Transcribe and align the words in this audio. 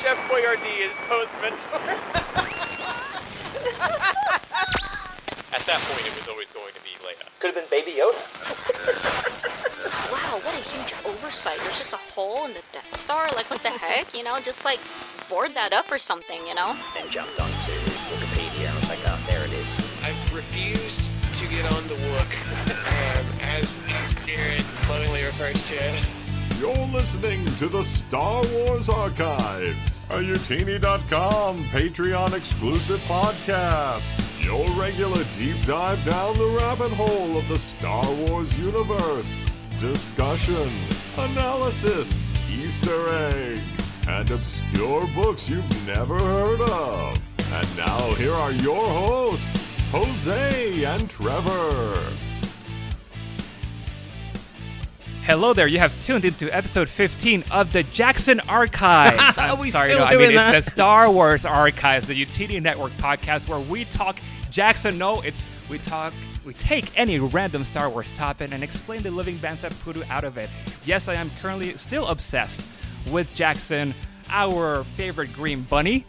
Chef 0.00 0.16
Boyardee 0.28 0.80
is 0.86 0.92
Poe's 1.08 1.28
mentor. 1.42 1.80
At 5.52 5.66
that 5.66 5.80
point, 5.90 6.06
it 6.06 6.14
was 6.16 6.28
always 6.28 6.48
going 6.50 6.72
to 6.74 6.80
be 6.80 6.90
Leia. 7.04 7.26
Could 7.40 7.54
have 7.54 7.56
been 7.56 7.70
Baby 7.70 7.98
Yoda. 7.98 8.16
Wow, 10.10 10.38
what 10.42 10.54
a 10.54 10.62
huge 10.70 10.94
oversight. 11.04 11.58
There's 11.64 11.78
just 11.78 11.92
a 11.92 11.96
hole 11.96 12.44
in 12.46 12.54
the 12.54 12.62
Death 12.72 12.96
Star. 12.96 13.26
Like, 13.34 13.50
what 13.50 13.60
the 13.60 13.70
heck? 13.70 14.14
You 14.14 14.24
know, 14.24 14.38
just 14.44 14.64
like 14.64 14.80
board 15.28 15.54
that 15.54 15.72
up 15.72 15.90
or 15.90 15.98
something, 15.98 16.46
you 16.46 16.54
know? 16.54 16.76
Then 16.94 17.10
jumped 17.10 17.40
onto 17.40 17.72
Wikipedia 18.10 18.68
and 18.68 18.76
was 18.76 18.88
like, 18.88 18.98
oh, 19.06 19.18
there 19.28 19.44
it 19.44 19.52
is. 19.52 19.68
I've 20.02 20.34
refused 20.34 21.10
to 21.34 21.46
get 21.48 21.64
on 21.72 21.86
the 21.88 21.94
Wook, 21.94 22.32
um, 23.18 23.26
as, 23.42 23.78
as 23.88 24.26
Jared 24.26 24.64
lovingly 24.88 25.22
refers 25.24 25.68
to 25.68 25.74
it. 25.74 26.19
You're 26.60 26.88
listening 26.88 27.42
to 27.56 27.68
the 27.68 27.82
Star 27.82 28.42
Wars 28.52 28.90
Archives, 28.90 30.04
a 30.10 30.18
Utini.com 30.18 31.64
Patreon 31.64 32.34
exclusive 32.34 33.00
podcast. 33.08 34.44
Your 34.44 34.68
regular 34.72 35.24
deep 35.32 35.56
dive 35.64 36.04
down 36.04 36.36
the 36.36 36.58
rabbit 36.60 36.92
hole 36.92 37.38
of 37.38 37.48
the 37.48 37.56
Star 37.56 38.04
Wars 38.12 38.58
universe. 38.58 39.50
Discussion, 39.78 40.68
analysis, 41.16 42.36
Easter 42.50 43.08
eggs, 43.08 44.06
and 44.06 44.30
obscure 44.30 45.06
books 45.14 45.48
you've 45.48 45.86
never 45.86 46.18
heard 46.18 46.60
of. 46.60 47.18
And 47.54 47.76
now 47.78 48.12
here 48.16 48.34
are 48.34 48.52
your 48.52 48.86
hosts, 48.86 49.82
Jose 49.92 50.84
and 50.84 51.08
Trevor. 51.08 51.96
Hello 55.30 55.52
there. 55.52 55.68
You 55.68 55.78
have 55.78 55.94
tuned 56.02 56.24
into 56.24 56.50
episode 56.50 56.88
15 56.88 57.44
of 57.52 57.72
the 57.72 57.84
Jackson 57.84 58.40
Archives. 58.40 59.38
Are 59.38 59.44
I'm 59.52 59.60
we 59.60 59.70
sorry, 59.70 59.90
still 59.90 60.00
no, 60.00 60.06
I 60.06 60.10
doing 60.10 60.26
mean 60.30 60.34
that? 60.34 60.56
it's 60.56 60.64
the 60.66 60.70
Star 60.72 61.08
Wars 61.08 61.44
Archives, 61.44 62.08
the 62.08 62.20
UTD 62.26 62.60
Network 62.60 62.90
podcast 62.94 63.48
where 63.48 63.60
we 63.60 63.84
talk 63.84 64.18
Jackson. 64.50 64.98
No, 64.98 65.20
it's 65.20 65.46
we 65.68 65.78
talk 65.78 66.12
we 66.44 66.52
take 66.54 66.98
any 66.98 67.20
random 67.20 67.62
Star 67.62 67.88
Wars 67.88 68.10
topic 68.10 68.50
and 68.50 68.64
explain 68.64 69.04
the 69.04 69.12
living 69.12 69.38
Bantha 69.38 69.70
Poodoo 69.84 70.02
out 70.10 70.24
of 70.24 70.36
it. 70.36 70.50
Yes, 70.84 71.06
I 71.06 71.14
am 71.14 71.30
currently 71.40 71.76
still 71.76 72.08
obsessed 72.08 72.66
with 73.08 73.32
Jackson, 73.32 73.94
our 74.30 74.82
favorite 74.96 75.32
green 75.32 75.62
bunny. 75.62 76.06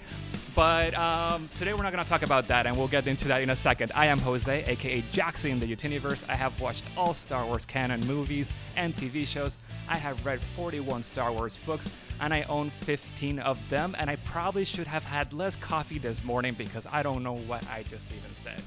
But 0.54 0.94
um, 0.96 1.50
today 1.56 1.74
we're 1.74 1.84
not 1.84 1.94
going 1.94 2.04
to 2.04 2.10
talk 2.10 2.24
about 2.24 2.50
that, 2.50 2.66
and 2.66 2.76
we'll 2.76 2.90
get 2.90 3.08
into 3.08 3.28
that 3.30 3.42
in 3.42 3.50
a 3.50 3.56
second. 3.56 3.92
I 3.96 4.08
am 4.08 4.20
Jose, 4.20 4.66
aka 4.66 5.04
Jackson 5.12 5.52
in 5.52 5.60
the 5.62 5.76
Utiniverse. 5.76 6.26
I 6.28 6.36
have 6.36 6.60
watched 6.60 6.90
all 6.98 7.14
Star 7.14 7.46
Wars 7.46 7.66
canon 7.66 8.06
movies 8.06 8.52
and 8.76 8.94
TV 8.94 9.26
shows. 9.26 9.58
I 9.88 9.98
have 9.98 10.26
read 10.26 10.42
41 10.42 11.04
Star 11.04 11.32
Wars 11.32 11.58
books, 11.66 11.90
and 12.20 12.34
I 12.34 12.44
own 12.44 12.70
15 12.70 13.40
of 13.40 13.58
them. 13.70 13.96
And 13.98 14.10
I 14.10 14.18
probably 14.18 14.66
should 14.66 14.88
have 14.88 15.04
had 15.04 15.32
less 15.32 15.56
coffee 15.56 16.00
this 16.00 16.22
morning 16.24 16.54
because 16.58 16.86
I 16.92 17.02
don't 17.02 17.24
know 17.24 17.38
what 17.38 17.66
I 17.70 17.84
just 17.84 18.08
even 18.10 18.36
said. 18.36 18.62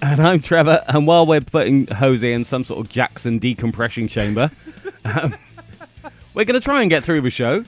And 0.00 0.20
I'm 0.20 0.40
Trevor, 0.40 0.84
and 0.86 1.08
while 1.08 1.26
we're 1.26 1.40
putting 1.40 1.86
Jose 1.88 2.30
in 2.30 2.44
some 2.44 2.62
sort 2.62 2.84
of 2.84 2.88
Jackson 2.88 3.38
decompression 3.38 4.06
chamber, 4.06 4.50
um, 5.04 5.34
we're 6.34 6.44
going 6.44 6.60
to 6.60 6.64
try 6.64 6.82
and 6.82 6.90
get 6.90 7.02
through 7.02 7.20
the 7.22 7.30
show. 7.30 7.64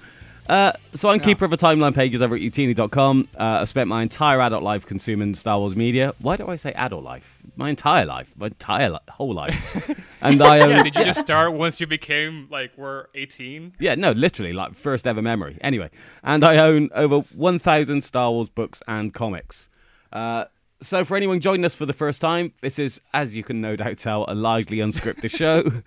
Uh, 0.49 0.73
so 0.95 1.11
I'm 1.11 1.19
keeper 1.21 1.45
of 1.45 1.51
the 1.51 1.57
timeline 1.57 1.95
pages 1.95 2.23
over 2.23 2.37
at 2.37 2.41
utini.com. 2.41 3.29
Uh, 3.39 3.43
I've 3.43 3.69
spent 3.69 3.89
my 3.89 4.03
entire 4.03 4.41
adult 4.41 4.63
life 4.63 4.87
consuming 4.87 5.35
Star 5.35 5.59
Wars 5.59 5.75
media. 5.75 6.15
Why 6.21 6.37
do 6.37 6.47
I 6.49 6.57
say 6.57 6.73
adult 6.73 7.03
life? 7.03 7.43
My 7.57 7.69
entire 7.69 8.05
life, 8.05 8.33
my 8.37 8.47
entire 8.47 8.91
li- 8.91 8.99
whole 9.11 9.35
life. 9.35 9.91
and 10.23 10.41
I 10.41 10.61
own, 10.61 10.71
Yeah, 10.71 10.83
did 10.85 10.97
you 10.97 11.05
just 11.05 11.21
start 11.21 11.53
once 11.55 11.81
you 11.81 11.87
became 11.87 12.47
like 12.51 12.73
we're 12.77 13.07
18? 13.15 13.75
Yeah, 13.81 13.97
no, 13.97 14.13
literally, 14.13 14.53
like 14.53 14.75
first 14.75 15.07
ever 15.07 15.23
memory. 15.23 15.59
Anyway, 15.61 15.91
and 16.23 16.45
I 16.45 16.59
own 16.59 16.91
over 16.95 17.21
1,000 17.21 18.03
Star 18.03 18.31
Wars 18.31 18.49
books 18.49 18.83
and 18.87 19.13
comics. 19.13 19.69
Uh, 20.13 20.45
so, 20.81 21.05
for 21.05 21.17
anyone 21.17 21.41
joining 21.41 21.65
us 21.65 21.75
for 21.75 21.87
the 21.87 21.93
first 21.93 22.21
time, 22.21 22.53
this 22.61 22.79
is, 22.79 23.01
as 23.15 23.35
you 23.35 23.43
can 23.43 23.61
no 23.61 23.77
doubt 23.77 23.99
tell, 23.99 24.27
a 24.29 24.35
largely 24.35 24.77
unscripted 24.79 25.31
show 25.37 25.83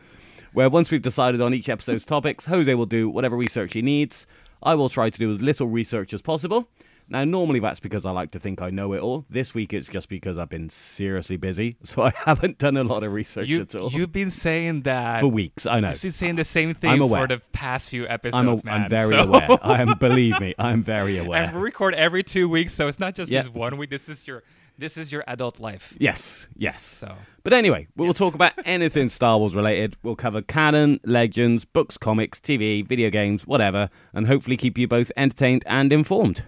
where 0.54 0.70
once 0.70 0.90
we've 0.92 1.02
decided 1.02 1.42
on 1.42 1.54
each 1.54 1.70
episode's 1.70 2.06
topics, 2.06 2.46
Jose 2.46 2.74
will 2.74 2.86
do 2.88 3.08
whatever 3.08 3.38
research 3.38 3.74
he 3.74 3.82
needs. 3.82 4.26
I 4.62 4.76
will 4.76 4.90
try 4.90 5.10
to 5.10 5.18
do 5.18 5.30
as 5.32 5.42
little 5.42 5.68
research 5.68 6.14
as 6.14 6.22
possible. 6.22 6.68
Now, 7.12 7.24
normally 7.24 7.60
that's 7.60 7.80
because 7.80 8.06
I 8.06 8.12
like 8.12 8.30
to 8.32 8.40
think 8.40 8.62
I 8.62 8.70
know 8.70 8.94
it 8.94 9.00
all. 9.00 9.26
This 9.32 9.56
week 9.56 9.74
it's 9.74 9.90
just 9.90 10.10
because 10.10 10.38
I've 10.38 10.50
been 10.50 10.70
seriously 10.70 11.38
busy, 11.38 11.76
so 11.84 12.04
I 12.04 12.12
haven't 12.16 12.60
done 12.60 12.78
a 12.78 12.84
lot 12.84 13.04
of 13.04 13.12
research 13.12 13.48
You, 13.48 13.62
at 13.62 13.74
all. 13.74 13.90
you've 13.90 14.12
been 14.12 14.30
saying 14.30 14.84
that 14.84 15.22
for 15.22 15.28
weeks, 15.28 15.66
I 15.66 15.80
know. 15.80 15.90
You've 15.90 16.02
been 16.04 16.12
saying 16.12 16.36
the 16.36 16.44
same 16.44 16.76
thing 16.76 16.92
I'm 16.92 17.02
aware. 17.02 17.22
for 17.22 17.28
the 17.36 17.42
past 17.52 17.90
few 17.90 18.08
episodes, 18.08 18.36
I'm, 18.36 18.48
a, 18.48 18.64
man. 18.64 18.84
I'm 18.84 18.90
very 18.92 19.10
So- 19.10 19.22
aware. 19.22 19.48
I 19.64 19.82
am, 19.82 19.98
believe 20.00 20.40
me, 20.40 20.54
I 20.60 20.72
am 20.72 20.84
very 20.84 21.18
aware. 21.18 21.42
and 21.46 21.56
we 21.56 21.62
record 21.64 21.96
every 21.96 22.22
two 22.22 22.48
weeks, 22.48 22.76
so 22.76 22.88
it's 22.88 23.00
not 23.00 23.16
just 23.16 23.32
Yeah. 23.32 23.42
this 23.42 23.50
one 23.54 23.78
week. 23.78 23.90
This 23.90 24.08
is 24.08 24.28
your 24.28 24.44
this 24.80 24.98
is 24.98 25.12
your 25.12 25.24
adult 25.28 25.60
life. 25.60 25.94
Yes, 26.00 26.48
yes. 26.56 26.82
So 26.82 27.16
But 27.44 27.54
anyway, 27.54 27.88
we 27.96 28.08
will 28.08 28.14
talk 28.14 28.34
about 28.34 28.54
anything 28.66 29.10
Star 29.10 29.38
Wars 29.38 29.56
related. 29.56 29.98
We'll 30.04 30.16
cover 30.16 30.42
canon, 30.42 31.00
legends, 31.04 31.66
books, 31.66 31.98
comics, 31.98 32.40
TV, 32.40 32.86
video 32.86 33.10
games, 33.10 33.46
whatever, 33.46 33.90
and 34.14 34.28
hopefully 34.28 34.58
keep 34.58 34.78
you 34.78 34.88
both 34.88 35.12
entertained 35.18 35.64
and 35.66 35.92
informed. 35.92 36.46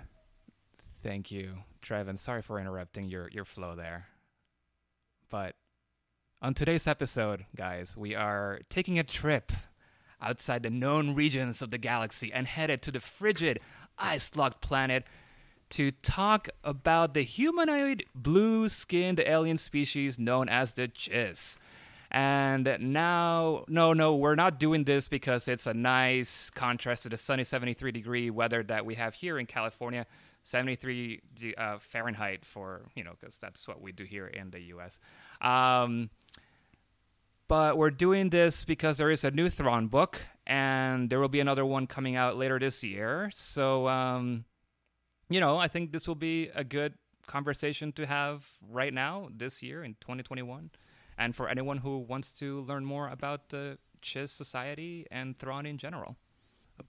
thank 1.03 1.31
you, 1.31 1.59
Trevin. 1.83 2.17
Sorry 2.17 2.41
for 2.41 2.59
interrupting 2.59 3.07
your 3.07 3.29
your 3.31 3.45
flow 3.45 3.75
there. 3.75 4.07
But 5.29 5.55
on 6.41 6.53
today's 6.53 6.87
episode, 6.87 7.45
guys, 7.55 7.95
we 7.95 8.15
are 8.15 8.61
taking 8.69 8.97
a 8.97 9.03
trip 9.03 9.51
outside 10.21 10.63
the 10.63 10.69
known 10.69 11.15
regions 11.15 11.61
of 11.61 11.71
the 11.71 11.77
galaxy 11.77 12.31
and 12.31 12.45
headed 12.47 12.81
to 12.83 12.91
the 12.91 12.99
frigid, 12.99 13.59
ice-locked 13.97 14.61
planet 14.61 15.03
to 15.71 15.91
talk 15.91 16.49
about 16.63 17.13
the 17.13 17.23
humanoid 17.23 18.05
blue-skinned 18.13 19.19
alien 19.19 19.57
species 19.57 20.19
known 20.19 20.49
as 20.49 20.73
the 20.73 20.87
Chiss. 20.87 21.57
And 22.11 22.77
now, 22.79 23.63
no, 23.67 23.93
no, 23.93 24.15
we're 24.15 24.35
not 24.35 24.59
doing 24.59 24.83
this 24.83 25.07
because 25.07 25.47
it's 25.47 25.65
a 25.65 25.73
nice 25.73 26.49
contrast 26.49 27.03
to 27.03 27.09
the 27.09 27.17
sunny 27.17 27.45
73 27.45 27.91
degree 27.91 28.29
weather 28.29 28.63
that 28.63 28.85
we 28.85 28.95
have 28.95 29.15
here 29.15 29.39
in 29.39 29.45
California. 29.45 30.05
73 30.43 31.21
uh, 31.57 31.77
Fahrenheit 31.77 32.43
for, 32.43 32.81
you 32.95 33.03
know, 33.03 33.11
because 33.19 33.37
that's 33.37 33.67
what 33.67 33.81
we 33.81 33.91
do 33.91 34.03
here 34.03 34.27
in 34.27 34.49
the 34.49 34.59
US. 34.73 34.99
Um, 35.39 36.09
but 37.47 37.77
we're 37.77 37.91
doing 37.91 38.29
this 38.29 38.65
because 38.65 38.97
there 38.97 39.11
is 39.11 39.23
a 39.23 39.31
new 39.31 39.49
Thrawn 39.49 39.87
book, 39.87 40.21
and 40.47 41.09
there 41.09 41.19
will 41.19 41.29
be 41.29 41.41
another 41.41 41.65
one 41.65 41.85
coming 41.85 42.15
out 42.15 42.37
later 42.37 42.57
this 42.57 42.83
year. 42.83 43.29
So, 43.33 43.87
um, 43.87 44.45
you 45.33 45.39
know, 45.39 45.57
I 45.57 45.67
think 45.67 45.91
this 45.91 46.07
will 46.07 46.15
be 46.15 46.49
a 46.53 46.63
good 46.63 46.93
conversation 47.27 47.91
to 47.93 48.05
have 48.05 48.47
right 48.69 48.93
now, 48.93 49.29
this 49.35 49.63
year 49.63 49.83
in 49.83 49.95
2021. 50.01 50.71
And 51.17 51.35
for 51.35 51.47
anyone 51.47 51.77
who 51.77 51.99
wants 51.99 52.31
to 52.33 52.61
learn 52.61 52.85
more 52.85 53.07
about 53.07 53.49
the 53.49 53.77
Chiss 54.01 54.29
Society 54.29 55.05
and 55.11 55.37
Thrawn 55.37 55.65
in 55.65 55.77
general. 55.77 56.15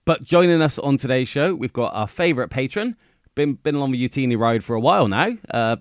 But 0.04 0.22
joining 0.22 0.62
us 0.62 0.78
on 0.78 0.96
today's 0.96 1.28
show, 1.28 1.54
we've 1.54 1.72
got 1.72 1.92
our 1.94 2.06
favourite 2.06 2.50
patron. 2.50 2.96
Been 3.34 3.54
been 3.54 3.74
along 3.74 3.92
the 3.92 4.08
Utini 4.08 4.38
ride 4.38 4.64
for 4.64 4.74
a 4.74 4.80
while 4.80 5.08
now. 5.08 5.36
Uh, 5.50 5.76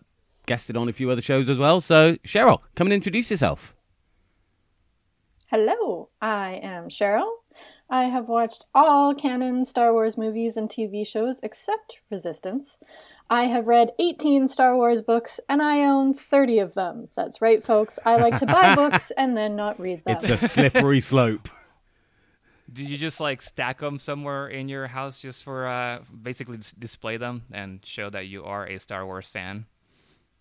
guested 0.46 0.76
on 0.76 0.90
a 0.90 0.94
few 0.94 1.10
other 1.10 1.22
shows 1.22 1.50
as 1.50 1.58
well. 1.58 1.82
So, 1.82 2.16
Cheryl, 2.26 2.60
come 2.76 2.88
and 2.88 2.94
introduce 2.94 3.32
yourself. 3.32 3.76
Hello, 5.48 6.10
I 6.22 6.60
am 6.64 6.90
Cheryl. 6.90 7.30
I 7.92 8.06
have 8.06 8.30
watched 8.30 8.66
all 8.74 9.14
canon 9.14 9.66
Star 9.66 9.92
Wars 9.92 10.18
movies 10.18 10.56
and 10.56 10.70
TV 10.70 11.06
shows 11.06 11.42
except 11.44 12.00
Resistance. 12.10 12.78
I 13.30 13.44
have 13.44 13.68
read 13.68 13.92
18 14.00 14.48
Star 14.48 14.78
Wars 14.78 15.02
books 15.02 15.42
and 15.50 15.62
I 15.62 15.82
own 15.82 16.14
30 16.14 16.60
of 16.60 16.74
them. 16.74 17.10
That's 17.18 17.42
right, 17.42 17.62
folks. 17.62 18.00
I 18.06 18.16
like 18.16 18.40
to 18.40 18.46
buy 18.46 18.76
books 18.78 19.12
and 19.18 19.36
then 19.36 19.58
not 19.58 19.78
read 19.78 20.06
them. 20.06 20.16
It's 20.16 20.30
a 20.30 20.38
slippery 20.38 21.00
slope. 21.02 21.50
Did 22.72 22.90
you 22.90 22.98
just 22.98 23.20
like 23.20 23.42
stack 23.42 23.80
them 23.80 24.00
somewhere 24.00 24.48
in 24.48 24.70
your 24.70 24.88
house 24.88 25.20
just 25.20 25.44
for 25.44 25.68
uh, 25.68 26.00
basically 26.24 26.58
dis- 26.58 26.72
display 26.72 27.18
them 27.18 27.44
and 27.52 27.86
show 27.86 28.10
that 28.10 28.28
you 28.28 28.46
are 28.46 28.66
a 28.66 28.80
Star 28.80 29.06
Wars 29.06 29.28
fan? 29.28 29.66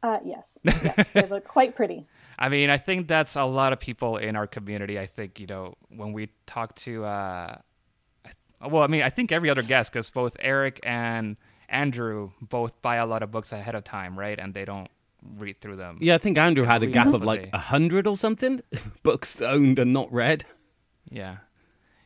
Uh, 0.05 0.19
yes. 0.25 0.61
Yeah, 0.65 1.03
they 1.15 1.27
look 1.27 1.49
quite 1.49 1.75
pretty. 1.75 2.07
I 2.41 2.49
mean, 2.49 2.71
I 2.71 2.79
think 2.79 3.07
that's 3.07 3.37
a 3.37 3.45
lot 3.45 3.73
of 3.73 3.81
people 3.81 4.17
in 4.17 4.35
our 4.35 4.47
community. 4.47 4.99
I 4.99 5.07
think 5.07 5.39
you 5.39 5.47
know 5.47 5.75
when 5.95 6.13
we 6.13 6.31
talk 6.47 6.75
to, 6.77 7.05
uh, 7.05 7.59
well, 8.67 8.83
I 8.83 8.87
mean, 8.87 9.03
I 9.03 9.11
think 9.11 9.31
every 9.31 9.51
other 9.51 9.63
guest, 9.63 9.93
because 9.93 10.09
both 10.09 10.37
Eric 10.41 10.81
and 10.83 11.37
Andrew 11.69 12.31
both 12.41 12.81
buy 12.83 12.97
a 12.97 13.07
lot 13.07 13.23
of 13.23 13.31
books 13.31 13.53
ahead 13.53 13.75
of 13.75 13.85
time, 13.85 14.19
right? 14.19 14.39
And 14.39 14.55
they 14.55 14.65
don't 14.65 14.89
read 15.37 15.61
through 15.61 15.77
them. 15.77 15.99
Yeah, 16.01 16.15
I 16.15 16.19
think 16.19 16.39
Andrew 16.39 16.65
had 16.65 16.83
a 16.83 16.87
gap 16.87 17.09
of 17.09 17.23
like 17.23 17.51
a 17.53 17.59
hundred 17.59 18.07
or 18.07 18.17
something 18.17 18.63
books 19.03 19.41
owned 19.41 19.79
and 19.79 19.93
not 19.93 20.13
read. 20.13 20.47
Yeah. 21.11 21.39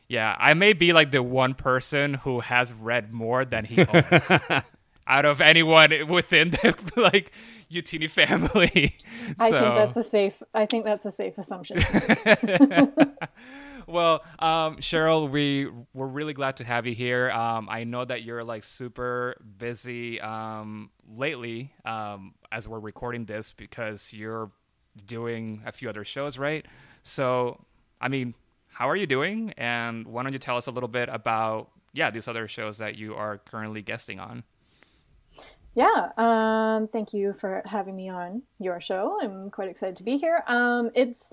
Yeah, 0.07 0.35
I 0.37 0.53
may 0.53 0.73
be 0.73 0.93
like 0.93 1.11
the 1.11 1.23
one 1.23 1.55
person 1.55 2.15
who 2.15 2.41
has 2.41 2.73
read 2.73 3.11
more 3.11 3.43
than 3.43 3.65
he 3.65 3.83
owns 3.85 4.31
out 5.07 5.25
of 5.25 5.41
anyone 5.41 5.91
within 6.07 6.51
the 6.51 6.75
like 6.95 7.31
Utini 7.71 8.09
family. 8.09 8.97
I 9.39 9.49
think 9.49 9.75
that's 9.75 9.97
a 9.97 10.03
safe. 10.03 10.41
I 10.53 10.65
think 10.65 10.85
that's 10.85 11.05
a 11.05 11.11
safe 11.11 11.37
assumption. 11.37 11.77
well, 13.87 14.23
um, 14.39 14.77
Cheryl, 14.77 15.29
we 15.29 15.69
we're 15.93 16.07
really 16.07 16.33
glad 16.33 16.57
to 16.57 16.63
have 16.63 16.85
you 16.85 16.93
here. 16.93 17.31
Um, 17.31 17.67
I 17.69 17.83
know 17.83 18.05
that 18.05 18.23
you're 18.23 18.43
like 18.43 18.63
super 18.63 19.37
busy 19.57 20.19
um, 20.21 20.89
lately 21.07 21.73
um, 21.85 22.35
as 22.51 22.67
we're 22.67 22.79
recording 22.79 23.25
this 23.25 23.53
because 23.53 24.13
you're 24.13 24.51
doing 25.05 25.61
a 25.65 25.71
few 25.71 25.89
other 25.89 26.05
shows, 26.05 26.37
right? 26.37 26.65
So, 27.03 27.63
I 27.99 28.07
mean, 28.07 28.33
how 28.67 28.89
are 28.89 28.95
you 28.95 29.07
doing? 29.07 29.53
And 29.57 30.07
why 30.07 30.23
don't 30.23 30.33
you 30.33 30.39
tell 30.39 30.57
us 30.57 30.67
a 30.67 30.71
little 30.71 30.89
bit 30.89 31.09
about 31.11 31.69
yeah 31.93 32.11
these 32.11 32.27
other 32.27 32.47
shows 32.47 32.77
that 32.79 32.95
you 32.95 33.15
are 33.15 33.37
currently 33.37 33.81
guesting 33.81 34.19
on? 34.19 34.43
Yeah, 35.75 36.09
um, 36.17 36.87
thank 36.87 37.13
you 37.13 37.33
for 37.33 37.61
having 37.65 37.95
me 37.95 38.09
on 38.09 38.43
your 38.59 38.79
show. 38.79 39.19
I'm 39.21 39.49
quite 39.51 39.69
excited 39.69 39.97
to 39.97 40.03
be 40.03 40.17
here. 40.17 40.43
Um, 40.47 40.89
it's 40.95 41.29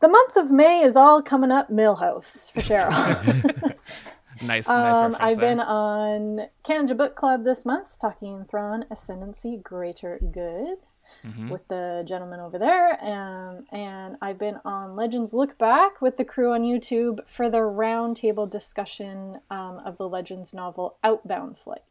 the 0.00 0.08
month 0.08 0.36
of 0.36 0.50
May 0.52 0.82
is 0.82 0.96
all 0.96 1.20
coming 1.22 1.50
up 1.50 1.70
Milhouse 1.70 2.52
for 2.52 2.60
Cheryl. 2.60 2.90
nice, 4.42 4.68
nice 4.68 4.68
um, 4.68 5.12
reference 5.12 5.16
I've 5.20 5.36
there. 5.38 5.50
been 5.50 5.60
on 5.60 6.46
Canada 6.62 6.94
Book 6.94 7.16
Club 7.16 7.44
this 7.44 7.64
month 7.66 7.98
talking 8.00 8.44
Thrawn 8.48 8.84
Ascendancy 8.90 9.56
Greater 9.62 10.18
Good 10.32 10.76
Mm-hmm. 11.24 11.48
with 11.50 11.66
the 11.68 12.02
gentleman 12.06 12.40
over 12.40 12.58
there. 12.58 13.02
Um, 13.02 13.64
and 13.72 14.16
I've 14.20 14.38
been 14.38 14.58
on 14.64 14.94
Legends 14.96 15.32
Look 15.32 15.56
Back 15.58 16.02
with 16.02 16.16
the 16.18 16.24
crew 16.24 16.52
on 16.52 16.62
YouTube 16.62 17.20
for 17.26 17.48
the 17.48 17.58
roundtable 17.58 18.48
discussion 18.50 19.40
um, 19.50 19.80
of 19.86 19.96
the 19.96 20.08
Legends 20.08 20.52
novel 20.52 20.96
Outbound 21.04 21.56
Flight. 21.58 21.82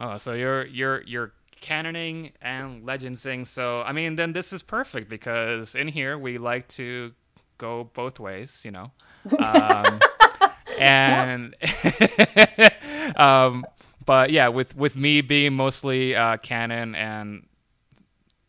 Oh, 0.00 0.16
so 0.16 0.32
you're 0.32 0.66
you're 0.66 1.02
you're 1.02 1.32
canoning 1.60 2.32
and 2.40 2.82
legendsing. 2.84 3.46
So 3.46 3.82
I 3.82 3.92
mean, 3.92 4.16
then 4.16 4.32
this 4.32 4.52
is 4.52 4.62
perfect 4.62 5.10
because 5.10 5.74
in 5.74 5.88
here 5.88 6.18
we 6.18 6.38
like 6.38 6.66
to 6.68 7.12
go 7.58 7.90
both 7.92 8.18
ways, 8.18 8.62
you 8.64 8.70
know. 8.70 8.92
Um, 9.38 10.00
and 10.80 11.54
um, 13.16 13.66
but 14.06 14.30
yeah, 14.30 14.48
with 14.48 14.74
with 14.74 14.96
me 14.96 15.20
being 15.20 15.52
mostly 15.52 16.16
uh, 16.16 16.38
canon 16.38 16.94
and 16.94 17.46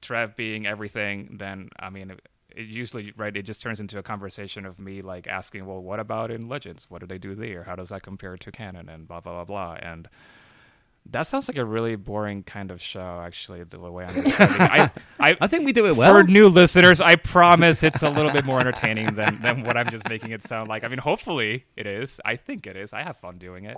Trev 0.01 0.36
being 0.36 0.65
everything, 0.65 1.38
then 1.38 1.69
I 1.77 1.89
mean. 1.89 2.12
It, 2.12 2.27
it 2.53 2.68
usually 2.68 3.13
right 3.15 3.38
it 3.38 3.44
just 3.44 3.62
turns 3.62 3.80
into 3.80 3.98
a 3.98 4.03
conversation 4.03 4.65
of 4.65 4.77
me 4.77 5.01
like 5.01 5.25
asking 5.25 5.65
well 5.65 5.81
what 5.81 6.01
about 6.01 6.30
in 6.30 6.50
legends 6.50 6.92
what 6.92 7.00
do 7.00 7.07
they 7.07 7.18
do 7.18 7.33
there 7.33 7.63
how 7.63 7.77
does 7.77 7.88
that 7.88 8.03
compare 8.03 8.36
to 8.36 8.51
canon 8.51 8.89
and 8.89 9.07
blah 9.07 9.21
blah 9.21 9.31
blah 9.31 9.45
blah 9.45 9.77
and 9.81 10.09
that 11.09 11.24
sounds 11.24 11.48
like 11.48 11.57
a 11.57 11.65
really 11.65 11.95
boring 11.95 12.44
kind 12.44 12.71
of 12.71 12.81
show, 12.81 13.21
actually, 13.25 13.63
the 13.63 13.80
way 13.80 14.06
I'm 14.06 14.21
describing 14.24 14.56
it. 14.56 14.62
I, 14.62 14.92
I, 15.19 15.38
I 15.42 15.48
think 15.48 15.65
we 15.65 15.74
do 15.74 15.86
it 15.88 15.95
well. 15.95 16.13
For 16.13 16.24
new 16.24 16.48
listeners, 16.48 17.01
I 17.01 17.15
promise 17.15 17.83
it's 17.83 18.03
a 18.03 18.09
little 18.09 18.31
bit 18.31 18.45
more 18.45 18.59
entertaining 18.59 19.15
than, 19.15 19.42
than 19.42 19.63
what 19.63 19.75
I'm 19.77 19.89
just 19.89 20.07
making 20.07 20.31
it 20.31 20.42
sound 20.44 20.69
like. 20.69 20.83
I 20.83 20.88
mean, 20.88 21.00
hopefully 21.00 21.65
it 21.75 21.88
is. 21.88 22.21
I 22.24 22.36
think 22.36 22.68
it 22.68 22.75
is. 22.77 22.94
I 22.94 23.01
have 23.03 23.18
fun 23.18 23.38
doing 23.39 23.65
it. 23.65 23.77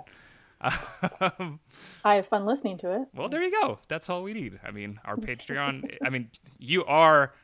Um, 0.60 1.60
I 2.04 2.14
have 2.14 2.26
fun 2.26 2.46
listening 2.46 2.78
to 2.78 3.02
it. 3.02 3.08
well, 3.14 3.28
there 3.28 3.42
you 3.42 3.50
go. 3.50 3.78
That's 3.88 4.08
all 4.08 4.22
we 4.22 4.32
need. 4.32 4.60
I 4.64 4.70
mean, 4.70 4.98
our 5.04 5.16
Patreon, 5.16 5.96
I 6.02 6.08
mean, 6.10 6.30
you 6.58 6.84
are 6.86 7.34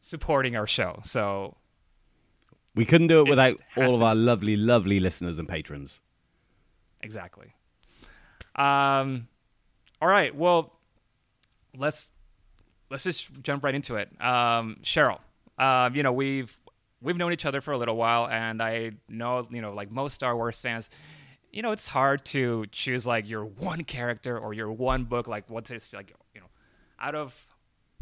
supporting 0.00 0.56
our 0.56 0.66
show. 0.66 1.00
So, 1.04 1.56
We 2.74 2.84
couldn't 2.86 3.08
do 3.08 3.20
it 3.20 3.28
without 3.28 3.56
all 3.76 3.94
of 3.94 4.02
our 4.02 4.14
lovely, 4.14 4.56
lovely 4.56 5.00
listeners 5.00 5.38
and 5.38 5.48
patrons. 5.48 6.00
exactly. 7.02 7.52
Um, 8.56 9.28
all 10.00 10.08
right. 10.08 10.34
Well, 10.34 10.72
let's 11.76 12.10
let's 12.90 13.04
just 13.04 13.42
jump 13.42 13.64
right 13.64 13.74
into 13.74 13.96
it. 13.96 14.08
Um, 14.20 14.76
Cheryl, 14.82 15.20
um, 15.58 15.94
you 15.94 16.02
know 16.02 16.12
we've 16.12 16.56
we've 17.00 17.16
known 17.16 17.32
each 17.32 17.46
other 17.46 17.60
for 17.60 17.72
a 17.72 17.78
little 17.78 17.96
while, 17.96 18.28
and 18.28 18.62
I 18.62 18.92
know 19.08 19.46
you 19.50 19.60
know 19.60 19.72
like 19.72 19.90
most 19.90 20.14
Star 20.14 20.36
Wars 20.36 20.60
fans, 20.60 20.90
you 21.52 21.62
know 21.62 21.72
it's 21.72 21.88
hard 21.88 22.24
to 22.26 22.66
choose 22.72 23.06
like 23.06 23.28
your 23.28 23.44
one 23.44 23.84
character 23.84 24.38
or 24.38 24.54
your 24.54 24.70
one 24.70 25.04
book. 25.04 25.26
Like 25.26 25.44
what's 25.48 25.70
it 25.70 25.86
like 25.94 26.14
you 26.34 26.40
know 26.40 26.48
out 27.00 27.14
of 27.14 27.46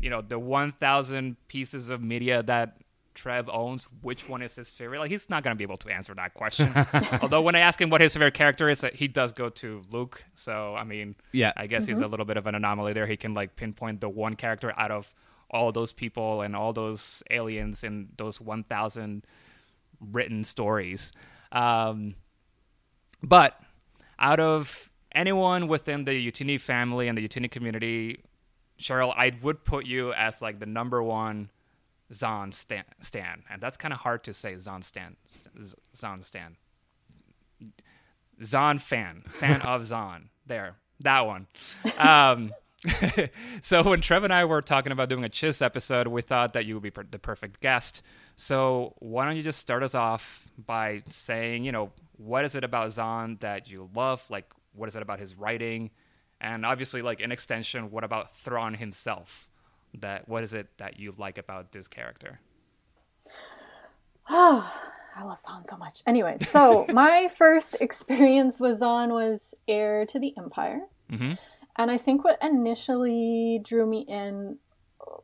you 0.01 0.11
know 0.11 0.21
the 0.21 0.39
one 0.39 0.73
thousand 0.73 1.37
pieces 1.49 1.89
of 1.89 2.03
media 2.03 2.43
that 2.43 2.77
Trev 3.15 3.49
owns, 3.49 3.85
which 4.01 4.29
one 4.29 4.43
is 4.43 4.57
his 4.57 4.73
favorite? 4.75 4.99
Like 5.01 5.11
he's 5.11 5.29
not 5.31 5.43
gonna 5.43 5.57
be 5.57 5.65
able 5.65 5.77
to 5.79 5.89
answer 5.91 6.15
that 6.15 6.35
question. 6.35 6.73
Although 7.23 7.43
when 7.43 7.55
I 7.55 7.61
ask 7.61 7.81
him 7.81 7.91
what 7.91 8.01
his 8.01 8.13
favorite 8.15 8.35
character 8.35 8.69
is, 8.69 8.85
he 8.95 9.09
does 9.09 9.33
go 9.33 9.49
to 9.51 9.83
Luke. 9.91 10.25
So 10.35 10.75
I 10.75 10.85
mean, 10.85 11.17
Yeah. 11.33 11.53
I 11.57 11.67
guess 11.67 11.87
he's 11.87 12.01
a 12.01 12.07
little 12.07 12.27
bit 12.27 12.37
of 12.37 12.47
an 12.47 12.55
anomaly 12.55 12.93
there. 12.93 13.07
He 13.07 13.17
can 13.17 13.35
like 13.35 13.57
pinpoint 13.57 14.01
the 14.01 14.09
one 14.09 14.35
character 14.37 14.73
out 14.77 14.91
of 14.91 15.13
all 15.51 15.71
those 15.73 15.93
people 15.93 16.41
and 16.43 16.57
all 16.57 16.73
those 16.73 17.23
aliens 17.31 17.85
in 17.85 18.09
those 18.17 18.41
one 18.41 18.65
thousand 18.65 19.25
written 20.01 20.45
stories. 20.45 21.13
Um, 21.53 22.15
but 23.23 23.61
out 24.19 24.41
of 24.41 24.91
anyone 25.15 25.69
within 25.69 26.05
the 26.05 26.13
Utini 26.13 26.59
family 26.61 27.09
and 27.09 27.17
the 27.19 27.27
Utini 27.29 27.51
community, 27.51 28.23
Cheryl, 28.81 29.13
I 29.17 29.33
would 29.43 29.65
put 29.65 29.85
you 29.87 30.13
as 30.15 30.41
like 30.43 30.59
the 30.59 30.67
number 30.67 31.03
one 31.03 31.51
Zahn 32.13 32.53
stan, 32.53 32.85
stan. 33.01 33.43
and 33.51 33.61
that's 33.61 33.77
kind 33.77 33.95
of 33.95 34.01
hard 34.01 34.25
to 34.25 34.35
say. 34.35 34.55
Zahn 34.57 34.83
stan, 34.83 35.17
Zahn 35.97 36.23
stan, 36.23 36.57
Zahn 38.43 38.79
fan, 38.79 39.23
fan 39.29 39.63
of 39.63 39.87
Zahn. 39.87 40.29
There, 40.47 40.77
that 41.01 41.27
one. 41.27 41.47
Um, 41.99 42.53
so 43.63 43.83
when 43.83 44.01
Trev 44.01 44.25
and 44.25 44.33
I 44.33 44.45
were 44.45 44.61
talking 44.61 44.93
about 44.93 45.09
doing 45.09 45.25
a 45.25 45.29
Chiss 45.29 45.63
episode, 45.63 46.09
we 46.09 46.21
thought 46.23 46.53
that 46.55 46.67
you 46.67 46.75
would 46.75 46.83
be 46.83 46.91
per- 46.91 47.07
the 47.09 47.19
perfect 47.19 47.61
guest. 47.61 48.03
So 48.35 48.95
why 48.99 49.25
don't 49.25 49.37
you 49.37 49.43
just 49.43 49.61
start 49.61 49.83
us 49.83 49.95
off 49.95 50.49
by 50.59 51.03
saying, 51.09 51.65
you 51.65 51.73
know, 51.73 51.93
what 52.17 52.45
is 52.45 52.55
it 52.55 52.65
about 52.65 52.91
Zahn 52.93 53.37
that 53.41 53.71
you 53.71 53.89
love? 53.95 54.29
Like, 54.31 54.53
what 54.75 54.89
is 54.89 54.97
it 54.97 55.03
about 55.03 55.21
his 55.21 55.37
writing? 55.37 55.91
And 56.41 56.67
obviously, 56.67 57.03
like, 57.03 57.21
in 57.21 57.31
extension, 57.31 57.91
what 57.91 58.03
about 58.03 58.35
Thrawn 58.35 58.75
himself? 58.75 59.49
That 60.01 60.29
what 60.29 60.43
is 60.43 60.53
it 60.55 60.79
that 60.79 60.99
you 60.99 61.13
like 61.19 61.39
about 61.39 61.73
this 61.73 61.89
character? 61.89 62.41
Oh, 64.29 64.73
I 65.17 65.25
love 65.25 65.41
Zahn 65.43 65.65
so 65.67 65.77
much. 65.77 66.03
Anyway, 66.07 66.39
so 66.49 66.87
my 66.93 67.29
first 67.29 67.77
experience 67.81 68.61
with 68.61 68.79
Zahn 68.79 69.13
was 69.13 69.55
Heir 69.69 70.07
to 70.07 70.19
the 70.19 70.35
Empire. 70.39 70.83
Mhm. 71.11 71.39
And 71.77 71.91
I 71.91 71.99
think 71.99 72.25
what 72.25 72.39
initially 72.43 73.61
drew 73.63 73.87
me 73.87 74.01
in 74.09 74.59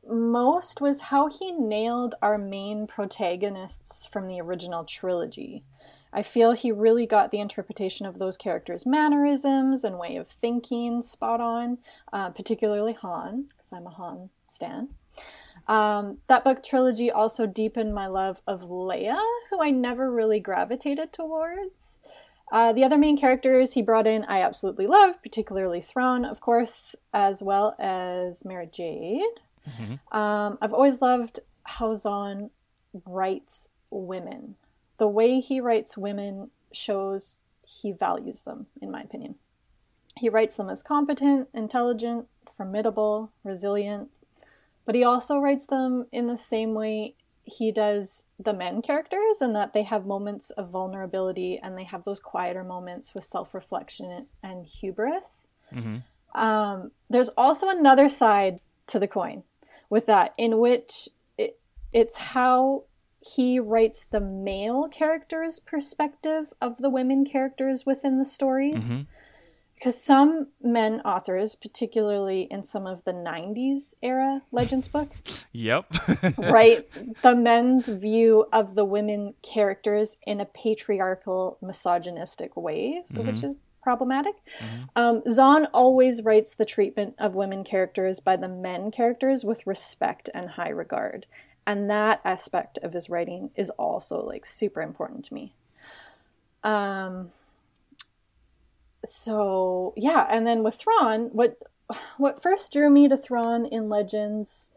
most 0.07 0.81
was 0.81 1.01
how 1.03 1.29
he 1.29 1.53
nailed 1.53 2.15
our 2.23 2.39
main 2.39 2.87
protagonists 2.87 4.07
from 4.07 4.27
the 4.27 4.41
original 4.41 4.85
trilogy. 4.85 5.65
I 6.13 6.23
feel 6.23 6.53
he 6.53 6.73
really 6.73 7.07
got 7.07 7.31
the 7.31 7.41
interpretation 7.41 8.07
of 8.07 8.19
those 8.19 8.39
characters' 8.39 8.87
mannerisms 8.87 9.85
and 9.85 9.99
way 9.99 10.17
of 10.17 10.27
thinking 10.29 11.03
spot 11.03 11.41
on, 11.41 11.79
uh, 12.13 12.31
particularly 12.31 12.95
Han, 12.95 13.47
because 13.49 13.73
I'm 13.73 13.87
a 13.87 13.91
Han 13.91 14.31
stan. 14.51 14.89
Um, 15.67 16.19
that 16.29 16.45
book 16.45 16.63
trilogy 16.65 17.11
also 17.11 17.47
deepened 17.47 17.95
my 17.95 18.07
love 18.07 18.41
of 18.47 18.63
Leia, 18.63 19.19
who 19.51 19.63
I 19.63 19.71
never 19.71 20.11
really 20.11 20.41
gravitated 20.41 21.13
towards. 21.13 21.99
Uh, 22.51 22.73
the 22.73 22.85
other 22.85 22.97
main 22.97 23.19
characters 23.19 23.75
he 23.75 23.83
brought 23.83 24.07
in, 24.07 24.25
I 24.25 24.41
absolutely 24.41 24.87
love, 24.87 25.23
particularly 25.23 25.83
Thrawn, 25.83 26.25
of 26.25 26.41
course, 26.41 26.97
as 27.13 27.43
well 27.43 27.77
as 27.79 28.45
Mara 28.45 28.67
Jade. 28.67 29.21
Um, 30.13 30.57
I've 30.63 30.73
always 30.73 31.03
loved 31.03 31.41
how 31.65 31.93
Zahn 31.95 32.49
writes 33.05 33.69
women. 33.91 34.57
The 34.97 35.09
way 35.09 35.41
he 35.41 35.61
writes 35.61 35.99
women 35.99 36.51
shows 36.73 37.39
he 37.67 37.93
values 37.93 38.45
them, 38.45 38.67
in 38.81 38.91
my 38.91 39.03
opinion. 39.03 39.35
He 40.17 40.31
writes 40.31 40.57
them 40.57 40.71
as 40.71 40.83
competent, 40.83 41.49
intelligent, 41.53 42.27
formidable, 42.57 43.31
resilient, 43.45 44.23
but 44.89 44.95
he 44.95 45.05
also 45.05 45.39
writes 45.39 45.67
them 45.67 46.07
in 46.13 46.29
the 46.29 46.37
same 46.39 46.73
way 46.73 47.15
he 47.45 47.71
does 47.71 48.25
the 48.43 48.55
men 48.55 48.81
characters, 48.81 49.43
and 49.43 49.55
that 49.55 49.75
they 49.75 49.83
have 49.83 50.07
moments 50.07 50.49
of 50.49 50.71
vulnerability 50.71 51.61
and 51.63 51.77
they 51.77 51.85
have 51.85 52.05
those 52.05 52.21
quieter 52.21 52.65
moments 52.65 53.15
with 53.15 53.25
self 53.25 53.53
reflection 53.53 54.29
and 54.43 54.65
hubris. 54.65 55.47
Um, 56.35 56.93
there's 57.11 57.29
also 57.37 57.69
another 57.69 58.09
side 58.09 58.61
to 58.87 58.99
the 58.99 59.07
coin 59.07 59.43
with 59.91 60.07
that, 60.07 60.33
in 60.39 60.57
which 60.59 61.11
it, 61.37 61.59
it's 61.93 62.17
how 62.17 62.85
he 63.21 63.59
writes 63.61 64.05
the 64.05 64.21
male 64.21 64.89
characters' 64.89 65.61
perspective 65.61 66.55
of 66.63 66.79
the 66.79 66.89
women 66.89 67.27
characters 67.27 67.85
within 67.85 68.19
the 68.19 68.25
stories. 68.25 68.89
Because 69.79 70.03
some 70.03 70.49
men 70.61 71.01
authors, 71.03 71.55
particularly 71.55 72.49
in 72.51 72.65
some 72.65 72.85
of 72.87 73.05
the 73.05 73.13
90s 73.13 73.95
era 74.03 74.43
Legends 74.51 74.89
book, 74.89 75.09
Yep. 75.53 75.87
write 76.39 76.91
the 77.23 77.37
men's 77.37 77.89
view 77.89 78.47
of 78.53 78.75
the 78.75 78.85
women 78.85 79.35
characters 79.43 80.17
in 80.27 80.41
a 80.41 80.45
patriarchal, 80.45 81.59
misogynistic 81.63 82.57
way, 82.57 83.03
so 83.07 83.23
which 83.23 83.45
is 83.45 83.61
problematic. 83.81 84.35
Um, 84.97 85.23
Zahn 85.31 85.67
always 85.67 86.23
writes 86.23 86.55
the 86.55 86.65
treatment 86.65 87.15
of 87.19 87.37
women 87.37 87.63
characters 87.63 88.19
by 88.21 88.35
the 88.37 88.49
men 88.49 88.91
characters 88.91 89.45
with 89.45 89.67
respect 89.67 90.29
and 90.35 90.51
high 90.51 90.71
regard. 90.71 91.27
and 91.67 91.89
that 91.89 92.21
aspect 92.25 92.79
of 92.83 92.93
his 92.95 93.09
writing 93.09 93.51
is 93.55 93.71
also 93.71 94.25
like 94.25 94.45
super 94.47 94.81
important 94.83 95.25
to 95.27 95.35
me. 95.35 95.55
Um, 96.65 97.31
so 99.11 99.95
yeah, 99.97 100.27
and 100.31 100.47
then 100.47 100.63
with 100.63 100.77
Thrawn, 100.77 101.31
what 101.33 101.59
what 102.17 102.43
first 102.43 102.73
drew 102.73 102.91
me 102.91 103.09
to 103.09 103.17
Thrawn 103.17 103.67
in 103.67 103.89
Legends 103.89 104.71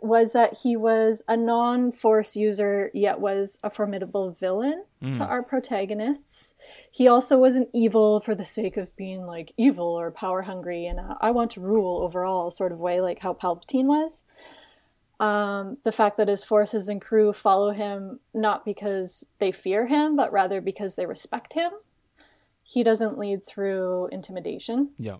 was 0.00 0.32
that 0.32 0.58
he 0.58 0.76
was 0.76 1.24
a 1.26 1.36
non-force 1.36 2.36
user 2.36 2.90
yet 2.94 3.18
was 3.18 3.58
a 3.64 3.70
formidable 3.70 4.30
villain 4.30 4.84
to 5.14 5.24
our 5.24 5.42
protagonists. 5.42 6.54
He 6.90 7.08
also 7.08 7.36
wasn't 7.36 7.68
evil 7.74 8.20
for 8.20 8.34
the 8.34 8.44
sake 8.44 8.76
of 8.76 8.94
being 8.96 9.26
like 9.26 9.52
evil 9.56 9.86
or 9.86 10.12
power 10.12 10.42
hungry 10.42 10.86
and 10.86 11.00
a, 11.00 11.16
I 11.20 11.32
want 11.32 11.50
to 11.52 11.60
rule 11.60 12.02
overall 12.02 12.52
sort 12.52 12.70
of 12.70 12.78
way 12.78 13.00
like 13.00 13.20
how 13.20 13.32
Palpatine 13.34 13.86
was. 13.86 14.22
Um, 15.18 15.78
the 15.82 15.90
fact 15.90 16.16
that 16.18 16.28
his 16.28 16.44
forces 16.44 16.88
and 16.88 17.00
crew 17.00 17.32
follow 17.32 17.72
him 17.72 18.20
not 18.32 18.64
because 18.64 19.26
they 19.40 19.50
fear 19.50 19.86
him, 19.88 20.14
but 20.14 20.30
rather 20.30 20.60
because 20.60 20.94
they 20.94 21.06
respect 21.06 21.54
him. 21.54 21.72
He 22.70 22.82
doesn't 22.82 23.16
lead 23.16 23.46
through 23.46 24.08
intimidation. 24.12 24.90
Yeah. 24.98 25.16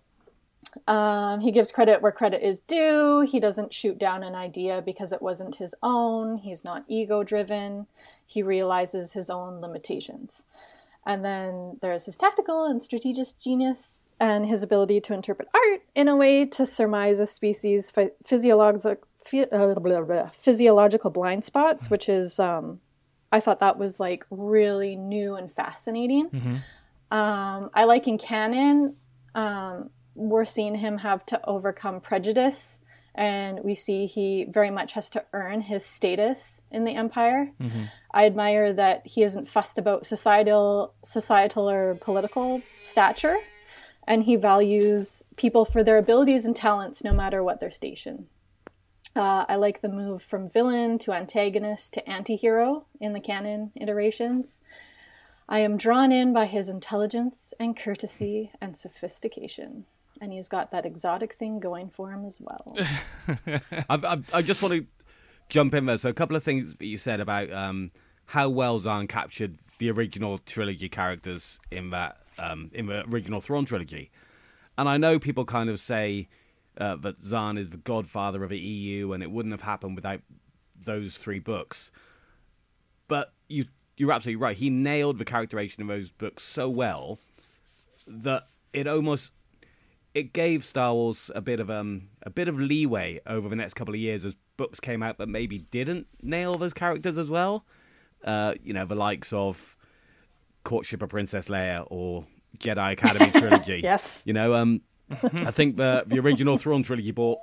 Um, 0.87 1.39
he 1.39 1.51
gives 1.51 1.71
credit 1.71 1.99
where 1.99 2.11
credit 2.11 2.45
is 2.45 2.59
due. 2.59 3.21
He 3.21 3.39
doesn't 3.39 3.73
shoot 3.73 3.97
down 3.97 4.21
an 4.23 4.35
idea 4.35 4.83
because 4.85 5.11
it 5.11 5.19
wasn't 5.19 5.55
his 5.55 5.73
own. 5.81 6.37
He's 6.37 6.63
not 6.63 6.85
ego 6.87 7.23
driven. 7.23 7.87
He 8.23 8.43
realizes 8.43 9.13
his 9.13 9.31
own 9.31 9.61
limitations. 9.61 10.45
And 11.07 11.25
then 11.25 11.79
there's 11.81 12.05
his 12.05 12.15
tactical 12.17 12.65
and 12.65 12.83
strategic 12.83 13.29
genius 13.43 13.97
and 14.19 14.45
his 14.45 14.61
ability 14.61 15.01
to 15.01 15.15
interpret 15.15 15.47
art 15.55 15.81
in 15.95 16.07
a 16.07 16.15
way 16.15 16.45
to 16.45 16.67
surmise 16.67 17.19
a 17.19 17.25
species' 17.25 17.89
phy- 17.89 18.11
physiologic, 18.23 18.99
phy- 19.17 19.47
uh, 19.51 19.73
blah, 19.73 20.01
blah, 20.01 20.29
physiological 20.37 21.09
blind 21.09 21.45
spots, 21.45 21.89
which 21.89 22.07
is, 22.07 22.39
um, 22.39 22.79
I 23.31 23.39
thought 23.39 23.59
that 23.61 23.79
was 23.79 23.99
like 23.99 24.23
really 24.29 24.95
new 24.95 25.33
and 25.35 25.51
fascinating. 25.51 26.61
Um, 27.11 27.69
I 27.73 27.85
like 27.85 28.07
in 28.07 28.17
canon, 28.17 28.95
um, 29.35 29.89
we're 30.15 30.45
seeing 30.45 30.75
him 30.75 30.97
have 30.97 31.25
to 31.27 31.39
overcome 31.47 32.01
prejudice, 32.01 32.79
and 33.15 33.59
we 33.63 33.73
see 33.75 34.05
he 34.05 34.45
very 34.49 34.69
much 34.69 34.93
has 34.93 35.09
to 35.11 35.25
earn 35.33 35.61
his 35.61 35.85
status 35.85 36.61
in 36.71 36.83
the 36.83 36.95
empire. 36.95 37.51
I 38.13 38.25
admire 38.25 38.73
that 38.73 39.07
he 39.07 39.23
isn't 39.23 39.49
fussed 39.49 39.77
about 39.77 40.05
societal, 40.05 40.93
societal 41.03 41.69
or 41.69 41.95
political 41.95 42.61
stature, 42.81 43.37
and 44.07 44.23
he 44.23 44.35
values 44.35 45.25
people 45.35 45.65
for 45.65 45.83
their 45.83 45.97
abilities 45.97 46.45
and 46.45 46.55
talents, 46.55 47.03
no 47.03 47.13
matter 47.13 47.43
what 47.43 47.59
their 47.59 47.71
station. 47.71 48.27
Uh, 49.15 49.45
I 49.49 49.55
like 49.55 49.81
the 49.81 49.89
move 49.89 50.21
from 50.21 50.49
villain 50.49 50.99
to 50.99 51.13
antagonist 51.13 51.93
to 51.93 52.09
anti-hero 52.09 52.85
in 53.01 53.13
the 53.13 53.19
canon 53.19 53.71
iterations. 53.75 54.61
I 55.51 55.59
am 55.59 55.77
drawn 55.77 56.11
in 56.11 56.31
by 56.31 56.45
his 56.45 56.69
intelligence 56.69 57.55
and 57.59 57.75
courtesy 57.75 58.51
and 58.61 58.77
sophistication. 58.77 59.85
And 60.21 60.31
he's 60.31 60.47
got 60.47 60.69
that 60.71 60.85
exotic 60.85 61.33
thing 61.33 61.59
going 61.59 61.89
for 61.89 62.11
him 62.11 62.23
as 62.23 62.39
well. 62.39 62.77
I, 63.89 63.95
I, 63.95 64.17
I 64.31 64.41
just 64.43 64.61
want 64.61 64.75
to 64.75 64.85
jump 65.49 65.73
in 65.73 65.87
there. 65.87 65.97
So 65.97 66.09
a 66.09 66.13
couple 66.13 66.35
of 66.35 66.43
things 66.43 66.75
that 66.75 66.85
you 66.85 66.97
said 66.97 67.19
about 67.19 67.51
um, 67.51 67.89
how 68.27 68.47
well 68.49 68.77
Zahn 68.77 69.07
captured 69.07 69.57
the 69.79 69.89
original 69.89 70.37
trilogy 70.37 70.87
characters 70.87 71.59
in 71.71 71.89
that 71.89 72.17
um, 72.37 72.69
in 72.73 72.85
the 72.85 73.07
original 73.09 73.41
Thrawn 73.41 73.65
trilogy, 73.65 74.11
and 74.77 74.87
I 74.87 74.97
know 74.97 75.19
people 75.19 75.45
kind 75.45 75.69
of 75.69 75.79
say 75.79 76.27
uh, 76.77 76.95
that 76.97 77.21
Zahn 77.21 77.57
is 77.57 77.69
the 77.69 77.77
godfather 77.77 78.43
of 78.43 78.49
the 78.49 78.59
EU, 78.59 79.13
and 79.13 79.23
it 79.23 79.31
wouldn't 79.31 79.53
have 79.53 79.61
happened 79.61 79.95
without 79.95 80.21
those 80.85 81.17
three 81.17 81.39
books. 81.39 81.91
But 83.07 83.33
you 83.47 83.65
you're 83.99 84.13
absolutely 84.13 84.41
right. 84.41 84.55
He 84.55 84.71
nailed 84.71 85.19
the 85.19 85.25
characterization 85.25 85.83
of 85.83 85.89
those 85.89 86.09
books 86.09 86.41
so 86.41 86.69
well 86.69 87.19
that 88.07 88.43
it 88.73 88.87
almost 88.87 89.31
it 90.15 90.33
gave 90.33 90.63
Star 90.63 90.93
Wars 90.93 91.29
a 91.35 91.41
bit 91.41 91.59
of 91.59 91.69
um 91.69 92.07
a 92.23 92.29
bit 92.29 92.47
of 92.47 92.59
leeway 92.59 93.19
over 93.27 93.47
the 93.49 93.55
next 93.55 93.75
couple 93.75 93.93
of 93.93 93.99
years 93.99 94.25
as 94.25 94.35
books 94.57 94.79
came 94.79 95.03
out 95.03 95.17
that 95.19 95.27
maybe 95.27 95.59
didn't 95.71 96.07
nail 96.23 96.57
those 96.57 96.73
characters 96.73 97.17
as 97.17 97.29
well. 97.29 97.65
Uh, 98.23 98.53
you 98.63 98.73
know, 98.73 98.85
the 98.85 98.95
likes 98.95 99.31
of 99.33 99.75
Courtship 100.63 101.01
of 101.01 101.09
Princess 101.09 101.49
Leia 101.49 101.85
or 101.89 102.25
Jedi 102.57 102.93
Academy 102.93 103.31
trilogy. 103.39 103.81
Yes. 103.83 104.23
You 104.25 104.33
know, 104.33 104.55
um, 104.55 104.81
I 105.11 105.51
think 105.51 105.75
the 105.75 106.05
the 106.07 106.19
original 106.19 106.57
Thrawn 106.57 106.83
trilogy 106.83 107.11
brought 107.11 107.39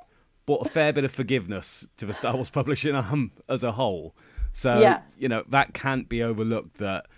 brought 0.46 0.66
a 0.66 0.70
fair 0.70 0.92
bit 0.94 1.04
of 1.04 1.12
forgiveness 1.12 1.86
to 1.98 2.06
the 2.06 2.14
Star 2.14 2.34
Wars 2.34 2.48
publishing 2.48 2.94
um 2.94 3.32
as 3.46 3.62
a 3.62 3.72
whole. 3.72 4.14
So 4.56 4.80
Yeah. 4.80 5.02
you 5.18 5.28
know 5.28 5.44
that 5.50 5.74
can't 5.74 6.08
be 6.08 6.22
overlooked. 6.22 6.78
That 6.78 7.08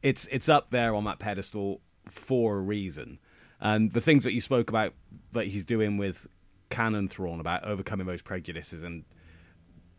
it's 0.00 0.28
it's 0.30 0.48
up 0.48 0.70
there 0.70 0.94
on 0.94 1.02
that 1.04 1.18
pedestal 1.18 1.80
for 2.08 2.58
a 2.58 2.60
reason. 2.60 3.18
And 3.60 3.92
the 3.92 4.00
things 4.00 4.22
that 4.22 4.32
you 4.32 4.40
spoke 4.40 4.70
about 4.70 4.94
that 5.32 5.48
he's 5.48 5.64
doing 5.64 5.96
with 5.96 6.28
Canon 6.70 7.08
Thrawn 7.08 7.40
about 7.40 7.64
overcoming 7.64 8.06
those 8.06 8.22
prejudices 8.22 8.84
and 8.84 9.04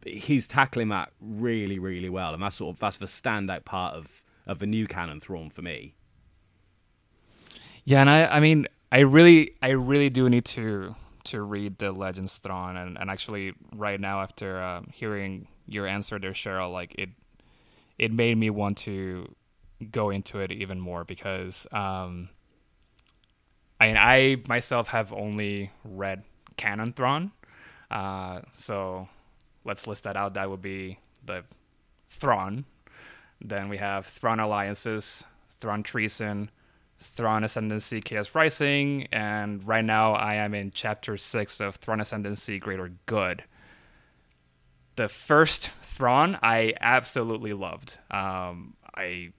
he's 0.05 0.47
tackling 0.47 0.87
that 0.87 1.11
really, 1.19 1.77
really 1.79 2.09
well. 2.09 2.33
And 2.33 2.41
that's 2.41 2.55
sort 2.55 2.75
of 2.75 2.79
that's 2.79 2.95
the 2.95 3.07
standout 3.07 3.65
part 3.65 3.95
of, 3.95 4.23
of 4.47 4.59
the 4.59 4.65
new 4.65 4.87
Canon 4.87 5.19
Thrawn 5.19 5.49
for 5.49 5.61
me. 5.61 5.95
Yeah, 7.83 7.99
and 7.99 8.09
I, 8.09 8.25
I 8.27 8.39
mean, 8.39 8.67
I 8.89 8.99
really, 8.99 9.55
I 9.61 9.71
really 9.71 10.09
do 10.09 10.29
need 10.29 10.45
to 10.45 10.95
to 11.25 11.41
read 11.43 11.77
the 11.77 11.91
Legends 11.91 12.37
Thrawn, 12.39 12.77
and, 12.77 12.97
and 12.97 13.09
actually, 13.09 13.53
right 13.75 13.99
now, 13.99 14.21
after 14.21 14.59
um, 14.61 14.87
hearing 14.93 15.47
your 15.71 15.87
answer 15.87 16.19
there, 16.19 16.31
Cheryl, 16.31 16.71
like 16.71 16.95
it, 16.97 17.09
it 17.97 18.11
made 18.11 18.37
me 18.37 18.49
want 18.49 18.77
to 18.79 19.33
go 19.91 20.09
into 20.09 20.39
it 20.39 20.51
even 20.51 20.79
more 20.79 21.03
because, 21.03 21.67
um, 21.71 22.29
I 23.79 23.87
mean, 23.87 23.97
I 23.97 24.37
myself 24.47 24.89
have 24.89 25.11
only 25.11 25.71
read 25.83 26.23
Canon 26.57 26.93
Thrawn, 26.93 27.31
uh, 27.89 28.41
so 28.55 29.07
let's 29.65 29.87
list 29.87 30.03
that 30.03 30.15
out. 30.15 30.35
That 30.35 30.49
would 30.49 30.61
be 30.61 30.99
the 31.25 31.43
Thrawn. 32.07 32.65
Then 33.39 33.69
we 33.69 33.77
have 33.77 34.05
Thrawn 34.05 34.39
Alliances, 34.39 35.25
Thrawn 35.59 35.81
Treason, 35.81 36.51
Thrawn 36.99 37.43
Ascendancy 37.43 38.01
Chaos 38.01 38.35
Rising, 38.35 39.07
and 39.11 39.65
right 39.67 39.83
now 39.83 40.13
I 40.13 40.35
am 40.35 40.53
in 40.53 40.71
chapter 40.71 41.17
6 41.17 41.59
of 41.59 41.75
Thrawn 41.77 41.99
Ascendancy 41.99 42.59
Greater 42.59 42.91
Good. 43.07 43.43
The 44.95 45.07
first 45.07 45.71
Thrawn 45.81 46.37
I 46.41 46.73
absolutely 46.79 47.53
loved. 47.53 47.97
Um, 48.09 48.75
I 48.95 49.31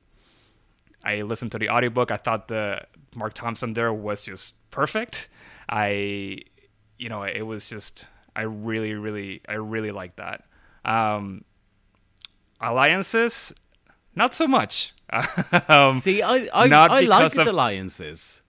I 1.04 1.22
listened 1.22 1.52
to 1.52 1.58
the 1.58 1.68
audiobook. 1.68 2.10
I 2.10 2.16
thought 2.16 2.48
the 2.48 2.82
Mark 3.14 3.34
Thompson 3.34 3.74
there 3.74 3.92
was 3.92 4.24
just 4.24 4.54
perfect. 4.70 5.28
I 5.68 6.38
you 6.98 7.08
know, 7.08 7.22
it 7.24 7.42
was 7.42 7.68
just 7.68 8.06
I 8.34 8.42
really 8.42 8.94
really 8.94 9.42
I 9.48 9.54
really 9.54 9.90
liked 9.90 10.16
that. 10.16 10.44
Um, 10.84 11.44
alliances 12.60 13.52
not 14.14 14.34
so 14.34 14.46
much. 14.46 14.94
um, 15.68 16.00
See, 16.00 16.22
I 16.22 16.48
I, 16.52 16.68
I 16.68 17.00
like 17.00 17.38
of- 17.38 17.46
alliances. 17.46 18.42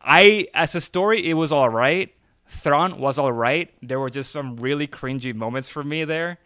I 0.00 0.48
as 0.54 0.74
a 0.74 0.80
story 0.80 1.28
it 1.28 1.34
was 1.34 1.52
all 1.52 1.68
right. 1.68 2.14
Thrawn 2.48 2.98
was 2.98 3.18
all 3.18 3.32
right. 3.32 3.70
There 3.82 4.00
were 4.00 4.10
just 4.10 4.32
some 4.32 4.56
really 4.56 4.86
cringy 4.86 5.34
moments 5.34 5.68
for 5.68 5.84
me 5.84 6.04
there, 6.04 6.38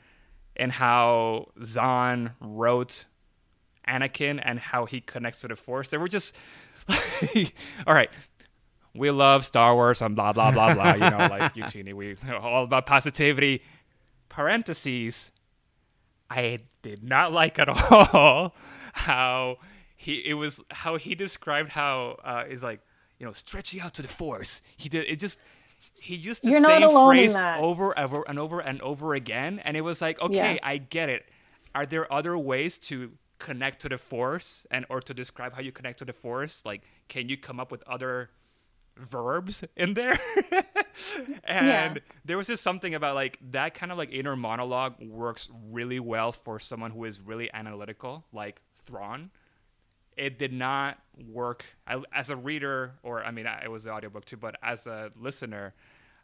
and 0.56 0.72
how 0.72 1.48
Zahn 1.62 2.32
wrote 2.40 3.06
Anakin 3.86 4.40
and 4.42 4.58
how 4.58 4.84
he 4.84 5.00
connects 5.00 5.40
to 5.42 5.48
the 5.48 5.56
Force. 5.56 5.88
There 5.88 6.00
were 6.00 6.08
just 6.08 6.34
all 7.86 7.94
right. 7.94 8.10
We 8.94 9.10
love 9.10 9.44
Star 9.44 9.74
Wars 9.74 10.02
and 10.02 10.14
blah 10.14 10.32
blah 10.32 10.50
blah 10.50 10.74
blah. 10.74 10.94
You 10.94 11.10
know, 11.10 11.28
like 11.30 11.54
Utini, 11.54 11.94
we 11.94 12.16
all 12.30 12.64
about 12.64 12.86
positivity. 12.86 13.62
Parentheses. 14.28 15.30
I 16.28 16.60
did 16.82 17.04
not 17.04 17.32
like 17.32 17.58
at 17.58 17.68
all 17.92 18.54
how 18.92 19.58
he 19.96 20.14
it 20.26 20.34
was 20.34 20.60
how 20.70 20.96
he 20.96 21.14
described 21.14 21.70
how 21.70 22.16
uh, 22.24 22.44
is 22.48 22.62
like 22.62 22.80
you 23.18 23.26
know 23.26 23.32
stretching 23.32 23.80
out 23.80 23.94
to 23.94 24.02
the 24.02 24.08
force. 24.08 24.62
He 24.76 24.88
did 24.88 25.06
it 25.08 25.20
just 25.20 25.38
he 26.00 26.14
used 26.16 26.44
the 26.44 26.50
You're 26.50 26.62
same 26.62 26.90
phrase 26.90 27.34
over 27.34 27.98
over 27.98 28.22
and 28.28 28.38
over 28.38 28.60
and 28.60 28.80
over 28.82 29.14
again, 29.14 29.60
and 29.64 29.76
it 29.76 29.82
was 29.82 30.00
like 30.00 30.20
okay, 30.20 30.34
Yeah. 30.54 30.58
I 30.62 30.78
get 30.78 31.08
it. 31.08 31.26
Are 31.74 31.86
there 31.86 32.12
other 32.12 32.36
ways 32.36 32.78
to 32.90 33.12
connect 33.38 33.80
to 33.80 33.88
the 33.88 33.98
force 33.98 34.66
and 34.70 34.84
or 34.88 35.00
to 35.00 35.12
describe 35.14 35.54
how 35.54 35.60
you 35.62 35.72
connect 35.72 35.98
to 36.00 36.04
the 36.04 36.12
force? 36.12 36.62
Like, 36.64 36.82
can 37.08 37.28
you 37.28 37.36
come 37.36 37.58
up 37.58 37.70
with 37.72 37.82
other 37.88 38.30
verbs 38.96 39.64
in 39.76 39.94
there? 39.94 40.14
and 41.44 41.66
Yeah. 41.66 41.94
there 42.24 42.36
was 42.36 42.46
just 42.46 42.62
something 42.62 42.94
about 42.94 43.14
like 43.14 43.38
that 43.50 43.74
kind 43.74 43.90
of 43.90 43.98
like 43.98 44.12
inner 44.12 44.36
monologue 44.36 44.94
works 45.00 45.48
really 45.70 45.98
well 45.98 46.32
for 46.32 46.58
someone 46.60 46.90
who 46.90 47.04
is 47.04 47.20
really 47.20 47.52
analytical, 47.52 48.24
like 48.32 48.60
Thrawn. 48.84 49.30
It 50.16 50.38
did 50.38 50.52
not 50.52 50.98
work 51.28 51.64
I, 51.86 52.02
as 52.12 52.30
a 52.30 52.36
reader, 52.36 52.94
or 53.02 53.24
I 53.24 53.30
mean, 53.30 53.46
I- 53.46 53.64
it 53.64 53.70
was 53.70 53.84
the 53.84 53.92
audiobook 53.92 54.24
too, 54.24 54.36
but 54.36 54.56
as 54.62 54.86
a 54.86 55.10
listener, 55.16 55.74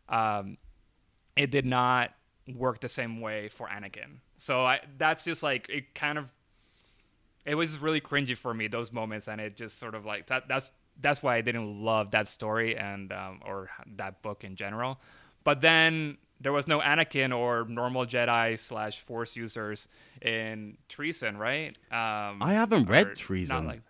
um, 0.08 0.58
it 1.36 1.50
did 1.50 1.66
not 1.66 2.12
work 2.54 2.80
the 2.80 2.88
same 2.88 3.20
way 3.20 3.48
for 3.48 3.68
Anakin. 3.68 4.20
So 4.36 4.64
I 4.64 4.80
that's 4.96 5.24
just 5.24 5.42
like 5.42 5.68
it 5.68 5.94
kind 5.94 6.18
of 6.18 6.32
it 7.44 7.54
was 7.54 7.78
really 7.78 8.00
cringy 8.00 8.36
for 8.36 8.52
me 8.54 8.68
those 8.68 8.92
moments 8.92 9.28
and 9.28 9.40
it 9.40 9.56
just 9.56 9.78
sort 9.78 9.94
of 9.94 10.04
like 10.04 10.26
that 10.26 10.48
that's 10.48 10.72
that's 11.00 11.22
why 11.22 11.36
I 11.36 11.40
didn't 11.42 11.82
love 11.84 12.10
that 12.10 12.26
story 12.26 12.76
and 12.76 13.12
um, 13.12 13.40
or 13.46 13.70
that 13.96 14.20
book 14.22 14.42
in 14.44 14.56
general. 14.56 14.98
But 15.44 15.60
then 15.60 16.18
there 16.40 16.52
was 16.52 16.66
no 16.68 16.80
Anakin 16.80 17.36
or 17.36 17.64
normal 17.68 18.06
Jedi 18.06 18.58
slash 18.58 19.00
Force 19.00 19.36
users 19.36 19.88
in 20.22 20.78
Treason, 20.88 21.36
right? 21.36 21.76
Um, 21.90 22.42
I 22.42 22.52
haven't 22.54 22.88
read 22.88 23.16
Treason. 23.16 23.66
like- 23.66 23.82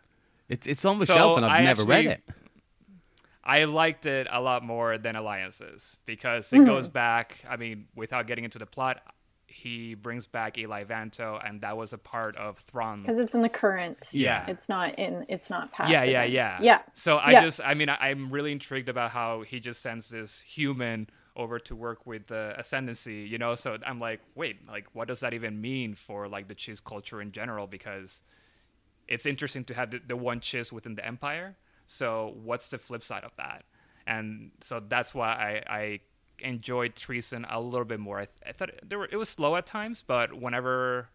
It's 0.49 0.67
it's 0.67 0.85
on 0.85 0.99
the 0.99 1.07
So 1.07 1.15
shelf 1.15 1.37
and 1.37 1.47
I've 1.47 1.61
I 1.61 1.65
never 1.65 1.85
read 1.85 2.07
it. 2.07 2.23
I 3.45 3.65
liked 3.65 4.05
it 4.07 4.27
a 4.31 4.41
lot 4.41 4.63
more 4.63 4.99
than 4.99 5.17
Alliances 5.17 5.97
because 6.05 6.53
it 6.53 6.65
goes 6.67 6.89
back. 6.89 7.43
I 7.49 7.57
mean, 7.57 7.87
without 7.95 8.27
getting 8.27 8.45
into 8.45 8.59
the 8.59 8.67
plot, 8.67 9.01
he 9.47 9.95
brings 9.95 10.27
back 10.27 10.59
Eli 10.59 10.85
Vanto, 10.85 11.41
and 11.47 11.63
that 11.63 11.75
was 11.77 11.95
a 11.95 11.99
part 11.99 12.37
of 12.37 12.59
Thrawn. 12.59 13.03
Because 13.03 13.19
it's 13.19 13.35
in 13.35 13.41
the 13.41 13.49
current. 13.49 14.09
Yeah. 14.13 14.45
It's 14.49 14.69
not 14.69 14.99
in. 14.99 15.25
It's 15.29 15.49
not 15.49 15.73
past. 15.73 15.91
Yeah, 15.91 16.05
yeah, 16.05 16.21
events. 16.25 16.35
yeah, 16.35 16.59
Yeah. 16.61 16.79
So 16.93 17.17
I 17.17 17.31
Yeah. 17.33 17.43
just, 17.45 17.61
I 17.65 17.73
mean, 17.73 17.89
I, 17.89 17.97
I'm 18.11 18.29
really 18.31 18.53
intrigued 18.53 18.91
about 18.91 19.13
how 19.13 19.41
he 19.43 19.61
just 19.61 19.81
sends 19.81 20.11
this 20.11 20.43
human 20.43 21.09
over 21.39 21.59
to 21.61 21.75
work 21.75 22.07
with 22.07 22.27
the 22.27 22.55
ascendancy, 22.59 23.21
you 23.21 23.39
know. 23.39 23.55
So 23.55 23.79
I'm 23.87 24.01
like, 24.01 24.21
wait, 24.35 24.69
like, 24.69 24.87
what 24.93 25.09
does 25.09 25.21
that 25.21 25.33
even 25.33 25.61
mean 25.61 25.95
for 25.95 26.29
like 26.29 26.49
the 26.49 26.55
Chiss 26.55 26.83
culture 26.83 27.23
in 27.23 27.33
general? 27.33 27.67
Because 27.67 28.23
it's 29.07 29.25
interesting 29.25 29.65
to 29.65 29.75
have 29.75 29.91
the, 29.93 30.01
the 30.07 30.17
one 30.17 30.41
Chiss 30.41 30.73
within 30.73 30.97
the 30.97 31.07
empire. 31.07 31.57
So 31.87 32.35
what's 32.43 32.69
the 32.69 32.79
flip 32.79 33.03
side 33.03 33.25
of 33.25 33.33
that? 33.37 33.65
And 34.07 34.51
so 34.61 34.81
that's 34.81 35.15
why 35.15 35.63
I, 35.69 35.75
I 35.75 36.01
enjoyed 36.41 36.97
Treason 36.97 37.47
a 37.49 37.61
little 37.61 37.85
bit 37.85 38.01
more. 38.01 38.21
I, 38.21 38.27
I 38.47 38.53
thought 38.53 38.71
there 38.87 38.99
were, 38.99 39.09
it 39.11 39.17
was 39.17 39.29
slow 39.29 39.57
at 39.57 39.65
times, 39.65 40.03
but 40.07 40.39
whenever 40.39 41.09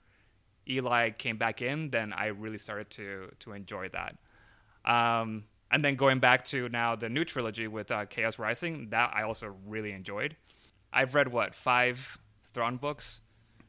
Eli 0.67 1.09
came 1.11 1.37
back 1.37 1.61
in, 1.61 1.89
then 1.89 2.13
I 2.13 2.27
really 2.27 2.57
started 2.57 2.89
to 2.91 3.31
to 3.39 3.51
enjoy 3.51 3.89
that. 3.89 4.17
Um, 4.85 5.45
and 5.73 5.83
then 5.83 5.95
going 5.95 6.19
back 6.19 6.45
to 6.45 6.69
now 6.69 6.95
the 6.95 7.09
new 7.09 7.25
trilogy 7.25 7.67
with 7.67 7.89
uh, 7.89 8.05
Chaos 8.05 8.37
Rising, 8.37 8.89
that 8.91 9.11
I 9.13 9.23
also 9.23 9.55
really 9.65 9.91
enjoyed. 9.91 10.35
I've 10.93 11.15
read 11.15 11.33
what 11.33 11.55
five 11.55 12.19
Thrawn 12.53 12.77
books, 12.77 13.21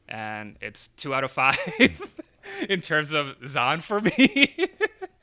and 0.07 0.55
it's 0.61 0.89
two 0.89 1.15
out 1.15 1.23
of 1.23 1.31
five 1.31 1.57
in 2.69 2.81
terms 2.81 3.11
of 3.11 3.35
Zahn 3.47 3.81
for 3.81 3.99
me. 3.99 4.55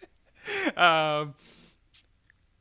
um, 0.77 1.35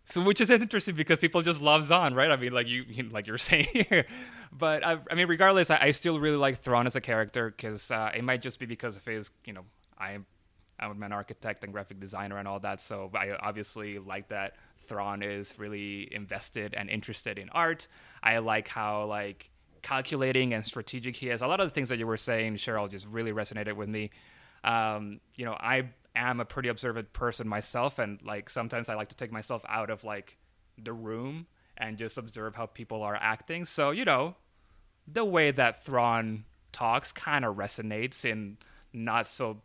so 0.06 0.22
which 0.22 0.40
is 0.40 0.51
interesting 0.51 0.94
because 0.94 1.18
people 1.18 1.42
just 1.42 1.60
love 1.60 1.84
Zahn, 1.86 2.13
right? 2.13 2.30
I 2.30 2.36
mean, 2.36 2.51
like 2.51 2.68
you, 2.68 2.86
like 3.10 3.25
you're 3.25 3.38
saying 3.40 3.66
here. 3.74 4.06
But 4.51 4.86
I, 4.86 5.00
I 5.10 5.16
mean, 5.16 5.30
regardless, 5.30 5.72
I, 5.72 5.80
I 5.82 5.92
still 5.92 6.20
really 6.20 6.38
like 6.38 6.60
Thrawn 6.60 6.86
as 6.86 6.96
a 6.96 7.01
character 7.01 7.50
because 7.50 7.90
uh, 7.90 8.12
it 8.13 8.24
might 8.24 8.44
just 8.44 8.60
be 8.60 8.68
because 8.68 8.98
of 8.98 9.04
his, 9.04 9.32
you 9.46 9.54
know, 9.54 9.66
I'm, 9.98 10.28
I'm 10.81 11.01
an 11.03 11.11
architect 11.11 11.63
and 11.63 11.71
graphic 11.71 12.00
designer 12.00 12.38
and 12.38 12.47
all 12.47 12.59
that. 12.61 12.81
So 12.81 13.11
I 13.13 13.31
obviously 13.39 14.00
like 14.00 14.29
that 14.29 14.55
Thrawn 14.88 15.21
is 15.21 15.57
really 15.57 16.13
invested 16.13 16.73
and 16.73 16.89
interested 16.89 17.38
in 17.38 17.50
art. 17.50 17.88
I 18.23 18.39
like 18.39 18.67
how 18.67 19.05
like 19.05 19.51
calculating 19.81 20.53
and 20.53 20.65
strategic 20.65 21.15
he 21.15 21.29
is. 21.29 21.41
A 21.41 21.47
lot 21.47 21.59
of 21.59 21.67
the 21.67 21.73
things 21.73 21.89
that 21.89 21.97
you 21.97 22.07
were 22.07 22.17
saying, 22.17 22.55
Cheryl, 22.55 22.89
just 22.89 23.07
really 23.07 23.31
resonated 23.31 23.75
with 23.75 23.89
me. 23.89 24.11
Um, 24.63 25.19
you 25.35 25.45
know, 25.45 25.53
I 25.53 25.89
am 26.15 26.39
a 26.39 26.45
pretty 26.45 26.69
observant 26.69 27.13
person 27.13 27.47
myself, 27.47 28.00
and 28.00 28.21
like 28.21 28.50
sometimes 28.50 28.89
I 28.89 28.95
like 28.95 29.09
to 29.09 29.15
take 29.15 29.31
myself 29.31 29.63
out 29.67 29.89
of 29.89 30.03
like 30.03 30.38
the 30.77 30.93
room 30.93 31.47
and 31.77 31.97
just 31.97 32.17
observe 32.17 32.55
how 32.55 32.65
people 32.67 33.01
are 33.01 33.15
acting. 33.15 33.65
So 33.65 33.91
you 33.91 34.05
know, 34.05 34.35
the 35.07 35.25
way 35.25 35.51
that 35.51 35.83
Thrawn 35.83 36.45
talks 36.71 37.11
kind 37.11 37.43
of 37.43 37.57
resonates 37.57 38.23
in 38.23 38.57
not 38.93 39.27
so 39.27 39.61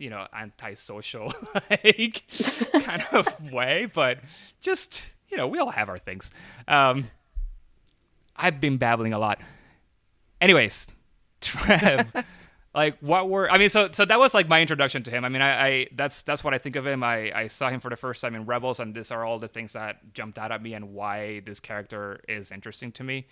you 0.00 0.10
know 0.10 0.26
antisocial 0.32 1.32
like 1.70 2.24
kind 2.72 3.04
of 3.12 3.52
way, 3.52 3.86
but 3.92 4.18
just 4.60 5.04
you 5.28 5.36
know 5.36 5.46
we 5.46 5.58
all 5.58 5.70
have 5.70 5.88
our 5.88 5.98
things. 5.98 6.30
Um, 6.66 7.10
I've 8.34 8.60
been 8.60 8.78
babbling 8.78 9.12
a 9.12 9.18
lot. 9.18 9.40
Anyways, 10.40 10.86
Trev, 11.42 12.12
like 12.74 12.96
what 13.00 13.28
were 13.28 13.50
I 13.50 13.58
mean? 13.58 13.68
So 13.68 13.90
so 13.92 14.04
that 14.06 14.18
was 14.18 14.32
like 14.32 14.48
my 14.48 14.60
introduction 14.60 15.02
to 15.04 15.10
him. 15.10 15.24
I 15.24 15.28
mean, 15.28 15.42
I, 15.42 15.66
I 15.66 15.86
that's 15.94 16.22
that's 16.22 16.42
what 16.42 16.54
I 16.54 16.58
think 16.58 16.76
of 16.76 16.86
him. 16.86 17.04
I 17.04 17.30
I 17.32 17.46
saw 17.48 17.68
him 17.68 17.78
for 17.80 17.90
the 17.90 17.96
first 17.96 18.22
time 18.22 18.34
in 18.34 18.46
Rebels, 18.46 18.80
and 18.80 18.94
these 18.94 19.10
are 19.10 19.24
all 19.24 19.38
the 19.38 19.48
things 19.48 19.74
that 19.74 20.14
jumped 20.14 20.38
out 20.38 20.50
at 20.50 20.62
me 20.62 20.72
and 20.72 20.94
why 20.94 21.40
this 21.44 21.60
character 21.60 22.20
is 22.26 22.50
interesting 22.50 22.90
to 22.92 23.04
me. 23.04 23.26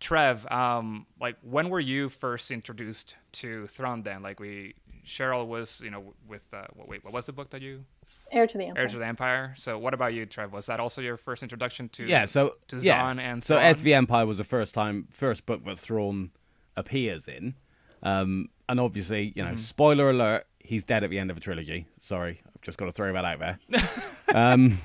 Trev, 0.00 0.50
um, 0.50 1.06
like 1.20 1.36
when 1.42 1.68
were 1.68 1.78
you 1.78 2.08
first 2.08 2.50
introduced 2.50 3.14
to 3.32 3.68
Thrawn? 3.68 4.02
Then, 4.02 4.20
like 4.20 4.40
we 4.40 4.74
Cheryl 5.06 5.46
was, 5.46 5.80
you 5.84 5.90
know, 5.90 6.14
with 6.28 6.42
uh, 6.52 6.64
wait, 6.86 7.04
what 7.04 7.12
was 7.12 7.26
the 7.26 7.32
book 7.32 7.50
that 7.50 7.60
you 7.62 7.84
Heir 8.30 8.46
to 8.46 8.58
the 8.58 8.64
Empire. 8.66 8.82
Heir 8.82 8.88
to 8.88 8.98
the 8.98 9.06
Empire? 9.06 9.54
So, 9.56 9.78
what 9.78 9.94
about 9.94 10.14
you, 10.14 10.26
Trev? 10.26 10.52
Was 10.52 10.66
that 10.66 10.78
also 10.80 11.00
your 11.00 11.16
first 11.16 11.42
introduction 11.42 11.88
to 11.90 12.04
Yeah, 12.04 12.24
so 12.24 12.52
to 12.68 12.78
yeah. 12.78 13.08
And 13.10 13.44
so 13.44 13.54
Thrawn? 13.54 13.64
Heir 13.64 13.74
to 13.74 13.84
the 13.84 13.94
Empire 13.94 14.26
was 14.26 14.38
the 14.38 14.44
first 14.44 14.74
time, 14.74 15.08
first 15.10 15.44
book 15.46 15.64
that 15.64 15.78
Thrawn 15.78 16.30
appears 16.76 17.26
in, 17.28 17.54
um, 18.02 18.48
and 18.68 18.78
obviously, 18.80 19.32
you 19.36 19.42
know, 19.42 19.50
Mm-hmm. 19.50 19.58
spoiler 19.58 20.10
alert, 20.10 20.46
he's 20.60 20.84
dead 20.84 21.02
at 21.04 21.10
the 21.10 21.18
end 21.18 21.30
of 21.30 21.36
a 21.36 21.40
trilogy. 21.40 21.86
Sorry, 21.98 22.40
I've 22.46 22.62
just 22.62 22.78
got 22.78 22.86
to 22.86 22.92
throw 22.92 23.12
that 23.12 23.24
out 23.24 23.38
there. 23.40 23.58
um, 24.34 24.78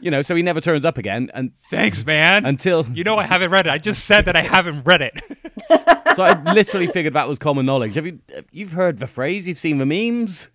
you 0.00 0.10
know, 0.10 0.22
so 0.22 0.34
he 0.34 0.42
never 0.42 0.60
turns 0.60 0.84
up 0.84 0.98
again, 0.98 1.30
and 1.34 1.52
Thanks, 1.70 2.04
man. 2.04 2.44
until 2.44 2.86
you 2.88 3.04
know 3.04 3.16
I 3.16 3.24
haven't 3.24 3.50
read 3.50 3.66
it. 3.66 3.70
I 3.70 3.78
just 3.78 4.04
said 4.04 4.26
that 4.26 4.36
I 4.36 4.42
haven't 4.42 4.82
read 4.84 5.02
it. 5.02 5.20
so 6.16 6.22
I 6.22 6.40
literally 6.52 6.86
figured 6.86 7.14
that 7.14 7.28
was 7.28 7.38
common 7.38 7.66
knowledge. 7.66 7.94
Have 7.94 8.06
you 8.06 8.20
you've 8.50 8.72
heard 8.72 8.98
the 8.98 9.06
phrase? 9.06 9.48
You've 9.48 9.58
seen 9.58 9.78
the 9.78 9.86
memes. 9.86 10.48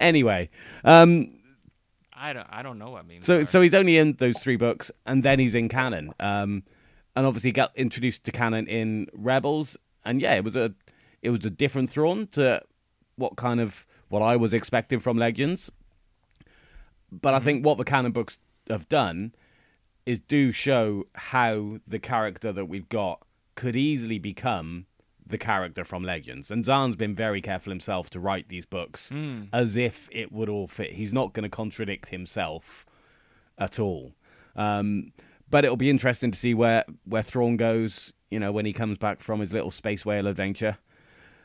Anyway, 0.00 0.50
um, 0.84 1.38
I 2.12 2.32
don't. 2.32 2.46
I 2.50 2.62
don't 2.62 2.78
know 2.78 2.90
what 2.90 3.06
means. 3.06 3.24
so 3.24 3.44
so 3.44 3.60
he's 3.60 3.74
only 3.74 3.98
in 3.98 4.14
those 4.14 4.38
three 4.38 4.56
books, 4.56 4.90
and 5.06 5.22
then 5.22 5.38
he's 5.38 5.54
in 5.54 5.68
canon. 5.68 6.12
Um, 6.20 6.62
and 7.14 7.26
obviously 7.26 7.50
got 7.52 7.72
introduced 7.76 8.24
to 8.24 8.32
canon 8.32 8.66
in 8.66 9.08
Rebels, 9.14 9.76
and 10.04 10.20
yeah, 10.20 10.34
it 10.34 10.44
was 10.44 10.56
a 10.56 10.74
it 11.22 11.30
was 11.30 11.44
a 11.46 11.50
different 11.50 11.90
Thrawn 11.90 12.26
to 12.32 12.62
what 13.16 13.36
kind 13.36 13.60
of 13.60 13.86
what 14.08 14.20
I 14.20 14.36
was 14.36 14.54
expecting 14.54 15.00
from 15.00 15.16
Legends. 15.16 15.70
But 17.10 17.34
I 17.34 17.38
think 17.38 17.64
what 17.64 17.78
the 17.78 17.84
canon 17.84 18.12
books 18.12 18.38
have 18.68 18.88
done 18.88 19.34
is 20.04 20.20
do 20.20 20.52
show 20.52 21.06
how 21.14 21.78
the 21.86 21.98
character 21.98 22.52
that 22.52 22.66
we've 22.66 22.88
got 22.88 23.22
could 23.56 23.74
easily 23.76 24.18
become 24.18 24.86
the 25.26 25.38
character 25.38 25.84
from 25.84 26.04
Legends. 26.04 26.50
And 26.50 26.64
Zahn's 26.64 26.94
been 26.96 27.14
very 27.14 27.40
careful 27.42 27.72
himself 27.72 28.08
to 28.10 28.20
write 28.20 28.48
these 28.48 28.64
books 28.64 29.10
as 29.52 29.76
if 29.76 30.08
it 30.12 30.30
would 30.30 30.48
all 30.48 30.68
fit. 30.68 30.92
He's 30.92 31.12
not 31.12 31.32
going 31.32 31.42
to 31.42 31.48
contradict 31.48 32.10
himself 32.10 32.86
at 33.58 33.80
all. 33.80 34.14
Um, 34.54 35.12
but 35.50 35.64
it'll 35.64 35.76
be 35.76 35.90
interesting 35.90 36.30
to 36.30 36.38
see 36.38 36.54
where 36.54 36.84
where 37.04 37.22
Thrawn 37.22 37.56
goes. 37.56 38.12
You 38.30 38.40
know, 38.40 38.50
when 38.52 38.66
he 38.66 38.72
comes 38.72 38.98
back 38.98 39.20
from 39.20 39.40
his 39.40 39.52
little 39.52 39.70
space 39.70 40.04
whale 40.04 40.26
adventure. 40.26 40.78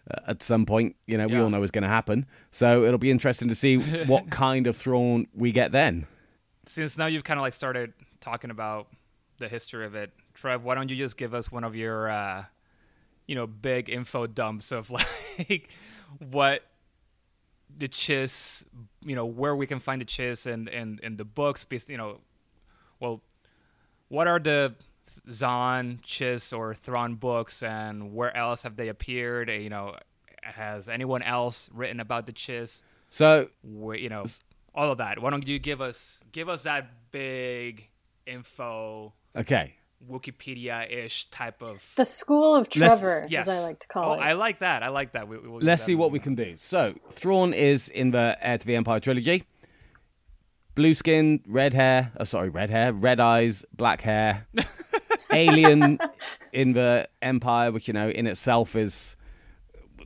Uh, 0.10 0.32
at 0.32 0.42
some 0.42 0.66
point, 0.66 0.96
you 1.06 1.16
know, 1.16 1.28
we 1.28 1.38
all 1.40 1.50
know 1.52 1.62
is 1.62 1.70
going 1.70 1.84
to 1.84 1.88
happen. 1.88 2.26
So 2.50 2.86
it'll 2.86 2.98
be 2.98 3.12
interesting 3.12 3.50
to 3.50 3.56
see 3.56 3.76
what 4.06 4.32
kind 4.32 4.66
of 4.66 4.76
Thrawn 4.76 5.28
we 5.34 5.52
get 5.52 5.72
then. 5.72 6.08
Since 6.72 6.98
now 6.98 7.06
you've 7.08 7.26
kind 7.26 7.38
of 7.38 7.42
like 7.42 7.54
started 7.54 7.92
talking 8.22 8.50
about 8.50 8.88
the 9.40 9.50
history 9.50 9.86
of 9.86 9.94
it, 9.94 10.12
Trev, 10.34 10.64
why 10.64 10.74
don't 10.74 10.90
you 10.90 10.96
just 10.96 11.18
give 11.18 11.34
us 11.34 11.52
one 11.52 11.66
of 11.66 11.76
your, 11.76 12.10
uh, 12.10 12.46
you 13.28 13.36
know, 13.36 13.46
big 13.46 13.90
info 13.90 14.26
dumps 14.26 14.72
of 14.72 14.90
like 15.38 15.70
what 16.20 16.64
the 17.78 17.90
Chiss, 17.90 18.64
you 19.06 19.16
know, 19.16 19.26
where 19.26 19.54
we 19.54 19.68
can 19.68 19.80
find 19.80 20.00
the 20.02 20.06
Chiss 20.06 20.46
and 20.46 20.70
and 20.70 21.00
in 21.02 21.18
the 21.18 21.26
books, 21.26 21.66
you 21.88 21.98
know, 21.98 22.22
well, 23.02 23.22
what 24.08 24.28
are 24.28 24.40
the 24.40 24.76
Zahn, 25.30 26.00
Chiss, 26.06 26.58
or 26.58 26.74
Thrawn 26.74 27.16
books, 27.16 27.64
and 27.64 28.14
where 28.14 28.36
else 28.36 28.64
have 28.64 28.78
they 28.78 28.88
appeared? 28.88 29.50
You 29.50 29.70
know, 29.70 29.98
has 30.42 30.88
anyone 30.88 31.22
else 31.22 31.70
written 31.74 32.00
about 32.00 32.28
the 32.28 32.34
Chiss? 32.34 32.82
So 33.10 33.50
you 33.74 34.08
know 34.08 34.24
all 34.74 34.92
of 34.92 34.98
that 34.98 35.22
why 35.22 35.30
don't 35.30 35.48
you 35.48 35.60
give 35.60 35.82
us 35.82 36.22
give 36.32 36.50
us 36.50 36.64
that 36.64 37.12
big 37.12 37.90
info 38.26 39.14
okay, 39.36 39.76
wikipedia-ish 40.10 41.30
type 41.30 41.62
of 41.62 41.92
The 41.96 42.06
School 42.06 42.56
of 42.56 42.70
Trevor, 42.70 43.26
yes 43.30 43.48
as 43.48 43.60
I 43.60 43.62
like 43.62 43.80
to 43.80 43.88
call 43.88 44.14
it. 44.14 44.18
oh, 44.18 44.20
it. 44.20 44.26
i 44.26 44.34
like 44.34 44.60
that 44.60 44.84
i 44.84 44.90
like 44.90 45.14
that 45.14 45.28
we, 45.28 45.38
we 45.38 45.48
will 45.48 45.60
let's 45.60 45.82
that 45.82 45.86
see 45.86 45.96
what 45.96 46.12
we 46.12 46.20
can 46.20 46.36
do. 46.36 46.56
So 46.60 46.94
Thrawn 47.12 47.54
is 47.54 47.90
in 47.90 48.12
the 48.12 48.38
Heir 48.42 48.58
to 48.58 48.68
the 48.68 48.76
Empire 48.76 49.00
trilogy. 49.00 49.44
Blue 50.74 50.94
skin, 50.94 51.42
red 51.46 51.74
hair. 51.74 52.14
Oh, 52.18 52.24
sorry, 52.24 52.48
red 52.48 52.70
hair, 52.70 52.94
red 52.94 53.20
eyes, 53.20 53.66
black 53.76 54.02
hair. 54.02 54.48
Alien 55.34 56.00
in 56.54 56.74
the 56.74 57.10
Empire, 57.22 57.72
which 57.72 57.88
you 57.88 57.94
know 57.94 58.10
in 58.10 58.26
itself 58.26 58.76
is 58.76 59.18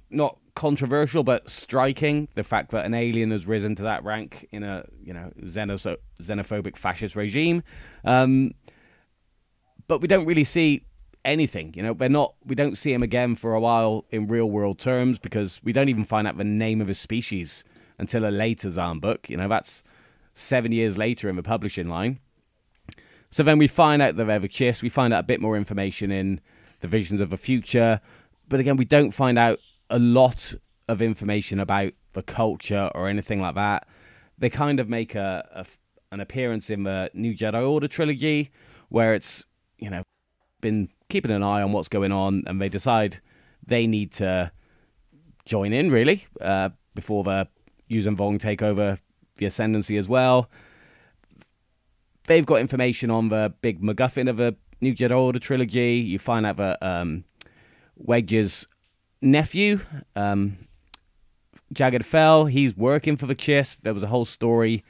not 0.10 0.38
controversial 0.55 1.23
but 1.23 1.49
striking. 1.49 2.27
The 2.35 2.43
fact 2.43 2.71
that 2.71 2.85
an 2.85 2.93
alien 2.93 3.31
has 3.31 3.45
risen 3.45 3.75
to 3.75 3.83
that 3.83 4.03
rank 4.03 4.47
in 4.51 4.63
a 4.63 4.85
you 5.03 5.13
know 5.13 5.31
xenophobic 5.41 6.77
fascist 6.77 7.15
regime. 7.15 7.63
Um, 8.03 8.51
but 9.87 10.01
we 10.01 10.07
don't 10.07 10.25
really 10.25 10.43
see 10.43 10.83
anything. 11.23 11.73
You 11.75 11.83
know, 11.83 11.93
they're 11.93 12.09
not. 12.09 12.35
We 12.45 12.55
don't 12.55 12.77
see 12.77 12.93
him 12.93 13.03
again 13.03 13.35
for 13.35 13.53
a 13.53 13.59
while 13.59 14.05
in 14.11 14.27
real 14.27 14.49
world 14.49 14.79
terms 14.79 15.19
because 15.19 15.61
we 15.63 15.73
don't 15.73 15.89
even 15.89 16.05
find 16.05 16.27
out 16.27 16.37
the 16.37 16.43
name 16.43 16.81
of 16.81 16.87
his 16.87 16.99
species 16.99 17.63
until 17.97 18.27
a 18.27 18.31
later 18.31 18.69
Zahn 18.69 18.99
book. 18.99 19.29
You 19.29 19.37
know, 19.37 19.47
that's 19.47 19.83
seven 20.33 20.71
years 20.71 20.97
later 20.97 21.29
in 21.29 21.35
the 21.35 21.43
publishing 21.43 21.89
line. 21.89 22.19
So 23.29 23.43
then 23.43 23.57
we 23.57 23.67
find 23.67 24.01
out 24.01 24.15
the 24.15 24.23
Revic 24.23 24.51
Chiss, 24.51 24.81
we 24.81 24.89
find 24.89 25.13
out 25.13 25.19
a 25.19 25.23
bit 25.23 25.41
more 25.41 25.57
information 25.57 26.11
in 26.11 26.39
the 26.79 26.87
Visions 26.87 27.19
of 27.19 27.29
the 27.29 27.37
Future, 27.37 27.99
but 28.47 28.59
again, 28.59 28.77
we 28.77 28.85
don't 28.85 29.11
find 29.11 29.37
out 29.37 29.59
a 29.95 29.99
lot 29.99 30.53
of 30.89 31.01
information 31.01 31.58
about 31.58 31.93
the 32.12 32.21
culture 32.21 32.91
or 32.93 33.08
anything 33.08 33.41
like 33.41 33.55
that. 33.55 33.88
They 34.38 34.49
kind 34.49 34.81
of 34.81 34.89
make 34.89 35.15
a, 35.15 35.47
a 35.53 35.65
an 36.12 36.19
appearance 36.19 36.69
in 36.69 36.84
the 36.84 37.10
New 37.13 37.34
Jedi 37.34 37.67
Order 37.67 37.88
trilogy, 37.88 38.51
where 38.89 39.13
it's 39.13 39.45
you 39.77 39.89
know 39.89 40.03
been 40.60 40.89
keeping 41.10 41.31
an 41.31 41.43
eye 41.43 41.62
on 41.62 41.71
what's 41.71 41.88
going 41.88 42.12
on, 42.12 42.43
and 42.45 42.62
they 42.62 42.67
decide 42.67 43.21
they 43.65 43.88
need 43.88 44.12
to 44.13 44.51
join 45.45 45.71
in 45.71 45.89
really 45.89 46.25
uh, 46.41 46.69
before 46.93 47.23
the 47.23 47.47
Yuuzhan 47.89 48.17
Vong 48.17 48.38
take 48.38 48.62
over 48.62 48.99
the 49.38 49.45
ascendancy 49.45 49.95
as 49.95 50.10
well. 50.10 50.49
They've 52.27 52.45
got 52.45 52.60
information 52.60 53.10
on 53.10 53.29
the 53.29 53.53
big 53.62 53.81
MacGuffin 53.81 54.29
of 54.29 54.36
the 54.38 54.58
New 54.81 54.93
Jedi 54.93 55.17
Order 55.17 55.39
trilogy. 55.39 55.93
You 55.95 56.19
find 56.19 56.45
out 56.45 56.58
that 56.58 56.84
um, 56.84 57.23
Wedge's 57.95 58.67
nephew, 59.25 59.79
um, 60.15 60.57
Jagged 61.73 62.05
Fel, 62.05 62.45
he's 62.45 62.77
working 62.77 63.17
for 63.17 63.25
the 63.25 63.35
Chiss. 63.35 63.77
There 63.81 63.93
was 63.93 64.03
a 64.03 64.07
whole 64.07 64.25
story, 64.25 64.83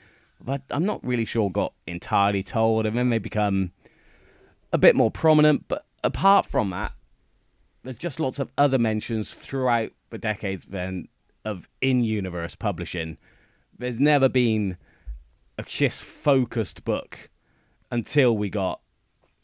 but 0.43 0.61
I'm 0.69 0.85
not 0.85 1.03
really 1.03 1.25
sure 1.25 1.49
got 1.49 1.73
entirely 1.87 2.43
told, 2.43 2.85
and 2.85 2.97
then 2.97 3.09
they 3.09 3.17
become 3.17 3.71
a 4.71 4.77
bit 4.77 4.95
more 4.95 5.09
prominent. 5.09 5.67
But 5.67 5.85
apart 6.03 6.45
from 6.45 6.69
that, 6.71 6.91
there's 7.83 7.95
just 7.95 8.19
lots 8.19 8.39
of 8.39 8.51
other 8.57 8.77
mentions 8.77 9.33
throughout 9.33 9.91
the 10.09 10.17
decades 10.17 10.65
then 10.65 11.07
of 11.43 11.69
in-universe 11.81 12.55
publishing. 12.55 13.17
There's 13.77 13.99
never 13.99 14.27
been 14.27 14.77
a 15.57 15.63
Chiss 15.63 16.01
focused 16.01 16.83
book 16.83 17.29
until 17.91 18.35
we 18.35 18.49
got 18.49 18.81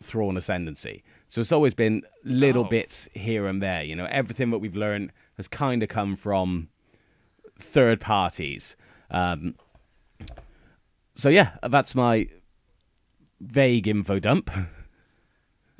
Thrawn 0.02 0.36
Ascendancy. 0.36 1.04
So 1.32 1.40
it's 1.40 1.54
always 1.54 1.74
been 1.74 2.04
little 2.26 2.66
Oh. 2.66 2.68
bits 2.68 3.08
here 3.14 3.48
and 3.48 3.62
there. 3.64 3.84
You 3.84 3.96
know, 3.96 4.06
everything 4.12 4.50
that 4.52 4.58
we've 4.58 4.76
learned 4.76 5.14
has 5.38 5.48
kind 5.48 5.82
of 5.82 5.88
come 5.88 6.18
from 6.18 6.68
third 7.58 8.02
parties. 8.02 8.76
Um, 9.10 9.56
so 11.16 11.30
yeah, 11.30 11.52
that's 11.64 11.96
my 11.96 12.28
vague 13.40 13.88
info 13.88 14.20
dump. 14.20 14.52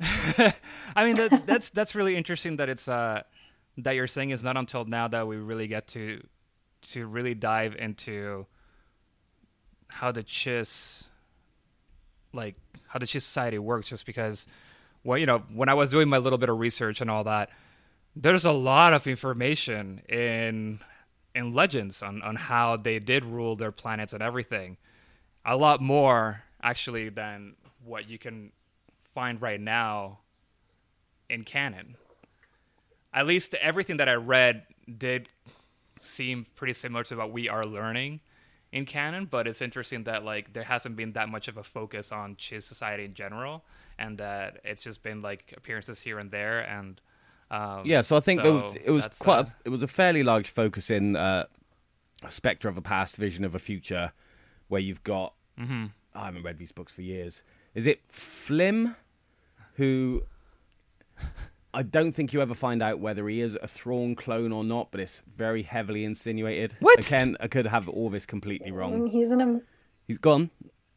I 0.00 1.04
mean, 1.04 1.16
that, 1.16 1.42
that's 1.46 1.68
that's 1.68 1.94
really 1.94 2.16
interesting 2.16 2.56
that 2.56 2.70
it's 2.70 2.88
uh 2.88 3.22
that 3.76 3.92
you're 3.94 4.06
saying 4.06 4.30
is 4.30 4.42
not 4.42 4.56
until 4.56 4.86
now 4.86 5.06
that 5.08 5.26
we 5.28 5.36
really 5.36 5.66
get 5.66 5.86
to 5.88 6.26
to 6.92 7.06
really 7.06 7.34
dive 7.34 7.76
into 7.76 8.46
how 9.88 10.10
the 10.12 10.22
Chiss 10.24 11.08
like 12.32 12.56
how 12.88 12.98
the 12.98 13.06
Chiss 13.06 13.20
society 13.22 13.58
works. 13.58 13.88
Just 13.90 14.06
because, 14.06 14.46
well, 15.04 15.18
you 15.18 15.26
know, 15.26 15.42
when 15.52 15.68
I 15.68 15.74
was 15.74 15.90
doing 15.90 16.08
my 16.08 16.18
little 16.18 16.38
bit 16.38 16.48
of 16.48 16.58
research 16.58 17.00
and 17.00 17.10
all 17.10 17.24
that, 17.24 17.50
there's 18.14 18.44
a 18.44 18.52
lot 18.52 18.92
of 18.92 19.06
information 19.06 20.02
in 20.08 20.80
in 21.34 21.52
legends 21.52 22.02
on 22.02 22.22
on 22.22 22.36
how 22.36 22.76
they 22.76 22.98
did 22.98 23.24
rule 23.24 23.56
their 23.56 23.72
planets 23.72 24.12
and 24.12 24.22
everything. 24.22 24.76
A 25.44 25.56
lot 25.56 25.80
more 25.80 26.44
actually 26.62 27.08
than 27.08 27.54
what 27.84 28.08
you 28.08 28.18
can 28.18 28.52
find 29.00 29.42
right 29.42 29.60
now 29.60 30.18
in 31.28 31.42
canon. 31.42 31.96
At 33.12 33.26
least 33.26 33.54
everything 33.54 33.96
that 33.96 34.08
I 34.08 34.14
read 34.14 34.64
did 34.98 35.28
seem 36.00 36.46
pretty 36.54 36.72
similar 36.72 37.04
to 37.04 37.16
what 37.16 37.32
we 37.32 37.48
are 37.48 37.64
learning 37.64 38.20
in 38.72 38.86
canon, 38.86 39.26
but 39.30 39.46
it's 39.46 39.60
interesting 39.60 40.04
that 40.04 40.24
like 40.24 40.52
there 40.52 40.64
hasn't 40.64 40.96
been 40.96 41.12
that 41.12 41.28
much 41.28 41.46
of 41.48 41.56
a 41.56 41.62
focus 41.62 42.10
on 42.10 42.36
Chiss 42.36 42.62
society 42.62 43.04
in 43.04 43.14
general, 43.14 43.64
and 43.98 44.18
that 44.18 44.60
it's 44.64 44.82
just 44.82 45.02
been 45.02 45.22
like 45.22 45.52
appearances 45.56 46.00
here 46.00 46.18
and 46.18 46.30
there, 46.30 46.60
and 46.60 47.00
um, 47.50 47.82
Yeah, 47.84 48.00
so 48.00 48.16
I 48.16 48.20
think 48.20 48.44
it 48.44 48.50
was, 48.50 48.74
it 48.76 48.90
was 48.90 49.06
quite 49.18 49.38
uh, 49.38 49.42
a, 49.42 49.46
it 49.66 49.68
was 49.68 49.82
a 49.82 49.88
fairly 49.88 50.22
large 50.22 50.48
focus 50.48 50.90
in 50.90 51.16
uh, 51.16 51.44
Spectre 52.28 52.68
of 52.68 52.76
a 52.76 52.82
Past, 52.82 53.16
Vision 53.16 53.44
of 53.44 53.54
a 53.54 53.58
Future, 53.58 54.12
where 54.68 54.80
you've 54.80 55.04
got 55.04 55.34
Mm-hmm. 55.60 55.86
I 56.14 56.24
haven't 56.26 56.42
read 56.42 56.58
these 56.58 56.72
books 56.72 56.92
for 56.92 57.02
years. 57.02 57.42
Is 57.74 57.86
it 57.86 58.00
Flim, 58.08 58.96
who 59.74 60.22
I 61.74 61.82
don't 61.82 62.12
think 62.12 62.32
you 62.32 62.42
ever 62.42 62.54
find 62.54 62.82
out 62.82 63.00
whether 63.00 63.26
he 63.28 63.40
is 63.40 63.56
a 63.62 63.66
Thrawn 63.66 64.14
clone 64.14 64.52
or 64.52 64.62
not, 64.62 64.90
but 64.90 65.00
it's 65.00 65.22
very 65.36 65.62
heavily 65.62 66.04
insinuated. 66.04 66.74
What? 66.80 66.98
Again, 67.06 67.36
I 67.40 67.48
could 67.48 67.66
have 67.66 67.88
all 67.88 68.10
this 68.10 68.26
completely 68.26 68.70
wrong. 68.70 69.06
He's 69.06 69.30
an 69.32 69.40
im- 69.40 69.62
He's 70.06 70.18
gone. 70.18 70.50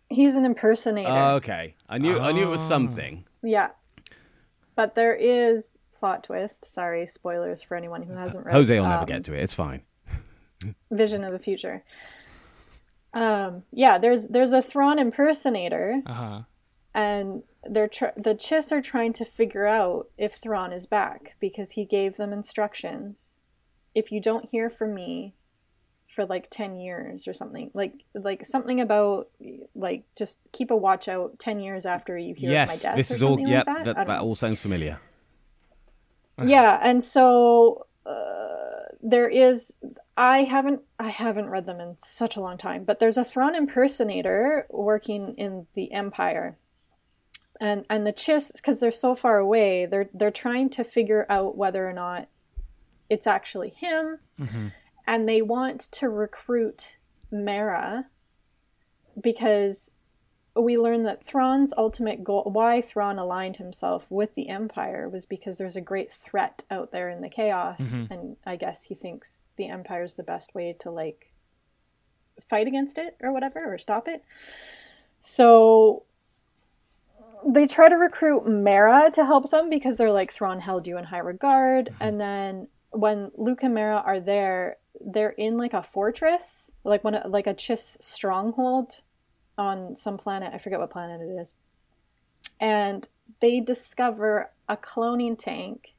he's 0.10 0.36
an 0.36 0.44
impersonator. 0.46 1.10
Oh, 1.10 1.36
okay, 1.36 1.76
I 1.88 1.98
knew 1.98 2.20
I 2.20 2.32
knew 2.34 2.44
it 2.44 2.50
was 2.50 2.62
Oh. 2.62 2.68
something. 2.68 3.24
yeah, 3.42 3.70
but 4.76 4.96
there 4.96 5.16
is 5.16 5.78
plot 5.98 6.24
twist. 6.26 6.66
Sorry, 6.66 7.06
spoilers 7.06 7.64
for 7.64 7.78
anyone 7.78 8.04
who 8.04 8.14
hasn't 8.14 8.46
read. 8.46 8.54
Jose 8.54 8.78
will 8.80 8.88
never 8.88 9.02
um, 9.02 9.06
get 9.06 9.24
to 9.26 9.34
it. 9.34 9.42
It's 9.44 9.54
fine. 9.54 9.84
Vision 10.92 11.24
of 11.24 11.32
the 11.32 11.40
Future. 11.40 11.84
Um, 13.14 13.64
yeah, 13.72 13.98
there's 13.98 14.28
there's 14.28 14.52
a 14.52 14.62
Thrawn 14.62 15.00
impersonator, 15.00 16.02
Uh-huh. 16.06 16.42
And 16.96 17.44
they're 17.70 17.90
tr- 17.90 18.16
the 18.16 18.34
Chiss 18.34 18.72
are 18.72 18.82
trying 18.82 19.12
to 19.14 19.26
figure 19.26 19.68
out 19.68 20.08
if 20.18 20.36
Thrawn 20.36 20.72
is 20.72 20.88
back 20.88 21.36
because 21.42 21.72
he 21.72 21.84
gave 21.86 22.16
them 22.16 22.32
instructions. 22.32 23.38
If 23.94 24.12
you 24.12 24.22
don't 24.22 24.50
hear 24.50 24.70
from 24.70 24.96
me 24.96 25.36
for 26.08 26.26
like 26.26 26.48
10 26.50 26.78
years 26.78 27.28
or 27.28 27.34
something 27.34 27.70
like 27.74 27.94
like 28.14 28.46
something 28.46 28.80
about 28.80 29.28
like 29.76 30.06
just 30.16 30.40
keep 30.54 30.72
a 30.72 30.76
watch 30.76 31.10
out 31.10 31.38
10 31.40 31.60
years 31.60 31.86
after 31.86 32.18
you 32.18 32.34
hear 32.34 32.50
of 32.52 32.68
my 32.70 32.74
Yes, 32.74 32.82
death 32.82 32.96
this 32.96 33.12
is 33.12 33.22
all. 33.22 33.38
Yep, 33.38 33.68
like 33.68 33.78
that, 33.78 33.86
that, 33.86 33.98
I 33.98 34.04
that, 34.06 34.22
all 34.22 34.36
sounds 34.36 34.62
familiar. 34.62 34.98
yeah 36.46 36.80
and 36.82 37.04
so 37.04 37.88
uh, 38.06 38.86
there 39.02 39.28
is 39.28 39.76
i 40.16 40.44
haven't 40.44 40.82
i 41.00 41.10
haven't 41.10 41.50
read 41.50 41.66
them 41.66 41.82
in 41.82 41.96
such 41.98 42.38
a 42.38 42.40
long 42.40 42.58
time 42.58 42.86
but 42.86 43.00
there's 43.00 43.18
a 43.18 43.26
Thrawn 43.26 43.54
impersonator 43.56 44.68
working 44.70 45.34
in 45.38 45.68
the 45.74 45.92
empire 45.92 46.56
and 47.62 47.86
and 47.90 48.06
the 48.06 48.14
chiss 48.14 48.54
because 48.54 48.80
they're 48.80 48.92
so 48.92 49.16
far 49.16 49.38
away 49.38 49.86
they're 49.86 50.10
they're 50.14 50.32
trying 50.32 50.70
to 50.70 50.84
figure 50.84 51.26
out 51.30 51.58
whether 51.58 51.88
or 51.88 51.94
not 51.94 52.28
it's 53.10 53.28
actually 53.28 53.70
him. 53.70 54.20
Mm-hmm. 54.40 54.68
And 55.08 55.30
they 55.30 55.42
want 55.42 55.82
to 55.94 56.10
recruit 56.10 56.98
mara 57.32 58.08
because 59.22 59.96
we 60.56 60.78
learn 60.78 61.04
that 61.04 61.24
Thrawn's 61.24 61.74
ultimate 61.78 62.24
goal, 62.24 62.50
why 62.52 62.82
Thrawn 62.82 63.20
aligned 63.20 63.58
himself 63.58 64.10
with 64.10 64.34
the 64.36 64.50
Empire, 64.50 65.10
was 65.10 65.26
because 65.26 65.58
there's 65.58 65.76
a 65.76 65.82
great 65.82 66.12
threat 66.12 66.64
out 66.72 66.92
there 66.92 67.10
in 67.10 67.22
the 67.22 67.30
chaos, 67.30 67.82
mm-hmm. 67.82 68.12
and 68.12 68.38
I 68.46 68.56
guess 68.56 68.84
he 68.84 68.96
thinks 68.96 69.44
the 69.58 69.68
Empire's 69.68 70.16
the 70.16 70.24
best 70.24 70.56
way 70.56 70.76
to 70.80 70.92
like 70.92 71.32
fight 72.50 72.68
against 72.68 72.98
it 72.98 73.18
or 73.22 73.34
whatever, 73.34 73.74
or 73.74 73.78
stop 73.78 74.08
it. 74.08 74.24
So 75.20 76.04
they 77.46 77.68
try 77.68 77.90
to 77.90 77.96
recruit 77.96 78.48
Mara 78.48 79.10
to 79.12 79.26
help 79.26 79.50
them 79.50 79.70
because 79.70 79.98
they're 79.98 80.12
like 80.12 80.32
Thrawn 80.32 80.60
held 80.60 80.88
you 80.88 80.98
in 80.98 81.04
high 81.06 81.20
regard, 81.20 81.88
mm-hmm. 81.88 82.04
and 82.04 82.22
then 82.22 82.68
when 82.92 83.32
Luke 83.36 83.64
and 83.64 83.74
Mara 83.74 84.02
are 84.06 84.20
there, 84.20 84.78
they're 85.02 85.32
in 85.32 85.58
like 85.58 85.74
a 85.74 85.84
fortress, 85.84 86.72
like 86.84 87.04
one 87.04 87.20
like 87.28 87.48
a 87.48 87.54
Chiss 87.54 88.02
stronghold 88.02 88.98
on 89.58 89.96
some 89.96 90.18
planet. 90.18 90.54
I 90.54 90.58
forget 90.58 90.80
what 90.80 90.90
planet 90.90 91.22
it 91.22 91.40
is. 91.40 91.56
And 92.60 93.08
they 93.40 93.60
discover 93.60 94.52
a 94.70 94.78
cloning 94.78 95.38
tank 95.38 95.96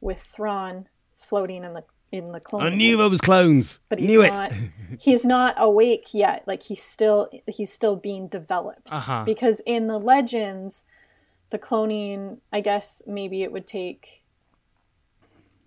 with 0.00 0.20
Thrawn 0.20 0.88
floating 1.16 1.64
in 1.64 1.72
the 1.72 1.84
in 2.12 2.30
the 2.32 2.40
cloning. 2.40 2.72
I 2.72 2.74
knew 2.74 2.98
there 2.98 3.08
was 3.08 3.20
clones. 3.20 3.80
but 3.88 3.98
he's 3.98 4.08
knew 4.08 4.22
it. 4.22 4.32
not 4.32 4.52
he's 5.00 5.24
not 5.24 5.54
awake 5.56 6.12
yet. 6.12 6.44
Like 6.46 6.62
he's 6.62 6.82
still 6.82 7.28
he's 7.48 7.72
still 7.72 7.96
being 7.96 8.28
developed. 8.28 8.92
Uh-huh. 8.92 9.24
Because 9.24 9.60
in 9.66 9.88
the 9.88 9.98
legends, 9.98 10.84
the 11.50 11.58
cloning, 11.58 12.38
I 12.52 12.60
guess 12.60 13.02
maybe 13.06 13.42
it 13.42 13.50
would 13.50 13.66
take 13.66 14.22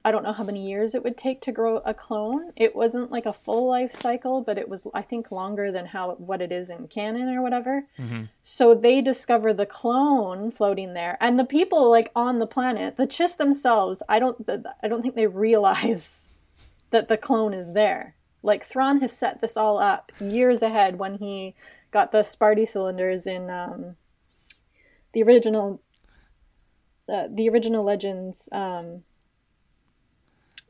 I 0.06 0.12
don't 0.12 0.22
know 0.22 0.34
how 0.34 0.44
many 0.44 0.68
years 0.70 0.94
it 0.94 1.04
would 1.04 1.18
take 1.18 1.42
to 1.42 1.52
grow 1.52 1.78
a 1.78 1.92
clone. 1.92 2.52
It 2.56 2.76
wasn't 2.76 3.12
like 3.12 3.26
a 3.26 3.34
full 3.34 3.68
life 3.68 3.92
cycle, 3.92 4.40
but 4.42 4.60
it 4.60 4.70
was 4.70 4.86
I 4.94 5.02
think 5.02 5.32
longer 5.32 5.72
than 5.72 5.88
how 5.88 6.12
what 6.20 6.44
it 6.44 6.52
is 6.52 6.70
in 6.70 6.88
canon 6.88 7.36
or 7.36 7.42
whatever. 7.42 7.88
So 8.44 8.76
they 8.76 9.02
discover 9.02 9.52
the 9.52 9.66
clone 9.66 10.52
floating 10.52 10.94
there, 10.94 11.18
and 11.20 11.40
the 11.40 11.44
people 11.44 11.90
like 11.90 12.12
on 12.16 12.38
the 12.38 12.46
planet, 12.46 12.98
the 12.98 13.08
Chiss 13.08 13.36
themselves. 13.36 14.04
I 14.08 14.20
don't 14.20 14.48
I 14.84 14.88
don't 14.88 15.02
think 15.02 15.16
they 15.16 15.26
realize 15.26 16.22
that 16.92 17.08
the 17.08 17.18
clone 17.18 17.54
is 17.54 17.74
there. 17.74 18.16
Like 18.44 18.64
Thrawn 18.64 19.02
has 19.02 19.16
set 19.16 19.42
this 19.42 19.58
all 19.58 19.80
up 19.80 20.12
years 20.20 20.62
ahead 20.62 21.00
when 21.00 21.16
he 21.16 21.56
got 21.92 22.12
the 22.12 22.20
Spaarti 22.20 22.68
cylinders 22.68 23.26
in 23.26 23.50
um, 23.50 23.96
the 25.14 25.24
original 25.24 25.82
uh, 27.08 27.28
the 27.30 27.50
original 27.50 27.84
Legends 27.84 28.50
um, 28.52 29.04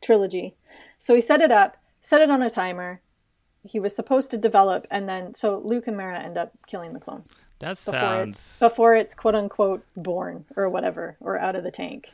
trilogy. 0.01 0.55
So 0.99 1.15
he 1.15 1.21
set 1.21 1.41
it 1.41 1.51
up, 1.51 1.77
set 2.01 2.21
it 2.21 2.29
on 2.29 2.41
a 2.41 2.49
timer. 2.49 3.01
He 3.63 3.79
was 3.79 3.95
supposed 3.95 4.31
to 4.31 4.37
develop, 4.37 4.85
and 4.91 5.09
then 5.09 5.33
so 5.33 5.57
Luke 5.57 5.87
and 5.87 5.97
Mara 5.97 6.19
end 6.21 6.37
up 6.37 6.51
killing 6.67 6.93
the 6.93 6.99
clone 6.99 7.23
That 7.59 7.77
before 7.77 7.93
sounds 7.93 8.37
it's 8.37 8.59
before 8.59 8.95
it's 8.95 9.15
quote 9.15 9.35
unquote 9.35 9.83
born 9.95 10.45
or 10.55 10.69
whatever 10.69 11.17
or 11.19 11.39
out 11.39 11.55
of 11.55 11.63
the 11.63 11.71
tank. 11.71 12.11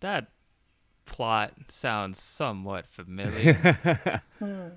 that 0.00 0.28
plot 1.06 1.52
sounds 1.68 2.20
somewhat 2.22 2.86
familiar. 2.86 4.22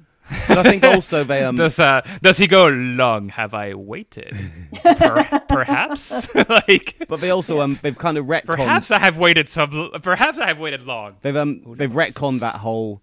But 0.47 0.59
I 0.59 0.63
think 0.63 0.83
also 0.83 1.23
they 1.23 1.43
um 1.43 1.55
does 1.55 1.79
uh 1.79 2.01
does 2.21 2.37
he 2.37 2.45
go 2.45 2.67
long 2.67 3.29
have 3.29 3.53
I 3.55 3.73
waited? 3.73 4.35
Per- 4.83 5.41
perhaps 5.49 6.33
like 6.49 7.03
but 7.07 7.19
they 7.19 7.31
also 7.31 7.61
um 7.61 7.79
they've 7.81 7.97
kind 7.97 8.17
of 8.17 8.25
retconned 8.27 8.45
perhaps 8.45 8.91
I 8.91 8.99
have 8.99 9.17
waited 9.17 9.49
some 9.49 9.91
perhaps 10.03 10.37
I 10.37 10.47
have 10.47 10.59
waited 10.59 10.83
long. 10.83 11.15
they've 11.21 11.35
um 11.35 11.63
they've 11.77 11.89
retconned 11.89 12.41
that 12.41 12.57
whole 12.57 13.01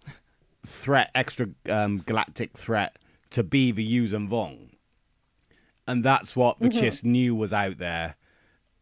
threat 0.64 1.10
extra 1.16 1.48
um 1.68 1.98
galactic 2.06 2.56
threat 2.56 2.96
to 3.30 3.42
be 3.42 3.72
the 3.72 3.84
Yuuzhan 3.84 4.28
Vong. 4.28 4.68
And 5.88 6.04
that's 6.04 6.36
what 6.36 6.58
the 6.58 6.68
Chiss 6.68 7.02
knew 7.02 7.34
was 7.34 7.52
out 7.52 7.78
there 7.78 8.14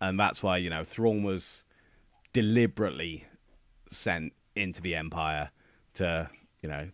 and 0.00 0.20
that's 0.20 0.42
why, 0.42 0.58
you 0.58 0.68
know, 0.68 0.84
Thrawn 0.84 1.22
was 1.22 1.64
deliberately 2.32 3.24
sent 3.94 4.32
into 4.56 4.80
the 4.80 4.94
Empire 4.94 5.50
to, 5.94 6.28
you 6.62 6.68
know, 6.68 6.90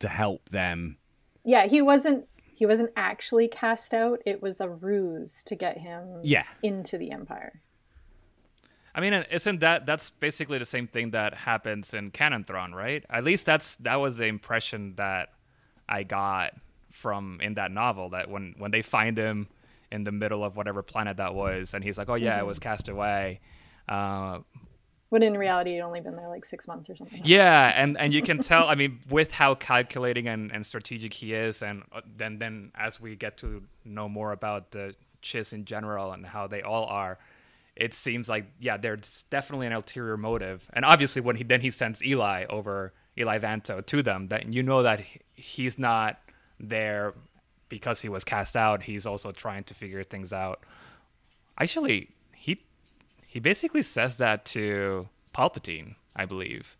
to 0.00 0.08
help 0.08 0.48
them 0.50 0.98
Yeah, 1.44 1.66
he 1.66 1.82
wasn't 1.82 2.26
he 2.54 2.66
wasn't 2.66 2.90
actually 2.96 3.46
cast 3.46 3.94
out. 3.94 4.20
It 4.26 4.42
was 4.42 4.60
a 4.60 4.68
ruse 4.68 5.42
to 5.44 5.54
get 5.54 5.78
him 5.78 6.20
Yeah. 6.24 6.44
into 6.62 6.98
the 6.98 7.12
Empire. 7.12 7.62
I 8.94 9.00
mean, 9.00 9.12
isn't 9.30 9.60
that 9.60 9.86
that's 9.86 10.10
basically 10.10 10.58
the 10.58 10.66
same 10.66 10.88
thing 10.88 11.12
that 11.12 11.34
happens 11.34 11.94
in 11.94 12.10
Canon 12.10 12.42
Thrawn, 12.44 12.74
right? 12.74 13.04
At 13.08 13.22
least 13.22 13.46
that's 13.46 13.76
that 13.76 13.96
was 13.96 14.18
the 14.18 14.26
impression 14.26 14.94
that 14.96 15.28
I 15.88 16.02
got 16.02 16.54
from 16.90 17.40
in 17.40 17.54
that 17.54 17.70
novel 17.70 18.08
that 18.10 18.28
when 18.28 18.54
when 18.58 18.70
they 18.72 18.82
find 18.82 19.16
him 19.16 19.48
in 19.92 20.04
the 20.04 20.12
middle 20.12 20.42
of 20.44 20.56
whatever 20.56 20.82
planet 20.82 21.16
that 21.18 21.34
was, 21.34 21.74
and 21.74 21.84
he's 21.84 21.96
like, 21.96 22.08
"Oh 22.08 22.14
yeah, 22.14 22.38
I 22.38 22.42
was 22.42 22.58
cast 22.58 22.88
away." 22.88 23.40
Uh, 23.88 24.40
When 25.10 25.22
in 25.22 25.38
reality, 25.38 25.74
he'd 25.74 25.80
only 25.80 26.00
been 26.00 26.16
there 26.16 26.28
like 26.28 26.44
six 26.44 26.68
months 26.68 26.90
or 26.90 26.96
something. 26.96 27.22
yeah, 27.24 27.72
and 27.74 27.96
and 27.98 28.12
you 28.12 28.22
can 28.22 28.38
tell. 28.40 28.68
I 28.68 28.74
mean, 28.74 29.00
with 29.08 29.32
how 29.32 29.54
calculating 29.54 30.28
and, 30.28 30.52
and 30.52 30.66
strategic 30.66 31.14
he 31.14 31.32
is, 31.32 31.62
and 31.62 31.82
uh, 31.92 32.02
then 32.16 32.38
then 32.38 32.72
as 32.74 33.00
we 33.00 33.16
get 33.16 33.38
to 33.38 33.62
know 33.84 34.08
more 34.08 34.32
about 34.32 34.72
the 34.72 34.94
chiss 35.22 35.52
in 35.52 35.64
general 35.64 36.12
and 36.12 36.26
how 36.26 36.46
they 36.46 36.60
all 36.60 36.84
are, 36.84 37.18
it 37.74 37.94
seems 37.94 38.28
like 38.28 38.46
yeah, 38.60 38.76
there's 38.76 39.24
definitely 39.30 39.66
an 39.66 39.72
ulterior 39.72 40.18
motive. 40.18 40.68
And 40.74 40.84
obviously, 40.84 41.22
when 41.22 41.36
he 41.36 41.44
then 41.44 41.62
he 41.62 41.70
sends 41.70 42.04
Eli 42.04 42.44
over 42.50 42.92
Eli 43.16 43.38
Vanto 43.38 43.84
to 43.86 44.02
them, 44.02 44.28
that 44.28 44.52
you 44.52 44.62
know 44.62 44.82
that 44.82 45.02
he's 45.34 45.78
not 45.78 46.20
there 46.60 47.14
because 47.68 48.02
he 48.02 48.08
was 48.08 48.24
cast 48.24 48.56
out. 48.56 48.82
He's 48.82 49.06
also 49.06 49.30
trying 49.30 49.64
to 49.64 49.74
figure 49.74 50.02
things 50.02 50.32
out. 50.32 50.64
Actually, 51.58 52.10
he 53.28 53.40
basically 53.40 53.82
says 53.82 54.16
that 54.16 54.46
to 54.46 55.06
Palpatine, 55.34 55.96
I 56.16 56.24
believe, 56.24 56.78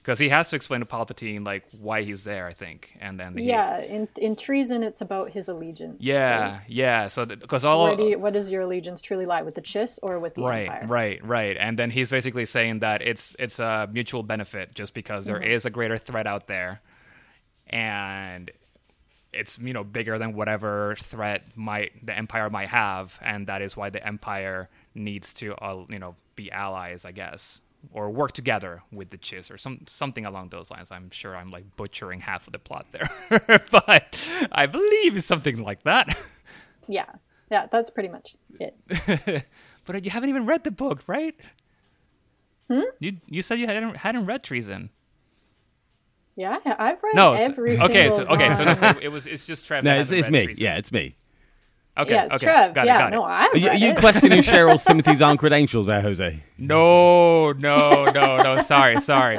because 0.00 0.20
he 0.20 0.28
has 0.28 0.48
to 0.50 0.56
explain 0.56 0.78
to 0.80 0.86
Palpatine 0.86 1.44
like 1.44 1.64
why 1.72 2.02
he's 2.02 2.22
there. 2.22 2.46
I 2.46 2.52
think, 2.52 2.96
and 3.00 3.18
then 3.18 3.36
he, 3.36 3.46
Yeah, 3.46 3.82
in 3.82 4.08
in 4.16 4.36
treason, 4.36 4.84
it's 4.84 5.00
about 5.00 5.32
his 5.32 5.48
allegiance. 5.48 5.96
yeah, 5.98 6.52
right? 6.52 6.60
yeah. 6.68 7.08
So 7.08 7.26
because 7.26 7.64
all 7.64 7.96
do 7.96 8.04
you, 8.04 8.18
what 8.20 8.34
does 8.34 8.52
your 8.52 8.62
allegiance 8.62 9.02
truly 9.02 9.26
lie 9.26 9.42
with 9.42 9.56
the 9.56 9.60
Chiss 9.60 9.98
or 10.00 10.20
with 10.20 10.36
the 10.36 10.42
right, 10.42 10.68
Empire? 10.68 10.86
right, 10.86 11.26
right, 11.26 11.56
and 11.58 11.76
then 11.76 11.90
he's 11.90 12.10
basically 12.10 12.44
saying 12.44 12.78
that 12.78 13.02
it's 13.02 13.34
it's 13.40 13.58
a 13.58 13.88
mutual 13.92 14.22
benefit 14.22 14.76
just 14.76 14.94
because 14.94 15.26
there 15.26 15.40
mm-hmm. 15.40 15.50
is 15.50 15.66
a 15.66 15.70
greater 15.70 15.98
threat 15.98 16.28
out 16.28 16.46
there, 16.46 16.80
and 17.66 18.48
it's 19.32 19.58
you 19.58 19.72
know 19.72 19.82
bigger 19.82 20.18
than 20.20 20.34
whatever 20.34 20.94
threat 21.00 21.42
might 21.56 22.06
the 22.06 22.16
empire 22.16 22.48
might 22.48 22.68
have, 22.68 23.18
and 23.20 23.48
that 23.48 23.60
is 23.60 23.76
why 23.76 23.90
the 23.90 24.06
empire 24.06 24.68
needs 24.94 25.32
to 25.34 25.54
uh, 25.56 25.84
you 25.88 25.98
know 25.98 26.16
be 26.36 26.50
allies, 26.50 27.04
I 27.04 27.12
guess, 27.12 27.60
or 27.92 28.10
work 28.10 28.32
together 28.32 28.82
with 28.92 29.10
the 29.10 29.18
Chiss 29.18 29.50
or 29.50 29.58
some 29.58 29.80
something 29.86 30.24
along 30.26 30.48
those 30.50 30.70
lines. 30.70 30.90
I'm 30.90 31.10
sure 31.10 31.36
I'm 31.36 31.50
like 31.50 31.64
butchering 31.76 32.20
half 32.20 32.46
of 32.46 32.52
the 32.52 32.58
plot 32.58 32.86
there, 32.92 33.08
but 33.70 34.28
I 34.52 34.66
believe 34.66 35.16
it's 35.16 35.26
something 35.26 35.62
like 35.62 35.82
that. 35.84 36.16
Yeah, 36.88 37.06
yeah, 37.50 37.66
that's 37.70 37.90
pretty 37.90 38.08
much 38.08 38.34
it. 38.58 39.48
but 39.86 40.04
you 40.04 40.10
haven't 40.10 40.28
even 40.30 40.46
read 40.46 40.64
the 40.64 40.70
book, 40.70 41.02
right? 41.06 41.34
Hmm? 42.68 42.82
You 42.98 43.16
you 43.26 43.42
said 43.42 43.58
you 43.58 43.66
hadn't 43.66 43.96
hadn't 43.96 44.26
read 44.26 44.42
Treason. 44.42 44.90
Yeah, 46.36 46.58
I've 46.64 47.02
read 47.02 47.14
No, 47.14 47.36
so- 47.36 47.42
every 47.42 47.78
okay, 47.78 48.08
single. 48.08 48.24
so, 48.24 48.32
okay, 48.34 48.54
so, 48.54 48.64
no, 48.64 48.74
so 48.74 48.94
it 49.02 49.08
was 49.08 49.26
it's 49.26 49.46
just 49.46 49.66
Trev. 49.66 49.84
No, 49.84 49.98
it's, 50.00 50.10
it's 50.10 50.30
me. 50.30 50.44
Treason. 50.46 50.62
Yeah, 50.64 50.76
it's 50.76 50.90
me. 50.92 51.16
Okay, 51.98 52.12
yeah, 52.14 52.24
it's 52.26 52.34
okay, 52.34 52.46
Trev. 52.46 52.74
got 52.74 52.84
it, 52.84 52.86
yeah, 52.88 52.98
got 52.98 53.08
it. 53.08 53.16
no, 53.16 53.24
I've 53.24 53.52
Are 53.52 53.58
you, 53.58 53.68
are 53.68 53.74
you 53.76 53.88
it. 53.90 53.96
questioning 53.98 54.40
Cheryl's 54.42 54.84
Timothy 54.84 55.14
Zahn 55.16 55.36
credentials 55.36 55.86
there, 55.86 56.00
Jose? 56.00 56.40
No, 56.56 57.52
no, 57.52 58.04
no, 58.06 58.36
no. 58.38 58.60
Sorry, 58.62 59.00
sorry. 59.00 59.38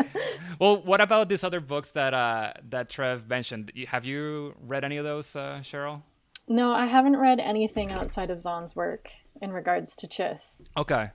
Well, 0.59 0.77
what 0.83 1.01
about 1.01 1.27
these 1.29 1.43
other 1.43 1.59
books 1.59 1.91
that 1.91 2.13
uh 2.13 2.53
that 2.69 2.89
Trev 2.89 3.27
mentioned? 3.27 3.71
Have 3.87 4.05
you 4.05 4.53
read 4.61 4.83
any 4.83 4.97
of 4.97 5.05
those, 5.05 5.35
uh, 5.35 5.61
Cheryl? 5.63 6.01
No, 6.47 6.71
I 6.71 6.85
haven't 6.87 7.17
read 7.17 7.39
anything 7.39 7.91
outside 7.91 8.29
of 8.29 8.41
Zahn's 8.41 8.75
work 8.75 9.09
in 9.41 9.51
regards 9.51 9.95
to 9.95 10.07
Chiss. 10.07 10.61
Okay. 10.75 11.11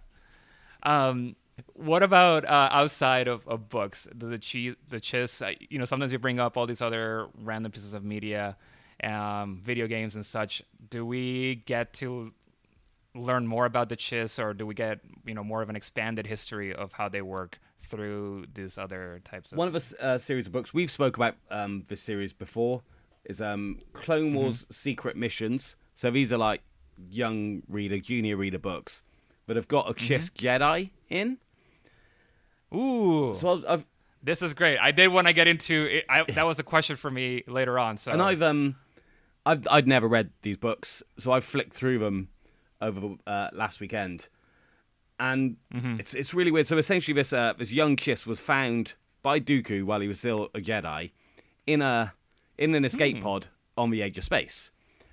Um, 0.83 1.37
what 1.75 2.03
about 2.03 2.45
uh, 2.45 2.69
outside 2.73 3.29
of, 3.29 3.47
of 3.47 3.69
books? 3.69 4.09
The 4.15 4.27
the, 4.27 4.39
chi- 4.39 4.77
the 4.89 5.01
chiss, 5.01 5.47
uh, 5.47 5.55
you 5.69 5.79
know, 5.79 5.85
sometimes 5.85 6.13
you 6.13 6.19
bring 6.19 6.39
up 6.41 6.57
all 6.57 6.67
these 6.67 6.81
other 6.81 7.29
random 7.43 7.73
pieces 7.73 7.95
of 7.95 8.05
media, 8.05 8.57
um, 9.03 9.61
video 9.63 9.87
games 9.87 10.15
and 10.15 10.25
such. 10.25 10.63
Do 10.91 11.05
we 11.05 11.63
get 11.67 11.93
to 11.95 12.33
learn 13.15 13.47
more 13.47 13.67
about 13.67 13.89
the 13.89 13.97
chiss, 13.97 14.43
or 14.43 14.55
do 14.55 14.67
we 14.67 14.75
get 14.75 15.01
you 15.25 15.35
know 15.35 15.45
more 15.45 15.63
of 15.63 15.69
an 15.69 15.77
expanded 15.77 16.27
history 16.27 16.75
of 16.75 16.93
how 16.93 17.09
they 17.09 17.23
work 17.23 17.59
through 17.83 18.47
these 18.55 18.79
other 18.79 19.21
types 19.25 19.53
of? 19.53 19.59
One 19.59 19.69
of 19.69 19.75
a 19.75 20.05
uh, 20.05 20.19
series 20.19 20.47
of 20.47 20.53
books 20.53 20.73
we've 20.75 20.91
spoke 20.91 21.17
about 21.17 21.35
um, 21.51 21.85
this 21.89 22.01
series 22.01 22.33
before 22.33 22.83
is 23.25 23.41
um, 23.41 23.81
Clone 23.93 24.35
Wars 24.35 24.67
Secret 24.71 25.17
Missions. 25.17 25.77
So 25.95 26.11
these 26.11 26.33
are 26.33 26.39
like 26.39 26.63
young 27.11 27.63
reader, 27.69 27.99
junior 27.99 28.37
reader 28.37 28.59
books 28.59 29.03
that 29.47 29.57
have 29.57 29.69
got 29.69 29.89
a 29.89 29.95
Chiss 29.95 30.31
Jedi 30.31 30.91
in. 31.09 31.39
Ooh, 32.75 33.33
So 33.35 33.53
I've, 33.53 33.65
I've 33.69 33.87
this 34.23 34.43
is 34.43 34.55
great. 34.55 34.79
I 34.79 34.91
did 34.91 35.09
want 35.09 35.29
to 35.29 35.33
get 35.33 35.47
into 35.47 35.87
it. 35.99 36.05
I, 36.09 36.25
that 36.33 36.47
was 36.47 36.59
a 36.59 36.65
question 36.65 36.97
for 36.97 37.11
me 37.11 37.45
later 37.47 37.79
on. 37.79 37.97
So 37.97 38.11
and 38.11 38.21
I've 38.21 38.43
um, 38.43 38.75
I've 39.47 39.67
I'd 39.71 39.87
never 39.87 40.09
read 40.09 40.31
these 40.43 40.59
books, 40.59 41.03
so 41.17 41.31
I 41.31 41.41
flicked 41.41 41.73
through 41.73 42.01
them 42.01 42.29
over 42.81 43.15
uh, 43.27 43.49
last 43.53 43.81
weekend, 43.81 44.29
and 45.21 45.57
it's 46.01 46.15
it's 46.15 46.35
really 46.35 46.51
weird. 46.51 46.67
So 46.67 46.77
essentially, 46.77 47.15
this 47.15 47.33
uh, 47.33 47.55
this 47.57 47.73
young 47.73 47.97
Chiss 47.97 48.27
was 48.27 48.41
found 48.41 48.95
by 49.23 49.39
Dooku 49.39 49.85
while 49.85 50.01
he 50.01 50.09
was 50.09 50.19
still 50.19 50.49
a 50.53 50.61
Jedi 50.61 51.13
in 51.67 51.81
a 51.81 52.13
in 52.59 52.75
an 52.75 52.85
escape 52.85 53.23
pod 53.23 53.47
on 53.79 53.91
the 53.91 54.03
edge 54.03 54.19
of 54.19 54.25
space, 54.25 54.73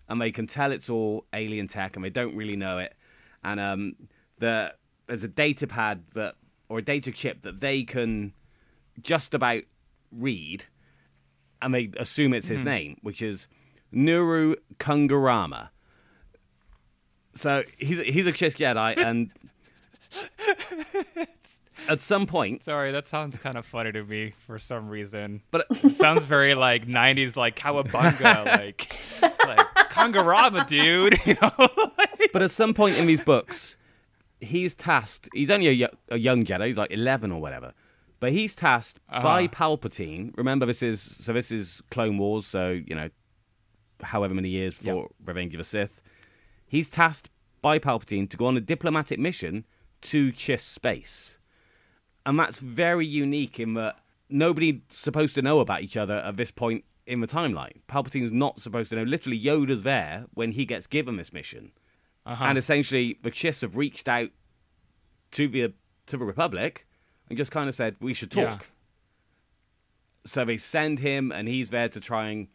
and 0.10 0.20
they 0.20 0.32
can 0.32 0.48
tell 0.48 0.72
it's 0.72 0.90
all 0.90 1.26
alien 1.32 1.68
tech, 1.68 1.96
and 1.96 2.04
they 2.04 2.10
don't 2.10 2.36
really 2.36 2.56
know 2.56 2.80
it. 2.80 2.96
And 3.44 3.60
um, 3.60 3.96
the 4.40 4.74
there's 5.06 5.24
a 5.24 5.28
data 5.28 5.68
pad 5.68 6.04
that 6.16 6.36
or 6.70 6.80
a 6.80 6.82
data 6.82 7.12
chip 7.12 7.44
that 7.44 7.60
they 7.60 7.84
can 7.84 8.34
just 9.00 9.36
about 9.36 9.62
read, 10.12 10.66
and 11.62 11.72
they 11.72 11.92
assume 11.98 12.34
it's 12.34 12.48
his 12.48 12.64
name, 12.64 12.98
which 13.04 13.22
is 13.22 13.48
Nuru 13.94 14.56
Kungurama. 14.80 15.70
So 17.34 17.64
he's 17.78 18.00
he's 18.00 18.28
a 18.28 18.32
Chiss 18.32 18.56
Jedi, 18.56 18.98
and 18.98 19.32
at 21.90 22.00
some 22.00 22.26
point, 22.26 22.64
Sorry, 22.64 22.92
that 22.92 23.08
sounds 23.08 23.38
kind 23.40 23.56
of 23.56 23.66
funny 23.66 23.92
to 23.92 24.04
me 24.04 24.34
for 24.46 24.60
some 24.60 24.88
reason. 24.90 25.42
but 25.52 25.66
It 25.84 25.96
sounds 25.96 26.26
very 26.26 26.56
like 26.56 26.88
'90s, 26.88 27.36
like 27.36 27.56
cowabunga, 27.56 28.46
like 28.46 28.88
like 29.46 29.90
Kongarama, 29.90 30.68
dude. 30.68 31.20
You 31.26 31.36
know? 31.42 31.70
but 32.32 32.42
at 32.42 32.52
some 32.52 32.74
point 32.74 33.00
in 33.00 33.08
these 33.08 33.22
books, 33.22 33.78
he's 34.40 34.74
tasked. 34.74 35.30
He's 35.34 35.52
only 35.52 35.84
a, 35.84 35.90
a 36.10 36.18
young 36.18 36.44
Jedi. 36.44 36.68
He's 36.68 36.78
like 36.78 36.92
eleven 36.92 37.32
or 37.32 37.42
whatever. 37.42 37.74
But 38.20 38.32
he's 38.32 38.56
tasked 38.56 39.02
uh-huh. 39.10 39.22
by 39.22 39.48
Palpatine. 39.48 40.32
Remember, 40.38 40.66
this 40.66 40.82
is 40.82 41.02
so. 41.02 41.34
This 41.34 41.52
is 41.52 41.82
Clone 41.92 42.18
Wars. 42.18 42.46
So 42.46 42.70
you 42.70 42.96
know, 42.96 43.10
however 44.04 44.34
many 44.34 44.50
years 44.50 44.76
before 44.76 45.10
Revenge 45.24 45.54
of 45.54 45.60
the 45.60 45.64
Sith, 45.64 46.02
he's 46.68 46.90
tasked 46.90 47.30
by 47.62 47.80
Palpatine 47.80 48.30
to 48.30 48.38
go 48.38 48.46
on 48.46 48.58
a 48.58 48.62
diplomatic 48.62 49.20
mission 49.20 49.66
to 50.02 50.32
Chiss 50.32 50.62
space, 50.62 51.38
and 52.26 52.38
that's 52.38 52.60
very 52.60 53.06
unique 53.06 53.60
in 53.60 53.74
that 53.76 53.98
nobody's 54.30 54.82
supposed 54.90 55.36
to 55.36 55.42
know 55.42 55.60
about 55.60 55.82
each 55.82 55.96
other 55.96 56.16
at 56.16 56.38
this 56.38 56.52
point 56.52 56.84
in 57.06 57.22
the 57.22 57.28
timeline. 57.28 57.82
Palpatine's 57.88 58.32
not 58.32 58.60
supposed 58.60 58.90
to 58.90 58.96
know. 58.96 59.04
Literally, 59.04 59.40
Yoda's 59.40 59.84
there 59.84 60.26
when 60.34 60.52
he 60.52 60.66
gets 60.66 60.88
given 60.88 61.18
this 61.18 61.34
mission. 61.34 61.72
Uh-huh. 62.26 62.46
And 62.46 62.58
essentially, 62.58 63.20
the 63.22 63.32
Chiss 63.32 63.62
have 63.62 63.76
reached 63.76 64.08
out 64.08 64.30
to 65.32 65.48
the 65.48 65.74
to 66.06 66.18
the 66.18 66.26
Republic 66.26 66.88
and 67.30 67.38
just 67.38 67.52
kind 67.52 67.68
of 67.68 67.76
said 67.76 67.96
we 68.00 68.14
should 68.14 68.32
talk. 68.32 68.44
Yeah. 68.44 68.60
So 70.26 70.46
they 70.46 70.58
send 70.58 71.00
him, 71.00 71.32
and 71.32 71.50
he's 71.50 71.70
there 71.70 71.90
to 71.90 72.00
try 72.00 72.30
and 72.30 72.48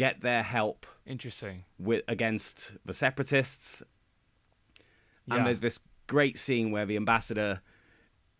get 0.00 0.22
their 0.22 0.42
help 0.42 0.86
Interesting. 1.04 1.64
with 1.78 2.02
against 2.08 2.76
the 2.86 2.94
separatists. 2.94 3.82
Yeah. 5.26 5.34
And 5.34 5.46
there's 5.46 5.60
this 5.60 5.78
great 6.06 6.38
scene 6.38 6.70
where 6.70 6.86
the 6.86 6.96
ambassador 6.96 7.60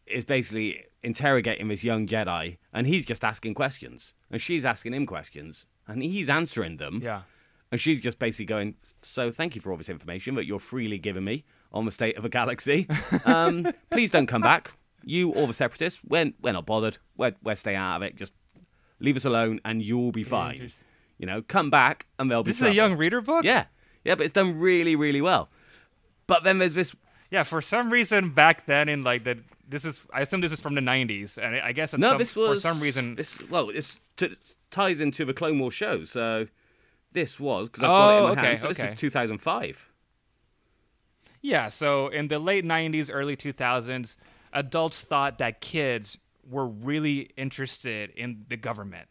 is 0.06 0.24
basically 0.24 0.86
interrogating 1.02 1.68
this 1.68 1.84
young 1.84 2.06
Jedi, 2.06 2.56
and 2.72 2.86
he's 2.86 3.04
just 3.04 3.24
asking 3.26 3.52
questions, 3.54 4.14
and 4.30 4.40
she's 4.40 4.64
asking 4.64 4.94
him 4.94 5.04
questions, 5.04 5.66
and 5.86 6.02
he's 6.02 6.30
answering 6.30 6.78
them. 6.78 7.00
Yeah. 7.02 7.22
And 7.70 7.78
she's 7.78 8.00
just 8.00 8.18
basically 8.18 8.46
going, 8.46 8.74
So 9.02 9.30
thank 9.30 9.54
you 9.54 9.60
for 9.60 9.70
all 9.70 9.76
this 9.76 9.90
information 9.90 10.36
that 10.36 10.46
you're 10.46 10.58
freely 10.58 10.98
giving 10.98 11.24
me 11.24 11.44
on 11.72 11.84
the 11.84 11.90
state 11.90 12.16
of 12.16 12.22
the 12.22 12.30
galaxy. 12.30 12.88
Um, 13.26 13.70
please 13.90 14.10
don't 14.10 14.26
come 14.26 14.40
back. 14.40 14.72
You 15.04 15.30
or 15.30 15.46
the 15.46 15.52
separatists, 15.52 16.00
we're, 16.08 16.32
we're 16.40 16.52
not 16.52 16.64
bothered. 16.64 16.96
We're, 17.16 17.34
we're 17.44 17.54
staying 17.54 17.76
out 17.76 17.96
of 17.96 18.02
it. 18.02 18.16
Just 18.16 18.32
leave 18.98 19.16
us 19.16 19.24
alone 19.24 19.60
and 19.64 19.84
you'll 19.84 20.10
be 20.10 20.24
fine. 20.24 20.72
You 21.20 21.26
know, 21.26 21.42
come 21.42 21.68
back 21.68 22.06
and 22.18 22.30
they'll 22.30 22.42
be 22.42 22.50
This 22.52 22.62
is 22.62 22.68
a 22.68 22.72
young 22.74 22.96
reader 22.96 23.20
book? 23.20 23.44
Yeah. 23.44 23.66
Yeah, 24.04 24.14
but 24.14 24.24
it's 24.24 24.32
done 24.32 24.58
really, 24.58 24.96
really 24.96 25.20
well. 25.20 25.50
But 26.26 26.44
then 26.44 26.58
there's 26.58 26.74
this. 26.74 26.96
Yeah, 27.30 27.42
for 27.42 27.60
some 27.60 27.90
reason 27.90 28.30
back 28.30 28.64
then 28.64 28.88
in 28.88 29.04
like 29.04 29.24
the 29.24 29.38
this 29.68 29.84
is 29.84 30.00
I 30.14 30.22
assume 30.22 30.40
this 30.40 30.50
is 30.50 30.62
from 30.62 30.74
the 30.74 30.80
90s 30.80 31.36
and 31.36 31.56
I 31.60 31.72
guess 31.72 31.92
No, 31.92 32.08
some, 32.10 32.18
this 32.18 32.34
was. 32.34 32.48
for 32.62 32.68
some 32.68 32.80
reason 32.80 33.16
This, 33.16 33.38
well, 33.50 33.68
it 33.68 33.96
t- 34.16 34.34
ties 34.70 35.02
into 35.02 35.26
the 35.26 35.34
Clone 35.34 35.58
Wars 35.58 35.74
show. 35.74 36.04
So 36.04 36.46
this 37.12 37.38
was. 37.38 37.68
Because 37.68 37.84
I've 37.84 37.88
got 37.88 38.08
it 38.08 38.16
in 38.16 38.22
Oh, 38.22 38.26
my 38.28 38.32
okay, 38.32 38.46
hand. 38.46 38.60
So 38.62 38.68
this 38.68 38.80
is 38.80 38.98
2005. 38.98 39.90
Yeah, 41.42 41.68
so 41.68 42.08
in 42.08 42.28
the 42.28 42.38
late 42.38 42.64
90s, 42.64 43.10
early 43.12 43.36
2000s, 43.36 44.16
adults 44.54 45.02
thought 45.02 45.36
that 45.38 45.60
kids 45.60 46.16
were 46.48 46.66
really 46.66 47.30
interested 47.36 48.10
in 48.16 48.46
the 48.48 48.56
government 48.56 49.08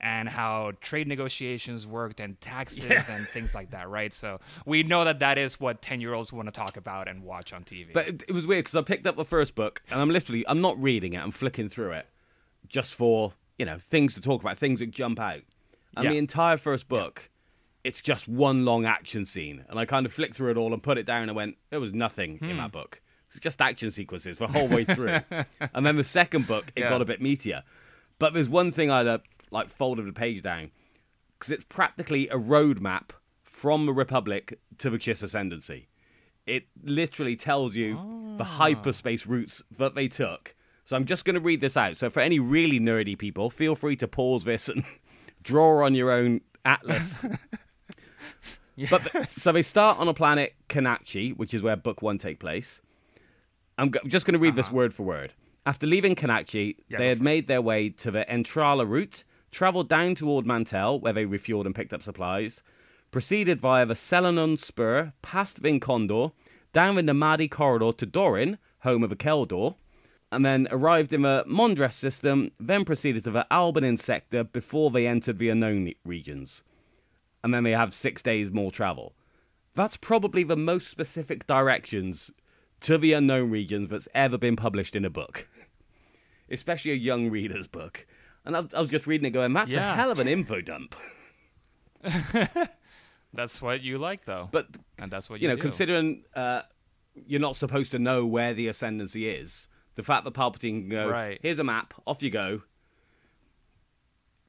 and 0.00 0.28
how 0.28 0.72
trade 0.80 1.06
negotiations 1.06 1.86
worked 1.86 2.20
and 2.20 2.40
taxes 2.40 3.08
and 3.08 3.28
things 3.28 3.54
like 3.54 3.70
that, 3.72 3.88
right? 3.88 4.12
So 4.12 4.40
we 4.64 4.82
know 4.82 5.04
that 5.04 5.18
that 5.18 5.36
is 5.38 5.60
what 5.60 5.82
10 5.82 6.00
year 6.00 6.14
olds 6.14 6.32
want 6.32 6.48
to 6.48 6.52
talk 6.52 6.76
about 6.76 7.06
and 7.08 7.22
watch 7.22 7.52
on 7.52 7.64
TV. 7.64 7.92
But 7.92 8.08
it, 8.08 8.22
it 8.28 8.32
was 8.32 8.46
weird 8.46 8.64
because 8.64 8.76
I 8.76 8.82
picked 8.82 9.06
up 9.06 9.16
the 9.16 9.24
first 9.24 9.54
book 9.54 9.82
and 9.90 10.00
I'm 10.00 10.10
literally 10.10 10.44
I'm 10.48 10.60
not 10.60 10.80
reading 10.80 11.12
it. 11.12 11.18
I'm 11.18 11.30
flicking 11.32 11.68
through 11.68 11.92
it 11.92 12.06
just 12.68 12.94
for 12.94 13.32
you 13.58 13.66
know 13.66 13.76
things 13.78 14.14
to 14.14 14.20
talk 14.20 14.40
about, 14.42 14.56
things 14.58 14.80
that 14.80 14.90
jump 14.90 15.20
out. 15.20 15.40
And 15.96 16.04
Yeah. 16.04 16.12
the 16.12 16.18
entire 16.18 16.56
first 16.56 16.88
book, 16.88 17.28
it's 17.84 18.00
just 18.00 18.28
one 18.28 18.64
long 18.64 18.84
action 18.86 19.26
scene. 19.26 19.64
And 19.68 19.78
I 19.78 19.84
kind 19.84 20.06
of 20.06 20.12
flicked 20.12 20.34
through 20.34 20.52
it 20.52 20.56
all 20.56 20.72
and 20.72 20.82
put 20.82 20.98
it 20.98 21.04
down 21.06 21.24
and 21.28 21.34
went, 21.36 21.56
there 21.70 21.80
was 21.80 21.92
nothing 21.92 22.38
in 22.42 22.50
Hmm. 22.52 22.56
that 22.58 22.72
book. 22.72 23.00
It's 23.28 23.38
just 23.40 23.60
action 23.62 23.90
sequences 23.90 24.38
the 24.38 24.46
whole 24.48 24.66
way 24.68 24.84
through. 24.84 25.20
and 25.74 25.84
then 25.86 25.96
the 25.96 26.04
second 26.04 26.46
book, 26.46 26.72
it 26.74 26.80
Yeah. 26.80 26.88
got 26.90 27.00
a 27.02 27.04
bit 27.04 27.20
meatier. 27.22 27.62
But 28.18 28.34
there's 28.34 28.48
one 28.48 28.70
thing 28.72 28.90
I 28.90 29.02
like 29.50 29.68
folded 29.68 30.06
the 30.06 30.12
page 30.12 30.42
down 30.42 30.70
because 31.38 31.50
it's 31.52 31.64
practically 31.64 32.28
a 32.28 32.36
roadmap 32.36 33.10
from 33.42 33.86
the 33.86 33.92
Republic 33.92 34.58
to 34.78 34.90
the 34.90 34.98
Chiss 34.98 35.22
Ascendancy. 35.22 35.88
It 36.46 36.64
literally 36.82 37.36
tells 37.36 37.76
you 37.76 37.94
the 38.38 38.44
Ah. 38.44 38.56
hyperspace 38.58 39.26
routes 39.26 39.62
that 39.78 39.94
they 39.94 40.08
took. 40.08 40.54
So 40.84 40.96
I'm 40.96 41.04
just 41.04 41.24
going 41.24 41.34
to 41.34 41.40
read 41.40 41.60
this 41.60 41.76
out. 41.76 41.96
So 41.96 42.10
for 42.10 42.20
any 42.20 42.38
really 42.40 42.80
nerdy 42.80 43.16
people, 43.16 43.48
feel 43.50 43.74
free 43.76 43.96
to 43.96 44.08
pause 44.08 44.44
this 44.44 44.68
and 44.68 44.84
draw 45.42 45.84
on 45.84 45.94
your 45.94 46.10
own 46.10 46.40
atlas. 46.64 47.24
But 48.90 49.30
so 49.32 49.52
they 49.52 49.60
start 49.62 49.98
on 49.98 50.08
a 50.08 50.14
planet 50.14 50.54
Kanachi, 50.70 51.36
which 51.36 51.52
is 51.52 51.62
where 51.62 51.76
book 51.76 52.00
one 52.00 52.16
take 52.16 52.38
place. 52.40 52.80
I'm 53.76 53.92
g- 53.92 53.98
just 54.06 54.24
going 54.24 54.32
to 54.34 54.38
read 54.40 54.56
this 54.56 54.70
word 54.70 54.94
for 54.94 55.02
word. 55.02 55.34
After 55.66 55.86
leaving 55.86 56.14
Kanachi, 56.14 56.70
Uh-huh. 56.70 56.82
Yeah, 56.88 56.98
they 56.98 57.08
had 57.08 57.20
made 57.20 57.46
their 57.46 57.60
way 57.60 57.90
to 57.90 58.10
the 58.10 58.24
Entralla 58.24 58.88
route, 58.88 59.24
travelled 59.50 59.88
down 59.88 60.14
toward 60.14 60.46
Mantel, 60.46 61.00
where 61.00 61.12
they 61.12 61.26
refueled 61.26 61.66
and 61.66 61.74
picked 61.74 61.92
up 61.92 62.02
supplies, 62.02 62.62
proceeded 63.10 63.60
via 63.60 63.86
the 63.86 63.94
Selenon 63.94 64.58
Spur, 64.58 65.12
past 65.22 65.58
Vin 65.58 65.80
Condor, 65.80 66.28
down 66.72 66.94
the 66.94 67.02
Namadii 67.02 67.50
corridor 67.50 67.92
to 67.92 68.06
Dorin, 68.06 68.58
home 68.80 69.02
of 69.02 69.10
the 69.10 69.16
Kel 69.16 69.44
Dor, 69.44 69.74
and 70.32 70.44
then 70.44 70.68
arrived 70.70 71.12
in 71.12 71.22
the 71.22 71.44
Mondres 71.46 71.92
system, 71.92 72.52
then 72.60 72.84
proceeded 72.84 73.24
to 73.24 73.30
the 73.30 73.46
Albanin 73.50 73.98
sector 73.98 74.44
before 74.44 74.90
they 74.90 75.06
entered 75.06 75.38
the 75.38 75.48
unknown 75.48 75.92
regions. 76.04 76.62
And 77.42 77.52
then 77.52 77.64
they 77.64 77.72
have 77.72 77.92
six 77.92 78.22
days 78.22 78.52
more 78.52 78.70
travel. 78.70 79.14
That's 79.74 79.96
probably 79.96 80.44
the 80.44 80.56
most 80.56 80.88
specific 80.88 81.46
directions 81.46 82.30
to 82.80 82.96
the 82.96 83.12
unknown 83.12 83.50
regions 83.50 83.90
that's 83.90 84.08
ever 84.14 84.38
been 84.38 84.56
published 84.56 84.94
in 84.94 85.04
a 85.04 85.10
book, 85.10 85.48
especially 86.50 86.92
a 86.92 86.96
young 86.96 87.30
reader's 87.30 87.66
book. 87.66 88.06
And 88.44 88.56
I, 88.56 88.64
I 88.74 88.80
was 88.80 88.88
just 88.88 89.06
reading 89.06 89.26
it 89.26 89.30
going, 89.30 89.52
that's 89.52 89.72
Yeah. 89.72 89.92
a 89.92 89.96
hell 89.96 90.10
of 90.10 90.18
an 90.18 90.28
info 90.28 90.60
dump. 90.60 90.94
that's 93.32 93.60
what 93.62 93.82
you 93.82 93.98
like, 93.98 94.24
though. 94.24 94.48
But, 94.50 94.68
and 94.98 95.10
that's 95.10 95.28
what 95.28 95.40
you 95.40 95.44
you, 95.44 95.48
know, 95.48 95.56
do. 95.56 95.62
considering 95.62 96.24
uh, 96.34 96.62
you're 97.26 97.40
not 97.40 97.56
supposed 97.56 97.92
to 97.92 97.98
know 97.98 98.24
where 98.26 98.54
the 98.54 98.68
ascendancy 98.68 99.28
is, 99.28 99.68
the 99.96 100.02
fact 100.02 100.24
that 100.24 100.34
Palpatine 100.34 100.80
can 100.80 100.88
go, 100.88 101.08
Right. 101.08 101.38
here's 101.42 101.58
a 101.58 101.64
map, 101.64 101.94
off 102.06 102.22
you 102.22 102.30
go, 102.30 102.62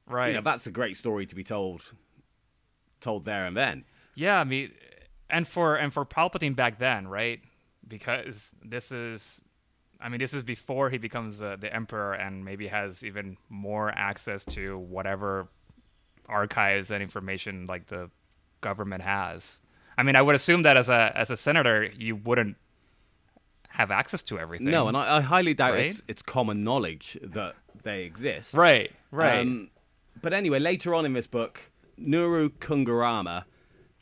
right. 0.06 0.28
you 0.28 0.34
know, 0.34 0.40
that's 0.40 0.66
a 0.66 0.70
great 0.70 0.96
story 0.96 1.26
to 1.26 1.34
be 1.34 1.44
told 1.44 1.82
told 3.00 3.24
there 3.24 3.44
and 3.46 3.56
then. 3.56 3.84
Yeah, 4.14 4.38
I 4.38 4.44
mean, 4.44 4.70
and 5.28 5.46
for 5.46 5.74
and 5.76 5.92
for 5.92 6.04
Palpatine 6.06 6.54
back 6.54 6.78
then, 6.78 7.08
right? 7.08 7.40
Because 7.86 8.50
this 8.64 8.92
is, 8.92 9.41
I 10.02 10.08
mean, 10.08 10.18
this 10.18 10.34
is 10.34 10.42
before 10.42 10.90
he 10.90 10.98
becomes 10.98 11.40
uh, 11.40 11.56
the 11.58 11.72
Emperor 11.74 12.12
and 12.12 12.44
maybe 12.44 12.66
has 12.68 13.04
even 13.04 13.36
more 13.48 13.90
access 13.94 14.44
to 14.46 14.78
whatever 14.78 15.48
archives 16.28 16.90
and 16.90 17.02
information 17.02 17.66
like 17.66 17.86
the 17.86 18.10
government 18.60 19.02
has. 19.02 19.60
I 19.96 20.02
mean, 20.02 20.16
I 20.16 20.22
would 20.22 20.34
assume 20.34 20.62
that 20.62 20.76
as 20.76 20.88
a 20.88 21.12
as 21.14 21.30
a 21.30 21.36
senator, 21.36 21.84
you 21.84 22.16
wouldn't 22.16 22.56
have 23.68 23.90
access 23.90 24.22
to 24.24 24.38
everything. 24.38 24.70
No, 24.70 24.88
and 24.88 24.96
I, 24.96 25.18
I 25.18 25.20
highly 25.20 25.54
doubt 25.54 25.72
Right? 25.72 25.86
it's, 25.86 26.02
it's 26.08 26.22
common 26.22 26.62
knowledge 26.62 27.16
that 27.22 27.54
they 27.82 28.02
exist. 28.04 28.54
right, 28.54 28.92
right, 29.10 29.40
Um, 29.40 29.70
but 30.20 30.32
anyway, 30.34 30.58
later 30.58 30.94
on 30.94 31.06
in 31.06 31.14
this 31.14 31.26
book, 31.26 31.70
Nuru 31.98 32.50
Kungurama 32.50 33.44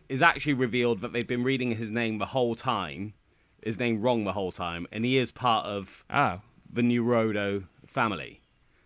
is 0.09 0.23
actually 0.23 0.55
revealed 0.55 1.03
that 1.03 1.13
they've 1.13 1.27
been 1.27 1.45
reading 1.45 1.71
his 1.73 1.89
name 1.91 2.19
the 2.19 2.27
whole 2.27 2.55
time, 2.57 3.15
his 3.63 3.79
name 3.79 4.01
wrong 4.01 4.25
the 4.25 4.33
whole 4.33 4.53
time, 4.53 4.87
and 4.93 5.05
he 5.05 5.19
is 5.19 5.33
part 5.33 5.67
of 5.67 6.05
oh, 6.11 6.41
the 6.73 6.83
Nuruodo 6.83 7.65
family. 7.87 8.41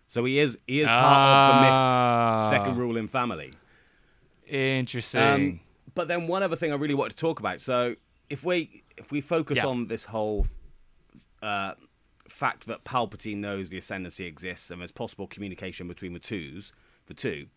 So 0.07 0.23
he 0.25 0.39
is 0.39 0.57
he 0.67 0.81
is 0.81 0.87
part 0.89 1.49
of 1.49 1.55
the 1.55 1.61
Mitth 1.61 1.73
Ah. 1.73 2.47
second 2.49 2.77
ruling 2.77 3.07
family. 3.07 3.53
interesting. 4.47 5.21
Um, 5.21 5.59
but 5.93 6.07
then 6.07 6.27
one 6.27 6.43
other 6.43 6.55
thing 6.55 6.71
I 6.71 6.75
really 6.75 6.93
wanted 6.93 7.11
to 7.11 7.17
talk 7.17 7.39
about. 7.39 7.61
So 7.61 7.95
if 8.29 8.43
we 8.43 8.83
if 8.97 9.11
we 9.11 9.21
focus 9.21 9.57
Yeah. 9.57 9.67
on 9.67 9.87
this 9.87 10.05
whole 10.05 10.45
uh, 11.41 11.73
fact 12.27 12.65
that 12.67 12.83
Palpatine 12.85 13.37
knows 13.37 13.69
the 13.69 13.77
ascendancy 13.77 14.25
exists 14.25 14.71
and 14.71 14.81
there's 14.81 14.91
possible 14.91 15.27
communication 15.27 15.87
between 15.87 16.13
the 16.13 16.19
twos, 16.19 16.71
the 17.05 17.13
two. 17.13 17.47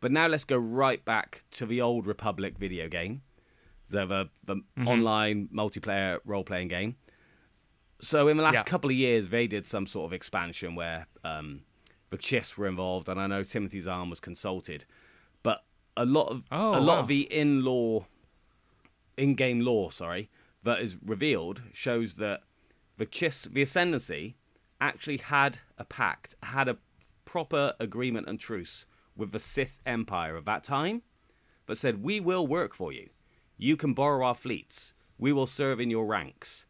But 0.00 0.10
now 0.10 0.26
let's 0.26 0.44
go 0.44 0.56
right 0.56 1.04
back 1.04 1.44
to 1.52 1.66
the 1.66 1.80
old 1.80 2.06
Republic 2.06 2.56
video 2.58 2.88
game, 2.88 3.22
the 3.90 4.06
the, 4.06 4.30
the 4.46 4.54
Mm-hmm. 4.56 4.88
online 4.88 5.48
multiplayer 5.54 6.18
role 6.24 6.44
playing 6.44 6.68
game. 6.68 6.96
So 8.00 8.28
in 8.28 8.36
the 8.38 8.42
last 8.42 8.54
Yeah. 8.54 8.62
couple 8.62 8.88
of 8.90 8.96
years, 8.96 9.28
they 9.28 9.46
did 9.46 9.66
some 9.66 9.86
sort 9.86 10.06
of 10.06 10.12
expansion 10.14 10.74
where 10.74 11.06
um, 11.22 11.62
the 12.08 12.16
Chiss 12.18 12.56
were 12.56 12.66
involved, 12.66 13.08
and 13.08 13.20
I 13.20 13.26
know 13.26 13.42
Timothy 13.42 13.80
Zahn 13.80 14.08
was 14.08 14.20
consulted. 14.20 14.84
But 15.42 15.64
a 15.96 16.06
lot 16.06 16.28
of 16.28 16.42
Oh, 16.50 16.78
a 16.78 16.80
lot 16.80 16.94
wow. 16.96 17.00
of 17.00 17.08
the 17.08 17.22
in 17.32 17.62
law, 17.64 18.06
in 19.16 19.34
game 19.34 19.60
law, 19.60 19.90
sorry, 19.90 20.30
that 20.62 20.80
is 20.80 20.96
revealed 21.04 21.62
shows 21.72 22.14
that 22.14 22.42
the 22.96 23.06
Chiss, 23.06 23.52
the 23.52 23.62
Ascendancy, 23.62 24.36
actually 24.80 25.18
had 25.18 25.58
a 25.78 25.84
pact, 25.84 26.36
had 26.42 26.68
a 26.68 26.78
proper 27.24 27.74
agreement 27.78 28.28
and 28.28 28.40
truce 28.40 28.86
with 29.16 29.32
the 29.32 29.38
Sith 29.38 29.78
Empire 29.84 30.36
of 30.36 30.44
that 30.46 30.64
time, 30.64 31.02
but 31.66 31.76
said, 31.76 32.02
"We 32.02 32.18
will 32.20 32.46
work 32.46 32.74
for 32.74 32.92
you. 32.92 33.10
You 33.60 33.76
can 33.76 33.92
borrow 33.92 34.24
our 34.26 34.34
fleets. 34.34 34.94
We 35.18 35.32
will 35.32 35.46
serve 35.46 35.80
in 35.80 35.90
your 35.90 36.06
ranks, 36.06 36.64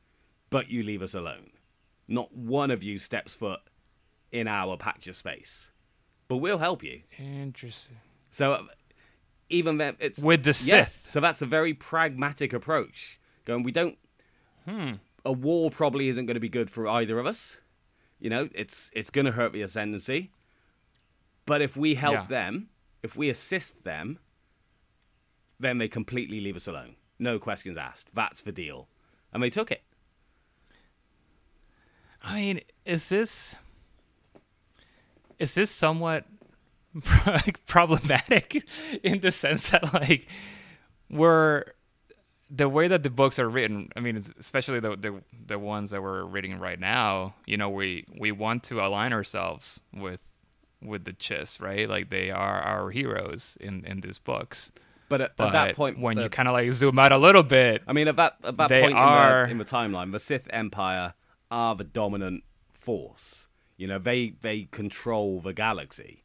but 0.51 0.68
you 0.68 0.82
leave 0.82 1.03
us 1.03 1.14
alone. 1.14 1.51
Not 2.09 2.34
one 2.34 2.72
of 2.72 2.82
you 2.82 2.99
steps 2.99 3.32
foot 3.34 3.61
in 4.32 4.49
our 4.49 4.76
patch 4.76 5.07
of 5.07 5.14
space, 5.14 5.70
but 6.26 6.38
we'll 6.38 6.59
help 6.59 6.82
you." 6.82 7.03
interesting. 7.16 7.97
So 8.32 8.53
uh, 8.53 8.62
even 9.49 9.78
then, 9.78 9.97
it's 10.01 10.18
With 10.18 10.43
the 10.43 10.51
yeah, 10.51 10.84
Sith. 10.86 11.03
So 11.05 11.20
that's 11.20 11.43
a 11.43 11.47
very 11.47 11.74
pragmatic 11.74 12.53
approach. 12.53 13.20
Going, 13.45 13.62
we 13.62 13.72
don't. 13.72 13.97
Hmm. 14.64 14.95
A 15.24 15.32
war 15.32 15.70
probably 15.70 16.09
isn't 16.09 16.26
going 16.26 16.34
to 16.34 16.41
be 16.41 16.49
good 16.49 16.70
for 16.70 16.88
either 16.88 17.18
of 17.20 17.26
us. 17.26 17.61
You 18.18 18.30
know, 18.30 18.49
it's 18.53 18.91
it's 18.95 19.11
going 19.11 19.26
to 19.26 19.32
hurt 19.32 19.53
the 19.53 19.62
ascendancy. 19.62 20.32
But 21.47 21.62
if 21.62 21.76
we 21.76 21.95
help 21.95 22.14
Yeah. 22.14 22.26
them, 22.26 22.68
if 23.03 23.16
we 23.16 23.28
assist 23.30 23.84
them, 23.84 24.18
then 25.61 25.78
they 25.78 25.88
completely 25.88 26.40
leave 26.40 26.56
us 26.56 26.66
alone. 26.66 26.96
No 27.18 27.38
questions 27.38 27.76
asked. 27.76 28.08
That's 28.14 28.40
the 28.40 28.52
deal, 28.52 28.88
and 29.32 29.42
they 29.42 29.50
took 29.50 29.70
it. 29.70 29.82
I 32.22 32.34
mean, 32.34 32.61
is 32.84 33.08
this 33.08 33.56
is 35.38 35.54
this 35.54 35.70
somewhat 35.70 36.24
like 37.26 37.64
problematic 37.66 38.64
in 39.02 39.20
the 39.20 39.30
sense 39.30 39.70
that 39.70 39.92
like 39.94 40.26
we're 41.08 41.64
the 42.50 42.68
way 42.68 42.88
that 42.88 43.02
the 43.02 43.11
books 43.11 43.38
are 43.38 43.48
written 43.48 43.88
i 43.96 44.00
mean 44.00 44.22
especially 44.38 44.80
the, 44.80 44.96
the 44.96 45.20
the 45.46 45.58
ones 45.58 45.90
that 45.90 46.02
we're 46.02 46.24
reading 46.24 46.58
right 46.58 46.80
now 46.80 47.32
you 47.46 47.56
know 47.56 47.70
we 47.70 48.04
we 48.18 48.32
want 48.32 48.62
to 48.64 48.80
align 48.80 49.12
ourselves 49.12 49.80
with 49.94 50.20
with 50.82 51.04
the 51.04 51.12
chiss 51.12 51.61
right 51.61 51.88
like 51.88 52.11
they 52.11 52.30
are 52.30 52.61
our 52.61 52.90
heroes 52.90 53.56
in 53.61 53.84
in 53.84 54.00
these 54.00 54.18
books 54.18 54.72
But 55.11 55.20
at, 55.20 55.36
but 55.36 55.48
at 55.48 55.52
that 55.52 55.76
point, 55.76 55.98
when 55.98 56.16
the- 56.16 56.22
you 56.22 56.28
kind 56.30 56.48
of 56.48 56.54
like 56.54 56.72
zoom 56.72 56.98
out 56.98 57.12
a 57.12 57.18
little 57.18 57.42
bit 57.42 57.82
I 57.86 57.92
mean, 57.92 58.08
at 58.08 58.16
that 58.16 58.36
at 58.44 58.56
that 58.56 58.70
point 58.70 58.94
are- 58.94 59.42
in, 59.42 59.48
the, 59.48 59.50
in 59.52 59.58
the 59.58 59.64
timeline, 59.64 60.12
the 60.12 60.18
Sith 60.20 60.46
Empire 60.50 61.12
are 61.50 61.74
the 61.76 61.84
dominant 61.84 62.44
force. 62.72 63.48
You 63.76 63.86
know, 63.88 63.98
they 63.98 64.30
they 64.40 64.68
control 64.70 65.40
the 65.40 65.52
galaxy. 65.52 66.24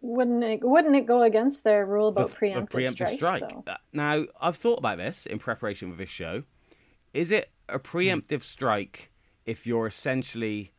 Wouldn't 0.00 0.44
it? 0.44 0.60
Wouldn't 0.62 0.94
it 0.94 1.06
go 1.06 1.22
against 1.22 1.64
their 1.64 1.84
rule 1.86 2.08
about 2.08 2.30
the 2.30 2.36
preemptive, 2.36 2.68
preemptive 2.70 3.14
strikes? 3.16 3.16
strike. 3.46 3.52
Uh, 3.66 3.76
Now, 3.92 4.26
I've 4.40 4.56
thought 4.56 4.78
about 4.78 4.98
this 4.98 5.24
in 5.26 5.38
preparation 5.40 5.90
for 5.90 5.96
this 5.96 6.10
show. 6.10 6.44
Is 7.14 7.32
it 7.32 7.50
a 7.68 7.78
preemptive 7.80 8.42
strike 8.42 9.10
if 9.46 9.66
you're 9.66 9.86
essentially 9.86 10.72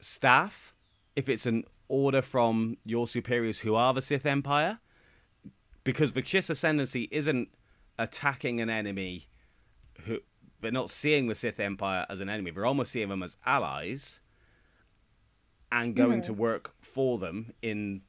staff? 0.00 0.74
If 1.14 1.28
it's 1.28 1.46
an 1.46 1.64
order 1.88 2.20
from 2.20 2.76
your 2.84 3.06
superiors 3.06 3.60
who 3.60 3.74
are 3.74 3.94
the 3.94 4.02
Sith 4.02 4.26
Empire? 4.26 4.80
Because 5.86 6.12
the 6.12 6.22
Chiss 6.22 6.50
Ascendancy 6.50 7.08
isn't 7.10 7.48
attacking 7.98 8.60
an 8.60 8.68
enemy 8.68 9.28
who 10.02 10.18
they're 10.60 10.72
not 10.72 10.90
seeing 10.90 11.28
the 11.28 11.34
Sith 11.34 11.60
Empire 11.60 12.04
as 12.10 12.20
an 12.20 12.28
enemy. 12.28 12.50
They're 12.50 12.66
almost 12.66 12.90
seeing 12.90 13.08
them 13.08 13.22
as 13.22 13.36
allies 13.46 14.20
and 15.70 15.94
going 15.94 16.22
to 16.22 16.32
work 16.32 16.74
for 16.80 17.18
them 17.18 17.52
in 17.62 18.02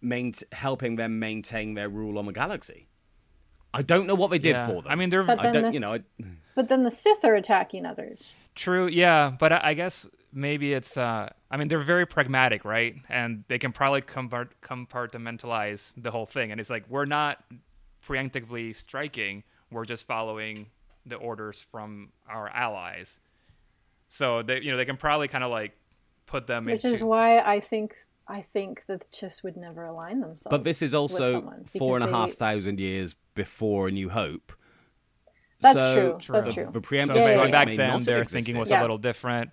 main- 0.00 0.32
helping 0.52 0.96
them 0.96 1.18
maintain 1.18 1.74
their 1.74 1.88
rule 1.88 2.18
on 2.18 2.26
the 2.26 2.32
galaxy. 2.32 2.88
I 3.74 3.82
don't 3.82 4.06
know 4.06 4.14
what 4.14 4.30
they 4.30 4.38
did 4.38 4.56
yeah. 4.56 4.66
for 4.66 4.82
them. 4.82 4.86
i 4.88 4.94
mean 4.94 5.10
they're 5.10 5.22
But 5.22 5.40
I 5.40 5.50
don't, 5.50 5.62
this- 5.64 5.74
you 5.74 5.80
know, 5.80 5.94
I, 5.94 6.00
But 6.54 6.68
then 6.68 6.82
the 6.82 6.90
Sith 6.90 7.24
are 7.24 7.34
attacking 7.34 7.86
others. 7.86 8.36
True, 8.54 8.86
yeah, 8.86 9.32
but 9.38 9.52
I, 9.52 9.60
I 9.64 9.74
guess 9.74 10.06
maybe 10.32 10.72
it's. 10.72 10.96
Uh, 10.96 11.28
I 11.50 11.56
mean, 11.56 11.68
they're 11.68 11.80
very 11.82 12.06
pragmatic, 12.06 12.64
right? 12.64 12.94
And 13.08 13.44
they 13.48 13.58
can 13.58 13.72
probably 13.72 14.02
compart- 14.02 14.50
compartmentalize 14.62 15.92
the 15.96 16.10
whole 16.10 16.26
thing. 16.26 16.50
And 16.50 16.60
it's 16.60 16.70
like 16.70 16.84
we're 16.88 17.04
not 17.04 17.42
preemptively 18.06 18.74
striking; 18.74 19.44
we're 19.70 19.84
just 19.84 20.06
following 20.06 20.66
the 21.06 21.16
orders 21.16 21.60
from 21.60 22.10
our 22.28 22.48
allies. 22.48 23.18
So 24.08 24.42
they, 24.42 24.60
you 24.60 24.70
know, 24.70 24.76
they 24.76 24.84
can 24.84 24.96
probably 24.96 25.28
kind 25.28 25.42
of 25.44 25.50
like 25.50 25.72
put 26.26 26.46
them 26.46 26.64
into 26.68 26.74
Which 26.74 26.84
into. 26.84 26.94
is 26.96 27.02
why 27.02 27.38
I 27.40 27.60
think 27.60 27.94
I 28.28 28.42
think 28.42 28.84
that 28.86 29.00
the 29.00 29.06
Chiss 29.08 29.42
would 29.42 29.56
never 29.56 29.84
align 29.84 30.20
themselves. 30.20 30.46
but 30.50 30.64
this 30.64 30.80
is 30.82 30.94
also 30.94 31.32
someone, 31.32 31.64
four 31.64 31.96
and 31.96 32.04
a 32.04 32.06
because 32.06 32.20
half 32.20 32.28
they- 32.30 32.34
thousand 32.36 32.80
years 32.80 33.16
before 33.34 33.88
A 33.88 33.90
New 33.90 34.08
Hope. 34.10 34.52
That's 35.60 35.78
So 35.78 36.18
true. 36.20 36.32
That's 36.32 36.46
the, 36.46 36.52
true. 36.52 36.70
The 36.72 36.80
preemptive 36.80 37.06
so 37.06 37.12
maybe 37.14 37.24
yeah, 37.26 37.32
strike 37.34 37.52
back 37.52 37.66
then 37.76 38.02
their 38.02 38.18
existed. 38.18 38.32
thinking 38.32 38.58
was 38.58 38.70
Yeah. 38.70 38.80
a 38.80 38.82
little 38.82 38.98
different. 38.98 39.50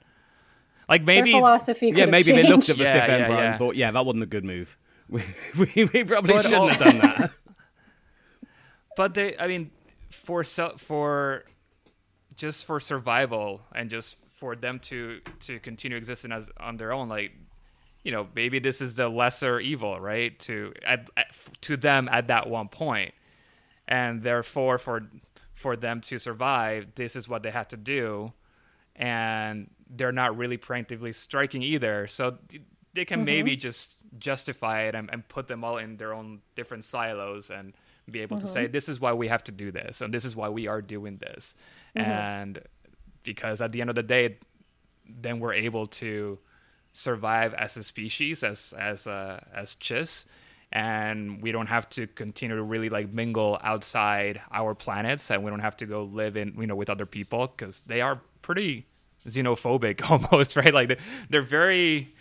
Like 0.90 1.06
Their 1.06 1.16
maybe 1.24 1.32
philosophy. 1.34 1.88
Yeah, 1.88 2.06
could 2.06 2.12
maybe 2.12 2.32
have 2.34 2.44
they 2.44 2.50
looked 2.50 2.70
at 2.70 2.78
the 2.78 2.84
changed. 2.84 2.96
Yeah, 2.96 3.02
Sith 3.02 3.10
yeah, 3.10 3.16
Empire 3.16 3.38
yeah. 3.38 3.50
and 3.52 3.58
thought, 3.60 3.76
yeah, 3.76 3.92
that 3.92 4.06
wasn't 4.06 4.24
a 4.24 4.28
good 4.28 4.44
move. 4.46 4.78
We, 5.10 5.24
we, 5.58 5.90
we 5.92 6.04
probably 6.04 6.34
But 6.34 6.44
shouldn't 6.44 6.62
all- 6.62 6.68
have 6.68 6.80
done 6.80 6.98
that. 7.00 7.32
but 8.96 9.14
they 9.16 9.36
i 9.40 9.48
mean 9.48 9.72
for 10.12 10.44
for 10.44 11.46
just 12.36 12.66
for 12.66 12.80
survival 12.80 13.62
and 13.74 13.90
just 13.90 14.18
for 14.30 14.56
them 14.56 14.78
to 14.80 15.22
to 15.40 15.60
continue 15.62 15.98
existing 15.98 16.32
as 16.32 16.50
on 16.60 16.78
their 16.78 16.92
own 16.92 17.10
like 17.10 17.32
you 18.04 18.12
know 18.12 18.28
maybe 18.36 18.60
this 18.60 18.82
is 18.82 18.96
the 18.96 19.10
lesser 19.10 19.60
evil 19.60 20.00
right 20.00 20.38
to 20.40 20.74
at, 20.86 21.10
at, 21.18 21.28
to 21.62 21.76
them 21.76 22.08
at 22.12 22.28
that 22.28 22.48
one 22.48 22.68
point 22.68 23.14
and 23.88 24.22
therefore 24.22 24.78
for 24.78 25.10
for 25.54 25.76
them 25.76 26.02
to 26.02 26.20
survive 26.20 26.88
this 26.96 27.16
is 27.16 27.28
what 27.28 27.42
they 27.42 27.52
have 27.52 27.68
to 27.68 27.78
do 27.78 28.32
and 28.96 29.70
they're 29.90 30.12
not 30.12 30.38
really 30.38 30.58
preemptively 30.58 31.14
striking 31.14 31.62
either. 31.62 32.08
So 32.08 32.38
they 32.94 33.06
can 33.06 33.20
mm-hmm. 33.20 33.26
maybe 33.26 33.56
just 33.56 33.98
justify 34.18 34.84
it 34.84 34.96
and, 34.96 35.10
and 35.12 35.28
put 35.28 35.48
them 35.48 35.64
all 35.64 35.78
in 35.78 35.98
their 35.98 36.14
own 36.14 36.42
different 36.56 36.84
silos 36.84 37.50
and 37.50 37.74
be 38.10 38.22
able 38.22 38.40
to 38.40 38.48
say 38.48 38.64
mm-hmm. 38.64 38.72
this 38.72 38.90
is 38.90 39.00
why 39.00 39.14
we 39.14 39.28
have 39.28 39.44
to 39.44 39.52
do 39.52 39.72
this 39.72 40.02
and 40.02 40.12
this 40.12 40.26
is 40.26 40.36
why 40.36 40.50
we 40.50 40.68
are 40.68 40.82
doing 40.82 41.18
this. 41.18 41.56
Mm-hmm. 41.96 42.10
And 42.10 42.62
because 43.24 43.62
at 43.62 43.72
the 43.72 43.82
end 43.82 43.90
of 43.90 43.96
the 43.96 44.04
day 44.04 44.38
then 45.08 45.40
we're 45.40 45.54
able 45.54 45.86
to 45.88 46.40
survive 46.94 47.54
as 47.54 47.78
a 47.78 47.84
species 47.84 48.44
as 48.44 48.74
as 48.78 49.08
uh, 49.08 49.40
as 49.54 49.76
chiss 49.76 50.26
and 50.72 51.42
we 51.42 51.52
don't 51.52 51.68
have 51.68 51.90
to 51.90 52.08
continue 52.08 52.56
to 52.56 52.64
really 52.64 52.90
like 52.90 53.12
mingle 53.12 53.60
outside 53.64 54.42
our 54.52 54.76
planets 54.76 55.30
and 55.32 55.44
we 55.44 55.50
don't 55.50 55.60
have 55.60 55.78
to 55.78 55.86
go 55.86 56.04
live 56.04 56.38
in 56.38 56.54
you 56.60 56.68
know 56.68 56.76
with 56.76 56.90
other 56.90 57.06
people 57.06 57.48
because 57.48 57.82
they 57.82 58.02
are 58.02 58.22
pretty 58.42 58.86
xenophobic 59.30 60.02
almost 60.12 60.56
right 60.56 60.74
like 60.74 60.90
they- 60.90 60.98
they're 61.30 61.42
very 61.42 62.14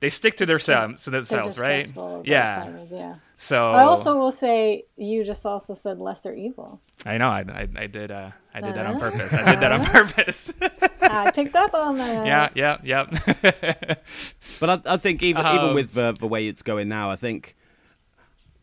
they 0.00 0.10
stick 0.10 0.36
to 0.36 0.46
their 0.46 0.58
sem- 0.60 0.96
to 0.96 1.10
themselves 1.10 1.58
right 1.58 1.78
distrustful 1.80 2.22
yeah 2.24 2.58
outsiders, 2.58 2.92
yeah. 2.92 3.14
so 3.36 3.72
I 3.72 3.82
also 3.82 4.16
will 4.16 4.30
say 4.32 4.84
you 4.96 5.24
just 5.24 5.44
also 5.44 5.74
said 5.74 5.98
lesser 5.98 6.32
evil. 6.32 6.80
I 7.04 7.18
know 7.18 7.26
I, 7.28 7.40
I, 7.40 7.68
I 7.76 7.86
did 7.88 8.10
uh, 8.10 8.30
I 8.54 8.60
did 8.60 8.74
that 8.76 8.86
on 8.86 8.98
purpose 9.00 9.32
I 9.34 9.44
did 9.52 9.60
that 9.60 9.72
on 9.72 9.84
purpose 9.96 10.52
I 11.00 11.30
picked 11.32 11.56
up 11.56 11.74
on 11.74 11.96
that. 11.98 12.26
yeah 12.32 12.48
yeah 12.54 12.78
yeah 12.84 13.06
But 14.60 14.86
I, 14.86 14.94
I 14.94 14.96
think 14.98 15.22
even 15.22 15.44
even 15.46 15.68
Um, 15.70 15.74
with 15.74 15.94
the, 15.94 16.12
the 16.18 16.26
way 16.26 16.46
it's 16.48 16.62
going 16.62 16.88
now, 16.88 17.10
I 17.10 17.16
think 17.16 17.56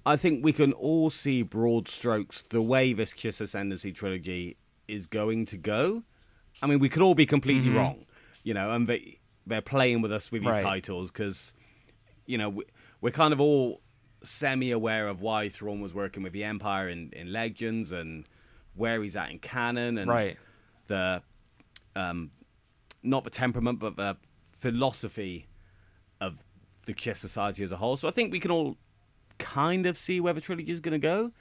I 0.06 0.16
think 0.18 0.44
we 0.44 0.54
can 0.54 0.72
all 0.74 1.10
see 1.10 1.42
broad 1.42 1.88
strokes 1.88 2.42
the 2.44 2.62
way 2.62 2.94
this 2.94 3.14
Chiss 3.14 3.42
Ascendancy 3.42 3.92
trilogy 3.92 4.58
is 4.88 5.08
going 5.08 5.46
to 5.48 5.58
go. 5.58 6.04
I 6.62 6.68
mean, 6.68 6.80
we 6.80 6.90
could 6.90 7.02
all 7.02 7.16
be 7.16 7.26
completely 7.26 7.70
wrong, 7.70 8.06
you 8.44 8.54
know, 8.54 8.72
and 8.72 8.88
they 8.88 9.20
they're 9.48 9.62
playing 9.62 10.02
with 10.02 10.12
us 10.12 10.32
with 10.32 10.42
these 10.42 10.54
Right. 10.54 10.64
titles 10.64 11.12
because 11.12 11.54
you 12.26 12.38
know 12.38 12.50
we, 12.50 12.64
we're 13.02 13.12
kind 13.12 13.32
of 13.34 13.40
all 13.40 13.82
semi-aware 14.24 15.08
of 15.08 15.22
why 15.22 15.50
Thrawn 15.50 15.82
was 15.82 15.94
working 15.94 16.24
with 16.24 16.34
the 16.34 16.44
Empire 16.44 16.90
in, 16.90 17.12
in 17.14 17.32
Legends 17.32 17.92
and 17.92 18.28
where 18.74 19.02
he's 19.04 19.16
at 19.16 19.30
in 19.30 19.38
canon 19.40 19.98
and 20.00 20.10
right 20.10 20.38
the 20.88 21.22
um, 21.96 22.32
not 23.04 23.24
the 23.24 23.30
temperament, 23.30 23.80
but 23.80 23.96
the 23.98 24.18
philosophy 24.44 25.48
of 26.20 26.44
the 26.86 26.94
Chiss 26.94 27.18
society 27.18 27.64
as 27.64 27.72
a 27.72 27.78
whole. 27.78 27.98
So 27.98 28.08
I 28.08 28.12
think 28.12 28.32
we 28.32 28.40
can 28.40 28.52
all 28.52 28.78
kind 29.38 29.86
of 29.86 29.98
see 29.98 30.20
where 30.20 30.34
the 30.34 30.42
trilogy 30.42 30.72
is 30.72 30.80
going 30.80 30.94
to 31.00 31.00
go. 31.00 31.32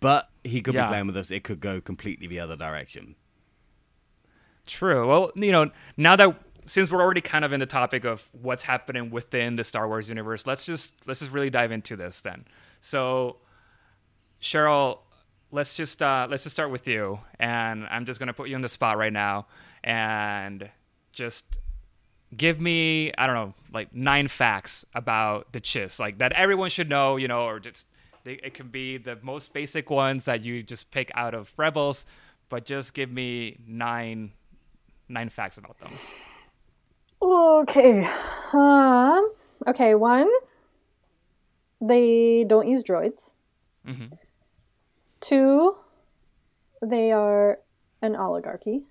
But 0.00 0.30
he 0.44 0.60
could 0.62 0.74
Yeah. 0.74 0.86
be 0.86 0.88
playing 0.88 1.06
with 1.08 1.16
us; 1.16 1.30
it 1.30 1.44
could 1.44 1.60
go 1.60 1.80
completely 1.80 2.26
the 2.26 2.40
other 2.40 2.56
direction. 2.56 3.16
True. 4.68 5.08
Well, 5.08 5.32
you 5.34 5.50
know, 5.50 5.70
now 5.96 6.14
that 6.16 6.38
since 6.66 6.92
we're 6.92 7.00
already 7.00 7.22
kind 7.22 7.42
of 7.42 7.54
in 7.54 7.58
the 7.58 7.66
topic 7.66 8.04
of 8.04 8.28
what's 8.32 8.64
happening 8.64 9.10
within 9.10 9.56
the 9.56 9.64
Star 9.64 9.88
Wars 9.88 10.10
universe, 10.10 10.46
let's 10.46 10.66
just 10.66 11.06
let's 11.08 11.20
just 11.20 11.32
really 11.32 11.48
dive 11.48 11.72
into 11.72 11.96
this 11.96 12.20
then. 12.20 12.44
So, 12.82 13.38
Cheryl, 14.42 14.98
let's 15.50 15.74
just 15.74 16.02
uh, 16.02 16.26
let's 16.30 16.42
just 16.42 16.54
start 16.54 16.70
with 16.70 16.86
you, 16.86 17.18
and 17.40 17.86
I'm 17.90 18.04
just 18.04 18.20
gonna 18.20 18.34
put 18.34 18.50
you 18.50 18.56
on 18.56 18.60
the 18.60 18.68
spot 18.68 18.98
right 18.98 19.12
now, 19.12 19.46
and 19.82 20.68
just 21.12 21.58
give 22.36 22.60
me 22.60 23.10
I 23.16 23.26
don't 23.26 23.36
know 23.36 23.54
like 23.72 23.94
nine 23.94 24.28
facts 24.28 24.84
about 24.94 25.54
the 25.54 25.62
Chiss, 25.62 25.98
like 25.98 26.18
that 26.18 26.32
everyone 26.32 26.68
should 26.68 26.90
know, 26.90 27.16
you 27.16 27.26
know, 27.26 27.44
or 27.44 27.58
just 27.58 27.86
it 28.26 28.52
can 28.52 28.68
be 28.68 28.98
the 28.98 29.18
most 29.22 29.54
basic 29.54 29.88
ones 29.88 30.26
that 30.26 30.44
you 30.44 30.62
just 30.62 30.90
pick 30.90 31.10
out 31.14 31.32
of 31.32 31.54
Rebels, 31.56 32.04
but 32.50 32.66
just 32.66 32.92
give 32.92 33.10
me 33.10 33.56
nine 33.66 34.32
nine 35.08 35.28
facts 35.28 35.58
about 35.58 35.78
them. 35.78 35.90
Okay. 37.20 38.08
Um. 38.52 39.32
Okay. 39.66 39.94
One. 39.94 40.28
They 41.80 42.44
don't 42.48 42.68
use 42.68 42.82
droids. 42.84 43.34
Two. 45.20 45.74
They 46.82 47.12
are 47.12 47.58
an 48.02 48.14
oligarchy. 48.16 48.82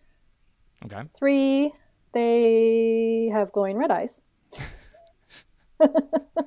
Okay. 0.86 1.01
Three. 1.18 1.74
They 2.13 3.30
have 3.32 3.51
glowing 3.51 3.78
red 3.78 3.91
eyes. 3.91 4.22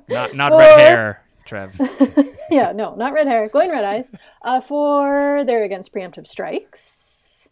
Not 0.09 0.35
not 0.35 0.49
Four. 0.51 0.59
red 0.59 0.79
hair, 0.79 1.23
Trev. 1.45 1.73
yeah, 2.51 2.73
no, 2.73 2.95
not 2.95 3.13
red 3.13 3.27
hair, 3.27 3.47
glowing 3.47 3.69
red 3.71 3.85
eyes. 3.85 4.11
Uh, 4.41 4.59
four, 4.59 5.43
they're 5.45 5.63
against 5.63 5.93
preemptive 5.93 6.27
strikes. 6.27 7.47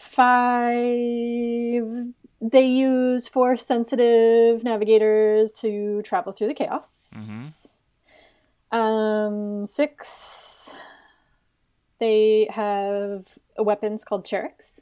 Five, 0.00 0.72
they 2.40 2.64
use 2.64 3.28
force 3.28 3.64
sensitive 3.66 4.64
navigators 4.64 5.52
to 5.52 6.00
travel 6.02 6.32
through 6.32 6.48
the 6.48 6.54
chaos. 6.54 7.12
Um, 8.72 9.66
six, 9.66 10.70
they 11.98 12.48
have 12.50 13.38
weapons 13.58 14.02
called 14.04 14.24
charrics. 14.24 14.80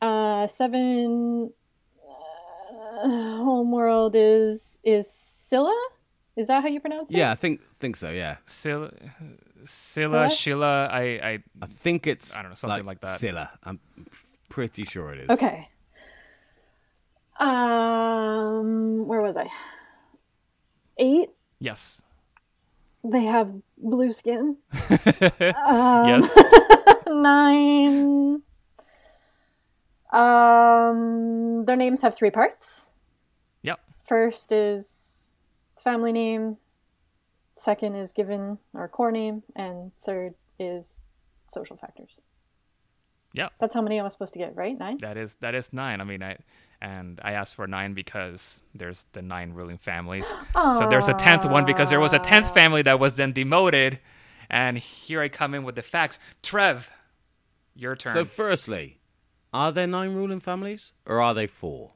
Uh, 0.00 0.46
seven. 0.46 1.52
Uh, 3.02 3.08
homeworld 3.08 4.14
is 4.14 4.80
is 4.84 5.06
Csilla. 5.08 5.74
Is 6.36 6.46
that 6.46 6.62
how 6.62 6.68
you 6.68 6.78
pronounce 6.78 7.10
it? 7.10 7.16
Yeah, 7.16 7.32
I 7.32 7.34
think 7.34 7.60
think 7.80 7.96
so. 7.96 8.10
Yeah, 8.10 8.36
Csilla, 8.46 8.92
Csilla? 9.64 10.28
Csilla, 10.28 10.30
Sheila. 10.30 10.88
I, 10.90 11.02
I, 11.32 11.32
I 11.62 11.66
think 11.82 12.06
it's 12.06 12.32
I 12.34 12.42
don't 12.42 12.50
know, 12.50 12.54
something 12.54 12.84
like 12.86 13.00
that. 13.00 13.20
Csilla. 13.20 13.48
I'm 13.64 13.78
pretty 14.48 14.84
sure 14.84 15.12
it 15.12 15.20
is. 15.24 15.30
Okay. 15.30 15.68
Um, 17.40 19.06
where 19.06 19.20
was 19.22 19.36
I? 19.36 19.48
Eight. 20.98 21.30
yes, 21.58 22.02
They 23.02 23.24
have 23.24 23.52
blue 23.78 24.12
skin. 24.12 24.56
yes. 25.00 26.38
Nine. 27.08 28.42
Um, 30.12 31.64
their 31.64 31.76
names 31.76 32.02
have 32.02 32.14
three 32.14 32.30
parts. 32.30 32.90
Yep. 33.62 33.80
First 34.04 34.52
is 34.52 35.34
family 35.82 36.12
name. 36.12 36.58
Second 37.62 37.94
is 37.94 38.10
given 38.10 38.58
our 38.74 38.88
core 38.88 39.12
name, 39.12 39.44
and 39.54 39.92
third 40.04 40.34
is 40.58 40.98
social 41.48 41.76
factors. 41.76 42.20
Yeah, 43.34 43.50
That's 43.60 43.72
how 43.72 43.80
many 43.80 44.00
I 44.00 44.02
was 44.02 44.12
supposed 44.12 44.32
to 44.32 44.40
get, 44.40 44.56
right? 44.56 44.76
Nine. 44.76 44.98
That 44.98 45.16
is 45.16 45.36
that 45.36 45.54
is 45.54 45.72
nine. 45.72 46.00
I 46.00 46.04
mean, 46.04 46.24
I 46.24 46.38
and 46.80 47.20
I 47.22 47.32
asked 47.32 47.54
for 47.54 47.68
nine 47.68 47.94
because 47.94 48.62
there's 48.74 49.06
the 49.12 49.22
nine 49.22 49.52
ruling 49.52 49.78
families. 49.78 50.26
So 50.54 50.88
there's 50.90 51.08
a 51.08 51.14
tenth 51.14 51.44
one 51.44 51.64
because 51.64 51.88
there 51.88 52.00
was 52.00 52.12
a 52.12 52.18
tenth 52.18 52.52
family 52.52 52.82
that 52.82 52.98
was 52.98 53.14
then 53.14 53.32
demoted, 53.32 54.00
and 54.50 54.76
here 54.76 55.20
I 55.22 55.28
come 55.28 55.54
in 55.54 55.62
with 55.62 55.76
the 55.76 55.82
facts. 55.82 56.18
Trev, 56.42 56.90
your 57.76 57.94
turn. 57.94 58.12
So, 58.12 58.24
firstly, 58.24 58.98
are 59.54 59.70
there 59.70 59.86
nine 59.86 60.14
ruling 60.14 60.40
families 60.40 60.94
or 61.06 61.22
are 61.22 61.32
they 61.32 61.46
four? 61.46 61.92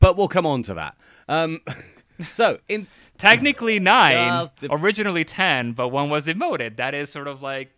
But 0.00 0.18
we'll 0.18 0.28
come 0.28 0.44
on 0.44 0.62
to 0.64 0.74
that. 0.74 0.96
Um, 1.28 1.62
so, 2.20 2.58
in 2.68 2.86
Technically 3.18 3.78
nine, 3.96 4.16
Well, 4.28 4.52
the- 4.58 4.72
originally 4.74 5.24
ten, 5.24 5.72
but 5.72 5.88
one 5.88 6.10
was 6.10 6.24
demoted. 6.26 6.76
That 6.78 6.94
is 6.94 7.10
sort 7.10 7.28
of 7.28 7.42
like 7.42 7.70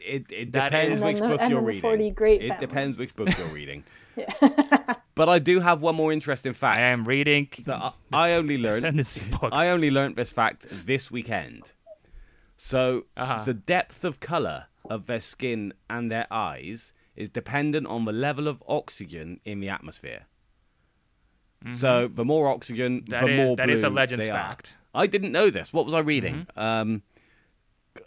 it, 0.00 0.26
it 0.30 0.52
depends 0.52 1.02
which 1.02 1.16
And 1.16 1.22
then 1.22 1.30
the- 1.30 1.36
book 1.38 1.50
you're 1.50 1.60
reading. 1.60 2.42
it 2.50 2.58
depends 2.58 2.98
which 2.98 3.14
book 3.14 3.36
you're 3.36 3.48
reading. 3.48 3.84
but 5.14 5.28
I 5.28 5.38
do 5.38 5.60
have 5.60 5.80
one 5.80 5.94
more 5.94 6.12
interesting 6.12 6.52
fact. 6.52 6.78
I 6.80 6.90
am 6.90 7.04
reading. 7.04 7.48
that 7.66 7.80
I, 7.80 7.92
I 8.12 8.32
only 8.34 8.58
learned. 8.58 8.96
books. 8.96 9.20
I 9.52 9.68
only 9.70 9.90
learned 9.90 10.16
this 10.16 10.30
fact 10.30 10.66
this 10.86 11.10
weekend. 11.10 11.72
So 12.56 13.04
Uh-huh. 13.16 13.44
the 13.44 13.54
depth 13.54 14.04
of 14.04 14.18
color 14.20 14.66
of 14.90 15.06
their 15.06 15.20
skin 15.20 15.74
and 15.90 16.10
their 16.10 16.26
eyes 16.32 16.92
is 17.14 17.28
dependent 17.28 17.86
on 17.86 18.04
the 18.06 18.12
level 18.12 18.48
of 18.48 18.62
oxygen 18.66 19.40
in 19.44 19.60
the 19.60 19.68
atmosphere. 19.68 20.22
So 21.72 22.08
the 22.08 22.24
more 22.24 22.48
oxygen, 22.48 23.00
Mm-hmm. 23.02 23.10
That 23.10 23.24
the 23.24 23.30
is- 23.32 23.36
more 23.36 23.56
that 23.56 23.66
blue 23.66 23.74
is 23.74 23.82
a 23.84 23.90
Legends 23.90 24.24
they 24.24 24.30
are. 24.30 24.34
fact. 24.38 24.76
I 24.94 25.06
didn't 25.06 25.32
know 25.32 25.50
this. 25.50 25.72
What 25.72 25.84
was 25.84 25.94
I 25.94 26.00
reading? 26.00 26.46
Mm-hmm. 26.56 26.60
Um, 26.60 27.02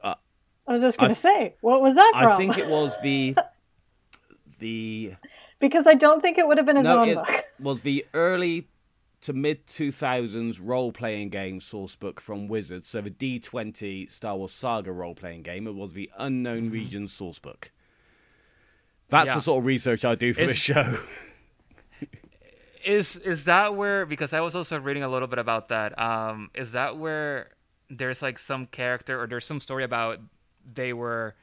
I 0.04 0.74
was 0.74 0.82
just 0.82 0.98
gonna 1.00 1.16
say, 1.16 1.56
what 1.62 1.82
was 1.82 1.96
that 1.96 2.12
from? 2.14 2.28
I 2.32 2.38
think 2.38 2.58
it 2.58 2.68
was 2.68 2.98
the 3.02 3.36
the 4.60 5.14
because 5.60 5.88
I 5.88 5.94
don't 5.96 6.22
think 6.22 6.38
it 6.38 6.48
would 6.48 6.58
have 6.58 6.66
been 6.66 6.78
his 6.78 6.86
no, 6.86 7.00
own 7.00 7.10
it 7.10 7.16
book. 7.16 7.44
was 7.60 7.82
the 7.82 8.06
early 8.14 8.68
to 9.22 9.34
mid 9.34 9.66
2000s 9.68 10.60
role 10.62 10.92
playing 10.92 11.30
game 11.30 11.60
source 11.60 11.96
book 11.96 12.20
from 12.22 12.48
Wizards. 12.48 12.88
So 12.88 13.02
the 13.02 13.12
D20 13.12 14.10
Star 14.10 14.36
Wars 14.38 14.52
Saga 14.52 14.92
role 14.92 15.14
playing 15.14 15.44
game. 15.44 15.68
It 15.68 15.76
was 15.76 15.94
the 15.94 16.10
Unknown 16.18 16.70
Region 16.70 17.08
source 17.08 17.38
book. 17.40 17.72
That's 19.10 19.28
Mm-hmm. 19.30 19.34
Yeah. 19.34 19.36
the 19.36 19.42
sort 19.42 19.60
of 19.60 19.66
research 19.66 20.06
I 20.06 20.16
do 20.16 20.34
for 20.34 20.46
this 20.48 20.58
show. 20.58 21.00
is 22.86 23.18
is 23.18 23.46
that 23.46 23.76
where 23.76 24.06
because 24.06 24.34
I 24.34 24.42
was 24.42 24.56
also 24.56 24.80
reading 24.80 25.04
a 25.04 25.10
little 25.10 25.28
bit 25.28 25.40
about 25.40 25.70
that. 25.70 26.00
Um, 26.00 26.50
is 26.54 26.72
that 26.74 26.98
where 26.98 27.52
there's 27.90 28.22
like 28.22 28.40
some 28.40 28.66
character 28.66 29.22
or 29.22 29.28
there's 29.28 29.46
some 29.46 29.60
story 29.60 29.84
about 29.84 30.20
they 30.74 30.94
were 30.94 31.36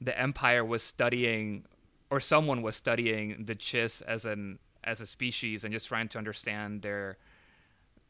the 0.00 0.18
Empire 0.18 0.64
was 0.64 0.82
studying 0.82 1.64
or 2.10 2.20
someone 2.20 2.62
was 2.62 2.76
studying 2.76 3.44
the 3.46 3.54
Chiss 3.54 4.02
as 4.02 4.24
an 4.24 4.58
as 4.84 5.00
a 5.00 5.06
species 5.06 5.64
and 5.64 5.72
just 5.72 5.86
trying 5.86 6.08
to 6.08 6.18
understand 6.18 6.82
their 6.82 7.18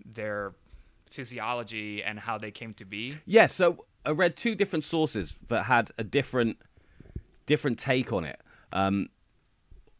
their 0.04 0.54
physiology 1.10 2.02
and 2.02 2.18
how 2.18 2.36
they 2.36 2.50
came 2.50 2.74
to 2.74 2.84
be. 2.84 3.16
yeah, 3.24 3.46
so 3.46 3.86
I 4.04 4.10
read 4.10 4.36
two 4.36 4.54
different 4.54 4.84
sources 4.84 5.38
that 5.48 5.64
had 5.64 5.90
a 5.98 6.04
different 6.04 6.58
different 7.46 7.78
take 7.78 8.12
on 8.12 8.24
it. 8.24 8.40
Um, 8.72 9.08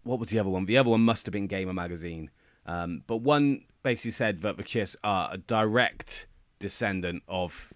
what 0.02 0.18
was 0.18 0.28
the 0.28 0.38
other 0.38 0.50
one? 0.50 0.66
The 0.66 0.78
other 0.78 0.90
one 0.90 1.00
must 1.00 1.26
have 1.26 1.32
been 1.32 1.46
Gamer 1.46 1.72
Magazine. 1.72 2.30
Um, 2.66 3.02
but 3.06 3.18
one 3.18 3.64
basically 3.82 4.10
said 4.10 4.42
that 4.42 4.56
the 4.56 4.64
Chiss 4.64 4.96
are 5.04 5.28
a 5.32 5.38
direct 5.38 6.26
descendant 6.58 7.22
of 7.28 7.72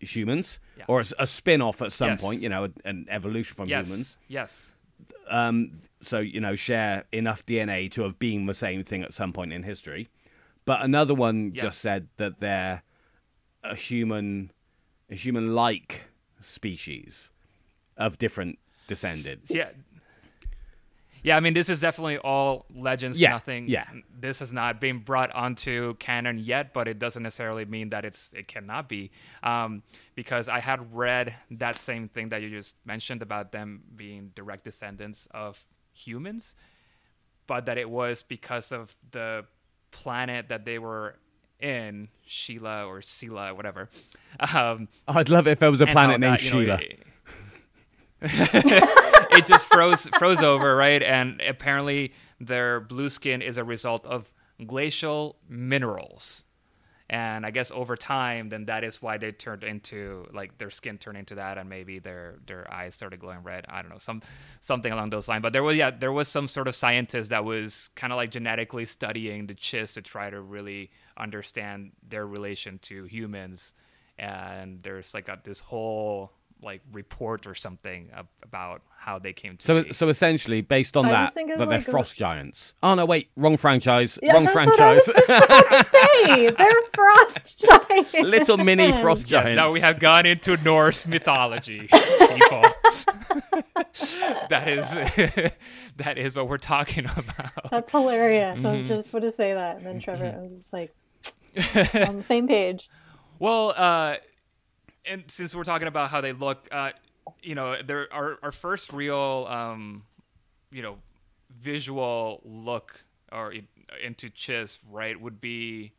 humans, 0.00 0.60
Yeah. 0.76 0.84
or 0.88 1.00
a, 1.00 1.04
a 1.20 1.26
spin 1.26 1.62
off 1.62 1.80
at 1.82 1.92
some 1.92 2.08
Yes. 2.10 2.20
point, 2.20 2.42
you 2.42 2.48
know, 2.48 2.68
an 2.84 3.06
evolution 3.08 3.54
from 3.56 3.68
yes. 3.68 3.86
humans. 3.88 4.16
Yes. 4.28 4.74
Um, 5.28 5.80
so, 6.00 6.18
you 6.20 6.40
know, 6.40 6.54
share 6.54 7.04
enough 7.12 7.44
DNA 7.46 7.88
to 7.92 8.02
have 8.02 8.18
been 8.18 8.46
the 8.46 8.54
same 8.54 8.84
thing 8.84 9.02
at 9.02 9.12
some 9.12 9.32
point 9.32 9.52
in 9.52 9.62
history. 9.62 10.08
But 10.64 10.82
another 10.82 11.14
one 11.14 11.52
Yes. 11.54 11.62
just 11.62 11.78
said 11.80 12.08
that 12.16 12.38
they're 12.38 12.82
a 13.62 13.74
human, 13.76 14.50
a 15.10 15.14
human 15.14 15.54
like 15.54 16.02
species 16.40 17.30
of 17.96 18.18
different 18.18 18.58
descended. 18.86 19.42
Yeah. 19.48 19.70
Yeah, 21.26 21.36
I 21.36 21.40
mean, 21.40 21.54
this 21.54 21.68
is 21.68 21.80
definitely 21.80 22.18
all 22.18 22.66
legends. 22.72 23.18
Yeah, 23.18 23.30
Nothing. 23.30 23.66
yeah. 23.66 23.84
This 24.16 24.38
has 24.38 24.52
not 24.52 24.80
been 24.80 25.00
brought 25.00 25.32
onto 25.32 25.94
canon 25.94 26.38
yet, 26.38 26.72
but 26.72 26.86
it 26.86 27.00
doesn't 27.00 27.24
necessarily 27.24 27.64
mean 27.64 27.90
that 27.90 28.04
it's 28.04 28.30
it 28.32 28.46
cannot 28.46 28.88
be. 28.88 29.10
Um, 29.42 29.82
because 30.14 30.48
I 30.48 30.60
had 30.60 30.94
read 30.94 31.34
that 31.50 31.74
same 31.74 32.06
thing 32.08 32.28
that 32.28 32.42
you 32.42 32.50
just 32.50 32.76
mentioned 32.86 33.22
about 33.22 33.50
them 33.50 33.82
being 33.96 34.30
direct 34.36 34.62
descendants 34.62 35.26
of 35.32 35.66
humans, 35.92 36.54
but 37.48 37.66
that 37.66 37.76
it 37.76 37.90
was 37.90 38.22
because 38.22 38.70
of 38.70 38.96
the 39.10 39.46
planet 39.90 40.48
that 40.48 40.64
they 40.64 40.78
were 40.78 41.16
in, 41.58 42.06
Sheila 42.24 42.86
or 42.86 43.00
Sela, 43.00 43.52
whatever. 43.52 43.88
Um, 44.38 44.86
I'd 45.08 45.28
love 45.28 45.48
it 45.48 45.52
if 45.52 45.58
there 45.58 45.72
was 45.72 45.80
a 45.80 45.88
planet 45.88 46.20
named 46.20 46.38
that, 46.38 46.44
you 46.44 46.66
know, 46.66 46.78
Sheila. 48.22 49.02
it- 49.38 49.46
just 49.46 49.66
froze 49.66 50.08
froze 50.18 50.42
over, 50.42 50.74
right? 50.76 51.02
And 51.02 51.40
apparently 51.40 52.12
their 52.40 52.80
blue 52.80 53.08
skin 53.08 53.42
is 53.42 53.58
a 53.58 53.64
result 53.64 54.06
of 54.06 54.32
glacial 54.66 55.36
minerals. 55.48 56.44
And 57.08 57.46
I 57.46 57.52
guess 57.52 57.70
over 57.70 57.94
time, 57.96 58.48
then 58.48 58.64
that 58.64 58.82
is 58.82 59.00
why 59.00 59.16
they 59.16 59.30
turned 59.30 59.62
into 59.62 60.26
like 60.32 60.58
their 60.58 60.70
skin 60.70 60.98
turned 60.98 61.16
into 61.16 61.36
that, 61.36 61.56
and 61.56 61.68
maybe 61.68 62.00
their 62.00 62.34
their 62.46 62.68
eyes 62.72 62.96
started 62.96 63.20
glowing 63.20 63.44
red. 63.44 63.64
I 63.68 63.80
don't 63.80 63.92
know, 63.92 63.98
some 63.98 64.22
something 64.60 64.92
along 64.92 65.10
those 65.10 65.28
lines. 65.28 65.42
But 65.42 65.52
there 65.52 65.62
was 65.62 65.76
yeah, 65.76 65.92
there 65.92 66.10
was 66.10 66.26
some 66.26 66.48
sort 66.48 66.66
of 66.66 66.74
scientist 66.74 67.30
that 67.30 67.44
was 67.44 67.90
kind 67.94 68.12
of 68.12 68.16
like 68.16 68.32
genetically 68.32 68.86
studying 68.86 69.46
the 69.46 69.54
Chiss 69.54 69.94
to 69.94 70.02
try 70.02 70.30
to 70.30 70.40
really 70.40 70.90
understand 71.16 71.92
their 72.08 72.26
relation 72.26 72.78
to 72.80 73.04
humans. 73.04 73.74
And 74.18 74.82
there's 74.82 75.14
like 75.14 75.28
a, 75.28 75.38
this 75.44 75.60
whole 75.60 76.32
like 76.66 76.82
report 76.92 77.46
or 77.46 77.54
something 77.54 78.10
about 78.42 78.82
how 78.98 79.18
they 79.18 79.32
came 79.32 79.56
to 79.56 79.64
So, 79.64 79.82
be. 79.84 79.92
so 79.92 80.08
essentially, 80.08 80.60
based 80.60 80.96
on 80.96 81.06
I 81.06 81.10
that, 81.12 81.20
was 81.22 81.30
thinking 81.30 81.56
that 81.58 81.68
they're 81.70 81.78
like 81.78 81.86
frost 81.86 82.16
giants. 82.18 82.74
Oh 82.82 82.94
no, 82.94 83.06
wait, 83.06 83.30
wrong 83.36 83.56
franchise, 83.56 84.18
Yeah, 84.22 84.34
wrong 84.34 84.44
that's 84.44 84.52
franchise. 84.54 84.78
what 84.78 84.82
I 84.82 84.94
was 84.94 85.06
just 85.06 85.44
about 85.44 85.70
to 85.70 85.84
say. 86.24 86.50
They're 86.50 86.82
frost 86.94 87.64
giants. 87.70 88.14
Little 88.14 88.56
mini 88.58 88.92
frost 89.00 89.30
Yes, 89.30 89.44
giants. 89.44 89.56
now 89.56 89.72
we 89.72 89.80
have 89.80 89.98
gone 90.00 90.26
into 90.26 90.56
Norse 90.58 91.06
mythology, 91.06 91.86
people. 91.88 92.64
that 94.50 94.64
is 94.68 94.90
that 95.96 96.18
is 96.18 96.36
what 96.36 96.48
we're 96.48 96.58
talking 96.58 97.04
about. 97.16 97.70
That's 97.70 97.90
hilarious. 97.90 98.64
I 98.64 98.68
Mm-hmm. 98.68 98.78
was 98.78 98.88
just 98.88 99.08
about 99.08 99.22
to 99.22 99.30
say 99.30 99.54
that, 99.54 99.76
and 99.76 99.86
then 99.86 100.00
Trevor 100.00 100.34
I 100.36 100.42
was 100.42 100.58
just 100.58 100.72
like 100.72 100.94
on 102.08 102.16
the 102.16 102.22
same 102.24 102.48
page. 102.48 102.88
Well, 103.38 103.72
uh, 103.76 104.16
and 105.06 105.24
since 105.28 105.54
we're 105.54 105.64
talking 105.64 105.88
about 105.88 106.10
how 106.10 106.20
they 106.20 106.32
look, 106.32 106.68
uh, 106.70 106.90
you 107.42 107.54
know, 107.54 107.80
there 107.82 108.12
our 108.12 108.38
our 108.42 108.52
first 108.52 108.92
real, 108.92 109.46
um, 109.48 110.04
you 110.70 110.82
know, 110.82 110.96
visual 111.50 112.40
look 112.44 113.04
or 113.32 113.52
into 114.02 114.28
Chiss, 114.28 114.78
right, 114.90 115.20
would 115.20 115.40
be 115.40 115.92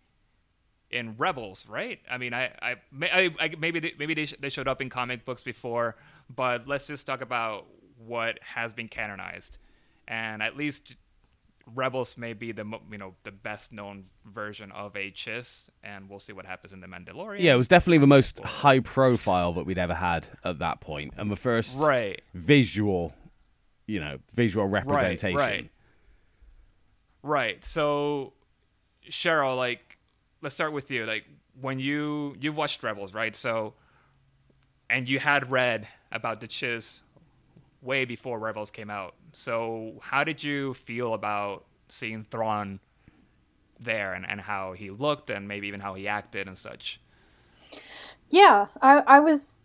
in 0.89 1.15
Rebels, 1.17 1.65
right? 1.67 1.99
I 2.09 2.17
mean, 2.17 2.33
I, 2.33 2.51
I, 2.61 2.75
I, 3.01 3.35
I 3.39 3.55
maybe 3.59 3.79
they, 3.79 3.93
maybe 3.97 4.13
they, 4.13 4.25
sh- 4.25 4.35
they 4.39 4.49
showed 4.49 4.67
up 4.67 4.81
in 4.81 4.89
comic 4.89 5.25
books 5.25 5.43
before, 5.43 5.95
but 6.33 6.67
let's 6.67 6.87
just 6.87 7.05
talk 7.05 7.21
about 7.21 7.65
what 7.97 8.39
has 8.41 8.73
been 8.73 8.87
canonized, 8.87 9.57
and 10.07 10.41
at 10.41 10.55
least 10.55 10.95
Rebels 11.75 12.17
may 12.17 12.33
be 12.33 12.51
the 12.51 12.65
you 12.89 12.97
know 12.97 13.15
the 13.23 13.31
best 13.31 13.73
known 13.73 14.05
version 14.25 14.71
of 14.71 14.95
a 14.95 15.11
Chiss, 15.11 15.69
and 15.83 16.09
we'll 16.09 16.19
see 16.19 16.33
what 16.33 16.45
happens 16.45 16.71
in 16.71 16.79
the 16.79 16.87
Mandalorian. 16.87 17.41
Yeah, 17.41 17.53
it 17.53 17.57
was 17.57 17.67
definitely 17.67 17.97
the 17.97 18.07
most 18.07 18.39
high 18.39 18.79
profile 18.79 19.53
that 19.53 19.65
we'd 19.65 19.77
ever 19.77 19.93
had 19.93 20.29
at 20.43 20.59
that 20.59 20.79
point, 20.79 21.13
and 21.17 21.29
the 21.29 21.35
first 21.35 21.75
right. 21.77 22.21
visual, 22.33 23.13
you 23.85 23.99
know, 23.99 24.17
visual 24.33 24.65
representation. 24.67 25.37
right. 25.37 25.69
Right. 27.23 27.65
So, 27.65 28.33
Cheryl, 29.09 29.57
like, 29.57 29.97
let's 30.41 30.55
start 30.55 30.71
with 30.71 30.89
you. 30.89 31.05
Like, 31.05 31.25
when 31.59 31.79
you 31.79 32.35
you've 32.39 32.55
watched 32.55 32.81
Rebels, 32.83 33.13
right? 33.13 33.35
So, 33.35 33.73
and 34.89 35.09
you 35.09 35.19
had 35.19 35.51
read 35.51 35.87
about 36.11 36.39
the 36.39 36.47
Chiss 36.47 37.01
way 37.81 38.05
before 38.05 38.39
Rebels 38.39 38.71
came 38.71 38.89
out. 38.89 39.15
So, 39.33 39.99
how 40.01 40.23
did 40.23 40.43
you 40.43 40.73
feel 40.73 41.13
about 41.13 41.65
seeing 41.89 42.23
Thrawn 42.23 42.79
there, 43.79 44.13
and 44.13 44.25
and 44.27 44.41
how 44.41 44.73
he 44.73 44.89
looked, 44.89 45.29
and 45.29 45.47
maybe 45.47 45.67
even 45.67 45.79
how 45.79 45.93
he 45.93 46.07
acted 46.07 46.47
and 46.47 46.57
such? 46.57 46.99
Yeah, 48.29 48.67
I, 48.81 49.03
I 49.07 49.19
was 49.19 49.61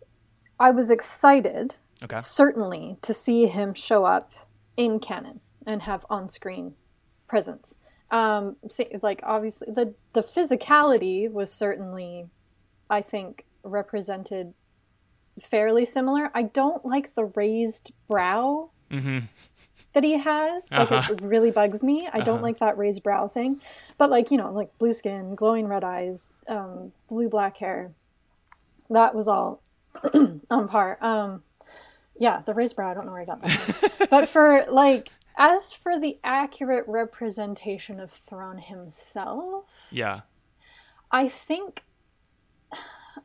I 0.59 0.71
was 0.71 0.91
excited 0.91 1.75
Okay. 2.03 2.19
certainly 2.19 2.97
to 3.01 3.13
see 3.13 3.47
him 3.47 3.73
show 3.73 4.03
up 4.03 4.31
in 4.75 4.99
canon 4.99 5.39
and 5.65 5.81
have 5.83 6.05
on-screen 6.09 6.75
presence. 7.27 7.75
Um, 8.11 8.57
like 9.01 9.21
obviously 9.23 9.69
the 9.71 9.95
the 10.13 10.21
physicality 10.21 11.31
was 11.31 11.51
certainly, 11.51 12.27
I 12.89 13.01
think, 13.01 13.45
represented 13.63 14.53
fairly 15.41 15.85
similar. 15.85 16.29
I 16.33 16.43
don't 16.43 16.85
like 16.85 17.15
the 17.15 17.25
raised 17.25 17.91
brow 18.07 18.69
Mm-hmm. 18.91 19.25
that 19.93 20.03
he 20.03 20.13
has. 20.19 20.71
Like 20.71 20.91
Uh-huh. 20.91 21.13
it 21.13 21.21
really 21.21 21.49
bugs 21.49 21.81
me. 21.83 22.07
I 22.13 22.19
don't 22.21 22.41
like 22.43 22.59
that 22.59 22.77
raised 22.77 23.01
brow 23.01 23.27
thing. 23.27 23.59
But 23.97 24.09
like 24.11 24.29
you 24.29 24.37
know, 24.37 24.51
like 24.51 24.77
blue 24.77 24.93
skin, 24.93 25.33
glowing 25.35 25.67
red 25.67 25.83
eyes, 25.83 26.29
um, 26.47 26.91
blue 27.09 27.27
black 27.29 27.57
hair. 27.57 27.91
That 28.89 29.15
was 29.15 29.27
all 29.27 29.61
on 30.51 30.67
par. 30.67 30.97
Um, 31.01 31.41
yeah, 32.19 32.41
the 32.45 32.53
raised 32.53 32.75
brow. 32.75 32.91
I 32.91 32.93
don't 32.93 33.05
know 33.07 33.11
where 33.13 33.21
I 33.21 33.25
got 33.25 33.41
that. 33.41 34.07
but 34.11 34.27
for 34.29 34.65
like, 34.69 35.09
as 35.37 35.73
for 35.73 35.99
the 35.99 36.19
accurate 36.23 36.85
representation 36.87 37.99
of 37.99 38.11
Thrawn 38.11 38.59
himself, 38.59 39.65
Yeah. 39.89 40.21
I 41.11 41.27
think 41.27 41.83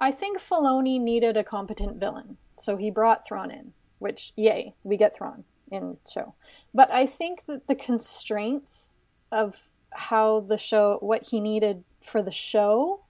I 0.00 0.10
think 0.12 0.38
Filoni 0.38 1.00
needed 1.00 1.36
a 1.36 1.44
competent 1.44 1.98
villain, 1.98 2.36
so 2.58 2.76
he 2.76 2.90
brought 2.90 3.26
Thrawn 3.26 3.50
in. 3.50 3.72
Which, 3.98 4.32
yay, 4.36 4.74
we 4.84 4.96
get 4.96 5.16
Thrawn 5.16 5.44
in 5.72 5.96
show. 6.08 6.34
But 6.72 6.90
I 6.92 7.06
think 7.06 7.44
that 7.46 7.66
the 7.66 7.74
constraints 7.74 8.98
of 9.32 9.68
how 9.90 10.40
the 10.40 10.58
show, 10.58 10.98
what 11.00 11.24
he 11.24 11.40
needed 11.40 11.82
for 12.00 12.22
the 12.22 12.30
show, 12.30 13.00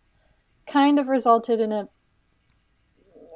kind 0.67 0.99
of 0.99 1.09
resulted 1.09 1.61
in 1.61 1.73
a 1.73 1.89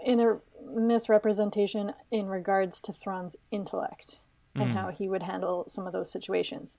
in 0.05 0.19
a 0.21 0.39
misrepresentation 0.75 1.93
in 2.11 2.27
regards 2.27 2.81
to 2.81 2.93
Thrawn's 2.93 3.37
intellect 3.51 4.21
and 4.55 4.71
hmm. 4.71 4.77
how 4.77 4.89
he 4.91 5.09
would 5.09 5.23
handle 5.23 5.65
some 5.69 5.87
of 5.87 5.93
those 5.93 6.11
situations. 6.11 6.77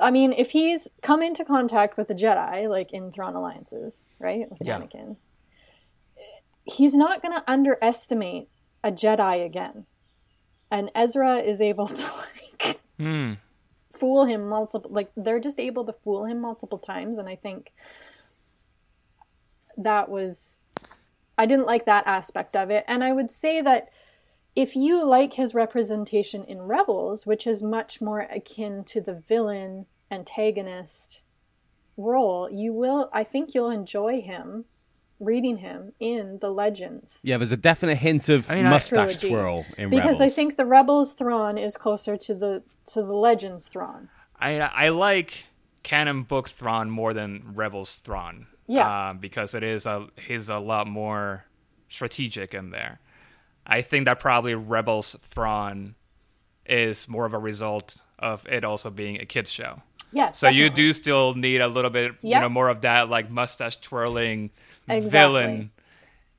I 0.00 0.10
mean, 0.10 0.32
if 0.32 0.50
he's 0.50 0.88
come 1.02 1.22
into 1.22 1.44
contact 1.44 1.96
with 1.96 2.10
a 2.10 2.14
Jedi, 2.14 2.68
like 2.68 2.92
in 2.92 3.12
Thrawn 3.12 3.34
Alliances, 3.34 4.04
right, 4.18 4.48
with 4.50 4.58
Yeah. 4.62 4.78
Anakin, 4.78 5.16
he's 6.64 6.94
not 6.94 7.22
going 7.22 7.34
to 7.34 7.50
underestimate 7.50 8.48
a 8.84 8.90
Jedi 8.90 9.44
again. 9.44 9.86
And 10.70 10.90
Ezra 10.94 11.38
is 11.38 11.60
able 11.60 11.86
to 11.86 12.06
like 12.62 12.80
Hmm. 12.98 13.32
fool 13.90 14.26
him 14.26 14.48
multiple 14.48 14.90
like 14.92 15.10
they're 15.16 15.40
just 15.40 15.58
able 15.58 15.84
to 15.84 15.92
fool 15.92 16.24
him 16.24 16.40
multiple 16.40 16.78
times 16.78 17.18
and 17.18 17.28
I 17.28 17.36
think 17.36 17.72
that 19.76 20.08
was 20.08 20.62
I 21.36 21.46
didn't 21.46 21.66
like 21.66 21.86
that 21.86 22.06
aspect 22.06 22.54
of 22.54 22.70
it. 22.70 22.84
And 22.86 23.02
I 23.02 23.12
would 23.12 23.30
say 23.30 23.60
that 23.62 23.88
if 24.54 24.76
you 24.76 25.02
like 25.04 25.32
his 25.32 25.54
representation 25.54 26.44
in 26.44 26.62
Rebels, 26.62 27.26
which 27.26 27.46
is 27.46 27.62
much 27.62 28.00
more 28.00 28.20
akin 28.20 28.84
to 28.84 29.00
the 29.00 29.14
villain 29.14 29.86
antagonist 30.10 31.22
role, 31.96 32.48
you 32.50 32.72
will 32.72 33.10
I 33.12 33.24
think 33.24 33.54
you'll 33.54 33.70
enjoy 33.70 34.20
him 34.20 34.66
reading 35.22 35.58
him 35.58 35.92
in 36.00 36.38
the 36.40 36.50
Legends. 36.50 37.20
Yeah, 37.22 37.38
there's 37.38 37.52
a 37.52 37.56
definite 37.56 37.96
hint 37.96 38.28
of 38.28 38.50
I 38.50 38.56
mean, 38.56 38.64
mustache 38.64 39.18
Trilogy. 39.18 39.28
twirl 39.28 39.66
in 39.78 39.90
Rebels. 39.90 40.02
Because 40.02 40.20
I 40.20 40.28
think 40.28 40.56
the 40.56 40.66
Rebels 40.66 41.12
Thrawn 41.12 41.56
is 41.58 41.76
closer 41.76 42.16
to 42.16 42.34
the 42.34 42.62
to 42.86 43.02
the 43.02 43.14
Legends 43.14 43.68
Thrawn. 43.68 44.08
I 44.38 44.58
I 44.60 44.88
like 44.88 45.46
canon 45.82 46.22
book 46.24 46.48
Thrawn 46.48 46.90
more 46.90 47.12
than 47.12 47.52
Rebels 47.54 47.96
Thrawn. 47.96 48.46
Yeah. 48.68 49.10
uh, 49.10 49.12
because 49.14 49.54
it 49.54 49.62
is 49.62 49.86
a 49.86 50.06
he's 50.26 50.48
a 50.48 50.58
lot 50.58 50.86
more 50.86 51.44
strategic 51.88 52.54
in 52.54 52.70
there. 52.70 53.00
I 53.66 53.82
think 53.82 54.06
that 54.06 54.18
probably 54.18 54.54
Rebels 54.54 55.16
Thrawn 55.22 55.94
is 56.66 57.08
more 57.08 57.26
of 57.26 57.34
a 57.34 57.38
result 57.38 58.00
of 58.18 58.46
it 58.46 58.64
also 58.64 58.88
being 58.90 59.20
a 59.20 59.26
kids 59.26 59.50
show. 59.50 59.82
Yes. 60.12 60.38
So 60.38 60.48
you 60.48 60.68
do 60.70 60.92
still 60.92 61.34
need 61.34 61.60
a 61.60 61.68
little 61.68 61.90
bit, 61.90 62.12
you 62.22 62.38
know, 62.38 62.48
more 62.48 62.68
of 62.68 62.82
that 62.82 63.08
like 63.08 63.30
mustache 63.30 63.76
twirling 63.76 64.50
Exactly. 64.88 65.10
villain, 65.10 65.70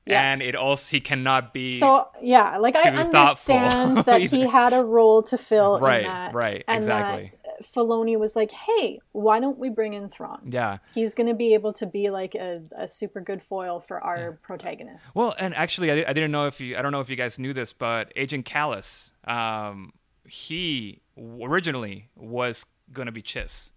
Yes. 0.06 0.18
and 0.34 0.42
it 0.42 0.54
also 0.56 0.92
he 0.98 1.00
cannot 1.00 1.54
be 1.54 1.80
So 1.80 2.10
yeah, 2.22 2.58
like 2.58 2.76
I 2.76 2.90
understand 2.90 3.98
that 4.06 4.22
he 4.24 4.42
had 4.48 4.74
a 4.74 4.84
role 4.84 5.24
to 5.24 5.38
fill 5.38 5.80
Right, 5.80 6.00
in 6.00 6.04
that. 6.08 6.34
right, 6.34 6.64
and 6.68 6.78
exactly. 6.78 7.32
That 7.46 7.64
Filoni 7.64 8.20
was 8.20 8.36
like, 8.36 8.52
"Hey, 8.52 9.00
why 9.14 9.40
don't 9.40 9.58
we 9.60 9.70
bring 9.70 9.94
in 9.94 10.10
Thrawn? 10.10 10.42
yeah. 10.52 10.80
He's 10.94 11.14
going 11.14 11.28
to 11.28 11.34
be 11.34 11.54
able 11.54 11.72
to 11.74 11.86
be 11.86 12.10
like 12.10 12.36
a, 12.36 12.62
a 12.76 12.86
super 12.88 13.22
good 13.22 13.42
foil 13.42 13.80
for 13.80 14.04
our 14.04 14.34
protagonist." 14.42 15.16
Well, 15.16 15.36
and 15.40 15.56
actually, 15.56 15.90
I, 15.92 16.10
I 16.10 16.12
didn't 16.14 16.32
know 16.32 16.48
if 16.48 16.60
you, 16.60 16.76
I 16.76 16.82
don't 16.82 16.92
know 16.92 17.00
if 17.00 17.10
you 17.10 17.16
guys 17.16 17.40
knew 17.40 17.54
this, 17.54 17.72
but 17.72 18.12
Agent 18.18 18.46
Kallus, 18.46 19.14
um, 19.26 19.94
he 20.28 21.00
originally 21.18 22.10
was 22.18 22.66
going 22.92 23.06
to 23.06 23.12
be 23.14 23.22
Chiss. 23.22 23.70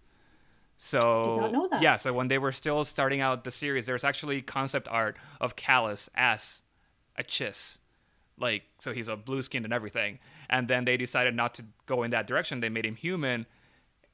So, 0.78 1.24
Did 1.24 1.36
not 1.40 1.52
know 1.52 1.68
that. 1.68 1.80
yeah, 1.82 1.96
so 1.96 2.12
when 2.12 2.28
they 2.28 2.38
were 2.38 2.52
still 2.52 2.84
starting 2.84 3.20
out 3.20 3.44
the 3.44 3.50
series, 3.50 3.86
there 3.86 3.94
was 3.94 4.04
actually 4.04 4.42
concept 4.42 4.86
art 4.90 5.16
of 5.40 5.56
Kallus 5.56 6.08
as 6.14 6.62
a 7.16 7.22
Chiss. 7.24 7.78
Like, 8.38 8.64
so 8.80 8.92
he's 8.92 9.08
a 9.08 9.16
blue 9.16 9.40
skinned 9.40 9.64
and 9.64 9.72
everything. 9.72 10.18
And 10.50 10.68
then 10.68 10.84
they 10.84 10.98
decided 10.98 11.34
not 11.34 11.54
to 11.54 11.64
go 11.86 12.02
in 12.02 12.10
that 12.10 12.26
direction. 12.26 12.60
They 12.60 12.68
made 12.68 12.84
him 12.84 12.94
human, 12.96 13.46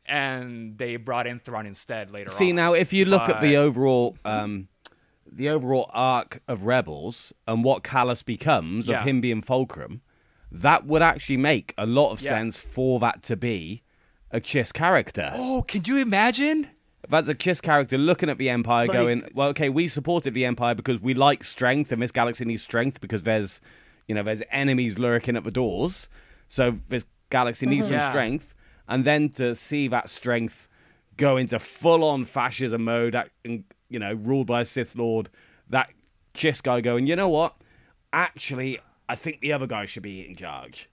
and 0.06 0.78
they 0.78 0.96
brought 0.96 1.26
in 1.26 1.40
Thrawn 1.40 1.66
instead 1.66 2.10
later 2.10 2.30
See 2.30 2.50
on. 2.50 2.56
now, 2.56 2.72
if 2.74 2.92
you 2.92 3.04
look 3.04 3.28
at 3.28 3.40
the 3.40 3.56
overall, 3.56 4.16
um, 4.24 4.68
the 5.30 5.48
overall 5.48 5.90
arc 5.92 6.40
of 6.46 6.64
Rebels 6.64 7.32
and 7.46 7.64
what 7.64 7.82
Kallus 7.82 8.24
becomes 8.24 8.88
Yeah. 8.88 9.00
of 9.00 9.06
him 9.06 9.20
being 9.20 9.42
Fulcrum, 9.42 10.02
that 10.50 10.84
would 10.86 11.02
actually 11.02 11.38
make 11.38 11.74
a 11.78 11.86
lot 11.86 12.10
of 12.12 12.20
Yeah. 12.20 12.30
sense 12.30 12.60
for 12.60 13.00
that 13.00 13.22
to 13.24 13.36
be 13.36 13.82
a 14.32 14.40
Chiss 14.40 14.72
character. 14.72 15.30
Oh, 15.34 15.62
can 15.66 15.82
you 15.84 15.98
imagine? 15.98 16.68
That's 17.08 17.28
a 17.28 17.34
Chiss 17.34 17.60
character 17.60 17.98
looking 17.98 18.28
at 18.30 18.38
the 18.38 18.48
Empire, 18.48 18.86
Like- 18.86 18.96
going, 18.96 19.28
"Well, 19.34 19.48
okay, 19.48 19.68
we 19.68 19.88
supported 19.88 20.34
the 20.34 20.44
Empire 20.44 20.74
because 20.74 21.00
we 21.00 21.14
like 21.14 21.44
strength, 21.44 21.92
and 21.92 22.00
this 22.00 22.12
galaxy 22.12 22.44
needs 22.44 22.62
strength 22.62 23.00
because 23.00 23.24
there's, 23.24 23.60
you 24.08 24.14
know, 24.14 24.22
there's 24.22 24.42
enemies 24.50 24.98
lurking 24.98 25.36
at 25.36 25.44
the 25.44 25.50
doors, 25.50 26.08
so 26.48 26.78
this 26.88 27.04
galaxy 27.30 27.66
needs 27.66 27.88
some 27.88 27.96
mm-hmm. 27.96 28.04
Yeah. 28.04 28.10
strength." 28.10 28.54
And 28.88 29.04
then 29.04 29.28
to 29.30 29.54
see 29.54 29.88
that 29.88 30.08
strength 30.08 30.68
go 31.16 31.36
into 31.36 31.58
full-on 31.58 32.24
fascism 32.24 32.84
mode, 32.84 33.14
and, 33.44 33.64
you 33.88 33.98
know, 33.98 34.14
ruled 34.14 34.46
by 34.46 34.62
a 34.62 34.64
Sith 34.64 34.96
Lord, 34.96 35.28
that 35.68 35.90
Chiss 36.34 36.62
guy 36.62 36.80
going, 36.80 37.06
"You 37.06 37.16
know 37.16 37.28
what? 37.28 37.54
Actually, 38.12 38.78
I 39.08 39.14
think 39.14 39.40
the 39.40 39.52
other 39.52 39.66
guy 39.66 39.84
should 39.86 40.02
be 40.02 40.26
in 40.26 40.36
charge," 40.36 40.88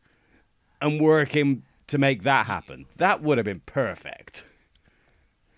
and 0.81 0.99
working 0.99 1.63
to 1.89 1.97
make 1.97 2.23
that 2.23 2.45
happen. 2.47 2.85
That 2.97 3.21
would 3.21 3.37
have 3.37 3.45
been 3.45 3.61
perfect. 3.65 4.43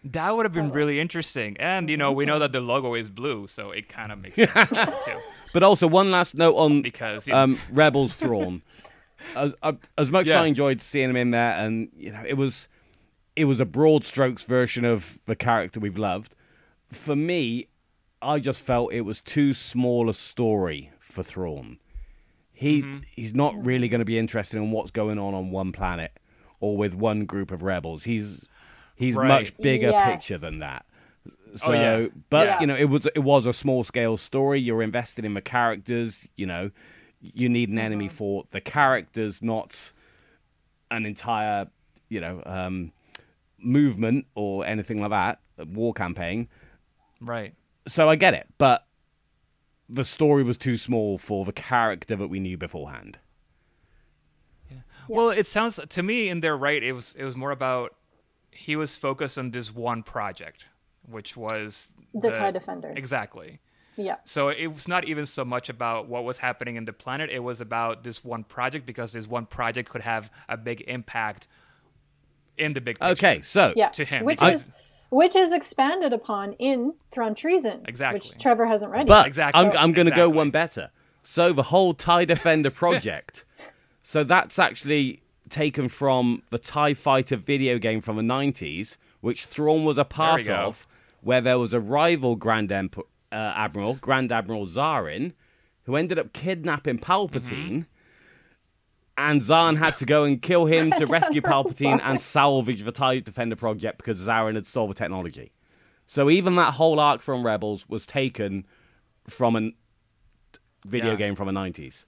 That 0.03 0.35
would 0.35 0.45
have 0.45 0.53
been 0.53 0.71
really 0.71 0.99
interesting. 0.99 1.55
And, 1.59 1.87
you 1.89 1.95
know, 1.97 2.11
we 2.11 2.25
know 2.25 2.39
that 2.39 2.51
the 2.51 2.59
logo 2.59 2.95
is 2.95 3.07
blue, 3.09 3.45
so 3.47 3.69
it 3.71 3.87
kind 3.87 4.11
of 4.11 4.19
makes 4.19 4.35
sense 4.35 4.49
too. 5.05 5.19
But 5.53 5.63
also, 5.63 5.85
one 5.85 6.11
last 6.11 6.33
note 6.35 6.55
on 6.55 6.81
Because, 6.81 7.27
you 7.27 7.33
know- 7.33 7.39
um, 7.41 7.59
Rebels 7.71 8.15
Thrawn. 8.15 8.61
as 9.35 9.53
uh, 9.61 9.73
as 9.97 10.09
much 10.09 10.27
as 10.27 10.35
I 10.35 10.45
enjoyed 10.45 10.81
seeing 10.81 11.09
him 11.11 11.15
in 11.17 11.29
there, 11.31 11.51
and 11.51 11.89
you 11.95 12.11
know, 12.11 12.23
it 12.25 12.33
was 12.35 12.67
it 13.35 13.45
was 13.45 13.59
a 13.59 13.65
broad 13.65 14.03
strokes 14.03 14.43
version 14.43 14.83
of 14.85 15.19
the 15.27 15.35
character 15.35 15.79
we've 15.79 15.97
loved. 15.97 16.33
For 16.89 17.15
me, 17.15 17.67
I 18.21 18.39
just 18.39 18.61
felt 18.61 18.91
it 18.93 19.01
was 19.01 19.21
too 19.21 19.53
small 19.53 20.09
a 20.09 20.13
story 20.13 20.89
for 20.99 21.21
Thrawn. 21.21 21.77
He 22.53 22.81
Mm-hmm. 22.81 23.01
he's 23.15 23.35
not 23.35 23.53
really 23.63 23.87
going 23.89 23.99
to 23.99 24.05
be 24.05 24.17
interested 24.17 24.57
in 24.57 24.71
what's 24.71 24.91
going 24.91 25.19
on 25.19 25.33
on 25.35 25.51
one 25.51 25.71
planet 25.73 26.11
or 26.61 26.77
with 26.77 26.93
one 26.95 27.25
group 27.25 27.51
of 27.51 27.61
rebels. 27.63 28.03
He's 28.05 28.45
he's 28.95 29.15
Right. 29.15 29.27
much 29.27 29.57
bigger 29.57 29.89
Yes. 29.89 30.09
picture 30.11 30.37
than 30.37 30.59
that. 30.59 30.85
So, 31.55 31.71
Oh, 31.71 31.73
yeah. 31.73 32.07
but 32.29 32.47
Yeah. 32.47 32.61
you 32.61 32.67
know, 32.67 32.75
it 32.77 32.85
was 32.85 33.05
it 33.13 33.19
was 33.23 33.45
a 33.45 33.51
small 33.53 33.83
scale 33.83 34.15
story. 34.15 34.59
You're 34.61 34.81
invested 34.81 35.25
in 35.25 35.33
the 35.33 35.41
characters. 35.41 36.25
You 36.37 36.45
know, 36.45 36.71
you 37.19 37.49
need 37.49 37.67
an 37.69 37.77
enemy 37.77 38.07
for 38.07 38.45
the 38.51 38.61
characters, 38.61 39.41
not 39.41 39.91
an 40.89 41.05
entire 41.05 41.67
you 42.09 42.19
know 42.21 42.41
um, 42.45 42.91
movement 43.57 44.27
or 44.35 44.65
anything 44.65 45.01
like 45.01 45.09
that. 45.11 45.39
A 45.57 45.65
war 45.65 45.93
campaign. 45.93 46.47
Right. 47.19 47.53
So 47.87 48.09
I 48.09 48.15
get 48.15 48.33
it, 48.33 48.47
but 48.57 48.85
the 49.89 50.03
story 50.05 50.43
was 50.43 50.55
too 50.57 50.77
small 50.77 51.17
for 51.17 51.43
the 51.45 51.51
character 51.51 52.15
that 52.15 52.27
we 52.27 52.39
knew 52.39 52.57
beforehand. 52.57 53.19
Well, 55.07 55.29
it 55.29 55.47
sounds 55.47 55.79
to 55.89 56.03
me 56.03 56.29
in 56.29 56.39
there, 56.41 56.55
right? 56.57 56.81
It 56.81 56.93
was 56.93 57.15
it 57.17 57.23
was 57.23 57.35
more 57.35 57.51
about 57.51 57.95
he 58.51 58.75
was 58.75 58.97
focused 58.97 59.37
on 59.37 59.51
this 59.51 59.73
one 59.73 60.03
project, 60.03 60.65
which 61.09 61.35
was 61.35 61.91
The 62.13 62.31
TIE 62.31 62.51
Defender. 62.51 62.93
Exactly. 62.95 63.59
Yeah. 63.97 64.17
So 64.23 64.49
it 64.49 64.67
was 64.67 64.87
not 64.87 65.05
even 65.05 65.25
so 65.25 65.43
much 65.43 65.67
about 65.69 66.07
what 66.07 66.23
was 66.23 66.37
happening 66.37 66.75
in 66.75 66.85
the 66.85 66.93
planet. 66.93 67.29
It 67.31 67.39
was 67.43 67.59
about 67.61 68.03
this 68.03 68.23
one 68.23 68.43
project 68.43 68.85
because 68.85 69.11
this 69.13 69.27
one 69.27 69.45
project 69.45 69.89
could 69.89 70.01
have 70.01 70.31
a 70.47 70.57
big 70.57 70.81
impact 70.87 71.47
in 72.57 72.73
the 72.73 72.81
big 72.81 72.99
picture. 72.99 73.11
Okay, 73.11 73.41
so 73.41 73.73
Yeah. 73.75 73.89
To 73.89 74.05
him, 74.05 74.25
Which 74.25 74.39
because- 74.39 74.67
is 74.67 74.71
which 75.09 75.35
is 75.35 75.51
expanded 75.51 76.13
upon 76.13 76.53
in 76.53 76.93
Thrawn 77.11 77.35
Treason. 77.35 77.81
Exactly. 77.85 78.19
Which 78.19 78.37
Trevor 78.41 78.65
hasn't 78.65 78.93
read 78.93 79.07
But 79.07 79.19
yet. 79.21 79.27
Exactly. 79.27 79.61
I'm, 79.61 79.77
I'm 79.77 79.91
going 79.91 80.07
to 80.07 80.15
go 80.15 80.29
one 80.29 80.51
better. 80.51 80.89
So 81.21 81.51
the 81.51 81.63
whole 81.63 81.93
TIE 81.93 82.23
Defender 82.23 82.71
project, 82.83 83.43
so 84.01 84.23
that's 84.23 84.57
actually 84.59 85.21
taken 85.49 85.89
from 85.89 86.43
the 86.49 86.57
TIE 86.57 86.93
Fighter 86.93 87.35
video 87.35 87.77
game 87.77 88.01
from 88.01 88.15
the 88.15 88.21
90s, 88.23 88.97
which 89.19 89.45
Thrawn 89.45 89.83
was 89.83 89.97
a 89.97 90.05
part 90.05 90.49
of, 90.49 90.87
where 91.21 91.41
there 91.41 91.59
was 91.59 91.73
a 91.73 91.79
rival 91.79 92.35
Grand 92.35 92.71
Emp- 92.71 92.97
uh, 92.97 93.03
Admiral, 93.55 93.95
Grand 93.95 94.31
Admiral 94.31 94.65
Zaarin, 94.65 95.33
who 95.83 95.95
ended 95.95 96.17
up 96.17 96.31
kidnapping 96.33 96.99
Palpatine. 96.99 97.85
And 99.17 99.41
Zarn 99.41 99.77
had 99.77 99.97
to 99.97 100.05
go 100.05 100.23
and 100.23 100.41
kill 100.41 100.65
him 100.65 100.91
to 100.93 101.05
rescue 101.09 101.41
Palpatine 101.41 101.99
and 102.03 102.19
salvage 102.19 102.83
the 102.83 102.91
TIE 102.91 103.19
Defender 103.19 103.55
project 103.55 103.97
because 103.97 104.19
Zaarin 104.21 104.55
had 104.55 104.65
stole 104.65 104.87
the 104.87 104.93
technology. 104.93 105.51
So 106.07 106.29
even 106.29 106.55
that 106.55 106.73
whole 106.73 106.99
arc 106.99 107.21
from 107.21 107.45
Rebels 107.45 107.87
was 107.87 108.05
taken 108.05 108.65
from 109.27 109.55
a 109.55 109.71
video 110.85 111.11
Yeah. 111.11 111.17
game 111.17 111.35
from 111.35 111.47
the 111.47 111.53
90s. 111.53 112.05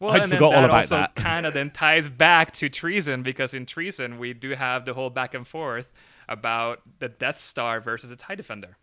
Well, 0.00 0.12
I'd 0.12 0.22
and 0.22 0.32
then 0.32 0.38
forgot 0.38 0.54
all 0.54 0.62
that 0.62 0.64
about 0.64 0.76
also 0.78 0.96
that. 0.96 1.14
Kind 1.14 1.46
of 1.46 1.54
then 1.54 1.70
ties 1.70 2.08
back 2.08 2.52
to 2.54 2.68
treason 2.68 3.22
because 3.22 3.54
in 3.54 3.66
treason 3.66 4.18
we 4.18 4.32
do 4.32 4.50
have 4.50 4.84
the 4.86 4.94
whole 4.94 5.10
back 5.10 5.34
and 5.34 5.46
forth 5.46 5.92
about 6.28 6.80
the 7.00 7.08
Death 7.08 7.40
Star 7.40 7.80
versus 7.80 8.10
the 8.10 8.16
Tie 8.16 8.34
Defender. 8.34 8.76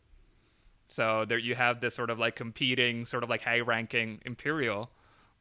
So 0.88 1.26
there 1.26 1.38
you 1.38 1.56
have 1.56 1.82
this 1.82 1.96
sort 1.96 2.10
of 2.10 2.20
like 2.20 2.36
competing, 2.36 3.06
sort 3.06 3.24
of 3.24 3.30
like 3.30 3.42
high-ranking 3.42 4.22
Imperial 4.26 4.90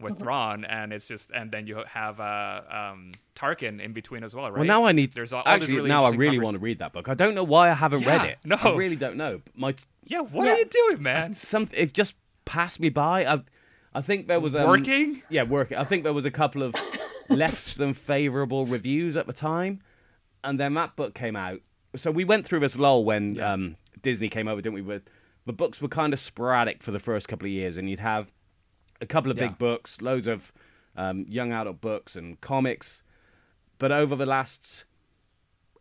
with 0.00 0.14
Mm-hmm. 0.14 0.22
Thrawn, 0.24 0.64
and 0.66 0.92
it's 0.92 1.06
just, 1.08 1.30
and 1.30 1.50
then 1.50 1.66
you 1.66 1.82
have 1.88 2.20
uh, 2.20 2.60
um, 2.70 3.12
Tarkin 3.34 3.80
in 3.80 3.92
between 3.94 4.24
as 4.24 4.34
well, 4.34 4.44
right? 4.50 4.58
Well, 4.58 4.64
now 4.66 4.84
I 4.84 4.92
need. 4.92 5.12
There's 5.14 5.32
all, 5.32 5.42
all 5.42 5.48
actually, 5.54 5.76
really 5.76 5.88
now 5.88 6.04
I 6.04 6.10
really 6.10 6.38
want 6.38 6.52
to 6.54 6.58
read 6.58 6.80
that 6.80 6.92
book. 6.92 7.08
I 7.08 7.14
don't 7.14 7.34
know 7.34 7.44
why 7.44 7.70
I 7.70 7.74
haven't 7.74 8.04
read 8.04 8.26
it. 8.26 8.38
no. 8.44 8.56
I 8.56 8.74
really 8.74 8.96
don't 8.96 9.16
know. 9.16 9.40
My 9.54 9.74
Yeah, 10.04 10.20
what 10.20 10.44
Yeah. 10.44 10.52
are 10.54 10.58
you 10.58 10.64
doing, 10.66 11.02
man? 11.02 11.32
some 11.32 11.68
it 11.72 11.94
just 11.94 12.14
passed 12.44 12.78
me 12.78 12.90
by. 12.90 13.24
I 13.24 13.40
I 13.96 14.02
think 14.02 14.26
there 14.28 14.40
was 14.40 14.54
um, 14.54 14.66
Working? 14.68 15.22
Yeah, 15.30 15.44
working. 15.44 15.78
I 15.78 15.84
think 15.84 16.02
there 16.04 16.12
was 16.12 16.26
a 16.26 16.30
couple 16.30 16.62
of 16.62 16.74
less 17.30 17.72
than 17.72 17.94
favorable 17.94 18.66
reviews 18.66 19.16
at 19.16 19.26
the 19.26 19.32
time, 19.32 19.80
and 20.44 20.60
then 20.60 20.74
that 20.74 20.96
book 20.96 21.14
came 21.14 21.34
out. 21.34 21.60
So 21.94 22.10
we 22.10 22.24
went 22.24 22.44
through 22.46 22.60
this 22.60 22.78
lull 22.78 23.04
when 23.04 23.36
Yeah. 23.36 23.52
um, 23.54 23.76
Disney 24.02 24.28
came 24.28 24.48
over, 24.48 24.60
didn't 24.60 24.74
we? 24.74 24.82
With 24.82 25.08
the 25.46 25.54
books 25.54 25.80
were 25.80 25.88
kind 25.88 26.12
of 26.12 26.18
sporadic 26.18 26.82
for 26.82 26.90
the 26.90 26.98
first 26.98 27.26
couple 27.26 27.46
of 27.46 27.52
years, 27.52 27.78
and 27.78 27.88
you'd 27.88 28.00
have 28.00 28.32
a 29.00 29.06
couple 29.06 29.30
of 29.30 29.38
Yeah. 29.38 29.48
big 29.48 29.58
books, 29.58 30.00
loads 30.02 30.26
of 30.28 30.52
um, 30.94 31.24
young 31.28 31.52
adult 31.52 31.80
books 31.80 32.16
and 32.16 32.38
comics. 32.42 33.02
But 33.78 33.92
over 33.92 34.14
the 34.14 34.26
last 34.26 34.84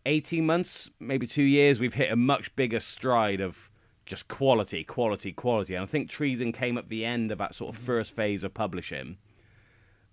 18 0.05 0.45
months, 0.45 0.89
maybe 0.99 1.28
two 1.28 1.43
years, 1.43 1.80
we've 1.82 1.93
hit 1.95 2.11
a 2.11 2.16
much 2.16 2.55
bigger 2.55 2.80
stride 2.80 3.41
of 3.41 3.70
just 4.06 4.28
quality, 4.28 4.84
quality, 4.84 5.32
quality. 5.32 5.76
And 5.76 5.84
I 5.84 5.86
think 5.86 6.10
Treason 6.10 6.51
came 6.51 6.78
at 6.78 6.89
the 6.89 7.06
end 7.06 7.32
of 7.32 7.38
that 7.39 7.56
sort 7.56 7.70
of 7.74 7.78
Mm-hmm. 7.78 7.86
first 7.88 8.16
phase 8.16 8.43
of 8.43 8.53
publishing. 8.53 9.18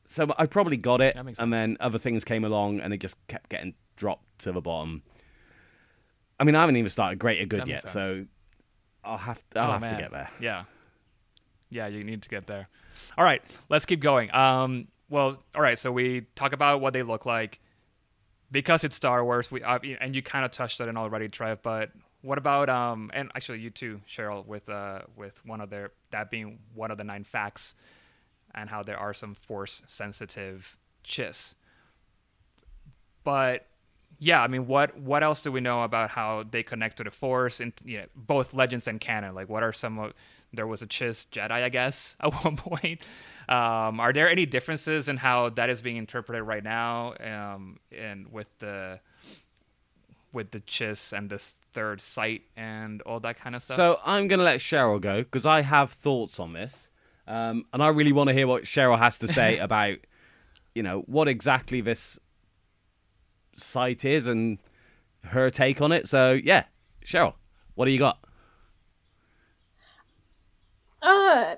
So 0.07 0.33
I 0.39 0.47
probably 0.47 0.77
got 0.77 1.01
it, 1.01 1.15
and 1.17 1.37
sense. 1.37 1.39
then 1.39 1.77
other 1.81 1.99
things 1.99 2.25
came 2.25 2.45
along, 2.45 2.81
and 2.81 2.93
it 2.93 2.99
just 2.99 3.17
kept 3.29 3.49
getting 3.51 3.75
dropped 3.97 4.41
to 4.41 4.53
the 4.53 4.61
bottom. 4.61 5.03
I 6.41 6.45
mean, 6.45 6.55
I 6.57 6.61
haven't 6.61 6.77
even 6.77 6.91
started 6.91 7.19
Greater 7.19 7.47
Good 7.47 7.69
yet, 7.69 7.85
makes 7.85 7.93
so. 7.93 8.27
I'll 9.05 9.17
have 9.19 9.43
to, 9.51 9.59
I'll 9.61 9.71
Oh, 9.71 9.73
have 9.79 9.89
to 9.89 9.97
get 9.97 10.11
there. 10.11 10.29
Yeah. 10.41 10.65
Yeah, 11.71 11.87
you 11.87 12.03
need 12.03 12.23
to 12.23 12.29
get 12.29 12.47
there. 12.47 12.69
All 13.17 13.25
right, 13.25 13.43
let's 13.69 13.85
keep 13.87 14.01
going. 14.01 14.33
Um, 14.35 14.89
well, 15.09 15.41
all 15.55 15.63
right, 15.63 15.79
so 15.79 15.91
we 15.93 16.23
talk 16.35 16.53
about 16.53 16.81
what 16.81 16.93
they 16.93 17.03
look 17.03 17.25
like. 17.27 17.61
Because 18.51 18.85
it's 18.85 18.95
Star 18.97 19.25
Wars, 19.25 19.51
we 19.51 19.63
uh, 19.63 19.79
and 20.01 20.15
you 20.15 20.21
kind 20.23 20.45
of 20.45 20.51
touched 20.51 20.81
on 20.83 20.89
it 20.91 20.97
already, 20.97 21.29
Trev. 21.29 21.63
But 21.63 21.91
what 22.23 22.39
about 22.39 22.69
um? 22.69 23.11
And 23.13 23.31
actually, 23.35 23.61
you 23.61 23.71
too, 23.71 24.01
Cheryl, 24.09 24.47
with 24.47 24.69
uh, 24.69 25.01
with 25.17 25.45
one 25.45 25.61
of 25.61 25.71
their 25.71 25.91
that 26.11 26.31
being 26.31 26.61
one 26.75 26.91
of 26.91 26.99
the 26.99 27.05
nine 27.05 27.25
facts, 27.25 27.75
and 28.55 28.71
how 28.71 28.83
there 28.83 28.99
are 28.99 29.13
some 29.13 29.35
force 29.35 29.83
sensitive 29.87 30.77
chiss. 31.05 31.55
But 33.25 33.67
yeah, 34.19 34.41
I 34.41 34.47
mean, 34.47 34.69
what 34.69 34.97
what 34.99 35.23
else 35.25 35.43
do 35.43 35.51
we 35.51 35.61
know 35.61 35.83
about 35.83 36.11
how 36.11 36.45
they 36.49 36.63
connect 36.63 36.99
to 36.99 37.05
the 37.05 37.11
Force 37.11 37.59
and 37.59 37.73
you 37.85 37.99
know, 37.99 38.05
both 38.15 38.55
legends 38.55 38.87
and 38.87 39.01
canon? 39.01 39.35
Like, 39.35 39.49
what 39.49 39.65
are 39.65 39.73
some 39.73 39.99
of 39.99 40.13
there 40.53 40.67
was 40.67 40.83
a 40.83 40.87
Chiss 40.87 41.27
Jedi, 41.29 41.51
I 41.51 41.69
guess, 41.69 42.17
at 42.21 42.33
one 42.45 42.57
point. 42.57 43.01
Um, 43.49 43.99
are 43.99 44.13
there 44.13 44.31
any 44.31 44.47
differences 44.47 45.09
in 45.09 45.17
how 45.17 45.49
that 45.51 45.71
is 45.71 45.81
being 45.81 45.97
interpreted 45.97 46.45
right 46.45 46.63
now, 46.63 47.15
um, 47.19 47.81
and 47.91 48.33
with 48.33 48.47
the 48.61 49.01
with 50.33 50.53
the 50.53 50.61
Chiss 50.61 51.13
and 51.13 51.29
this 51.29 51.57
third 51.73 52.01
sight 52.01 52.43
and 52.57 53.03
all 53.03 53.21
that 53.21 53.39
kind 53.39 53.55
of 53.55 53.63
stuff? 53.63 53.77
So 53.77 54.01
I'm 54.05 54.29
going 54.29 54.39
to 54.39 54.45
let 54.45 54.61
Cheryl 54.61 55.01
go 55.01 55.19
because 55.19 55.47
I 55.47 55.63
have 55.63 55.93
thoughts 55.93 56.39
on 56.41 56.53
this, 56.53 56.91
um, 57.27 57.65
and 57.73 57.83
I 57.83 57.89
really 57.89 58.13
want 58.13 58.29
to 58.29 58.35
hear 58.35 58.47
what 58.47 58.65
Cheryl 58.65 58.99
has 58.99 59.19
to 59.19 59.29
say 59.29 59.59
about, 59.59 59.99
you 60.75 60.83
know, 60.83 61.01
what 61.07 61.29
exactly 61.29 61.81
this 61.81 62.19
sight 63.55 64.05
is 64.05 64.27
and 64.27 64.59
her 65.25 65.51
take 65.51 65.81
on 65.81 65.93
it. 65.93 66.09
So 66.09 66.33
yeah, 66.33 66.65
Cheryl, 67.05 67.35
what 67.75 67.87
do 67.87 67.91
you 67.91 67.99
got? 67.99 68.19
Uh, 71.03 71.57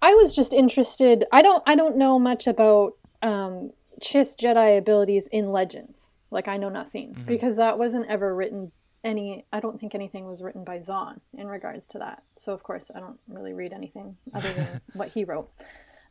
I 0.00 0.14
was 0.14 0.34
just 0.34 0.54
interested. 0.54 1.24
I 1.32 1.42
don't. 1.42 1.62
I 1.66 1.74
don't 1.74 1.96
know 1.96 2.18
much 2.18 2.46
about 2.46 2.92
um, 3.22 3.72
Chiss 4.00 4.36
Jedi 4.36 4.78
abilities 4.78 5.28
in 5.28 5.50
Legends. 5.50 6.18
Like 6.32 6.48
I 6.48 6.56
know 6.56 6.70
nothing 6.70 7.14
because 7.26 7.56
that 7.56 7.78
wasn't 7.78 8.08
ever 8.08 8.34
written. 8.34 8.72
Any. 9.04 9.44
I 9.52 9.60
don't 9.60 9.80
think 9.80 9.94
anything 9.94 10.26
was 10.26 10.42
written 10.42 10.64
by 10.64 10.80
Zahn 10.80 11.20
in 11.36 11.48
regards 11.48 11.86
to 11.88 11.98
that. 11.98 12.22
So 12.36 12.52
of 12.52 12.62
course 12.62 12.90
I 12.94 13.00
don't 13.00 13.18
really 13.28 13.52
read 13.52 13.72
anything 13.72 14.16
other 14.34 14.52
than 14.52 14.80
what 14.94 15.08
he 15.08 15.24
wrote. 15.24 15.50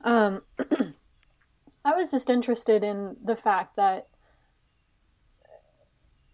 Um, 0.04 0.44
I 1.86 1.96
was 1.96 2.12
just 2.12 2.30
interested 2.30 2.84
in 2.84 3.18
the 3.24 3.36
fact 3.36 3.76
that 3.78 4.08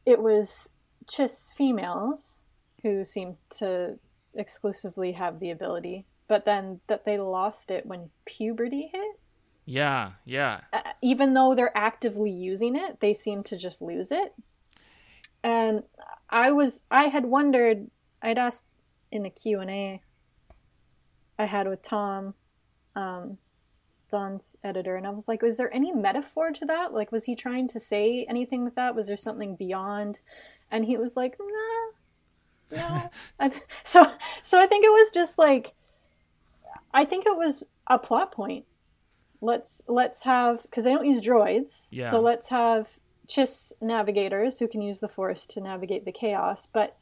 it 0.05 0.19
was 0.19 0.69
Chiss 1.05 1.53
females 1.53 2.41
who 2.81 3.05
seemed 3.05 3.37
to 3.59 3.99
exclusively 4.33 5.13
have 5.13 5.39
the 5.39 5.51
ability, 5.51 6.05
but 6.27 6.43
then 6.43 6.81
that 6.87 7.05
they 7.05 7.17
lost 7.17 7.71
it 7.71 7.85
when 7.85 8.09
puberty 8.25 8.89
hit. 8.91 9.19
Yeah, 9.69 10.13
yeah, 10.23 10.61
Uh, 10.71 10.81
even 11.01 11.33
though 11.33 11.53
they're 11.53 11.77
actively 11.77 12.31
using 12.31 12.77
it, 12.77 13.01
they 13.01 13.13
seem 13.13 13.43
to 13.43 13.57
just 13.57 13.81
lose 13.81 14.13
it. 14.13 14.33
And 15.43 15.83
I 16.29 16.51
was 16.51 16.81
I 16.89 17.03
had 17.09 17.25
wondered 17.25 17.89
I'd 18.21 18.37
asked 18.37 18.63
in 19.11 19.25
a 19.25 19.29
Q&A 19.29 20.01
I 21.37 21.45
had 21.45 21.67
with 21.67 21.81
Tom 21.81 22.33
um 22.95 23.37
Zahn's 24.09 24.55
editor 24.63 24.95
and 24.95 25.05
I 25.05 25.09
was 25.09 25.27
like 25.27 25.41
was 25.41 25.57
there 25.57 25.73
any 25.73 25.91
metaphor 25.91 26.51
to 26.51 26.65
that? 26.65 26.93
Like 26.93 27.11
was 27.11 27.25
he 27.25 27.35
trying 27.35 27.67
to 27.69 27.79
say 27.79 28.25
anything 28.29 28.63
with 28.63 28.75
that? 28.75 28.95
Was 28.95 29.07
there 29.07 29.17
something 29.17 29.55
beyond? 29.57 30.19
And 30.71 30.85
he 30.85 30.97
was 30.97 31.15
like, 31.17 31.37
"Nah." 31.39 31.91
No. 32.71 33.49
So 33.83 34.09
so 34.43 34.61
I 34.61 34.67
think 34.67 34.85
it 34.85 34.89
was 34.91 35.11
just 35.11 35.37
like 35.37 35.73
I 36.93 37.05
think 37.05 37.25
it 37.25 37.35
was 37.37 37.63
a 37.87 37.99
plot 37.99 38.31
point 38.31 38.65
let's 39.41 39.81
let's 39.87 40.23
have 40.23 40.63
because 40.63 40.83
they 40.83 40.91
don't 40.93 41.05
use 41.05 41.21
droids 41.21 41.87
Yeah. 41.91 42.09
so 42.11 42.19
let's 42.19 42.49
have 42.49 42.99
chiss 43.27 43.73
navigators 43.81 44.57
who 44.59 44.67
can 44.67 44.81
use 44.81 44.99
the 44.99 45.09
force 45.09 45.45
to 45.47 45.61
navigate 45.61 46.05
the 46.05 46.11
chaos 46.11 46.67
but 46.67 46.97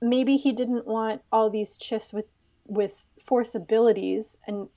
maybe 0.00 0.36
he 0.36 0.52
didn't 0.52 0.86
want 0.86 1.22
all 1.32 1.50
these 1.50 1.76
chiss 1.76 2.14
with 2.14 2.26
with 2.66 3.02
force 3.22 3.54
abilities 3.54 4.38
and 4.46 4.68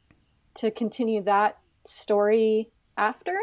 to 0.55 0.71
continue 0.71 1.21
that 1.23 1.57
story 1.85 2.69
after 2.97 3.37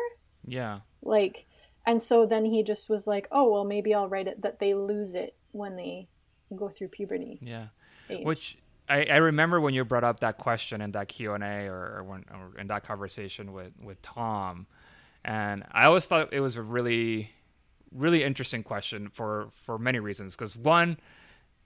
yeah. 0.46 0.80
like 1.02 1.46
and 1.86 2.02
so 2.02 2.26
then 2.26 2.44
he 2.44 2.62
just 2.62 2.88
was 2.90 3.06
like 3.06 3.26
oh 3.30 3.50
well 3.50 3.64
maybe 3.64 3.94
i'll 3.94 4.08
write 4.08 4.26
it 4.26 4.42
that 4.42 4.58
they 4.58 4.74
lose 4.74 5.14
it 5.14 5.34
when 5.52 5.76
they 5.76 6.08
go 6.54 6.68
through 6.68 6.88
puberty 6.88 7.38
Yeah. 7.40 7.68
age. 8.10 8.24
Which 8.24 8.58
I, 8.88 9.04
I 9.04 9.16
remember 9.16 9.60
when 9.60 9.74
you 9.74 9.84
brought 9.84 10.04
up 10.04 10.20
that 10.20 10.38
question 10.38 10.80
in 10.80 10.92
that 10.92 11.08
Q 11.08 11.32
and 11.32 11.42
A 11.42 11.66
or, 11.66 11.98
or 11.98 12.04
when 12.04 12.24
or 12.30 12.58
in 12.58 12.66
that 12.68 12.84
conversation 12.84 13.52
with 13.52 13.72
with 13.82 14.00
Tom, 14.02 14.66
and 15.24 15.64
I 15.72 15.84
always 15.84 16.06
thought 16.06 16.32
it 16.32 16.40
was 16.40 16.56
a 16.56 16.62
really 16.62 17.30
really 17.94 18.24
interesting 18.24 18.62
question 18.62 19.08
for 19.08 19.48
for 19.64 19.78
many 19.78 19.98
reasons. 20.00 20.36
Because 20.36 20.56
one, 20.56 20.98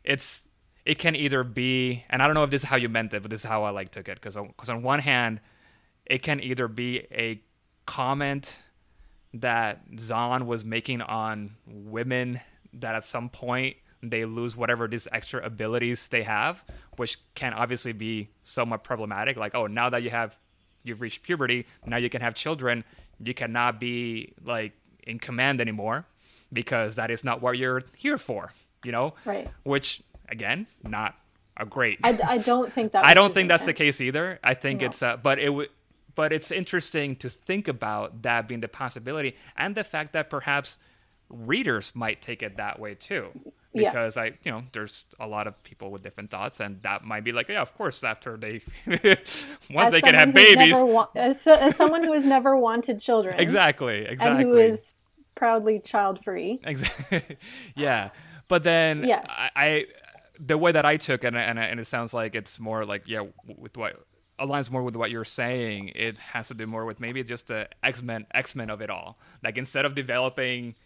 it's 0.04 0.48
it 0.84 0.98
can 0.98 1.16
either 1.16 1.44
be, 1.44 2.04
and 2.08 2.22
I 2.22 2.26
don't 2.26 2.34
know 2.34 2.44
if 2.44 2.50
this 2.50 2.62
is 2.62 2.68
how 2.68 2.76
you 2.76 2.88
meant 2.88 3.12
it, 3.12 3.22
but 3.22 3.30
this 3.30 3.40
is 3.40 3.46
how 3.46 3.64
I 3.64 3.70
like 3.70 3.90
took 3.90 4.08
it. 4.08 4.14
Because 4.14 4.36
because 4.36 4.70
on 4.70 4.82
one 4.82 5.00
hand, 5.00 5.40
it 6.06 6.22
can 6.22 6.40
either 6.40 6.68
be 6.68 7.06
a 7.10 7.42
comment 7.86 8.58
that 9.34 9.82
Zahn 9.98 10.46
was 10.46 10.64
making 10.64 11.02
on 11.02 11.56
women 11.66 12.40
that 12.72 12.94
at 12.94 13.04
some 13.04 13.28
point 13.28 13.76
they 14.02 14.24
lose 14.24 14.56
whatever 14.56 14.86
these 14.88 15.08
extra 15.12 15.44
abilities 15.44 16.08
they 16.08 16.22
have, 16.22 16.64
which 16.96 17.18
can 17.34 17.52
obviously 17.52 17.92
be 17.92 18.28
somewhat 18.42 18.84
problematic. 18.84 19.36
Like, 19.36 19.54
oh, 19.54 19.66
now 19.66 19.90
that 19.90 20.02
you 20.02 20.10
have 20.10 20.36
you've 20.84 21.00
reached 21.00 21.22
puberty, 21.22 21.66
now 21.86 21.96
you 21.96 22.08
can 22.08 22.20
have 22.20 22.34
children. 22.34 22.84
You 23.22 23.34
cannot 23.34 23.80
be 23.80 24.32
like 24.44 24.72
in 25.02 25.18
command 25.18 25.60
anymore 25.60 26.06
because 26.52 26.94
that 26.96 27.10
is 27.10 27.24
not 27.24 27.42
what 27.42 27.58
you're 27.58 27.82
here 27.96 28.18
for. 28.18 28.52
You 28.84 28.92
know, 28.92 29.14
Right. 29.24 29.48
Which 29.64 30.02
again, 30.28 30.66
not 30.84 31.16
a 31.56 31.66
great. 31.66 31.98
I, 32.04 32.16
I 32.24 32.38
don't 32.38 32.72
think 32.72 32.92
that. 32.92 33.04
I 33.10 33.14
don't 33.14 33.34
think 33.34 33.48
that's 33.48 33.64
the 33.64 33.72
case 33.72 34.00
either. 34.00 34.38
I 34.44 34.54
think 34.54 34.80
No. 34.80 34.86
it's 34.86 35.02
uh, 35.02 35.16
but 35.16 35.38
it 35.40 35.50
would 35.50 35.68
but 36.14 36.32
it's 36.32 36.50
interesting 36.50 37.14
to 37.16 37.28
think 37.30 37.68
about 37.68 38.22
that 38.22 38.48
being 38.48 38.60
the 38.60 38.68
possibility 38.68 39.36
and 39.56 39.74
the 39.74 39.84
fact 39.84 40.12
that 40.14 40.28
perhaps 40.30 40.78
readers 41.28 41.92
might 41.94 42.22
take 42.22 42.42
it 42.42 42.56
that 42.56 42.78
way 42.78 42.94
too. 42.94 43.28
Yeah. 43.82 43.90
Because 43.90 44.16
I, 44.16 44.26
you 44.44 44.50
know, 44.50 44.62
there's 44.72 45.04
a 45.18 45.26
lot 45.26 45.46
of 45.46 45.62
people 45.62 45.90
with 45.90 46.02
different 46.02 46.30
thoughts, 46.30 46.60
and 46.60 46.80
that 46.82 47.04
might 47.04 47.24
be 47.24 47.32
like, 47.32 47.48
yeah, 47.48 47.60
of 47.60 47.76
course. 47.76 48.02
After 48.04 48.36
they, 48.36 48.60
once 48.86 49.86
As 49.86 49.90
they 49.92 50.00
can 50.00 50.14
have 50.14 50.32
babies, 50.32 50.76
wa- 50.76 51.08
as, 51.14 51.46
as 51.46 51.76
someone 51.76 52.04
who 52.04 52.12
has 52.12 52.24
never 52.24 52.56
wanted 52.56 53.00
children, 53.00 53.38
exactly, 53.38 54.04
exactly, 54.08 54.42
and 54.42 54.42
who 54.42 54.56
is 54.56 54.94
proudly 55.34 55.78
child 55.80 56.22
free. 56.24 56.60
Exactly. 56.64 57.36
yeah. 57.76 58.10
But 58.48 58.62
then 58.62 59.04
Yes. 59.06 59.26
I, 59.28 59.50
I 59.56 59.86
the 60.40 60.56
way 60.56 60.72
that 60.72 60.84
I 60.84 60.96
took 60.96 61.24
it, 61.24 61.28
and, 61.28 61.36
and 61.36 61.58
and 61.58 61.80
it 61.80 61.86
sounds 61.86 62.14
like 62.14 62.34
it's 62.34 62.58
more 62.58 62.84
like 62.84 63.02
yeah, 63.06 63.22
with 63.46 63.76
what 63.76 64.04
aligns 64.38 64.70
more 64.70 64.82
with 64.82 64.96
what 64.96 65.10
you're 65.10 65.24
saying. 65.24 65.92
It 65.94 66.16
has 66.18 66.48
to 66.48 66.54
do 66.54 66.66
more 66.66 66.84
with 66.84 67.00
maybe 67.00 67.22
just 67.22 67.48
the 67.48 67.68
X 67.82 68.02
Men 68.02 68.26
X 68.32 68.54
Men 68.54 68.70
of 68.70 68.80
it 68.80 68.90
all. 68.90 69.18
Like 69.42 69.58
instead 69.58 69.84
of 69.84 69.94
developing 69.94 70.76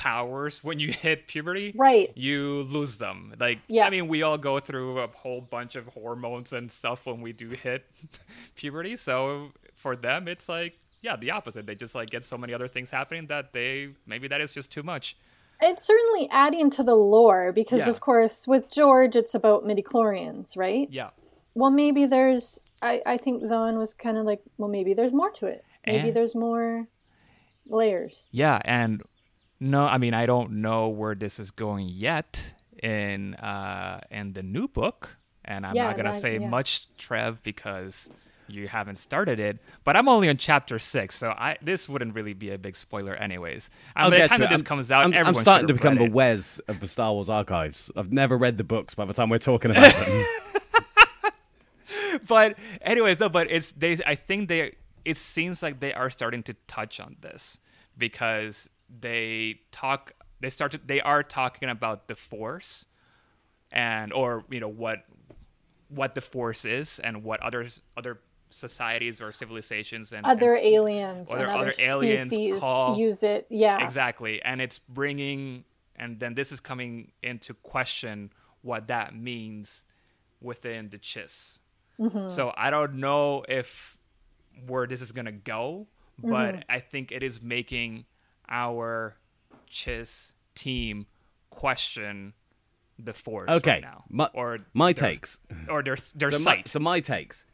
powers 0.00 0.64
when 0.64 0.78
you 0.80 0.90
hit 1.06 1.28
puberty, 1.28 1.72
Right. 1.76 2.08
You 2.16 2.62
lose 2.62 2.96
them. 2.96 3.34
Like 3.38 3.58
Yeah. 3.68 3.86
I 3.86 3.90
mean, 3.90 4.08
we 4.08 4.22
all 4.22 4.38
go 4.38 4.58
through 4.58 4.98
a 5.00 5.08
whole 5.08 5.40
bunch 5.42 5.76
of 5.76 5.84
hormones 5.88 6.52
and 6.52 6.72
stuff 6.72 7.06
when 7.06 7.20
we 7.20 7.32
do 7.32 7.50
hit 7.50 7.84
puberty. 8.56 8.96
So 8.96 9.52
for 9.74 9.94
them, 9.96 10.26
it's 10.28 10.48
like. 10.48 10.74
Yeah, 11.02 11.16
the 11.16 11.30
opposite. 11.30 11.64
They 11.64 11.74
just 11.74 11.94
like 11.94 12.10
get 12.10 12.24
so 12.24 12.36
many 12.36 12.52
other 12.52 12.68
things 12.68 12.90
happening 12.90 13.26
that 13.28 13.54
they 13.54 13.88
maybe 14.06 14.28
that 14.28 14.42
is 14.42 14.52
just 14.52 14.70
too 14.70 14.82
much. 14.82 15.16
It's 15.62 15.86
certainly 15.86 16.28
adding 16.30 16.68
to 16.76 16.82
the 16.82 16.94
lore 16.94 17.52
because, 17.52 17.80
Yeah. 17.80 17.88
of 17.88 18.00
course, 18.00 18.46
with 18.46 18.70
George, 18.70 19.16
it's 19.16 19.34
about 19.34 19.64
midichlorians, 19.64 20.58
right? 20.58 20.88
Yeah. 20.90 21.08
Well, 21.54 21.70
maybe 21.70 22.04
there's. 22.04 22.60
I, 22.82 23.00
I 23.06 23.16
think 23.16 23.46
Zahn 23.46 23.78
was 23.78 23.94
kind 23.94 24.18
of 24.18 24.26
like, 24.26 24.40
well, 24.58 24.68
maybe 24.68 24.92
there's 24.92 25.14
more 25.14 25.30
to 25.40 25.46
it. 25.46 25.64
Maybe 25.86 26.08
And- 26.08 26.16
there's 26.16 26.34
more 26.34 26.86
layers. 27.66 28.28
Yeah, 28.30 28.60
and 28.66 29.02
no, 29.60 29.84
I 29.86 29.98
mean 29.98 30.14
I 30.14 30.26
don't 30.26 30.52
know 30.62 30.88
where 30.88 31.14
this 31.14 31.38
is 31.38 31.50
going 31.50 31.88
yet 31.88 32.54
in 32.82 33.34
uh 33.34 34.00
in 34.10 34.32
the 34.32 34.42
new 34.42 34.66
book, 34.68 35.16
and 35.44 35.66
I'm 35.66 35.74
Yeah, 35.76 35.84
not 35.88 35.96
gonna 35.96 36.12
that- 36.12 36.20
say 36.20 36.38
yeah. 36.38 36.48
much, 36.48 36.88
Trev, 36.96 37.42
because 37.42 38.08
you 38.48 38.66
haven't 38.66 38.96
started 38.96 39.38
it. 39.38 39.58
But 39.84 39.96
I'm 39.96 40.08
only 40.08 40.28
on 40.28 40.36
chapter 40.36 40.78
six, 40.80 41.14
so 41.14 41.30
I 41.30 41.56
this 41.62 41.88
wouldn't 41.88 42.14
really 42.14 42.32
be 42.34 42.50
a 42.50 42.58
big 42.58 42.74
spoiler, 42.76 43.14
anyways. 43.14 43.70
And 43.94 44.04
I'll 44.06 44.10
by 44.10 44.22
the 44.22 44.28
time 44.28 44.40
that 44.40 44.50
this 44.50 44.60
I'm- 44.62 44.64
comes 44.66 44.90
out, 44.90 45.04
I'm, 45.04 45.14
I'm 45.26 45.34
starting 45.34 45.68
to 45.68 45.74
become 45.74 45.96
the. 45.96 46.08
Wes 46.10 46.58
of 46.66 46.80
the 46.80 46.88
Star 46.88 47.12
Wars 47.12 47.28
archives. 47.28 47.90
I've 47.96 48.12
never 48.12 48.36
read 48.36 48.58
the 48.58 48.64
books 48.64 48.94
by 48.94 49.04
the 49.04 49.12
time 49.14 49.28
we're 49.28 49.38
talking 49.38 49.70
about 49.70 49.94
them. 49.94 50.26
but 52.26 52.56
anyways, 52.82 53.20
no, 53.20 53.28
but 53.28 53.50
it's 53.50 53.72
they. 53.72 53.98
I 54.06 54.14
think 54.14 54.48
they. 54.48 54.74
It 55.04 55.16
seems 55.16 55.62
like 55.62 55.80
they 55.80 55.94
are 55.94 56.10
starting 56.10 56.42
to 56.44 56.54
touch 56.66 57.00
on 57.00 57.16
this 57.20 57.58
because 57.96 58.68
they 59.00 59.60
talk. 59.72 60.12
They 60.40 60.50
start. 60.50 60.72
To, 60.72 60.80
they 60.84 61.00
are 61.00 61.22
talking 61.22 61.68
about 61.68 62.08
the 62.08 62.14
force, 62.14 62.86
and 63.70 64.12
or 64.12 64.44
you 64.50 64.60
know 64.60 64.68
what, 64.68 65.04
what 65.88 66.14
the 66.14 66.20
force 66.20 66.64
is, 66.64 66.98
and 66.98 67.22
what 67.22 67.40
other 67.40 67.66
other 67.96 68.20
societies 68.52 69.20
or 69.20 69.30
civilizations 69.30 70.12
and 70.12 70.26
Other 70.26 70.54
and, 70.56 70.64
aliens 70.64 71.30
other- 71.30 71.48
other, 71.48 71.68
other 71.68 71.72
aliens 71.78 72.34
call- 72.58 72.98
use 72.98 73.22
it. 73.22 73.46
Yeah. 73.48 73.84
Exactly. 73.84 74.42
And 74.42 74.60
it's 74.60 74.80
bringing, 74.80 75.62
and 75.94 76.18
then 76.18 76.34
this 76.34 76.50
is 76.50 76.58
coming 76.58 77.12
into 77.22 77.54
question 77.54 78.32
what 78.62 78.88
that 78.88 79.14
means 79.14 79.84
within 80.40 80.88
the 80.90 80.98
Chiss. 80.98 81.60
Mm-hmm. 82.00 82.28
So 82.28 82.52
I 82.56 82.70
don't 82.70 82.94
know 82.94 83.44
if 83.48 83.96
where 84.66 84.86
this 84.88 85.00
is 85.00 85.12
going 85.12 85.26
to 85.26 85.32
go, 85.32 85.86
but 86.20 86.54
Mm-hmm. 86.56 86.60
I 86.68 86.80
think 86.80 87.12
it 87.12 87.22
is 87.22 87.40
making 87.40 88.04
our 88.50 89.16
Chiss 89.70 90.32
team 90.54 91.06
question 91.50 92.34
the 92.98 93.14
force 93.14 93.48
okay, 93.48 93.72
right 93.72 93.82
now. 93.82 94.04
my, 94.08 94.28
or 94.34 94.58
my 94.74 94.92
their- 94.92 95.08
takes. 95.10 95.38
Or 95.68 95.82
their, 95.82 95.96
their 96.14 96.32
so, 96.32 96.38
my, 96.40 96.44
sight. 96.56 96.68
so 96.68 96.78
my 96.80 97.00
takes. 97.00 97.46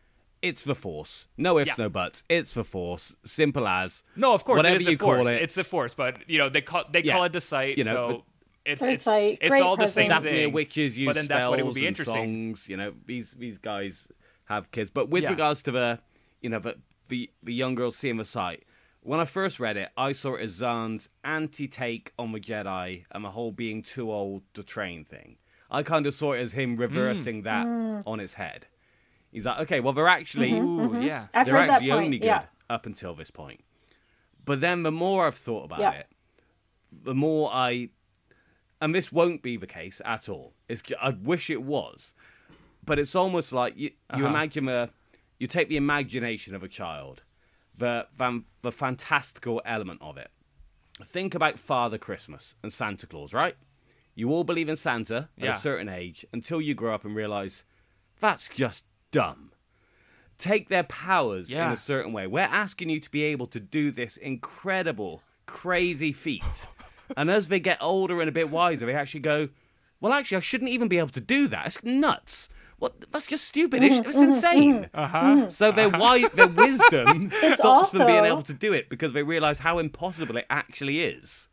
It's 0.42 0.64
the 0.64 0.74
Force. 0.74 1.26
No 1.38 1.58
ifs, 1.58 1.68
Yeah. 1.68 1.74
no 1.84 1.88
buts. 1.88 2.22
It's 2.28 2.52
the 2.52 2.62
Force. 2.62 3.16
Simple 3.24 3.66
as. 3.66 4.02
No, 4.16 4.34
of 4.34 4.44
course, 4.44 4.58
whatever 4.58 4.76
it 4.76 4.80
is 4.82 4.86
you 4.86 4.96
the 4.96 5.04
force. 5.04 5.16
call 5.16 5.26
it. 5.28 5.42
It's 5.42 5.54
the 5.54 5.64
force, 5.64 5.94
but 5.94 6.28
you 6.28 6.38
know 6.38 6.48
they 6.48 6.60
call 6.60 6.84
they 6.90 7.02
Yeah. 7.02 7.14
call 7.14 7.24
it 7.24 7.32
the 7.32 7.40
sight. 7.40 7.78
You 7.78 7.84
know, 7.84 7.92
so 7.94 8.08
but- 8.08 8.22
it's 8.64 8.82
it's, 8.82 9.06
it's 9.06 9.48
great 9.48 9.62
all 9.62 9.76
the 9.76 9.88
same 9.88 10.08
presence. 10.08 10.24
Daphne 10.26 10.44
thing. 10.46 10.52
witches 10.52 10.98
use 10.98 11.06
but 11.06 11.14
then 11.14 11.26
that's 11.26 11.46
what 11.48 11.58
it 11.58 11.64
would 11.64 11.74
be 11.74 11.86
interesting. 11.86 12.48
songs. 12.54 12.68
You 12.68 12.76
know, 12.76 12.92
these 13.06 13.32
these 13.32 13.58
guys 13.58 14.08
have 14.44 14.70
kids. 14.72 14.90
But 14.90 15.08
with 15.08 15.22
Yeah. 15.22 15.30
regards 15.30 15.62
to 15.62 15.70
the, 15.72 16.00
you 16.42 16.50
know, 16.50 16.58
the 16.58 16.76
the, 17.08 17.30
the 17.42 17.54
young 17.54 17.74
girls 17.74 17.96
seeing 17.96 18.16
the 18.18 18.24
sight. 18.24 18.64
When 19.06 19.20
I 19.20 19.24
first 19.24 19.60
read 19.60 19.76
it, 19.76 19.88
I 19.96 20.10
saw 20.10 20.34
it 20.34 20.42
as 20.42 20.50
Zahn's 20.50 21.08
anti-take 21.22 22.12
on 22.18 22.32
the 22.32 22.40
Jedi 22.40 23.04
and 23.12 23.24
the 23.24 23.30
whole 23.30 23.52
being 23.52 23.84
too 23.84 24.10
old 24.10 24.42
to 24.54 24.64
train 24.64 25.04
thing. 25.04 25.36
I 25.70 25.84
kind 25.84 26.06
of 26.08 26.14
saw 26.14 26.32
it 26.32 26.40
as 26.40 26.54
him 26.54 26.76
mm. 26.76 26.80
reversing 26.80 27.42
that 27.42 27.68
on 28.04 28.18
its 28.18 28.34
head. 28.34 28.66
He's 29.30 29.46
like, 29.46 29.60
okay, 29.60 29.78
well, 29.78 29.92
they're 29.92 30.08
actually 30.08 30.58
Ooh, 30.58 31.00
yeah. 31.00 31.28
I've 31.32 31.46
they're 31.46 31.56
actually 31.56 31.92
only 31.92 32.18
good 32.18 32.26
yeah. 32.26 32.46
up 32.68 32.84
until 32.84 33.14
this 33.14 33.30
point. 33.30 33.60
But 34.44 34.60
then 34.60 34.82
the 34.82 34.90
more 34.90 35.28
I've 35.28 35.36
thought 35.36 35.66
about 35.66 35.78
Yeah. 35.78 35.92
it, 35.92 36.08
the 37.04 37.14
more 37.14 37.48
I, 37.52 37.90
and 38.80 38.92
this 38.92 39.12
won't 39.12 39.40
be 39.40 39.56
the 39.56 39.68
case 39.68 40.02
at 40.04 40.28
all. 40.28 40.54
It's 40.68 40.82
I 41.00 41.10
wish 41.10 41.48
it 41.48 41.62
was, 41.62 42.14
but 42.84 42.98
it's 42.98 43.14
almost 43.14 43.52
like 43.52 43.74
you 43.76 43.90
you 44.16 44.24
Uh-huh. 44.24 44.26
imagine 44.26 44.68
a, 44.68 44.90
you 45.38 45.46
take 45.46 45.68
the 45.68 45.76
imagination 45.76 46.56
of 46.56 46.64
a 46.64 46.68
child, 46.68 47.22
the 47.78 48.06
the, 48.16 48.42
the 48.62 48.72
fantastical 48.72 49.60
element 49.64 50.00
of 50.02 50.16
it. 50.16 50.30
Think 51.04 51.34
about 51.34 51.58
Father 51.58 51.98
Christmas 51.98 52.54
and 52.62 52.72
Santa 52.72 53.06
Claus, 53.06 53.34
right? 53.34 53.56
You 54.14 54.30
all 54.30 54.44
believe 54.44 54.68
in 54.70 54.76
Santa 54.76 55.28
at 55.38 55.44
Yeah. 55.44 55.56
a 55.56 55.58
certain 55.58 55.88
age 55.90 56.24
until 56.32 56.60
you 56.60 56.74
grow 56.74 56.94
up 56.94 57.04
and 57.04 57.14
realize 57.14 57.64
that's 58.18 58.48
just 58.48 58.84
dumb. 59.12 59.52
Take 60.38 60.68
their 60.68 60.84
powers 60.84 61.50
in 61.50 61.58
a 61.72 61.76
certain 61.76 62.12
way. 62.12 62.26
We're 62.26 62.40
asking 62.42 62.90
you 62.90 63.00
to 63.00 63.10
be 63.10 63.22
able 63.24 63.46
to 63.48 63.60
do 63.60 63.90
this 63.90 64.16
incredible, 64.16 65.22
crazy 65.46 66.12
feat. 66.12 66.66
and 67.16 67.30
as 67.30 67.48
they 67.48 67.60
get 67.60 67.78
older 67.82 68.20
and 68.20 68.28
a 68.28 68.32
bit 68.32 68.50
wiser, 68.50 68.86
they 68.86 68.94
actually 68.94 69.20
go, 69.20 69.48
well, 70.00 70.12
actually, 70.12 70.36
I 70.38 70.40
shouldn't 70.40 70.70
even 70.70 70.88
be 70.88 70.98
able 70.98 71.08
to 71.10 71.20
do 71.20 71.48
that. 71.48 71.66
It's 71.66 71.84
nuts. 71.84 72.48
What? 72.78 73.10
That's 73.10 73.26
just 73.26 73.44
stupid. 73.44 73.82
It's, 73.82 74.06
it's 74.06 74.16
insane. 74.18 74.90
Uh-huh. 74.92 75.48
So 75.48 75.72
their 75.72 75.88
wi- 75.90 76.28
their 76.34 76.48
wisdom 76.48 77.30
stops 77.54 77.90
them 77.90 78.06
being 78.06 78.24
able 78.24 78.42
to 78.42 78.52
do 78.52 78.72
it 78.74 78.88
because 78.90 79.12
they 79.12 79.22
realize 79.22 79.58
how 79.60 79.78
impossible 79.78 80.36
it 80.36 80.46
actually 80.50 81.02
is. 81.02 81.48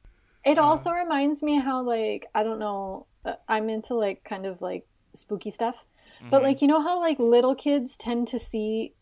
It 0.45 0.57
also 0.57 0.91
reminds 0.91 1.41
me 1.41 1.59
how 1.59 1.81
like 1.83 2.25
I 2.35 2.43
don't 2.43 2.59
know 2.59 3.07
uh, 3.23 3.35
I'm 3.47 3.69
into 3.69 3.95
like 3.95 4.25
kind 4.25 4.45
of 4.45 4.61
like 4.61 4.85
spooky 5.13 5.51
stuff. 5.51 5.85
But 6.29 6.37
Mm-hmm. 6.37 6.43
like 6.45 6.61
you 6.61 6.67
know 6.67 6.81
how 6.81 6.99
like 6.99 7.17
little 7.19 7.55
kids 7.55 7.95
tend 7.97 8.27
to 8.29 8.37
see 8.39 8.93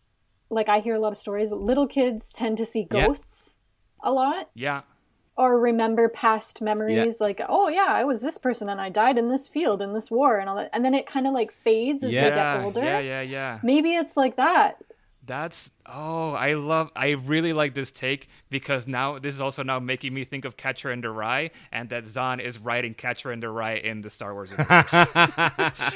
like 0.50 0.70
I 0.70 0.80
hear 0.80 0.94
a 0.96 1.00
lot 1.00 1.12
of 1.12 1.18
stories 1.18 1.50
but 1.50 1.60
little 1.60 1.88
kids 1.88 2.32
tend 2.32 2.58
to 2.60 2.66
see 2.66 2.88
Yeah. 2.92 3.08
ghosts 3.08 3.58
a 4.04 4.12
lot 4.12 4.50
Yeah. 4.54 4.82
Or 5.38 5.60
remember 5.60 6.10
past 6.10 6.62
memories 6.62 7.20
like 7.22 7.42
oh 7.48 7.68
yeah 7.70 7.88
I 7.90 8.04
was 8.04 8.22
this 8.22 8.38
person 8.38 8.70
and 8.70 8.82
I 8.82 8.90
died 8.90 9.18
in 9.18 9.30
this 9.30 9.48
field 9.48 9.82
in 9.82 9.94
this 9.94 10.12
war 10.12 10.38
and 10.40 10.50
all 10.50 10.58
that 10.58 10.70
and 10.74 10.84
then 10.84 10.94
it 10.94 11.06
kind 11.06 11.26
of 11.26 11.34
like 11.34 11.52
fades 11.64 12.04
as 12.04 12.12
Yeah. 12.12 12.30
they 12.30 12.36
get 12.36 12.64
older. 12.66 12.82
yeah, 12.84 13.00
yeah, 13.00 13.22
yeah. 13.22 13.60
Maybe 13.64 13.96
it's 13.96 14.18
like 14.18 14.36
that. 14.36 14.78
That's 15.24 15.70
oh, 15.86 16.32
I 16.32 16.54
love. 16.54 16.90
I 16.96 17.12
really 17.12 17.54
like 17.54 17.76
this 17.76 17.92
take 17.92 18.28
because 18.50 18.88
now 18.88 19.20
this 19.20 19.36
is 19.36 19.40
also 19.40 19.62
now 19.64 19.80
making 19.80 20.14
me 20.16 20.24
think 20.26 20.46
of 20.46 20.58
Catcher 20.58 20.92
in 20.92 21.02
the 21.02 21.12
Rye, 21.12 21.52
and 21.72 21.90
that 21.90 22.06
Zahn 22.06 22.40
is 22.40 22.58
writing 22.58 22.96
Catcher 22.96 23.32
in 23.32 23.40
the 23.40 23.50
Rye 23.50 23.76
in 23.76 24.02
the 24.02 24.10
Star 24.10 24.34
Wars 24.34 24.50
universe. 24.50 24.92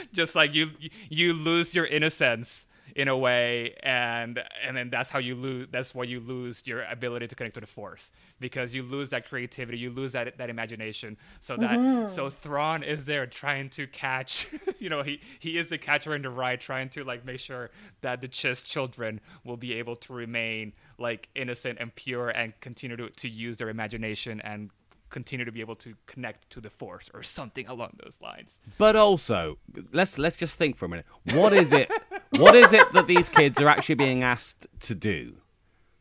Just 0.13 0.35
like 0.35 0.53
you, 0.53 0.69
you 1.09 1.33
lose 1.33 1.73
your 1.73 1.85
innocence 1.87 2.67
in 2.95 3.07
a 3.09 3.17
way 3.17 3.73
and 3.83 4.41
and 4.65 4.77
then 4.77 4.89
that's 4.89 5.09
how 5.09 5.19
you 5.19 5.35
lose 5.35 5.67
that's 5.69 5.93
why 5.93 6.03
you 6.05 6.19
lose 6.21 6.63
your 6.65 6.83
ability 6.83 7.27
to 7.27 7.35
connect 7.35 7.53
to 7.55 7.59
the 7.59 7.67
force 7.67 8.09
because 8.39 8.73
you 8.73 8.83
lose 8.83 9.09
that 9.09 9.27
creativity 9.27 9.77
you 9.77 9.89
lose 9.89 10.11
that 10.11 10.37
that 10.37 10.49
imagination 10.49 11.17
so 11.39 11.55
that 11.57 11.71
mm-hmm. 11.71 12.07
so 12.07 12.29
Thrawn 12.29 12.83
is 12.83 13.05
there 13.05 13.25
trying 13.25 13.69
to 13.71 13.87
catch 13.87 14.47
you 14.79 14.89
know 14.89 15.03
he 15.03 15.21
he 15.39 15.57
is 15.57 15.69
the 15.69 15.77
catcher 15.77 16.15
in 16.15 16.21
the 16.21 16.29
rye 16.29 16.55
trying 16.55 16.89
to 16.89 17.03
like 17.03 17.25
make 17.25 17.39
sure 17.39 17.71
that 18.01 18.21
the 18.21 18.27
Chiss 18.27 18.63
children 18.63 19.19
will 19.43 19.57
be 19.57 19.73
able 19.73 19.95
to 19.97 20.13
remain 20.13 20.73
like 20.97 21.29
innocent 21.35 21.77
and 21.79 21.93
pure 21.95 22.29
and 22.29 22.59
continue 22.61 22.97
to, 22.97 23.09
to 23.09 23.29
use 23.29 23.57
their 23.57 23.69
imagination 23.69 24.41
and 24.41 24.69
continue 25.09 25.45
to 25.45 25.51
be 25.51 25.61
able 25.61 25.75
to 25.75 25.95
connect 26.07 26.49
to 26.49 26.59
the 26.59 26.69
force 26.69 27.09
or 27.13 27.23
something 27.23 27.67
along 27.67 27.97
those 28.03 28.17
lines 28.21 28.59
But 28.77 28.95
also, 28.95 29.57
let's 29.93 30.17
let's 30.17 30.35
just 30.35 30.57
think 30.57 30.75
for 30.75 30.85
a 30.85 30.89
minute. 30.89 31.05
What 31.31 31.53
is 31.53 31.71
it? 31.71 31.89
what 32.31 32.55
is 32.55 32.73
it 32.73 32.91
that 32.93 33.07
these 33.07 33.29
kids 33.29 33.61
are 33.61 33.67
actually 33.67 33.95
being 33.95 34.23
asked 34.23 34.67
to 34.81 34.95
do? 34.95 35.37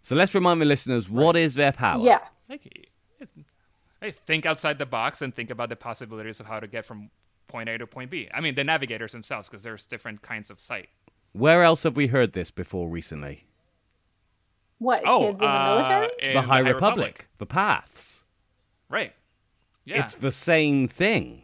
So 0.04 0.14
let's 0.14 0.34
remind 0.34 0.60
the 0.60 0.66
listeners 0.66 1.08
what 1.08 1.34
is 1.34 1.54
their 1.54 1.72
power. 1.72 2.04
Yeah. 2.04 2.20
like 2.48 2.60
hey, 4.02 4.10
think 4.26 4.44
outside 4.44 4.78
the 4.78 4.84
box 4.84 5.22
and 5.22 5.34
think 5.34 5.48
about 5.48 5.70
the 5.70 5.76
possibilities 5.76 6.40
of 6.40 6.46
how 6.46 6.60
to 6.60 6.66
get 6.66 6.84
from 6.84 7.08
point 7.48 7.70
A 7.70 7.78
to 7.78 7.86
point 7.86 8.10
B. 8.10 8.28
I 8.34 8.40
mean, 8.42 8.54
the 8.54 8.64
navigators 8.64 9.12
themselves, 9.12 9.48
because 9.48 9.62
there's 9.62 9.86
different 9.86 10.20
kinds 10.20 10.50
of 10.50 10.60
sight. 10.60 10.90
Where 11.32 11.62
else 11.62 11.84
have 11.84 11.96
we 11.96 12.08
heard 12.08 12.34
this 12.34 12.50
before 12.50 12.86
recently? 12.88 13.46
What 14.78 15.02
Oh, 15.06 15.28
kids 15.28 15.40
in 15.40 15.48
the 15.48 15.52
uh, 15.54 15.74
military? 15.76 16.10
in 16.20 16.34
the 16.34 16.42
High, 16.42 16.58
Republic, 16.58 17.26
the 17.38 17.46
paths. 17.46 18.24
right? 18.90 19.14
Yeah, 19.86 20.04
It's 20.04 20.16
the 20.16 20.30
same 20.30 20.86
thing. 20.86 21.42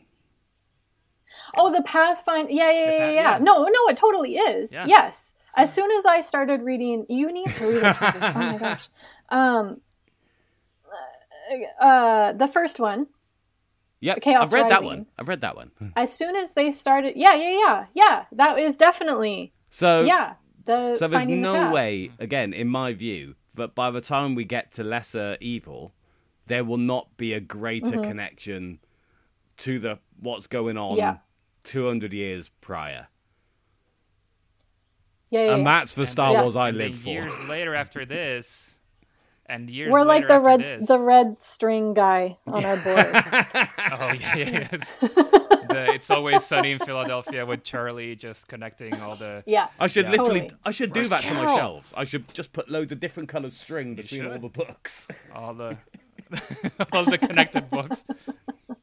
Oh, 1.56 1.72
the 1.72 1.82
Pathfinder. 1.82 2.52
Yeah, 2.52 2.70
yeah, 2.70 2.86
The 2.86 2.92
yeah, 2.92 2.98
Path- 2.98 3.14
yeah. 3.14 3.32
yeah. 3.32 3.38
No, 3.38 3.64
no, 3.64 3.88
it 3.88 3.96
totally 3.96 4.36
is. 4.36 4.72
Yeah. 4.72 4.84
Yes. 4.86 5.32
As 5.56 5.72
soon 5.72 5.90
as 5.92 6.06
I 6.06 6.20
started 6.20 6.62
reading, 6.62 7.06
you 7.08 7.32
need 7.32 7.48
to 7.48 7.66
read 7.66 7.82
it. 7.82 7.96
Oh 8.22 8.32
my 8.34 8.58
gosh. 8.58 8.88
Um, 9.28 9.80
uh, 11.80 12.32
the 12.32 12.46
first 12.48 12.78
one. 12.78 13.08
Yeah, 14.00 14.14
Chaos 14.16 14.44
I've 14.48 14.52
read 14.52 14.70
that 14.70 14.82
one. 14.84 15.06
I've 15.18 15.28
read 15.28 15.42
that 15.42 15.56
one. 15.56 15.72
As 15.96 16.12
soon 16.12 16.34
as 16.34 16.54
they 16.54 16.70
started, 16.70 17.14
yeah, 17.16 17.34
yeah, 17.34 17.50
yeah, 17.58 17.86
yeah. 17.92 18.24
That 18.32 18.58
is 18.58 18.76
definitely 18.78 19.52
So 19.68 20.04
yeah. 20.04 20.34
The 20.64 20.96
So 20.96 21.06
there's 21.08 21.26
the 21.26 21.36
no 21.36 21.54
paths. 21.54 21.74
way, 21.74 22.10
again, 22.18 22.52
in 22.54 22.68
my 22.68 22.92
view, 22.94 23.34
that 23.54 23.74
by 23.74 23.90
the 23.90 24.00
time 24.00 24.34
we 24.34 24.44
get 24.44 24.70
to 24.72 24.84
lesser 24.84 25.36
evil, 25.40 25.92
there 26.46 26.64
will 26.64 26.78
not 26.78 27.16
be 27.18 27.34
a 27.34 27.40
greater 27.40 27.96
Mm-hmm. 27.96 28.02
connection 28.08 28.78
to 29.58 29.78
the 29.78 29.98
what's 30.18 30.46
going 30.46 30.76
on 30.78 30.96
Yeah. 30.96 31.16
200 31.64 32.12
years 32.14 32.48
prior. 32.48 33.06
Yeah, 35.30 35.44
yeah. 35.44 35.54
And 35.54 35.62
yeah. 35.64 35.78
that's 35.80 35.94
the 35.94 36.06
Star 36.06 36.32
Yeah. 36.32 36.42
Wars 36.42 36.56
I 36.56 36.70
live 36.70 36.98
for. 36.98 37.08
Years 37.08 37.32
later, 37.48 37.74
after 37.74 38.04
this, 38.04 38.76
and 39.46 39.68
years 39.70 39.90
We're 39.90 40.04
like 40.04 40.28
the 40.28 40.38
red 40.40 40.60
this- 40.60 40.86
the 40.86 40.98
red 40.98 41.42
string 41.42 41.94
guy 41.94 42.38
on 42.46 42.64
our 42.64 42.76
board. 42.76 43.06
Oh 43.92 44.12
yeah, 44.12 44.36
yeah. 44.36 44.68
It's, 44.72 44.94
the, 45.00 45.86
it's 45.94 46.10
always 46.10 46.44
sunny 46.44 46.72
in 46.72 46.78
Philadelphia 46.78 47.44
with 47.44 47.64
Charlie 47.64 48.14
just 48.16 48.48
connecting 48.48 49.00
all 49.00 49.16
the. 49.16 49.42
yeah. 49.46 49.68
I 49.78 49.86
should 49.88 50.06
Yeah. 50.06 50.10
literally, 50.12 50.40
Totally. 50.42 50.60
I 50.64 50.70
should 50.70 50.92
do 50.92 51.00
Where's 51.00 51.10
that 51.10 51.20
to 51.22 51.34
my 51.34 51.54
shelves. 51.56 51.92
I 51.96 52.04
should 52.04 52.32
just 52.32 52.52
put 52.52 52.68
loads 52.70 52.92
of 52.92 53.00
different 53.00 53.28
coloured 53.28 53.52
string 53.52 53.94
between 53.94 54.26
all 54.26 54.38
the 54.38 54.48
books. 54.48 55.08
all 55.34 55.54
the 55.54 55.76
all 56.92 57.04
the 57.04 57.18
connected 57.18 57.68
books. 57.70 58.04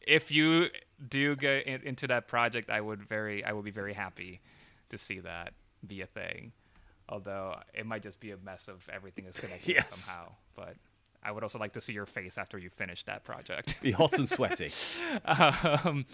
If 0.05 0.31
you 0.31 0.67
do 1.07 1.35
get 1.35 1.65
in, 1.67 1.81
into 1.83 2.07
that 2.07 2.27
project, 2.27 2.69
I 2.69 2.81
would 2.81 3.01
very 3.03 3.43
I 3.43 3.53
would 3.53 3.65
be 3.65 3.71
very 3.71 3.93
happy 3.93 4.41
to 4.89 4.97
see 4.97 5.19
that 5.19 5.53
be 5.85 6.01
a 6.01 6.05
thing. 6.07 6.51
Although 7.09 7.55
it 7.73 7.85
might 7.85 8.03
just 8.03 8.19
be 8.19 8.31
a 8.31 8.37
mess 8.37 8.67
of 8.67 8.87
everything 8.91 9.25
is 9.25 9.39
connected 9.39 9.75
Yes. 9.75 9.95
somehow. 9.95 10.31
But 10.55 10.75
I 11.23 11.31
would 11.31 11.43
also 11.43 11.57
like 11.59 11.73
to 11.73 11.81
see 11.81 11.93
your 11.93 12.05
face 12.05 12.37
after 12.37 12.57
you 12.57 12.69
finish 12.69 13.03
that 13.03 13.23
project. 13.23 13.75
Be 13.81 13.91
hot 13.91 14.17
and 14.17 14.29
sweaty. 14.29 14.71
um, 15.25 16.05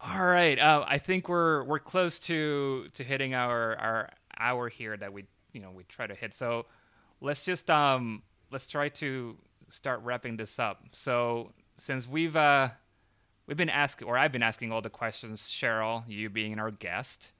all 0.00 0.24
right, 0.26 0.58
uh, 0.58 0.84
I 0.86 0.98
think 0.98 1.28
we're 1.28 1.64
we're 1.64 1.78
close 1.78 2.18
to 2.20 2.88
to 2.94 3.04
hitting 3.04 3.34
our 3.34 3.76
our 3.76 4.08
hour 4.38 4.68
here 4.68 4.96
that 4.96 5.12
we 5.12 5.24
you 5.52 5.60
know 5.60 5.70
we 5.70 5.84
try 5.84 6.06
to 6.06 6.14
hit. 6.14 6.34
So 6.34 6.66
let's 7.20 7.44
just 7.44 7.70
um 7.70 8.22
let's 8.50 8.66
try 8.66 8.88
to 8.90 9.36
start 9.68 10.00
wrapping 10.02 10.36
this 10.36 10.58
up. 10.58 10.84
So 10.92 11.52
since 11.76 12.08
we've 12.08 12.36
uh 12.36 12.70
we've 13.46 13.56
been 13.56 13.70
asking 13.70 14.08
or 14.08 14.18
I've 14.18 14.32
been 14.32 14.42
asking 14.42 14.72
all 14.72 14.82
the 14.82 14.90
questions, 14.90 15.42
Cheryl, 15.42 16.02
you 16.06 16.28
being 16.28 16.58
our 16.58 16.70
guest, 16.70 17.32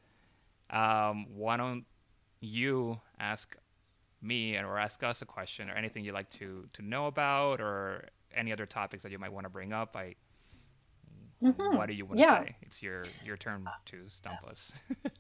um, 0.74 1.26
why 1.34 1.56
don't 1.56 1.84
you 2.40 3.00
ask 3.18 3.56
me 4.20 4.56
or 4.56 4.78
ask 4.78 5.02
us 5.02 5.22
a 5.22 5.26
question 5.26 5.70
or 5.70 5.74
anything 5.74 6.04
you'd 6.04 6.14
like 6.14 6.30
to 6.30 6.66
to 6.72 6.82
know 6.82 7.06
about 7.06 7.60
or 7.60 8.08
any 8.34 8.52
other 8.52 8.66
topics 8.66 9.02
that 9.02 9.12
you 9.12 9.18
might 9.18 9.32
want 9.32 9.44
to 9.44 9.50
bring 9.50 9.72
up? 9.72 9.96
I 9.96 10.14
what 11.40 11.86
do 11.86 11.94
you 11.94 12.06
want 12.06 12.18
to 12.20 12.26
Mm-hmm. 12.26 12.44
Say? 12.44 12.56
It's 12.62 12.82
your 12.82 13.04
your 13.24 13.36
turn 13.36 13.66
to 13.86 14.08
stump 14.08 14.44
us. 14.48 14.72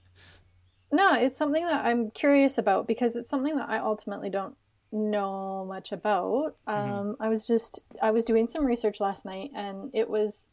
No, 0.92 1.14
it's 1.14 1.36
something 1.36 1.66
that 1.66 1.84
I'm 1.84 2.12
curious 2.12 2.56
about 2.56 2.86
because 2.86 3.16
it's 3.16 3.28
something 3.28 3.56
that 3.56 3.68
I 3.68 3.78
ultimately 3.78 4.30
don't 4.30 4.56
know 4.92 5.64
much 5.66 5.90
about. 5.90 6.54
Um, 6.68 7.16
I 7.18 7.28
was 7.28 7.48
just 7.48 7.80
I 8.00 8.12
was 8.12 8.24
doing 8.24 8.46
some 8.46 8.64
research 8.64 9.00
last 9.00 9.24
night, 9.24 9.50
and 9.56 9.90
it 9.92 10.08
was 10.08 10.50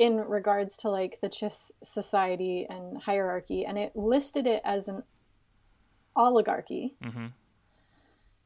in 0.00 0.16
regards 0.16 0.78
to 0.78 0.88
like 0.88 1.18
the 1.20 1.28
Chiss 1.28 1.70
society 1.82 2.66
and 2.70 2.96
hierarchy, 3.02 3.66
and 3.66 3.76
it 3.78 3.94
listed 3.94 4.46
it 4.46 4.62
as 4.64 4.88
an 4.88 5.02
oligarchy. 6.16 6.94
hmm 7.02 7.26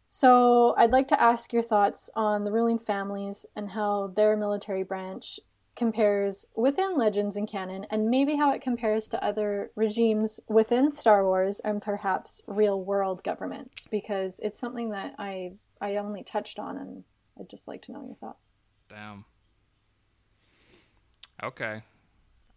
So 0.08 0.74
I'd 0.76 0.90
like 0.90 1.06
to 1.08 1.22
ask 1.22 1.52
your 1.52 1.62
thoughts 1.62 2.10
on 2.16 2.44
the 2.44 2.50
ruling 2.50 2.80
families 2.80 3.46
and 3.54 3.70
how 3.70 4.12
their 4.16 4.36
military 4.36 4.82
branch 4.82 5.38
compares 5.76 6.46
within 6.56 6.98
Legends 6.98 7.36
and 7.36 7.48
canon, 7.48 7.86
and 7.88 8.10
maybe 8.10 8.34
how 8.34 8.50
it 8.52 8.60
compares 8.60 9.08
to 9.08 9.24
other 9.24 9.70
regimes 9.76 10.40
within 10.48 10.90
Star 10.90 11.24
Wars 11.24 11.60
and 11.60 11.80
perhaps 11.80 12.42
real 12.48 12.82
world 12.82 13.22
governments, 13.22 13.86
because 13.90 14.40
it's 14.42 14.58
something 14.58 14.90
that 14.90 15.14
I 15.18 15.52
I 15.80 15.96
only 15.96 16.24
touched 16.24 16.58
on, 16.58 16.76
and 16.78 17.04
I'd 17.38 17.48
just 17.48 17.68
like 17.68 17.82
to 17.82 17.92
know 17.92 18.04
your 18.04 18.16
thoughts. 18.16 18.50
Damn. 18.88 19.24
Okay. 21.42 21.82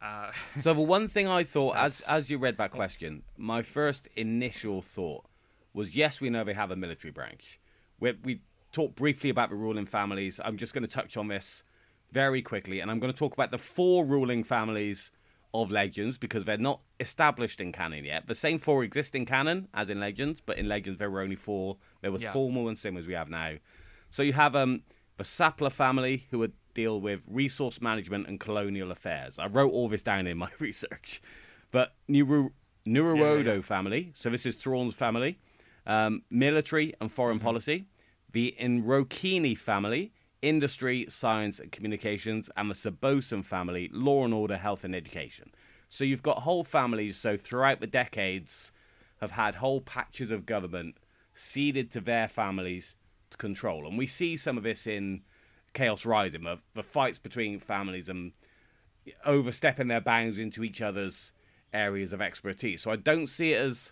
Uh, 0.02 0.32
So 0.60 0.74
the 0.74 0.82
one 0.82 1.08
thing 1.08 1.28
I 1.28 1.44
thought, 1.44 1.76
as 1.76 2.00
That's- 2.00 2.18
as 2.18 2.30
you 2.32 2.38
read 2.38 2.58
that 2.58 2.72
question, 2.72 3.24
my 3.38 3.62
first 3.62 4.08
initial 4.16 4.82
thought 4.82 5.26
was, 5.74 5.96
yes, 5.96 6.22
we 6.22 6.30
know 6.30 6.44
they 6.44 6.54
have 6.54 6.72
a 6.72 6.76
military 6.76 7.12
branch. 7.12 7.60
We 8.00 8.12
we 8.24 8.42
talked 8.72 8.96
briefly 8.96 9.30
about 9.30 9.50
the 9.50 9.56
ruling 9.56 9.86
families. 9.86 10.40
I'm 10.44 10.58
just 10.58 10.74
going 10.74 10.84
to 10.84 10.88
touch 10.90 11.18
on 11.18 11.28
this 11.30 11.64
very 12.12 12.42
quickly, 12.42 12.80
and 12.80 12.92
I'm 12.92 13.00
going 13.00 13.12
to 13.12 13.18
talk 13.18 13.34
about 13.34 13.52
the 13.52 13.58
four 13.58 14.06
ruling 14.06 14.44
families 14.44 15.12
of 15.54 15.72
Legends 15.72 16.18
because 16.18 16.44
they're 16.46 16.58
not 16.58 16.82
established 17.00 17.60
in 17.62 17.72
canon 17.72 18.04
yet. 18.06 18.28
The 18.28 18.36
same 18.36 18.60
four 18.60 18.84
exist 18.84 19.16
in 19.16 19.26
canon 19.26 19.68
as 19.74 19.90
in 19.90 20.00
Legends, 20.00 20.42
but 20.46 20.58
in 20.58 20.68
Legends 20.68 21.00
there 21.00 21.10
were 21.10 21.22
only 21.22 21.36
four. 21.38 21.78
There 22.02 22.12
was 22.12 22.24
Yeah. 22.24 22.34
four 22.34 22.52
more 22.52 22.68
and 22.68 22.78
same 22.78 22.98
as 22.98 23.08
we 23.08 23.14
have 23.14 23.30
now. 23.30 23.54
So 24.12 24.22
you 24.24 24.34
have 24.34 24.56
um 24.56 24.84
the 25.18 25.24
Csapla 25.24 25.72
family 25.72 26.28
who 26.30 26.40
would 26.40 26.54
deal 26.78 27.02
with 27.02 27.22
resource 27.28 27.82
management 27.82 28.28
and 28.28 28.40
colonial 28.40 28.92
affairs. 28.92 29.40
I 29.40 29.48
wrote 29.48 29.74
all 29.74 29.90
this 29.90 30.04
down 30.04 30.28
in 30.28 30.38
my 30.38 30.50
research. 30.60 31.22
But 31.72 31.96
Nuru 32.08 32.52
Nuruodo 32.86 33.64
family, 33.64 34.12
so 34.14 34.30
this 34.30 34.46
is 34.46 34.56
Thrawn's 34.56 34.94
family, 34.94 35.40
um, 35.88 36.22
military 36.30 36.94
and 37.02 37.12
foreign 37.12 37.40
policy. 37.40 37.88
The 38.32 38.56
Inrokini 38.62 39.58
family, 39.58 40.14
industry, 40.44 41.08
science 41.10 41.60
and 41.60 41.72
communications, 41.72 42.50
and 42.56 42.70
the 42.70 42.76
Sabosen 42.76 43.44
family, 43.44 43.90
law 43.92 44.24
and 44.24 44.34
order, 44.34 44.56
health 44.56 44.84
and 44.84 44.96
education. 44.96 45.52
So 45.90 46.06
you've 46.06 46.22
got 46.22 46.44
whole 46.44 46.64
families. 46.64 47.18
So 47.18 47.36
throughout 47.36 47.80
the 47.80 47.88
decades, 47.88 48.72
have 49.20 49.32
had 49.32 49.56
whole 49.56 49.82
patches 49.82 50.30
of 50.30 50.46
government 50.46 50.98
ceded 51.34 51.90
to 51.92 52.02
their 52.02 52.28
families 52.28 52.96
to 53.32 53.38
control, 53.38 53.88
and 53.88 53.98
we 53.98 54.06
see 54.06 54.38
some 54.38 54.58
of 54.58 54.64
this 54.64 54.86
in 54.86 55.24
Chaos 55.74 56.06
Rising, 56.06 56.44
the, 56.44 56.60
the 56.74 56.84
fights 56.84 57.20
between 57.20 57.60
families 57.60 58.10
and 58.10 58.32
overstepping 59.26 59.88
their 59.88 60.02
bounds 60.02 60.40
into 60.40 60.64
each 60.64 60.82
other's 60.82 61.32
areas 61.74 62.14
of 62.14 62.22
expertise. 62.22 62.82
So 62.82 62.92
I 62.92 62.96
don't 62.96 63.28
see 63.28 63.54
it 63.54 63.62
as 63.62 63.92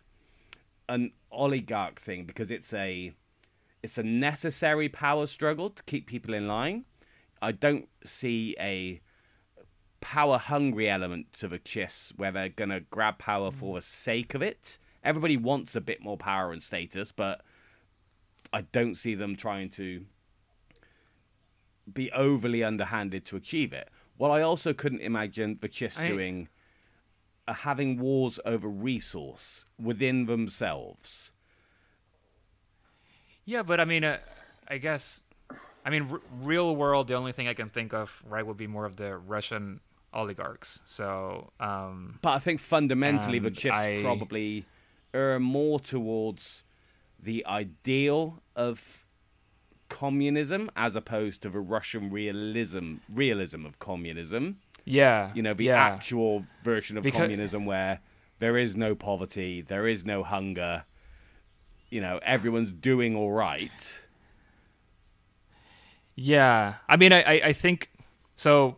an 0.87 1.11
oligarch 1.31 1.99
thing 1.99 2.25
because 2.25 2.51
it's 2.51 2.73
a 2.73 3.13
it's 3.83 3.97
a 3.97 4.03
necessary 4.03 4.89
power 4.89 5.27
struggle 5.27 5.69
to 5.69 5.83
keep 5.83 6.07
people 6.07 6.33
in 6.33 6.47
line. 6.47 6.85
I 7.41 7.51
don't 7.51 7.87
see 8.03 8.55
a 8.59 8.99
power 10.01 10.37
hungry 10.37 10.89
element 10.89 11.33
to 11.33 11.47
the 11.47 11.59
Chiss 11.59 12.17
where 12.17 12.31
they're 12.31 12.49
gonna 12.49 12.79
grab 12.79 13.19
power 13.19 13.51
for 13.51 13.75
the 13.75 13.81
sake 13.81 14.33
of 14.33 14.41
it. 14.41 14.79
Everybody 15.03 15.37
wants 15.37 15.75
a 15.75 15.81
bit 15.81 16.01
more 16.01 16.17
power 16.17 16.51
and 16.51 16.63
status, 16.63 17.11
but 17.11 17.41
I 18.51 18.61
don't 18.61 18.95
see 18.95 19.13
them 19.13 19.35
trying 19.35 19.69
to 19.71 20.05
be 21.91 22.11
overly 22.11 22.63
underhanded 22.63 23.25
to 23.25 23.35
achieve 23.35 23.73
it. 23.73 23.89
Well, 24.17 24.31
I 24.31 24.41
also 24.41 24.73
couldn't 24.73 25.01
imagine 25.01 25.57
the 25.61 25.69
Chiss 25.69 25.99
I- 25.99 26.07
doing 26.07 26.47
are 27.47 27.53
having 27.53 27.99
wars 27.99 28.39
over 28.45 28.67
resource 28.67 29.65
within 29.79 30.25
themselves. 30.25 31.31
Yeah, 33.45 33.61
but 33.61 33.79
I 33.79 33.85
mean, 33.85 34.03
uh, 34.03 34.17
I 34.67 34.79
guess, 34.79 35.21
I 35.85 35.89
mean, 35.91 36.07
r- 36.11 36.21
real 36.41 36.75
world. 36.75 37.07
The 37.07 37.13
only 37.13 37.31
thing 37.31 37.47
I 37.47 37.53
can 37.53 37.69
think 37.69 37.93
of, 37.93 38.23
right, 38.27 38.45
would 38.45 38.57
be 38.57 38.65
more 38.67 38.85
of 38.85 38.95
the 38.95 39.17
Russian 39.17 39.79
oligarchs. 40.13 40.81
So, 40.87 41.51
um, 41.59 42.17
But 42.23 42.31
I 42.31 42.39
think 42.39 42.59
fundamentally 42.59 43.37
the 43.37 43.49
And 43.49 43.57
chips 43.57 43.77
I- 43.77 44.01
probably 44.01 44.65
err 45.13 45.39
more 45.39 45.79
towards 45.79 46.63
the 47.19 47.45
ideal 47.45 48.41
of 48.55 49.04
communism 49.99 50.69
as 50.75 50.95
opposed 50.97 51.41
to 51.43 51.49
the 51.49 51.59
Russian 51.59 52.09
realism 52.09 52.95
realism 53.13 53.65
of 53.65 53.79
communism. 53.79 54.59
yeah, 54.83 55.31
You 55.33 55.41
know, 55.41 55.53
the 55.53 55.65
yeah. 55.65 55.81
actual 55.93 56.45
version 56.63 56.97
of 56.97 57.03
Because- 57.03 57.21
communism 57.21 57.65
where 57.65 57.99
there 58.39 58.57
is 58.57 58.75
no 58.75 58.93
poverty, 58.93 59.61
there 59.61 59.87
is 59.87 60.03
no 60.05 60.21
hunger. 60.23 60.83
You 61.89 62.01
know, 62.01 62.19
everyone's 62.23 62.73
doing 62.73 63.15
all 63.15 63.31
right. 63.31 64.01
Yeah, 66.15 66.75
I 66.89 66.97
mean, 66.97 67.11
I, 67.13 67.21
I, 67.49 67.53
think 67.53 67.89
so. 68.35 68.77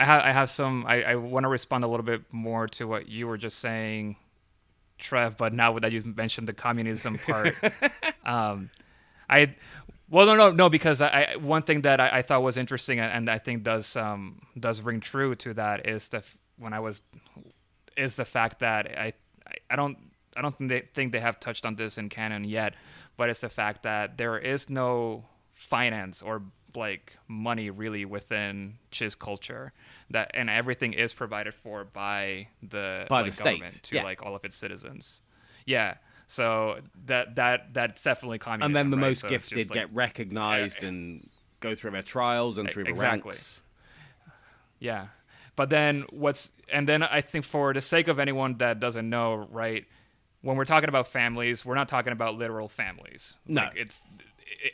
I 0.00 0.04
have, 0.04 0.22
I 0.22 0.32
have 0.32 0.50
some. 0.50 0.84
I, 0.86 1.02
I 1.02 1.14
want 1.16 1.44
to 1.44 1.48
respond 1.48 1.84
a 1.84 1.88
little 1.88 2.04
bit 2.04 2.22
more 2.32 2.66
to 2.68 2.86
what 2.86 3.08
you 3.08 3.26
were 3.26 3.36
just 3.38 3.58
saying, 3.58 4.16
Trev. 4.98 5.36
But 5.36 5.52
now 5.52 5.78
that 5.78 5.90
you 5.92 6.02
mentioned 6.04 6.46
the 6.48 6.52
communism 6.52 7.18
part, 7.18 7.54
um, 8.24 8.70
I, 9.28 9.56
well, 10.08 10.26
no, 10.26 10.36
no, 10.36 10.50
no, 10.50 10.68
because 10.68 11.00
I, 11.00 11.32
I 11.32 11.36
one 11.36 11.62
thing 11.62 11.82
that 11.82 12.00
I, 12.00 12.18
I 12.18 12.22
thought 12.22 12.42
was 12.42 12.56
interesting 12.56 13.00
and, 13.00 13.12
and 13.12 13.30
I 13.30 13.38
think 13.38 13.62
does 13.62 13.96
um 13.96 14.40
does 14.58 14.80
ring 14.80 15.00
true 15.00 15.34
to 15.36 15.54
that 15.54 15.86
is 15.86 16.08
the 16.08 16.18
f- 16.18 16.36
when 16.58 16.72
I 16.72 16.80
was 16.80 17.02
is 17.96 18.16
the 18.16 18.24
fact 18.24 18.60
that 18.60 18.86
I 18.98 19.12
I, 19.70 19.76
don't 19.76 19.96
I 20.36 20.42
don't 20.42 20.56
think 20.56 20.70
they, 20.70 20.80
think 20.94 21.12
they 21.12 21.20
have 21.20 21.40
touched 21.40 21.64
on 21.64 21.76
this 21.76 21.98
in 21.98 22.08
canon 22.08 22.44
yet, 22.44 22.74
but 23.16 23.30
it's 23.30 23.40
the 23.40 23.48
fact 23.48 23.82
that 23.84 24.18
there 24.18 24.38
is 24.38 24.68
no 24.68 25.24
finance 25.52 26.22
or 26.22 26.42
like 26.74 27.16
money 27.26 27.70
really 27.70 28.04
within 28.04 28.74
Chiss 28.92 29.18
culture 29.18 29.72
that 30.10 30.30
and 30.34 30.50
everything 30.50 30.92
is 30.92 31.12
provided 31.12 31.54
for 31.54 31.84
by 31.84 32.48
the 32.62 33.06
By 33.08 33.22
like, 33.22 33.34
the 33.34 33.42
government 33.42 33.72
state, 33.72 33.82
to 33.84 33.94
yeah. 33.96 34.04
like 34.04 34.22
all 34.22 34.34
of 34.36 34.44
its 34.44 34.56
citizens. 34.56 35.22
Yeah. 35.64 35.94
So 36.28 36.80
that 37.06 37.36
that 37.36 37.72
that's 37.72 38.02
definitely 38.02 38.38
communism. 38.38 38.70
and 38.70 38.76
then 38.76 38.90
the 38.90 38.96
right? 38.96 39.10
most 39.10 39.20
So 39.20 39.28
gifted 39.28 39.70
like, 39.70 39.74
get 39.74 39.94
recognized 39.94 40.78
Yeah. 40.82 40.88
and 40.88 41.28
go 41.60 41.74
through 41.74 41.92
their 41.92 42.02
trials 42.02 42.58
and 42.58 42.68
through 42.70 42.84
the 42.84 42.94
ranks. 42.94 43.62
Yeah. 44.80 45.06
But 45.54 45.70
then 45.70 46.04
what's 46.10 46.52
and 46.72 46.88
then 46.88 47.02
I 47.02 47.20
think 47.20 47.44
for 47.44 47.72
the 47.72 47.80
sake 47.80 48.08
of 48.08 48.18
anyone 48.18 48.58
that 48.58 48.80
doesn't 48.80 49.08
know, 49.08 49.46
right, 49.50 49.84
when 50.42 50.56
we're 50.56 50.64
talking 50.64 50.88
about 50.88 51.06
families, 51.06 51.64
we're 51.64 51.74
not 51.76 51.88
talking 51.88 52.12
about 52.12 52.34
literal 52.36 52.68
families. 52.68 53.36
No. 53.46 53.62
Like 53.62 53.72
it's 53.76 54.18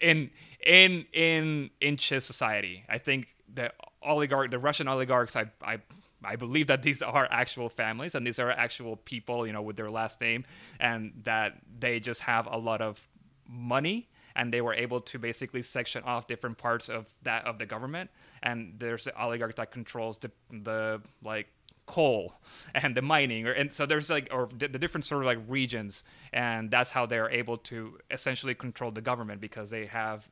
in 0.00 0.30
in 0.66 1.07
in 1.12 1.70
in 1.80 1.96
Chiss 1.96 2.22
society. 2.22 2.84
I 2.88 2.98
think 2.98 3.28
the 3.53 3.72
oligarch 4.03 4.50
the 4.50 4.59
Russian 4.59 4.88
oligarchs 4.88 5.36
I 5.36 5.46
I 5.62 5.78
I 6.25 6.37
believe 6.37 6.66
that 6.68 6.83
these 6.83 7.03
are 7.03 7.29
actual 7.31 7.68
families 7.68 8.14
and 8.14 8.27
these 8.27 8.39
are 8.39 8.51
actual 8.51 8.97
people, 8.97 9.47
you 9.47 9.53
know, 9.53 9.62
with 9.62 9.77
their 9.77 9.91
last 9.91 10.20
name 10.20 10.45
and 10.81 11.12
that 11.25 11.59
they 11.79 12.01
just 12.01 12.23
have 12.23 12.47
a 12.47 12.57
lot 12.57 12.81
of 12.81 13.07
money 13.49 14.09
and 14.35 14.53
they 14.53 14.61
were 14.61 14.75
able 14.75 15.01
to 15.01 15.18
basically 15.18 15.62
section 15.62 16.03
off 16.05 16.27
different 16.27 16.59
parts 16.59 16.89
of 16.89 17.07
that 17.23 17.45
of 17.47 17.59
the 17.59 17.66
government. 17.66 18.11
And 18.43 18.75
there's 18.79 19.05
the 19.05 19.20
oligarch 19.20 19.57
that 19.57 19.70
controls 19.70 20.18
the 20.18 20.31
the 20.51 21.03
like 21.23 21.49
coal 21.85 22.35
and 22.75 22.97
the 22.97 23.03
mining 23.03 23.47
or 23.47 23.53
and 23.53 23.73
so 23.73 23.85
there's 23.85 24.09
like 24.09 24.29
or 24.31 24.49
the, 24.57 24.68
the 24.68 24.79
different 24.79 25.05
sort 25.05 25.20
of 25.20 25.27
like 25.27 25.39
regions 25.49 26.05
and 26.33 26.70
that's 26.70 26.93
how 26.93 27.05
they're 27.05 27.29
able 27.29 27.59
to 27.59 27.99
essentially 28.11 28.55
control 28.55 28.93
the 28.93 29.01
government 29.01 29.41
because 29.41 29.70
they 29.70 29.87
have 29.87 30.31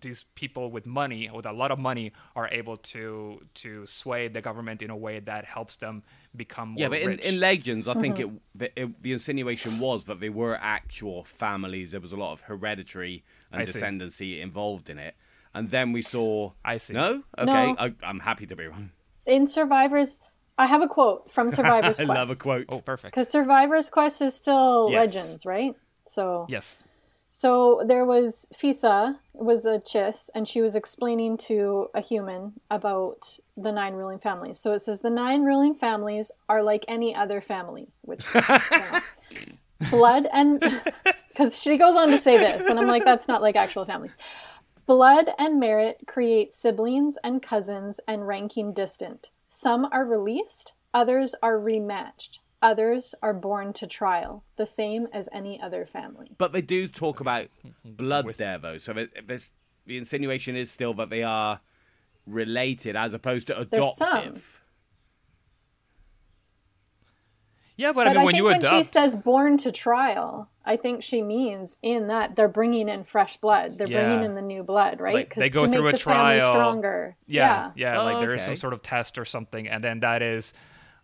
these 0.00 0.24
people 0.34 0.70
with 0.70 0.86
money 0.86 1.30
with 1.32 1.46
a 1.46 1.52
lot 1.52 1.70
of 1.70 1.78
money 1.78 2.12
are 2.34 2.48
able 2.52 2.76
to 2.76 3.40
to 3.54 3.86
sway 3.86 4.28
the 4.28 4.40
government 4.40 4.82
in 4.82 4.90
a 4.90 4.96
way 4.96 5.20
that 5.20 5.44
helps 5.44 5.76
them 5.76 6.02
become 6.34 6.70
more 6.70 6.80
Yeah, 6.82 6.88
but 6.88 7.00
in, 7.00 7.08
rich. 7.08 7.20
in 7.20 7.40
Legends, 7.40 7.88
I 7.88 7.94
think 7.94 8.16
uh-huh. 8.20 8.28
it 8.28 8.58
the, 8.58 8.82
it 8.82 9.02
the 9.02 9.12
insinuation 9.12 9.78
was 9.78 10.04
that 10.06 10.20
they 10.20 10.28
were 10.28 10.56
actual 10.60 11.24
families. 11.24 11.92
There 11.92 12.00
was 12.00 12.12
a 12.12 12.16
lot 12.16 12.32
of 12.32 12.42
hereditary 12.42 13.24
and 13.50 13.62
I 13.62 13.64
see. 14.10 14.40
involved 14.40 14.90
in 14.90 14.98
it. 14.98 15.14
And 15.54 15.70
then 15.70 15.92
we 15.92 16.02
saw. 16.02 16.52
I 16.64 16.76
see. 16.78 16.92
No, 16.92 17.22
okay, 17.38 17.72
No. 17.72 17.76
I, 17.78 17.94
I'm 18.02 18.20
happy 18.20 18.46
to 18.46 18.56
be 18.56 18.66
wrong. 18.66 18.90
In 19.24 19.46
Survivors, 19.46 20.20
I 20.58 20.66
have 20.66 20.82
a 20.82 20.88
quote 20.88 21.32
from 21.32 21.50
Survivors 21.60 21.98
I 21.98 22.04
Quest. 22.04 22.18
love 22.18 22.30
a 22.30 22.36
quote. 22.36 22.66
oh 22.68 22.80
perfect 22.80 23.14
Because 23.14 23.28
Survivor's 23.30 23.88
Quest 23.90 24.20
is 24.22 24.34
still 24.34 24.88
Yes. 24.90 25.14
Legends, 25.14 25.46
right? 25.46 25.74
So 26.08 26.46
yes 26.48 26.82
So 27.38 27.82
there 27.84 28.06
was 28.06 28.48
Feesa, 28.54 29.16
was 29.34 29.66
a 29.66 29.78
Chiss, 29.78 30.30
and 30.34 30.48
she 30.48 30.62
was 30.62 30.74
explaining 30.74 31.36
to 31.48 31.88
a 31.92 32.00
human 32.00 32.54
about 32.70 33.38
the 33.58 33.70
nine 33.72 33.92
ruling 33.92 34.18
families. 34.18 34.58
So 34.58 34.72
it 34.72 34.78
says 34.78 35.02
the 35.02 35.10
nine 35.10 35.42
ruling 35.42 35.74
families 35.74 36.32
are 36.48 36.62
like 36.62 36.86
any 36.88 37.14
other 37.14 37.42
families, 37.42 38.00
which 38.06 38.24
know, 38.34 39.00
blood 39.90 40.26
and 40.32 40.60
because 41.28 41.60
she 41.60 41.76
goes 41.76 41.94
on 41.94 42.08
to 42.08 42.16
say 42.16 42.38
this, 42.38 42.64
and 42.64 42.78
I'm 42.78 42.86
like, 42.86 43.04
that's 43.04 43.28
not 43.28 43.42
like 43.42 43.54
actual 43.54 43.84
families. 43.84 44.16
Blood 44.86 45.28
and 45.38 45.60
merit 45.60 45.98
create 46.06 46.54
siblings 46.54 47.18
and 47.22 47.42
cousins 47.42 48.00
and 48.08 48.26
ranking 48.26 48.72
distant. 48.72 49.28
Some 49.50 49.86
are 49.92 50.06
released, 50.06 50.72
others 50.94 51.34
are 51.42 51.58
rematched, 51.58 52.38
others 52.66 53.14
are 53.22 53.32
born 53.32 53.72
to 53.74 53.86
trial, 53.86 54.42
the 54.56 54.66
same 54.66 55.06
as 55.12 55.28
any 55.32 55.60
other 55.60 55.86
family. 55.86 56.32
But 56.36 56.52
they 56.52 56.62
do 56.62 56.88
talk 56.88 57.20
about 57.20 57.46
blood 57.84 58.26
there, 58.36 58.58
though. 58.58 58.76
So 58.78 58.92
there's, 59.26 59.50
the 59.86 59.96
insinuation 59.96 60.56
is 60.56 60.70
still 60.70 60.92
that 60.94 61.08
they 61.10 61.22
are 61.22 61.60
related 62.26 62.96
as 62.96 63.14
opposed 63.14 63.46
to 63.46 63.58
adoptive. 63.60 64.60
yeah 67.76 67.92
but, 67.92 68.04
But 68.04 68.06
i 68.08 68.10
mean 68.10 68.16
I 68.20 68.24
when 68.24 68.32
think 68.32 68.38
you 68.38 68.44
when 68.44 68.60
she 68.78 68.82
says 68.82 69.14
born 69.16 69.58
to 69.58 69.70
trial, 69.70 70.50
I 70.64 70.76
think 70.76 71.02
she 71.04 71.22
means 71.22 71.78
in 71.82 72.08
that 72.08 72.34
they're 72.34 72.48
bringing 72.48 72.88
in 72.88 73.04
fresh 73.04 73.36
blood. 73.36 73.78
They're 73.78 73.86
Yeah. 73.86 74.02
bringing 74.06 74.24
in 74.24 74.34
the 74.34 74.42
new 74.42 74.64
blood, 74.64 74.98
right? 74.98 75.14
Like, 75.14 75.30
'Cause 75.30 75.40
they 75.40 75.50
go 75.50 75.66
to 75.66 75.72
through 75.72 75.84
make 75.84 75.94
a 75.94 75.98
the 75.98 76.02
family 76.02 76.38
trial. 76.40 76.52
stronger. 76.52 77.16
yeah 77.26 77.70
yeah, 77.76 78.00
Oh, 78.00 78.04
like 78.04 78.18
there 78.18 78.34
is 78.34 78.42
oh, 78.42 78.46
some 78.46 78.56
sort 78.56 78.72
of 78.72 78.82
test 78.82 79.18
or 79.18 79.24
something 79.24 79.68
and 79.68 79.84
then 79.84 80.00
that 80.00 80.20
is 80.22 80.52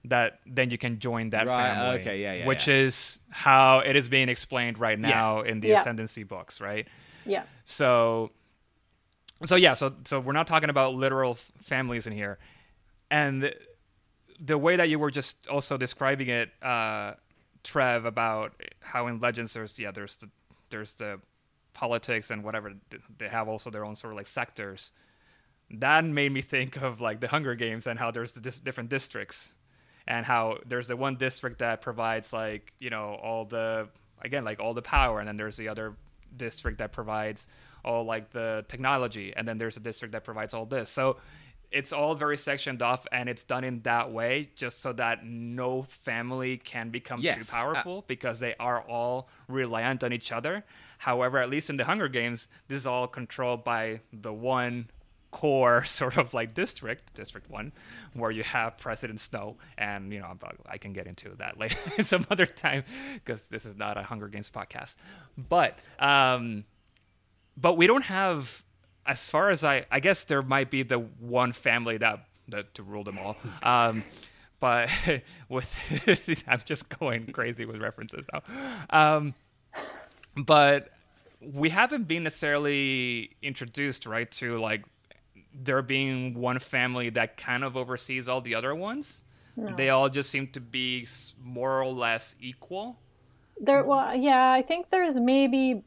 that 0.05 0.40
then 0.46 0.70
you 0.70 0.78
can 0.78 0.98
join 0.98 1.30
that 1.30 1.46
Right, 1.46 1.57
family 1.74 2.00
okay, 2.00 2.20
yeah, 2.22 2.34
yeah, 2.34 2.46
which 2.46 2.66
yeah. 2.68 2.74
is 2.74 3.20
how 3.30 3.80
it 3.80 3.94
is 3.96 4.09
being 4.09 4.28
explained 4.28 4.78
right 4.78 4.98
now 4.98 5.40
in 5.42 5.61
the 5.61 5.68
Yeah. 5.68 5.80
ascendancy 5.80 6.24
books 6.24 6.61
right 6.61 6.88
yeah. 7.24 7.44
so 7.64 8.30
so 9.44 9.55
yeah 9.57 9.74
so 9.74 9.94
so 10.05 10.18
we're 10.20 10.32
not 10.32 10.46
talking 10.48 10.70
about 10.70 10.94
literal 10.94 11.32
f- 11.32 11.53
families 11.61 12.07
in 12.07 12.12
here 12.12 12.38
and 13.11 13.42
the, 13.44 13.55
the 14.40 14.59
way 14.59 14.74
that 14.76 14.88
you 14.88 14.98
were 14.98 15.11
just 15.11 15.46
also 15.46 15.76
describing 15.76 16.28
it 16.28 16.50
uh 16.62 17.12
trev 17.62 18.05
about 18.05 18.53
how 18.80 19.07
in 19.07 19.20
legends 19.20 19.53
there's 19.55 19.78
yeah 19.78 19.92
there's 19.92 20.16
the 20.16 20.28
there's 20.70 20.94
the 20.94 21.20
politics 21.74 22.30
and 22.30 22.42
whatever 22.42 22.72
they 23.18 23.28
have 23.28 23.48
also 23.48 23.70
their 23.70 23.84
own 23.84 23.94
sort 23.94 24.12
of 24.12 24.16
like 24.16 24.26
sectors 24.26 24.90
that 25.70 26.04
made 26.04 26.33
me 26.33 26.42
think 26.42 26.76
of 26.83 27.00
like 27.00 27.20
the 27.20 27.29
hunger 27.29 27.54
games 27.54 27.87
and 27.87 27.99
how 27.99 28.11
there's 28.11 28.33
the 28.33 28.41
dis- 28.41 28.57
different 28.58 28.91
districts 28.91 29.53
and 30.07 30.26
how 30.26 30.58
there's 30.66 30.88
the 30.88 30.96
one 30.96 31.16
district 31.16 31.58
that 31.61 31.80
provides 31.83 32.33
like 32.33 32.72
you 32.79 32.91
know 32.91 33.14
all 33.22 33.45
the 33.45 33.88
again 34.22 34.45
like 34.45 34.61
all 34.61 34.74
the 34.74 34.83
power 34.83 35.18
and 35.18 35.29
then 35.29 35.37
there's 35.37 35.57
the 35.57 35.68
other 35.68 35.95
district 36.37 36.79
that 36.79 36.92
provides 36.92 37.46
all 37.84 38.04
like 38.04 38.30
the 38.30 38.64
technology 38.68 39.33
and 39.37 39.46
then 39.46 39.58
there's 39.58 39.76
a 39.76 39.80
district 39.80 40.12
that 40.12 40.24
provides 40.24 40.54
all 40.54 40.66
this. 40.66 40.91
So 40.91 41.16
it's 41.70 41.92
all 41.92 42.14
very 42.14 42.37
sectioned 42.37 42.83
off 42.83 43.07
and 43.11 43.29
it's 43.29 43.42
done 43.42 43.64
in 43.64 43.80
that 43.80 44.12
way 44.12 44.50
just 44.57 44.83
so 44.83 44.92
that 44.92 45.24
no 45.24 45.83
family 45.88 46.58
can 46.58 46.91
become 46.91 47.20
Yes, 47.20 47.50
too 47.50 47.57
uh, 47.57 47.62
powerful 47.62 48.04
because 48.07 48.41
they 48.41 48.54
are 48.61 48.83
all 48.83 49.29
reliant 49.49 50.04
on 50.04 50.12
each 50.12 50.33
other. 50.33 50.64
However 50.99 51.38
at 51.38 51.50
least 51.50 51.70
in 51.70 51.76
the 51.76 51.84
hunger 51.84 52.08
games 52.08 52.49
this 52.68 52.76
is 52.76 52.87
all 52.87 53.07
controlled 53.08 53.64
by 53.64 54.00
the 54.12 54.33
one 54.33 54.88
core 55.33 55.84
sort 55.87 56.17
of 56.17 56.33
like 56.33 56.54
district, 56.54 57.14
District 57.14 57.50
One, 57.50 57.72
where 58.14 58.30
you 58.30 58.45
have 58.45 58.79
President 58.79 59.18
Snow, 59.18 59.57
and 59.76 60.13
you 60.13 60.21
know 60.21 60.38
I 60.67 60.79
can 60.79 60.92
get 60.92 61.09
into 61.09 61.30
that 61.38 61.59
later 61.59 61.76
some 62.04 62.25
other 62.30 62.46
time 62.46 62.84
because 63.14 63.42
this 63.49 63.67
is 63.67 63.76
not 63.76 63.99
a 63.99 64.04
Hunger 64.04 64.29
Games 64.29 64.50
podcast. 64.50 64.95
But 65.50 65.76
um, 65.99 66.64
but 67.57 67.76
we 67.76 67.88
don't 67.88 68.04
have, 68.04 68.63
as 69.04 69.29
far 69.29 69.50
as 69.50 69.64
I, 69.64 69.87
I 69.91 69.99
guess 69.99 70.25
there 70.25 70.42
might 70.42 70.71
be 70.71 70.84
the 70.84 70.99
one 70.99 71.53
family 71.53 71.99
that 71.99 72.26
that 72.49 72.75
to 72.75 72.84
rule 72.84 73.03
them 73.03 73.18
all. 73.18 73.37
Um, 73.63 74.04
but 74.61 74.88
with 75.49 75.75
I'm 76.46 76.63
just 76.64 76.88
going 77.00 77.33
crazy 77.33 77.64
with 77.64 77.80
references 77.80 78.25
now. 78.33 78.42
Um, 78.91 79.34
but 80.37 80.91
we 81.53 81.71
haven't 81.71 82.07
been 82.07 82.22
necessarily 82.22 83.30
introduced 83.42 84.07
right 84.07 84.30
to 84.33 84.59
like 84.61 84.84
there 85.54 85.83
being 85.83 86.34
one 86.34 86.58
family 86.58 87.11
that 87.11 87.37
kind 87.37 87.64
of 87.64 87.76
oversees 87.76 88.29
all 88.29 88.41
the 88.41 88.54
other 88.54 88.74
ones 88.74 89.22
they 89.57 89.91
all 89.91 90.08
just 90.08 90.30
seem 90.30 90.49
to 90.49 90.61
be 90.61 91.07
more 91.42 91.83
or 91.83 91.92
less 91.92 92.37
equal. 92.41 92.99
There, 93.61 93.84
well, 93.84 94.14
yeah, 94.14 94.50
I 94.50 94.62
think 94.62 94.91
there's 94.91 95.20
maybe 95.20 95.84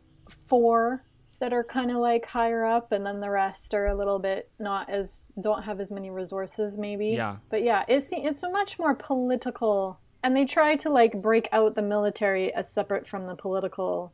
four 0.48 1.04
that 1.40 1.52
are 1.52 1.64
kind 1.64 1.92
of 1.92 1.98
like 1.98 2.26
higher 2.26 2.64
up, 2.64 2.92
and 2.92 3.06
then 3.06 3.20
the 3.20 3.30
rest 3.30 3.74
are 3.74 3.88
a 3.88 3.96
little 3.96 4.20
bit 4.20 4.50
not 4.60 4.90
as 4.90 5.34
don't 5.42 5.64
have 5.64 5.80
as 5.80 5.92
many 5.92 6.10
resources, 6.10 6.78
maybe. 6.78 7.10
Yeah. 7.10 7.38
But 7.50 7.64
yeah, 7.64 7.84
it's 7.88 8.12
it's 8.14 8.44
a 8.44 8.50
much 8.50 8.80
more 8.80 8.96
political, 8.96 10.00
and 10.24 10.36
they 10.36 10.46
try 10.46 10.76
to 10.78 10.90
like 10.90 11.14
break 11.22 11.50
out 11.52 11.76
the 11.76 11.82
military 11.82 12.54
as 12.54 12.72
separate 12.72 13.08
from 13.08 13.26
the 13.26 13.36
political. 13.36 14.14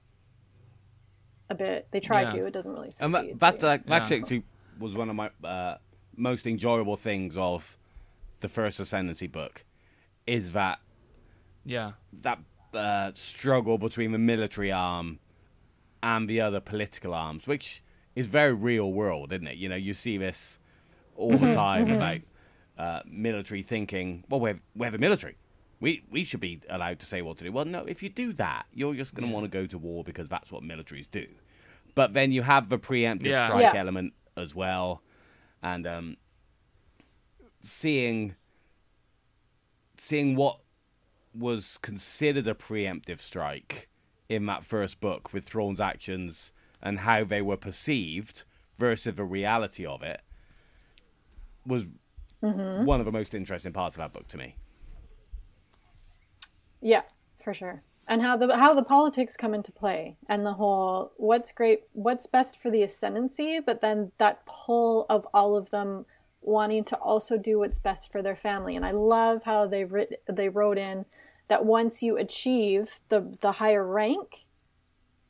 A 1.50 1.56
bit. 1.56 1.88
They 1.92 2.00
try 2.00 2.22
Yeah. 2.22 2.28
to. 2.30 2.46
It 2.48 2.54
doesn't 2.54 2.72
really 2.72 2.92
succeed. 2.92 3.12
that, 3.12 3.40
that's, 3.40 3.58
but 3.58 3.64
yeah. 3.64 3.70
like, 3.70 4.02
actually 4.02 4.44
was 4.80 4.96
one 4.96 5.10
of 5.10 5.16
my 5.16 5.30
uh, 5.44 5.78
most 6.16 6.46
enjoyable 6.48 6.96
things 6.96 7.38
of 7.38 7.78
the 8.42 8.50
first 8.50 8.80
Ascendancy 8.80 9.28
book, 9.28 9.64
is 10.28 10.52
that 10.54 10.80
Yeah. 11.66 11.94
that 12.22 12.40
uh, 12.74 13.12
struggle 13.16 13.78
between 13.78 14.12
the 14.12 14.18
military 14.18 14.72
arm 14.72 15.20
and 16.02 16.30
the 16.30 16.40
other 16.42 16.60
political 16.60 17.14
arms, 17.14 17.48
which 17.48 17.84
is 18.16 18.28
very 18.28 18.54
real 18.54 18.92
world, 18.92 19.32
isn't 19.34 19.48
it? 19.48 19.58
You 19.58 19.70
know, 19.70 19.76
you 19.76 19.94
see 19.94 20.18
this 20.18 20.58
all 21.16 21.38
the 21.38 21.54
time 21.54 21.92
about 21.92 22.20
uh, 22.78 23.02
military 23.06 23.62
thinking. 23.62 24.24
Well, 24.30 24.40
we're 24.40 24.60
we're 24.76 24.92
the 24.92 24.98
military. 24.98 25.36
We 25.80 26.04
we 26.10 26.24
should 26.24 26.40
be 26.40 26.62
allowed 26.70 27.00
to 27.00 27.06
say 27.06 27.22
what 27.22 27.38
to 27.38 27.44
do. 27.44 27.52
Well, 27.52 27.66
no, 27.66 27.86
if 27.86 28.02
you 28.02 28.10
do 28.10 28.34
that, 28.34 28.66
you're 28.74 28.96
just 28.96 29.14
going 29.16 29.28
to 29.28 29.34
want 29.34 29.44
to 29.46 29.50
go 29.50 29.66
to 29.68 29.78
war 29.78 30.04
because 30.04 30.30
that's 30.30 30.52
what 30.52 30.64
militaries 30.64 31.10
do. 31.12 31.28
But 31.94 32.14
then 32.14 32.32
you 32.32 32.42
have 32.42 32.70
the 32.70 32.80
preemptive 32.80 33.26
Yeah. 33.28 33.46
strike 33.46 33.74
Yeah. 33.74 33.80
element 33.80 34.14
as 34.42 34.56
well, 34.56 35.02
and 35.64 35.88
um, 35.88 36.18
seeing 37.62 38.36
seeing 39.98 40.36
what 40.36 40.60
was 41.34 41.78
considered 41.82 42.48
a 42.48 42.54
preemptive 42.56 43.20
strike 43.20 43.88
in 44.28 44.46
that 44.48 44.64
first 44.64 45.00
book 45.00 45.32
with 45.32 45.46
Thrawn's 45.46 45.80
actions 45.80 46.52
and 46.82 47.00
how 47.00 47.24
they 47.24 47.42
were 47.42 47.58
perceived 47.58 48.44
versus 48.80 49.16
the 49.16 49.24
reality 49.24 49.86
of 49.86 50.02
it 50.02 50.22
was 51.66 51.86
one 52.40 53.00
of 53.00 53.06
the 53.06 53.12
most 53.12 53.36
interesting 53.36 53.72
parts 53.72 53.96
of 53.96 54.00
that 54.00 54.14
book 54.14 54.28
to 54.30 54.38
me. 54.38 54.56
Yeah, 56.82 57.04
for 57.44 57.54
sure. 57.54 57.84
And 58.12 58.22
how 58.22 58.36
the 58.36 58.58
how 58.58 58.74
the 58.74 58.84
politics 58.84 59.38
come 59.38 59.54
into 59.54 59.72
play 59.72 60.18
and 60.28 60.46
the 60.46 60.52
whole 60.52 61.14
what's 61.16 61.54
great 61.54 61.84
what's 61.94 62.28
best 62.28 62.58
for 62.58 62.70
the 62.70 62.84
ascendancy, 62.84 63.62
but 63.66 63.80
then 63.80 64.12
that 64.18 64.46
pull 64.46 65.06
of 65.10 65.26
all 65.34 65.56
of 65.56 65.70
them 65.70 66.06
wanting 66.42 66.84
to 66.84 66.98
also 66.98 67.38
do 67.38 67.60
what's 67.60 67.80
best 67.80 68.12
for 68.12 68.22
their 68.22 68.36
family. 68.36 68.76
And 68.76 68.86
I 68.86 68.92
love 68.92 69.44
how 69.44 69.66
they 69.66 69.86
writ- 69.86 70.22
they 70.28 70.50
wrote 70.50 70.78
in 70.78 71.06
that 71.48 71.64
once 71.66 72.04
you 72.04 72.18
achieve 72.18 73.00
the 73.08 73.38
the 73.40 73.54
higher 73.54 73.88
rank, 73.88 74.44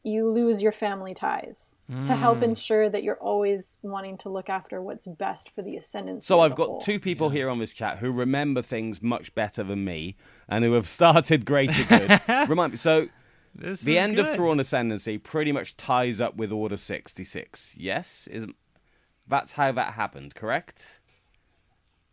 you 0.04 0.28
lose 0.30 0.62
your 0.62 0.72
family 0.72 1.14
ties 1.14 1.76
to 2.06 2.16
help 2.16 2.40
mm. 2.40 2.44
ensure 2.44 2.90
that 2.90 3.04
you're 3.04 3.20
always 3.20 3.78
wanting 3.84 4.18
to 4.18 4.30
look 4.30 4.50
after 4.50 4.82
what's 4.82 5.08
best 5.08 5.54
for 5.54 5.62
the 5.62 5.76
ascendancy. 5.76 6.26
So 6.26 6.40
I've 6.40 6.56
got 6.56 6.68
whole. 6.68 6.82
two 6.82 7.00
people 7.00 7.30
here 7.30 7.50
on 7.50 7.60
this 7.60 7.72
chat 7.72 7.98
who 7.98 8.12
remember 8.12 8.62
things 8.62 9.02
much 9.02 9.36
better 9.36 9.62
than 9.64 9.86
me 9.86 10.16
and 10.48 10.64
who 10.64 10.72
have 10.74 10.88
started 10.88 11.46
Greater 11.46 11.84
Good. 11.84 12.22
Remind 12.50 12.74
me. 12.74 12.78
So 12.78 13.10
This 13.54 13.82
the 13.82 13.98
is 13.98 14.04
end 14.04 14.18
of 14.20 14.26
good. 14.28 14.36
Thrawn 14.38 14.60
Ascendancy 14.60 15.18
pretty 15.18 15.52
much 15.52 15.78
ties 15.78 16.20
up 16.20 16.36
with 16.36 16.52
Order 16.52 16.78
66. 16.78 17.76
Yes? 17.78 18.28
Is 18.32 18.48
That's 19.28 19.52
how 19.52 19.72
that 19.74 19.94
happened, 19.94 20.34
correct? 20.34 21.02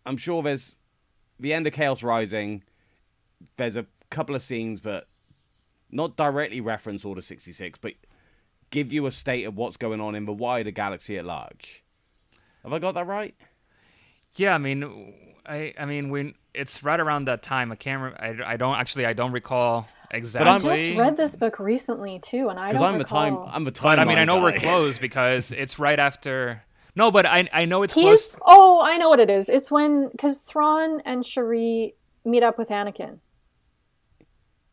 I'm 0.05 0.17
sure 0.17 0.43
there's 0.43 0.77
the 1.41 1.55
end 1.55 1.67
of 1.67 1.73
Chaos 1.73 2.03
Rising. 2.03 2.65
There's 3.57 3.77
a 3.77 3.87
couple 4.11 4.35
of 4.35 4.43
scenes 4.43 4.83
that 4.83 5.07
not 5.91 6.17
directly 6.17 6.61
reference 6.61 7.05
Order 7.05 7.21
66, 7.21 7.79
but 7.81 7.93
give 8.71 8.93
you 8.93 9.07
a 9.07 9.11
state 9.11 9.45
of 9.45 9.57
what's 9.57 9.77
going 9.77 10.01
on 10.01 10.15
in 10.15 10.25
the 10.25 10.33
wider 10.33 10.71
galaxy 10.71 11.19
at 11.19 11.25
large. 11.25 11.85
Have 12.63 12.73
I 12.73 12.79
got 12.79 12.95
that 12.95 13.07
right? 13.07 13.35
Yeah, 14.37 14.55
I 14.55 14.59
mean, 14.59 15.15
I 15.47 15.73
I 15.79 15.85
mean 15.85 16.11
when 16.11 16.35
it's 16.55 16.83
right 16.83 16.99
around 16.99 17.27
that 17.27 17.43
time. 17.43 17.73
I 17.73 17.77
can't. 17.77 18.03
Re- 18.03 18.43
I, 18.45 18.55
I 18.55 18.57
don't 18.57 18.77
actually. 18.77 19.07
I 19.07 19.13
don't 19.13 19.33
recall 19.33 19.89
exactly. 20.11 20.45
But 20.45 20.73
I 20.73 20.77
just 20.87 20.99
read 20.99 21.17
this 21.17 21.37
book 21.37 21.59
recently 21.59 22.19
too, 22.19 22.49
and 22.49 22.59
I 22.59 22.69
Because 22.69 22.81
don't 22.81 22.93
I'm 22.95 22.99
the 22.99 23.05
time. 23.05 23.39
I'm 23.47 23.65
the 23.65 23.71
time. 23.71 23.97
but 23.97 24.01
I 24.01 24.05
mean, 24.05 24.19
I 24.19 24.25
know 24.25 24.43
we're 24.43 24.59
close 24.59 24.99
because 24.99 25.53
it's 25.57 25.79
right 25.79 25.99
after. 25.99 26.63
No, 26.95 27.11
but 27.11 27.27
I 27.27 27.49
I 27.53 27.65
know 27.65 27.83
it's 27.83 27.93
close. 27.95 28.35
Oh, 28.43 28.83
I 28.85 28.97
know 28.97 29.09
what 29.09 29.21
it 29.21 29.31
is. 29.31 29.49
It's 29.49 29.71
when 29.71 30.09
because 30.09 30.41
Thrawn 30.41 31.01
and 31.05 31.25
Che'ri 31.25 31.95
meet 32.25 32.43
up 32.43 32.59
with 32.59 32.69
Anakin. 32.69 33.21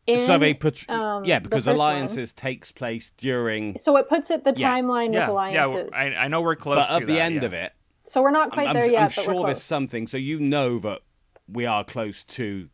So 0.08 0.38
they 0.38 0.54
put. 0.54 0.88
um, 0.88 1.24
yeah, 1.24 1.38
because 1.40 1.64
first 1.64 1.74
alliances 1.74 2.32
takes 2.32 2.70
place 2.72 3.12
during. 3.16 3.76
So 3.78 3.96
it 3.96 4.08
puts 4.08 4.30
it 4.30 4.44
the 4.44 4.54
Yeah. 4.56 4.70
timeline 4.78 5.12
yeah, 5.12 5.28
with 5.28 5.52
yeah. 5.52 5.66
alliances. 5.66 5.90
I, 5.94 6.14
I 6.14 6.28
know 6.28 6.40
we're 6.42 6.54
close 6.56 6.76
But 6.76 6.86
to 6.88 6.92
at 6.94 7.06
the 7.06 7.14
that, 7.14 7.20
end 7.22 7.34
yeah. 7.36 7.44
of 7.44 7.52
it, 7.52 7.72
so 8.04 8.22
we're 8.22 8.30
not 8.30 8.52
quite 8.52 8.68
I'm, 8.68 8.74
there 8.74 8.84
I'm- 8.84 8.92
yet, 8.92 9.00
I'm 9.02 9.06
but 9.16 9.24
sure 9.24 9.34
we're 9.34 9.46
there's 9.46 9.62
something. 9.62 10.06
So 10.06 10.16
you 10.16 10.38
know 10.38 10.78
that 10.80 11.00
we 11.48 11.66
are 11.66 11.82
close 11.84 12.22
to 12.24 12.68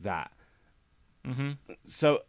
that. 0.00 0.30
Mm-hmm. 1.26 1.52
So 1.86 2.20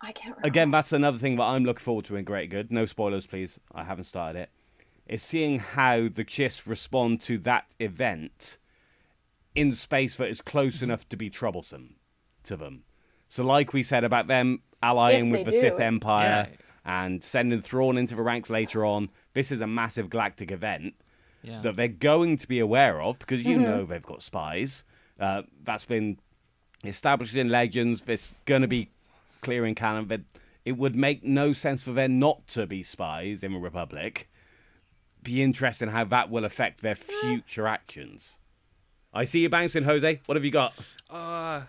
I 0.00 0.12
can't 0.12 0.36
remember. 0.36 0.46
again, 0.46 0.70
that's 0.70 0.92
another 0.92 1.18
thing 1.18 1.36
that 1.36 1.42
I'm 1.44 1.64
looking 1.64 1.82
forward 1.84 2.04
to 2.06 2.16
in 2.16 2.24
Great 2.24 2.50
Good. 2.50 2.70
No 2.70 2.84
spoilers, 2.86 3.26
please. 3.26 3.58
I 3.74 3.84
haven't 3.84 4.04
started 4.04 4.38
it. 4.40 4.50
Is 5.06 5.22
seeing 5.22 5.58
how 5.58 6.02
the 6.02 6.24
Chiss 6.24 6.66
respond 6.68 7.20
to 7.22 7.36
that 7.38 7.64
event 7.80 8.58
in 9.54 9.74
space 9.74 10.16
that 10.16 10.28
is 10.28 10.40
close 10.40 10.76
Mm-hmm. 10.76 10.84
enough 10.84 11.08
to 11.08 11.16
be 11.16 11.28
troublesome 11.30 11.96
to 12.44 12.56
them. 12.56 12.84
So, 13.30 13.42
like 13.44 13.72
we 13.72 13.82
said 13.82 14.04
about 14.04 14.26
them 14.26 14.60
allying 14.82 15.26
If 15.28 15.32
with 15.32 15.44
the 15.46 15.50
they 15.52 15.60
Sith. 15.60 15.80
Empire 15.80 16.48
Yeah. 16.50 16.56
and 16.84 17.24
sending 17.24 17.60
Thrawn 17.62 17.96
into 17.96 18.14
the 18.16 18.22
ranks 18.22 18.50
later 18.50 18.84
on, 18.84 19.08
this 19.34 19.50
is 19.50 19.60
a 19.62 19.66
massive 19.66 20.10
galactic 20.10 20.50
event 20.50 20.94
Yeah. 21.42 21.60
that 21.62 21.76
they're 21.76 21.88
going 21.88 22.36
to 22.38 22.46
be 22.48 22.58
aware 22.58 23.00
of 23.00 23.18
because 23.18 23.44
you 23.46 23.54
Mm-hmm. 23.56 23.64
know 23.64 23.84
they've 23.86 24.02
got 24.02 24.20
spies. 24.22 24.84
Uh, 25.18 25.42
that's 25.62 25.84
been 25.86 26.18
established 26.84 27.36
in 27.36 27.48
legends. 27.48 28.02
It's 28.06 28.34
going 28.46 28.62
to 28.62 28.68
be 28.68 28.90
clear 29.42 29.64
in 29.64 29.74
canon. 29.74 30.08
That 30.08 30.22
it 30.64 30.72
would 30.76 30.96
make 30.96 31.22
no 31.24 31.52
sense 31.52 31.82
for 31.84 31.92
them 31.92 32.18
not 32.18 32.46
to 32.48 32.66
be 32.66 32.82
spies 32.82 33.42
in 33.44 33.52
the 33.52 33.58
Republic. 33.58 34.28
Be 35.22 35.42
interesting 35.42 35.88
how 35.90 36.04
that 36.04 36.30
will 36.30 36.44
affect 36.44 36.80
their 36.80 36.94
future 36.94 37.66
actions. 37.66 38.38
I 39.12 39.24
see 39.24 39.40
you 39.40 39.48
bouncing, 39.50 39.84
Jose. 39.84 40.20
What 40.26 40.36
have 40.36 40.44
you 40.44 40.50
got? 40.50 40.72
Uh, 41.10 41.62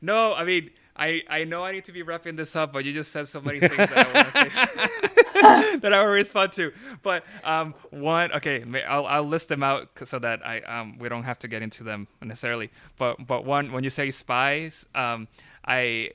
no, 0.00 0.34
I 0.34 0.44
mean, 0.44 0.70
I, 0.96 1.22
I 1.28 1.44
know 1.44 1.64
I 1.64 1.72
need 1.72 1.84
to 1.84 1.92
be 1.92 2.02
wrapping 2.02 2.36
this 2.36 2.54
up, 2.56 2.72
but 2.72 2.84
you 2.84 2.92
just 2.92 3.10
said 3.12 3.26
so 3.28 3.40
many 3.40 3.60
things 3.60 3.76
that 3.76 4.06
I 4.06 4.12
want 4.12 4.32
to 4.32 4.50
say 4.50 5.76
that 5.78 5.92
I 5.94 6.04
will 6.04 6.10
respond 6.12 6.52
to. 6.52 6.72
But 7.02 7.24
um, 7.44 7.74
one, 7.90 8.32
okay, 8.32 8.62
I'll, 8.86 9.06
I'll 9.06 9.24
list 9.24 9.48
them 9.48 9.62
out 9.62 9.88
so 10.04 10.18
that 10.18 10.44
I 10.46 10.60
um 10.60 10.98
we 10.98 11.08
don't 11.08 11.22
have 11.24 11.38
to 11.40 11.48
get 11.48 11.62
into 11.62 11.84
them 11.84 12.06
necessarily. 12.20 12.70
But 12.98 13.26
but 13.26 13.44
one, 13.44 13.72
when 13.72 13.82
you 13.84 13.90
say 13.90 14.10
spies, 14.10 14.86
um, 14.94 15.28
I 15.64 16.10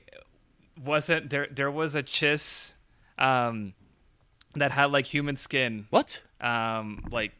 wasn't 0.82 1.30
there. 1.30 1.48
There 1.50 1.70
was 1.70 1.94
a 1.94 2.02
chiss, 2.02 2.74
um, 3.18 3.74
that 4.54 4.70
had 4.72 4.92
like 4.92 5.06
human 5.06 5.36
skin 5.36 5.86
What? 5.90 6.22
um 6.40 7.04
like 7.10 7.32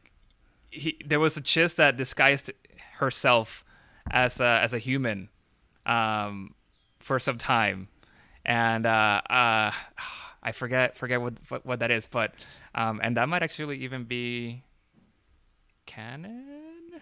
he 0.70 0.98
there 1.06 1.20
was 1.20 1.36
a 1.36 1.40
chiss 1.40 1.74
that 1.76 1.96
disguised 1.96 2.50
herself 2.94 3.64
as 4.10 4.40
a, 4.40 4.60
as 4.62 4.72
a 4.74 4.78
human 4.78 5.28
um 5.86 6.54
for 7.00 7.18
some 7.18 7.38
time 7.38 7.88
and 8.44 8.86
uh 8.86 9.20
uh 9.30 9.70
I 10.42 10.52
forget 10.52 10.96
forget 10.96 11.20
what 11.20 11.34
what, 11.48 11.66
what 11.66 11.78
that 11.80 11.90
is 11.90 12.06
but 12.06 12.34
um 12.74 13.00
and 13.02 13.16
that 13.16 13.28
might 13.28 13.42
actually 13.42 13.78
even 13.78 14.04
be 14.04 14.62
canon 15.86 17.00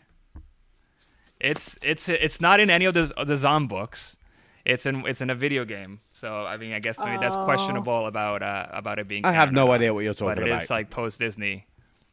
it's 1.40 1.78
it's 1.82 2.09
it's 2.09 2.40
not 2.40 2.61
in 2.61 2.70
any 2.70 2.85
of 2.85 2.94
the 2.94 3.12
the 3.27 3.36
Zahn 3.36 3.66
books 3.66 4.16
it's 4.65 4.86
in 4.86 5.06
it's 5.06 5.20
in 5.20 5.31
a 5.31 5.35
video 5.35 5.65
game 5.65 6.01
so 6.12 6.44
I 6.47 6.56
mean 6.56 6.73
I 6.73 6.78
guess 6.78 6.98
maybe 7.05 7.19
that's 7.19 7.36
Oh. 7.36 7.44
questionable 7.44 8.06
about 8.06 8.43
uh 8.43 8.66
about 8.73 8.98
it 8.98 9.09
being 9.09 9.24
I 9.24 9.32
have 9.32 9.52
no 9.52 9.66
not. 9.66 9.74
idea 9.77 9.93
what 9.93 10.05
you're 10.05 10.15
talking 10.15 10.36
but 10.36 10.39
it 10.39 10.48
about. 10.48 10.62
is 10.62 10.70
like 10.70 10.90
post 10.90 11.19
Disney 11.19 11.66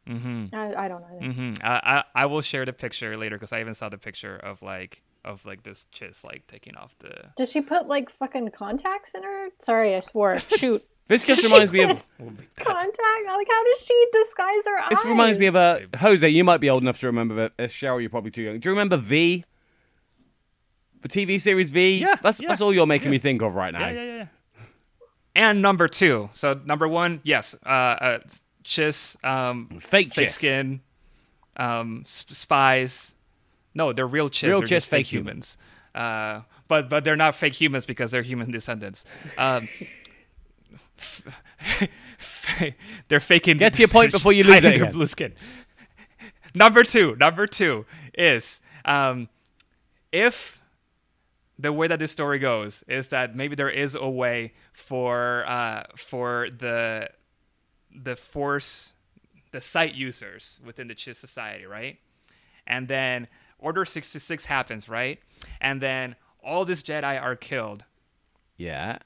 I, 0.06 0.74
I 0.74 0.88
don't 0.88 1.00
know. 1.00 1.18
hmm 1.20 1.54
I, 1.62 2.02
I 2.14 2.22
I 2.22 2.26
will 2.26 2.42
share 2.42 2.64
the 2.66 2.72
picture 2.72 3.16
later 3.16 3.36
because 3.38 3.52
I 3.52 3.60
even 3.60 3.74
saw 3.74 3.88
the 3.88 3.98
picture 3.98 4.36
of 4.36 4.60
like 4.62 5.02
of 5.24 5.44
like 5.46 5.62
this 5.62 5.86
chiss 5.94 6.24
like 6.24 6.46
taking 6.46 6.76
off 6.76 6.94
the. 6.98 7.30
Does 7.36 7.50
she 7.50 7.60
put 7.60 7.88
like 7.88 8.10
fucking 8.10 8.50
contacts 8.50 9.14
in 9.14 9.22
her? 9.22 9.48
Sorry, 9.58 9.94
I 9.94 10.00
swore. 10.00 10.38
Shoot. 10.58 10.82
This 11.08 11.24
just 11.24 11.44
reminds 11.44 11.72
me 11.72 11.82
of. 11.82 11.88
Contact? 12.56 13.26
Like, 13.26 13.46
how 13.50 13.64
does 13.64 13.84
she 13.84 14.06
disguise 14.12 14.66
her 14.66 14.78
eyes? 14.80 14.90
This 14.90 15.04
reminds 15.04 15.38
me 15.38 15.46
of 15.46 15.54
a 15.56 15.86
Jose. 15.98 16.28
You 16.28 16.44
might 16.44 16.60
be 16.60 16.70
old 16.70 16.82
enough 16.82 17.00
to 17.00 17.06
remember 17.06 17.34
that. 17.34 17.52
Uh, 17.58 17.62
Cheryl, 17.64 18.00
you're 18.00 18.10
probably 18.10 18.30
too 18.30 18.42
young. 18.42 18.58
Do 18.58 18.68
you 18.68 18.72
remember 18.72 18.96
V? 18.96 19.44
The 21.02 21.08
TV 21.08 21.40
series 21.40 21.70
V. 21.70 21.98
Yeah, 21.98 22.14
that's 22.22 22.40
yeah, 22.40 22.48
that's 22.48 22.60
all 22.60 22.72
you're 22.72 22.86
making 22.86 23.06
yeah. 23.06 23.12
me 23.12 23.18
think 23.18 23.42
of 23.42 23.54
right 23.54 23.72
now. 23.72 23.80
Yeah, 23.80 23.90
yeah, 23.90 24.04
yeah, 24.04 24.16
yeah. 24.16 24.26
And 25.34 25.60
number 25.60 25.88
two. 25.88 26.30
So 26.32 26.60
number 26.64 26.86
one, 26.86 27.20
yes, 27.24 27.54
uh, 27.66 27.68
uh 27.68 28.18
chiss, 28.64 29.22
um, 29.24 29.68
Fake 29.80 30.14
fake 30.14 30.28
Chiss. 30.28 30.32
skin, 30.32 30.80
um, 31.56 32.04
sp- 32.06 32.32
spies, 32.32 33.14
No, 33.74 33.92
they're 33.92 34.06
real 34.06 34.28
Chiss. 34.28 34.48
Real 34.48 34.58
they're 34.58 34.66
just 34.68 34.88
fake 34.88 35.06
fake 35.06 35.12
human. 35.12 35.26
humans. 35.34 35.56
Uh, 35.94 36.42
but 36.68 36.88
but 36.88 37.04
they're 37.04 37.16
not 37.16 37.34
fake 37.34 37.54
humans 37.54 37.86
because 37.86 38.10
they're 38.10 38.22
human 38.22 38.50
descendants. 38.50 39.04
Um, 39.36 39.68
they're 43.08 43.20
faking. 43.20 43.58
Get 43.58 43.74
to 43.74 43.80
your 43.80 43.88
point 43.88 44.12
before 44.18 44.32
you 44.32 44.44
lose 44.44 44.64
it 44.64 44.76
again. 44.76 44.92
blue 44.92 45.06
skin. 45.06 45.34
Number 46.54 46.82
two. 46.84 47.16
Number 47.16 47.46
two 47.46 47.86
is 48.14 48.60
um, 48.84 49.28
if 50.12 50.60
the 51.58 51.72
way 51.72 51.86
that 51.86 51.98
this 51.98 52.12
story 52.12 52.38
goes 52.38 52.82
is 52.88 53.08
that 53.08 53.36
maybe 53.36 53.54
there 53.54 53.70
is 53.70 53.94
a 53.94 54.08
way 54.08 54.52
for 54.72 55.44
uh, 55.46 55.84
for 55.96 56.48
the 56.50 57.08
the 57.94 58.16
force 58.16 58.94
the 59.52 59.60
sight 59.60 59.94
users 59.94 60.58
within 60.64 60.88
the 60.88 60.94
Chiss 60.94 61.16
society, 61.16 61.66
right? 61.66 61.98
And 62.66 62.88
then 62.88 63.28
Order 63.62 63.84
66 63.84 64.44
happens, 64.46 64.88
right? 64.88 65.18
And 65.60 65.80
then 65.80 66.16
all 66.44 66.64
these 66.64 66.82
Jedi 66.82 67.20
are 67.20 67.36
killed, 67.36 67.84
Yeah. 68.56 68.98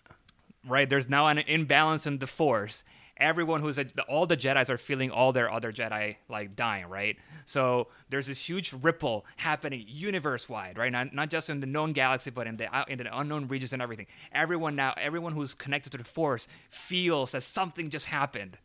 right? 0.67 0.89
There's 0.89 1.09
now 1.09 1.27
an 1.29 1.39
imbalance 1.39 2.07
in 2.07 2.19
the 2.19 2.27
Force. 2.27 2.83
Everyone 3.19 3.63
who's 3.63 3.79
a, 3.79 3.87
all 4.09 4.27
the 4.27 4.37
Jedi's 4.37 4.69
are 4.69 4.77
feeling 4.77 5.11
all 5.11 5.33
their 5.33 5.51
other 5.51 5.73
Jedi 5.73 6.17
like 6.29 6.55
dying, 6.55 6.87
right? 6.87 7.17
So 7.47 7.89
there's 8.11 8.27
this 8.27 8.47
huge 8.47 8.75
ripple 8.75 9.25
happening 9.37 9.85
universe 9.89 10.49
wide, 10.51 10.77
right? 10.77 10.93
Not, 10.93 11.15
not 11.15 11.31
just 11.31 11.49
in 11.49 11.61
the 11.61 11.67
known 11.67 11.93
galaxy, 11.95 12.31
but 12.31 12.47
in 12.47 12.59
the 12.59 12.75
uh, 12.77 12.85
in 12.89 12.99
the 12.99 13.19
unknown 13.19 13.49
regions 13.49 13.73
and 13.73 13.81
everything. 13.81 14.07
Everyone 14.33 14.77
now, 14.77 14.93
everyone 14.99 15.33
who's 15.33 15.55
connected 15.55 15.93
to 15.93 15.99
the 15.99 16.05
Force 16.05 16.47
feels 16.69 17.33
that 17.33 17.43
something 17.43 17.89
just 17.89 18.07
happened 18.07 18.59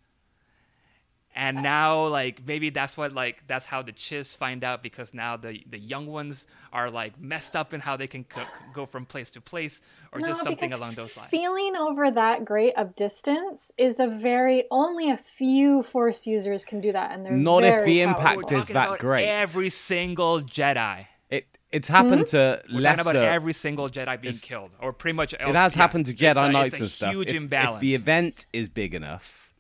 and 1.36 1.64
now 1.64 2.08
like 2.08 2.46
maybe 2.46 2.70
that's 2.70 2.98
what 2.98 3.14
like 3.14 3.44
that's 3.48 3.66
how 3.66 3.82
the 3.82 3.92
chiss 3.94 4.36
find 4.36 4.64
out 4.64 4.84
because 4.84 5.14
now 5.14 5.38
the 5.38 5.64
the 5.70 5.78
young 5.80 6.06
ones 6.08 6.46
are 6.74 6.90
like 6.92 7.20
messed 7.20 7.56
up 7.56 7.74
in 7.74 7.80
how 7.82 7.96
they 7.96 8.08
can 8.08 8.24
co- 8.24 8.42
go 8.74 8.86
from 8.86 9.06
place 9.06 9.30
to 9.32 9.40
place 9.42 9.80
or 10.12 10.20
No, 10.20 10.28
just 10.28 10.44
something 10.44 10.74
along 10.74 10.94
those 10.96 11.16
lines 11.16 11.30
Feeling 11.30 11.76
over 11.78 12.12
that 12.12 12.44
great 12.46 12.74
of 12.76 12.96
distance 12.96 13.72
is 13.78 14.00
a 14.00 14.08
very 14.08 14.66
only 14.72 15.10
a 15.10 15.18
few 15.18 15.84
force 15.84 16.28
users 16.28 16.66
can 16.66 16.82
do 16.82 16.92
that, 16.92 17.12
and 17.12 17.26
they're 17.26 17.32
Not 17.32 17.64
if 17.64 17.74
very 17.76 17.86
the 17.86 18.06
powerful. 18.06 18.20
impact 18.42 18.52
is 18.52 18.68
that 18.68 19.00
great. 19.00 19.26
every 19.28 19.70
single 19.70 20.42
jedi 20.42 21.08
It 21.30 21.58
it's 21.72 21.88
happened 21.88 22.28
to 22.28 22.38
Mm-hmm. 22.38 22.76
we're 22.76 22.82
lesser. 22.82 23.02
about 23.10 23.16
every 23.16 23.54
single 23.54 23.88
jedi 23.90 24.20
being 24.20 24.30
It's- 24.34 24.42
killed 24.42 24.76
or 24.82 24.92
pretty 24.92 25.16
much 25.16 25.34
it 25.34 25.40
has 25.56 25.76
happened 25.76 26.08
to 26.08 26.14
Jedi 26.14 26.32
it's 26.32 26.40
a, 26.40 26.52
Knights 26.52 26.74
it's 26.76 26.80
a 26.82 26.84
and 26.84 26.92
stuff. 26.92 27.14
huge 27.14 27.30
if, 27.30 27.36
imbalance 27.36 27.76
if 27.78 27.82
the 27.82 27.96
event 27.96 28.46
is 28.52 28.68
big 28.68 28.94
enough, 28.94 29.51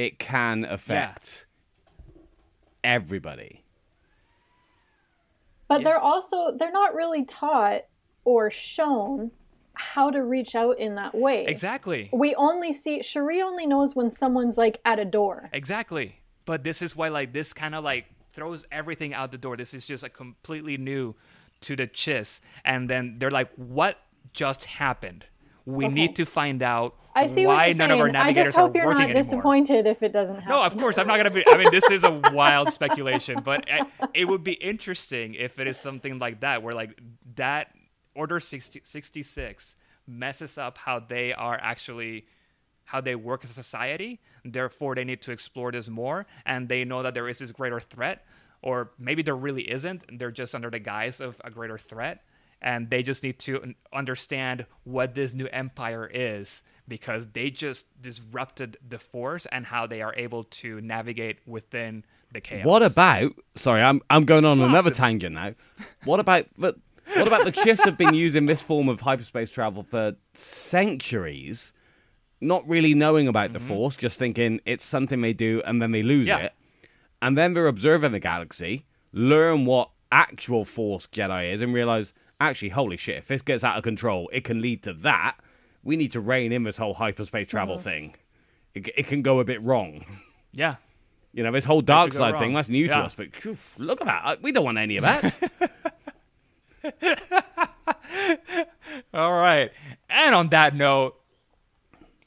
it 0.00 0.18
can 0.18 0.64
affect 0.64 1.46
everybody. 2.82 3.62
But 5.68 5.80
Yeah. 5.80 5.84
they're 5.84 5.98
also 5.98 6.56
they're 6.56 6.72
not 6.72 6.94
really 6.94 7.24
taught 7.24 7.82
or 8.24 8.50
shown 8.50 9.30
how 9.74 10.10
to 10.10 10.22
reach 10.24 10.54
out 10.54 10.78
in 10.78 10.94
that 10.96 11.14
way. 11.14 11.44
exactly 11.46 12.10
We 12.12 12.34
only 12.34 12.72
see 12.72 13.00
Che'ri 13.00 13.42
only 13.42 13.66
knows 13.66 13.94
when 13.94 14.10
someone's 14.10 14.58
like 14.58 14.80
at 14.84 14.98
a 14.98 15.04
door. 15.04 15.48
Exactly. 15.52 16.20
But 16.44 16.64
this 16.64 16.82
is 16.82 16.96
why 16.96 17.08
like 17.08 17.32
this 17.32 17.52
kind 17.52 17.74
of 17.74 17.84
like 17.84 18.06
throws 18.32 18.64
everything 18.72 19.12
out 19.14 19.32
the 19.32 19.38
door. 19.38 19.56
This 19.56 19.74
is 19.74 19.86
just 19.86 20.02
like 20.02 20.14
completely 20.14 20.76
new 20.76 21.14
to 21.62 21.76
the 21.76 21.86
Chiss. 21.86 22.40
And 22.64 22.88
then 22.88 23.16
they're 23.18 23.30
like, 23.30 23.50
what 23.56 23.98
just 24.32 24.64
happened? 24.64 25.26
We 25.66 25.84
Okay. 25.84 25.94
need 25.94 26.16
to 26.16 26.24
find 26.24 26.62
out 26.62 26.96
I 27.14 27.26
see 27.26 27.46
why 27.46 27.54
what 27.54 27.66
you're 27.68 27.76
none 27.78 27.88
saying. 27.88 27.90
of 28.10 28.14
our 28.14 28.22
I 28.22 28.32
just 28.32 28.56
hope 28.56 28.74
are 28.74 28.78
you're 28.78 28.86
working 28.86 28.98
not 29.00 29.10
anymore. 29.10 29.22
disappointed 29.22 29.86
if 29.86 30.02
it 30.02 30.12
doesn't 30.12 30.36
happen. 30.36 30.50
No, 30.50 30.62
of 30.62 30.76
course 30.76 30.96
I'm 30.98 31.06
not 31.06 31.16
gonna 31.16 31.30
be. 31.30 31.44
I 31.48 31.56
mean, 31.56 31.70
this 31.70 31.90
is 31.90 32.04
a 32.04 32.10
wild 32.32 32.72
speculation, 32.72 33.40
but 33.42 33.64
I- 33.70 33.86
it 34.14 34.26
would 34.26 34.44
be 34.44 34.52
interesting 34.52 35.34
if 35.34 35.58
it 35.58 35.66
is 35.66 35.78
something 35.78 36.18
like 36.18 36.40
that, 36.40 36.62
where 36.62 36.74
like 36.74 36.98
that 37.36 37.74
Order 38.14 38.40
60, 38.40 38.80
66 38.84 39.76
messes 40.06 40.58
up 40.58 40.78
how 40.78 40.98
they 40.98 41.32
are 41.32 41.58
actually 41.62 42.26
how 42.84 43.00
they 43.00 43.14
work 43.14 43.44
as 43.44 43.50
a 43.50 43.54
society. 43.54 44.20
Therefore, 44.44 44.94
they 44.96 45.04
need 45.04 45.22
to 45.22 45.30
explore 45.32 45.70
this 45.70 45.88
more, 45.88 46.26
and 46.44 46.68
they 46.68 46.84
know 46.84 47.02
that 47.04 47.14
there 47.14 47.28
is 47.28 47.38
this 47.38 47.52
greater 47.52 47.78
threat, 47.78 48.24
or 48.62 48.90
maybe 48.98 49.22
there 49.22 49.36
really 49.36 49.70
isn't. 49.70 50.04
They're 50.18 50.32
just 50.32 50.54
under 50.56 50.70
the 50.70 50.80
guise 50.80 51.20
of 51.20 51.40
a 51.44 51.50
greater 51.50 51.78
threat, 51.78 52.24
and 52.60 52.90
they 52.90 53.02
just 53.04 53.22
need 53.22 53.38
to 53.40 53.74
understand 53.92 54.66
what 54.82 55.14
this 55.14 55.32
new 55.32 55.46
empire 55.52 56.10
is 56.12 56.64
because 56.90 57.28
they 57.28 57.48
just 57.50 57.86
disrupted 58.02 58.76
the 58.86 58.98
force 58.98 59.46
and 59.46 59.64
how 59.64 59.86
they 59.86 60.02
are 60.02 60.12
able 60.18 60.44
to 60.44 60.78
navigate 60.82 61.38
within 61.46 62.04
the 62.32 62.40
chaos. 62.42 62.66
What 62.66 62.82
about? 62.82 63.32
Sorry, 63.54 63.80
I'm 63.80 64.02
I'm 64.10 64.24
going 64.26 64.44
on 64.44 64.60
another 64.60 64.90
tangent 64.90 65.34
now. 65.34 65.54
What 66.04 66.20
about 66.20 66.46
the? 66.56 66.74
What 67.16 67.26
about 67.26 67.44
the 67.44 67.50
Chiss 67.52 67.82
have 67.84 67.96
been 67.98 68.14
using 68.14 68.46
this 68.46 68.62
form 68.62 68.88
of 68.88 69.00
hyperspace 69.00 69.50
travel 69.50 69.82
for 69.82 70.14
centuries, 70.34 71.72
not 72.40 72.66
really 72.68 72.94
knowing 72.94 73.26
about 73.26 73.52
the 73.52 73.58
Force, 73.58 73.96
just 73.96 74.18
thinking 74.18 74.60
it's 74.64 74.84
something 74.84 75.20
they 75.20 75.32
do 75.32 75.60
and 75.64 75.80
then 75.82 75.90
they 75.92 76.02
lose 76.02 76.28
Mm-hmm. 76.28 76.38
Yeah. 76.38 76.46
it, 76.46 76.52
and 77.22 77.36
then 77.36 77.54
they're 77.54 77.66
observing 77.66 78.12
the 78.12 78.20
galaxy, 78.20 78.84
learn 79.12 79.64
what 79.66 79.90
actual 80.12 80.64
Force 80.64 81.06
Jedi 81.08 81.52
is, 81.52 81.62
and 81.62 81.74
realize 81.74 82.12
actually, 82.40 82.68
holy 82.70 82.96
shit, 82.96 83.16
if 83.18 83.26
this 83.26 83.42
gets 83.42 83.64
out 83.64 83.76
of 83.76 83.82
control, 83.82 84.30
it 84.32 84.44
can 84.44 84.60
lead 84.62 84.82
to 84.84 84.92
that. 84.92 85.36
We 85.82 85.96
need 85.96 86.12
to 86.12 86.20
rein 86.20 86.52
in 86.52 86.62
this 86.62 86.76
whole 86.76 86.94
hyperspace 86.94 87.48
travel 87.48 87.76
Mm-hmm. 87.76 87.84
thing. 87.84 88.14
It, 88.74 88.88
it 88.96 89.06
can 89.06 89.22
go 89.22 89.40
a 89.40 89.44
bit 89.44 89.62
wrong. 89.62 90.04
Yeah. 90.52 90.76
You 91.32 91.42
know, 91.44 91.52
this 91.52 91.64
whole 91.64 91.80
dark 91.80 92.12
side 92.12 92.38
thing, 92.38 92.52
that's 92.54 92.68
new 92.68 92.86
to 92.88 92.98
us, 92.98 93.14
but 93.14 93.34
phew, 93.34 93.56
look 93.78 94.00
at 94.00 94.06
that. 94.06 94.42
We 94.42 94.50
don't 94.52 94.64
want 94.64 94.78
any 94.78 94.96
of 94.96 95.04
that. 95.04 95.34
All 99.14 99.32
right. 99.32 99.70
And 100.08 100.34
on 100.34 100.48
that 100.48 100.74
note, 100.74 101.16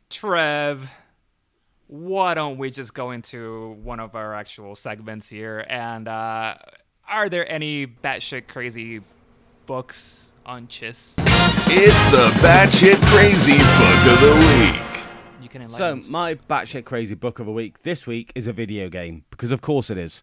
Trev, 0.09 0.89
why 1.88 2.34
don't 2.34 2.57
we 2.57 2.71
just 2.71 2.93
go 2.93 3.11
into 3.11 3.75
one 3.84 3.99
of 3.99 4.15
our 4.15 4.34
actual 4.34 4.75
segments 4.75 5.27
here? 5.27 5.65
And 5.67 6.07
uh, 6.07 6.55
are 7.07 7.30
there 7.30 7.49
any 7.51 7.88
batshit 7.88 8.47
crazy 8.47 9.01
books 9.65 10.22
on 10.45 10.67
Chiss 10.67 11.13
It's 11.67 12.05
the 12.11 12.27
batshit 12.45 13.01
crazy 13.07 13.57
book 13.57 14.13
of 14.13 14.19
the 14.21 14.35
week. 14.39 15.41
you 15.41 15.49
can 15.49 15.69
so, 15.69 15.75
enlighten 15.75 15.99
us? 15.99 16.07
my 16.07 16.35
batshit 16.35 16.85
crazy 16.85 17.15
book 17.15 17.39
of 17.39 17.45
the 17.45 17.51
week 17.51 17.83
this 17.83 18.05
week 18.05 18.31
is 18.35 18.47
a 18.47 18.53
video 18.53 18.89
game, 18.89 19.23
because 19.29 19.51
of 19.51 19.61
course 19.61 19.89
it 19.89 19.97
is. 19.97 20.21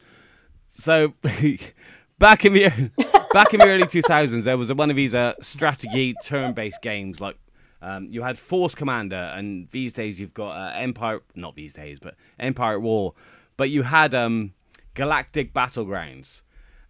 So, 0.68 1.14
back 2.18 2.44
in 2.44 2.52
the 2.52 2.90
back 3.32 3.54
in 3.54 3.60
the 3.60 3.66
early 3.66 3.84
2000s, 3.84 4.44
there 4.44 4.58
was 4.58 4.72
one 4.72 4.90
of 4.90 4.96
these 4.96 5.14
uh, 5.14 5.34
strategy 5.40 6.14
turn-based 6.24 6.82
games 6.82 7.20
like 7.20 7.36
um, 7.82 8.06
you 8.10 8.22
had 8.22 8.38
Force 8.38 8.74
Commander, 8.74 9.16
and 9.16 9.68
these 9.70 9.92
days 9.92 10.20
you've 10.20 10.34
got 10.34 10.50
uh, 10.50 10.72
Empire. 10.76 11.20
Not 11.34 11.56
these 11.56 11.72
days, 11.72 11.98
but 11.98 12.14
Empire 12.38 12.74
at 12.74 12.82
War. 12.82 13.14
But 13.56 13.70
you 13.70 13.82
had 13.82 14.14
um, 14.14 14.52
Galactic 14.94 15.54
Battlegrounds, 15.54 16.42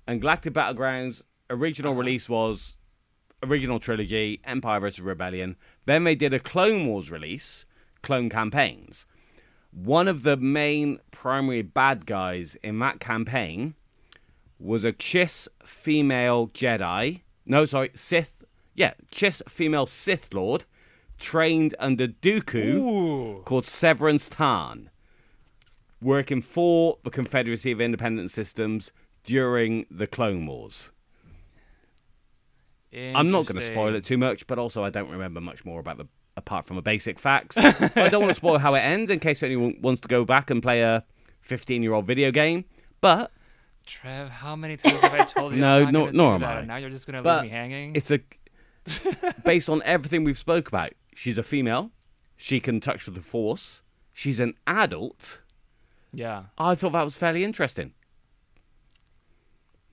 and 0.07 0.21
Galactic 0.21 0.53
Battlegrounds 0.53 1.23
original 1.49 1.95
release 1.95 2.29
was 2.29 2.77
original 3.43 3.81
trilogy, 3.81 4.41
Empire 4.45 4.81
vs 4.81 5.01
Rebellion. 5.01 5.57
Then 5.87 6.05
they 6.05 6.15
did 6.15 6.35
a 6.35 6.39
Clone 6.39 6.87
Wars 6.87 7.11
release, 7.11 7.67
Clone 8.03 8.29
Campaigns. 8.29 9.07
One 9.73 10.09
of 10.09 10.23
the 10.25 10.37
main 10.37 10.99
primary 11.11 11.63
bad 11.63 12.07
guys 12.07 12.57
in 12.63 12.79
that 12.81 12.99
campaign 13.01 13.75
was 14.59 14.85
a 14.85 14.93
Chiss 14.93 15.49
female 15.65 16.49
Jedi. 16.49 17.23
No, 17.47 17.65
sorry, 17.65 17.91
Sith. 17.95 18.45
Yeah, 18.75 18.95
Chiss 19.13 19.43
female 19.49 19.87
Sith 19.87 20.33
Lord, 20.33 20.65
trained 21.19 21.75
under 21.79 22.09
Dooku, 22.09 22.75
Ooh. 22.75 23.43
called 23.45 23.65
Sev'rance 23.65 24.29
Tann, 24.31 24.91
working 26.01 26.41
for 26.41 26.99
the 27.03 27.11
Confederacy 27.11 27.73
of 27.73 27.81
Independent 27.81 28.31
Systems 28.31 28.93
during 29.23 29.87
the 29.91 30.07
Clone 30.07 30.47
Wars. 30.47 30.91
I'm 32.93 33.31
not 33.31 33.47
going 33.47 33.57
to 33.57 33.63
spoil 33.63 33.95
it 33.95 34.05
too 34.05 34.19
much, 34.19 34.47
but 34.47 34.59
also 34.59 34.83
I 34.85 34.91
don't 34.91 35.11
remember 35.11 35.41
much 35.41 35.65
more 35.65 35.81
about 35.81 35.99
the 35.99 36.07
apart 36.37 36.65
from 36.67 36.77
the 36.77 36.83
basic 36.83 37.19
facts. 37.19 37.57
I 37.59 38.09
don't 38.09 38.21
want 38.23 38.31
to 38.31 38.35
spoil 38.35 38.59
how 38.59 38.75
it 38.75 38.81
ends 38.81 39.11
in 39.11 39.19
case 39.21 39.43
anyone 39.43 39.77
wants 39.81 40.01
to 40.03 40.09
go 40.09 40.25
back 40.25 40.51
and 40.51 40.63
play 40.63 40.83
a 40.83 41.05
15 41.41 41.83
year 41.83 41.93
old 41.93 42.07
video 42.07 42.31
game. 42.31 42.65
But 43.01 43.31
Trev, 43.87 44.29
how 44.31 44.57
many 44.57 44.77
times 44.77 45.01
have 45.01 45.15
I 45.15 45.25
told 45.25 45.53
you? 45.55 45.61
No, 45.61 45.85
no- 45.85 46.11
nor 46.11 46.35
am 46.35 46.45
I. 46.45 46.63
Now 46.63 46.77
you're 46.77 46.91
just 46.91 47.07
gonna 47.07 47.23
leave 47.23 47.43
me 47.43 47.49
hanging. 47.49 47.95
it's 47.95 48.11
a 48.11 48.21
based 49.45 49.69
on 49.69 49.83
everything 49.85 50.25
we've 50.25 50.39
spoke 50.39 50.69
about. 50.69 50.93
She's 51.15 51.37
a 51.39 51.43
female. 51.43 51.91
She 52.37 52.61
can 52.61 52.81
touch 52.81 53.05
with 53.07 53.15
the 53.15 53.23
force. 53.23 53.83
She's 54.13 54.41
an 54.41 54.55
adult. 54.67 55.41
yeah, 56.13 56.45
I 56.59 56.75
thought 56.75 56.93
that 56.93 57.05
was 57.05 57.17
fairly 57.17 57.45
interesting. 57.45 57.93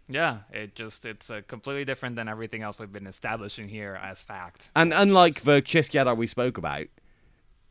Yeah. 0.10 0.40
It 0.52 0.76
just 0.76 1.06
it's 1.06 1.30
uh, 1.30 1.42
completely 1.48 1.86
different 1.86 2.16
than 2.16 2.28
everything 2.28 2.62
else 2.64 2.80
we've 2.80 2.92
been 2.92 3.08
establishing 3.08 3.68
here 3.70 4.00
as 4.02 4.22
fact. 4.24 4.70
And 4.76 4.94
unlike 4.94 5.42
the 5.42 5.62
Chiss 5.62 5.90
Jedi 5.90 6.16
we 6.16 6.28
spoke 6.28 6.58
about, 6.58 6.88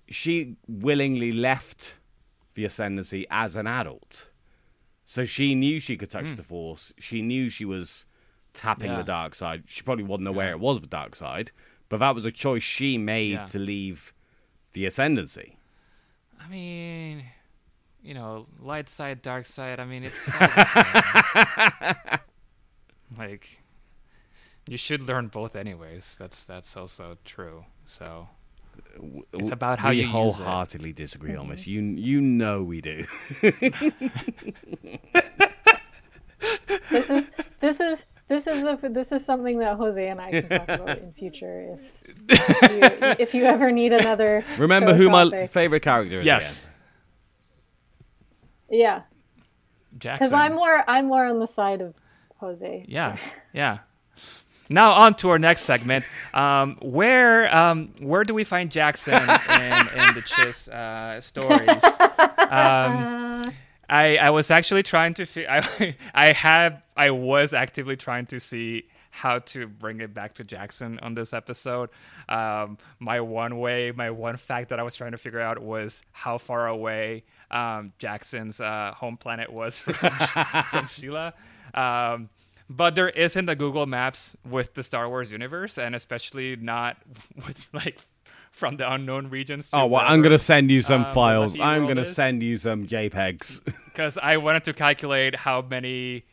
she 0.09 0.57
willingly 0.69 1.33
left 1.33 1.97
the 2.55 2.65
ascendancy 2.65 3.27
as 3.31 3.57
an 3.57 3.67
adult. 3.67 4.31
So 5.05 5.25
she 5.25 5.55
knew 5.55 5.79
she 5.79 5.97
could 5.97 6.11
touch 6.11 6.33
the 6.33 6.43
force. 6.43 6.93
She 6.99 7.23
knew 7.23 7.49
she 7.49 7.65
was 7.65 8.07
tapping 8.55 8.91
Yeah. 8.91 8.97
the 8.99 9.05
dark 9.05 9.35
side. 9.35 9.65
She 9.67 9.83
probably 9.83 10.05
wasn't 10.05 10.29
aware 10.29 10.51
it 10.51 10.59
was 10.61 10.81
the 10.81 10.87
dark 10.89 11.15
side, 11.15 11.53
but 11.89 11.99
that 11.99 12.15
was 12.15 12.25
a 12.25 12.33
choice 12.33 12.63
she 12.63 12.99
made 12.99 13.33
Yeah. 13.33 13.45
to 13.47 13.59
leave 13.59 14.13
the 14.73 14.85
ascendancy. 14.87 15.59
I 16.41 16.49
mean, 16.49 17.25
you 18.03 18.15
know, 18.15 18.47
light 18.61 18.89
side, 18.89 19.23
dark 19.23 19.47
side. 19.47 19.79
I 19.81 19.85
mean, 19.85 20.03
it's 20.05 20.29
all 20.33 20.39
the 20.41 21.95
same. 22.05 22.21
like 23.19 23.61
you 24.69 24.77
should 24.77 25.03
learn 25.03 25.29
both 25.29 25.57
anyways. 25.57 26.17
That's 26.19 26.45
that's 26.45 26.77
also 26.77 27.19
true. 27.25 27.65
So 27.85 28.29
It's 29.33 29.51
about 29.51 29.79
how 29.79 29.91
we 29.91 29.97
you 29.97 30.03
use 30.03 30.09
it. 30.09 30.13
Mm-hmm. 30.13 30.17
wholeheartedly 30.45 30.93
disagree 30.93 31.37
on 31.37 31.49
this. 31.49 31.67
You 31.67 31.81
you 31.83 32.21
know 32.21 32.63
we 32.63 32.81
do. 32.81 33.07
This 36.91 37.11
is 37.11 37.31
this 37.61 37.81
is 37.81 38.07
this 38.29 38.47
is 38.47 38.65
a, 38.65 38.79
this 38.91 39.13
is 39.13 39.25
something 39.25 39.59
that 39.61 39.77
Jose 39.77 40.07
and 40.09 40.21
I 40.21 40.31
can 40.31 40.49
talk 40.49 40.69
about 40.69 40.99
in 40.99 41.13
future 41.13 41.79
if 42.29 42.41
if 42.51 42.71
you, 42.71 43.07
if 43.19 43.35
you 43.35 43.45
ever 43.45 43.71
need 43.71 43.93
another. 43.93 44.45
Remember 44.59 44.93
show 44.93 44.97
who 44.97 45.11
my 45.11 45.47
favorite 45.47 45.81
character 45.81 46.21
is? 46.21 46.27
yes, 46.27 46.69
yeah, 48.69 49.03
Jaxxon. 49.99 50.13
because 50.15 50.33
I'm 50.33 50.55
more 50.55 50.85
I'm 50.89 51.07
more 51.07 51.25
on 51.25 51.39
the 51.39 51.47
side 51.47 51.81
of 51.81 51.95
Jose. 52.39 52.85
Yeah, 52.89 53.17
yeah. 53.53 53.79
Now 54.69 54.93
on 54.93 55.15
to 55.17 55.31
our 55.31 55.39
next 55.39 55.63
segment. 55.63 56.05
Um, 56.35 56.77
where 56.81 57.55
um, 57.55 57.95
where 58.01 58.25
do 58.25 58.35
we 58.35 58.45
find 58.45 58.71
Jaxxon 58.71 59.21
in, 59.21 60.01
in 60.01 60.15
the 60.15 60.23
Chiss 60.23 60.69
uh, 60.69 61.21
stories? 61.21 61.85
Um, 62.51 63.53
I 63.89 64.17
I 64.17 64.31
was 64.31 64.51
actually 64.51 64.83
trying 64.83 65.15
to 65.15 65.27
fi- 65.27 65.47
I 65.47 65.97
I 66.15 66.33
had 66.33 66.83
I 66.97 67.11
was 67.11 67.53
actively 67.53 67.97
trying 67.97 68.27
to 68.27 68.41
see 68.41 68.85
how 69.11 69.39
to 69.39 69.67
bring 69.67 70.01
it 70.01 70.13
back 70.13 70.35
to 70.35 70.45
Jaxxon 70.45 71.03
on 71.03 71.15
this 71.15 71.33
episode. 71.33 71.89
Um, 72.29 72.77
my 72.99 73.21
one 73.21 73.59
way, 73.59 73.91
my 73.91 74.11
one 74.11 74.37
fact 74.37 74.69
that 74.69 74.79
I 74.79 74.83
was 74.83 74.95
trying 74.95 75.13
to 75.13 75.19
figure 75.19 75.41
out 75.41 75.63
was 75.63 76.03
how 76.13 76.37
far 76.37 76.67
away 76.67 77.25
um, 77.51 77.93
Jaxxon's 77.99 78.61
uh, 78.61 78.93
home 78.95 79.17
planet 79.17 79.51
was 79.51 79.79
from 79.79 79.95
from 79.95 80.85
Csilla. 80.85 81.33
Um, 81.75 82.29
but 82.69 82.95
there 82.95 83.09
isn't 83.11 83.49
a 83.49 83.55
Google 83.57 83.87
Maps 83.87 84.37
with 84.49 84.75
the 84.75 84.83
Star 84.83 85.09
Wars 85.09 85.31
universe, 85.31 85.79
and 85.79 85.95
especially 85.95 86.57
not 86.57 86.97
with 87.47 87.67
like 87.73 87.99
from 88.51 88.77
the 88.79 88.91
unknown 88.91 89.29
regions. 89.29 89.71
Oh 89.73 89.87
well, 89.87 90.03
I'm 90.07 90.23
gonna 90.23 90.39
send 90.39 90.71
you 90.71 90.83
some 90.83 91.05
um, 91.05 91.13
files. 91.13 91.59
I'm 91.61 91.87
gonna 91.87 92.03
is. 92.03 92.15
send 92.15 92.43
you 92.43 92.57
some 92.57 92.87
JPEGs. 92.87 93.61
because 93.87 94.19
I 94.19 94.37
wanted 94.39 94.65
to 94.65 94.73
calculate 94.73 95.35
how 95.37 95.63
many, 95.63 96.25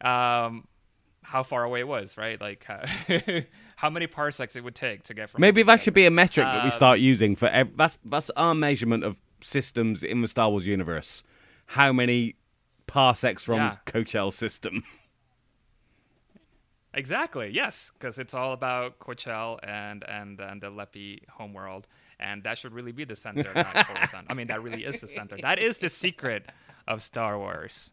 um, 0.00 0.66
how 1.22 1.42
far 1.42 1.64
away 1.64 1.80
it 1.80 1.88
was, 1.88 2.16
right? 2.16 2.40
Like 2.40 2.64
how, 2.64 2.82
how 3.76 3.90
many 3.90 4.06
parsecs 4.06 4.56
it 4.56 4.64
would 4.64 4.74
take 4.74 5.02
to 5.04 5.14
get 5.14 5.30
from. 5.30 5.40
Maybe 5.42 5.62
that 5.62 5.80
should 5.80 5.94
be 5.94 6.06
a 6.06 6.10
metric 6.10 6.46
that 6.46 6.62
we 6.64 6.70
Um, 6.70 6.70
start 6.70 6.98
using 7.00 7.36
for. 7.36 7.46
Ev- 7.48 7.76
that's 7.76 7.98
that's 8.04 8.30
our 8.30 8.54
measurement 8.54 9.04
of 9.04 9.18
systems 9.40 10.02
in 10.02 10.22
the 10.22 10.28
Star 10.28 10.50
Wars 10.50 10.66
universe. 10.66 11.22
How 11.66 11.92
many 11.92 12.34
parsecs 12.86 13.44
from 13.44 13.56
Yeah. 13.58 13.76
Coachelle 13.86 14.32
system? 14.32 14.84
Other. 16.92 16.98
Exactly. 17.00 17.50
Yes, 17.52 17.90
because 17.94 18.18
it's 18.18 18.34
all 18.34 18.52
about 18.52 18.98
Coachelle 18.98 19.58
and 19.62 20.04
and 20.08 20.40
and 20.40 20.60
the 20.60 20.70
Lepi 20.70 21.20
homeworld, 21.28 21.86
and 22.18 22.42
that 22.44 22.58
should 22.58 22.72
really 22.72 22.92
be 22.92 23.04
the 23.04 23.16
center, 23.16 23.52
not 23.54 23.86
I 24.28 24.34
mean, 24.34 24.46
that 24.48 24.62
really 24.62 24.84
is 24.84 25.00
the 25.00 25.08
center. 25.08 25.36
That 25.36 25.58
is 25.58 25.78
the 25.78 25.88
secret 25.88 26.46
of 26.86 27.02
Star 27.02 27.38
Wars. 27.38 27.92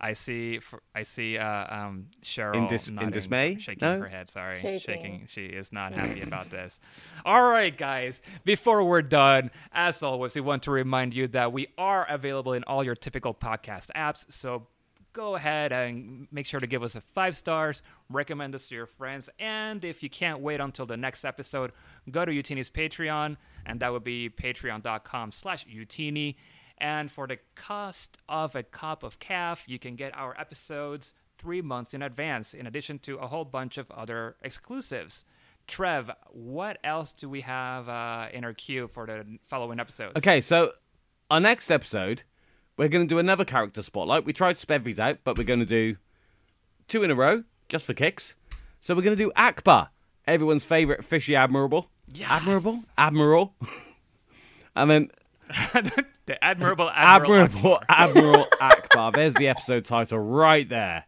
I 0.00 0.12
see. 0.14 0.56
f- 0.58 0.74
I 0.94 1.04
see. 1.04 1.38
Uh, 1.38 1.74
um, 1.74 2.06
Cheryl 2.22 2.68
dis- 2.68 2.88
in 2.88 3.10
dismay? 3.10 3.56
shaking 3.58 3.78
No? 3.88 4.00
her 4.00 4.08
head. 4.08 4.28
Sorry, 4.28 4.60
Shaking. 4.60 4.78
shaking. 4.80 5.26
She 5.28 5.46
is 5.46 5.72
not 5.72 5.94
happy 5.98 6.20
about 6.20 6.50
this. 6.50 6.80
All 7.24 7.48
right, 7.48 7.74
guys. 7.74 8.20
Before 8.44 8.84
we're 8.84 9.02
done, 9.02 9.50
as 9.72 10.02
always, 10.02 10.34
we 10.34 10.40
want 10.42 10.64
to 10.64 10.72
remind 10.72 11.14
you 11.14 11.28
that 11.28 11.52
we 11.52 11.68
are 11.78 12.04
available 12.10 12.52
in 12.52 12.64
all 12.64 12.84
your 12.84 12.96
typical 12.96 13.32
podcast 13.32 13.90
apps. 13.96 14.30
So 14.30 14.66
go 15.14 15.36
ahead 15.36 15.72
and 15.72 16.28
make 16.30 16.44
sure 16.44 16.60
to 16.60 16.66
give 16.66 16.82
us 16.82 16.94
a 16.94 17.00
five 17.00 17.34
stars, 17.36 17.80
recommend 18.10 18.54
us 18.54 18.66
to 18.68 18.74
your 18.74 18.86
friends, 18.86 19.30
and 19.38 19.82
if 19.84 20.02
you 20.02 20.10
can't 20.10 20.40
wait 20.40 20.60
until 20.60 20.84
the 20.84 20.96
next 20.96 21.24
episode, 21.24 21.72
go 22.10 22.26
to 22.26 22.32
Utini's 22.32 22.68
Patreon, 22.68 23.38
and 23.64 23.80
that 23.80 23.92
would 23.92 24.04
be 24.04 24.28
patreon.com 24.28 25.32
slash 25.32 25.64
Utini. 25.66 26.34
And 26.76 27.10
for 27.10 27.26
the 27.26 27.38
cost 27.54 28.18
of 28.28 28.54
a 28.54 28.64
cup 28.64 29.02
of 29.02 29.20
caf, 29.20 29.68
you 29.68 29.78
can 29.78 29.94
get 29.94 30.14
our 30.14 30.38
episodes 30.38 31.14
three 31.38 31.62
months 31.62 31.94
in 31.94 32.02
advance, 32.02 32.52
in 32.52 32.66
addition 32.66 32.98
to 32.98 33.16
a 33.16 33.28
whole 33.28 33.44
bunch 33.44 33.78
of 33.78 33.90
other 33.90 34.36
exclusives. 34.42 35.24
Trev, 35.66 36.10
what 36.30 36.78
else 36.84 37.12
do 37.12 37.28
we 37.28 37.40
have 37.42 37.88
uh, 37.88 38.28
in 38.32 38.44
our 38.44 38.52
queue 38.52 38.88
for 38.88 39.06
the 39.06 39.38
following 39.46 39.80
episodes? 39.80 40.16
Okay, 40.18 40.40
so 40.40 40.72
our 41.30 41.40
next 41.40 41.70
episode, 41.70 42.24
we're 42.76 42.88
going 42.88 43.06
to 43.06 43.12
do 43.12 43.18
another 43.18 43.44
character 43.44 43.82
spotlight. 43.82 44.24
We 44.24 44.32
tried 44.32 44.54
to 44.54 44.60
spread 44.60 44.84
these 44.84 45.00
out, 45.00 45.18
but 45.24 45.38
we're 45.38 45.44
going 45.44 45.60
to 45.60 45.66
do 45.66 45.96
two 46.88 47.02
in 47.02 47.10
a 47.10 47.14
row, 47.14 47.44
just 47.68 47.86
for 47.86 47.94
kicks. 47.94 48.34
So 48.80 48.94
we're 48.94 49.02
going 49.02 49.16
to 49.16 49.22
do 49.24 49.32
Ackbar, 49.36 49.88
everyone's 50.26 50.64
favorite 50.64 51.04
fishy 51.04 51.34
admirable. 51.36 51.88
Admirable? 52.22 52.80
Admiral. 52.98 53.54
and 54.76 54.90
then 54.90 55.10
the 56.26 56.42
Admirable 56.44 56.90
Admiral. 56.94 57.40
Admirable 57.44 57.80
Admiral 57.88 58.46
Ackbar. 58.60 59.14
There's 59.14 59.34
the 59.34 59.48
episode 59.48 59.84
title 59.84 60.18
right 60.18 60.68
there. 60.68 61.04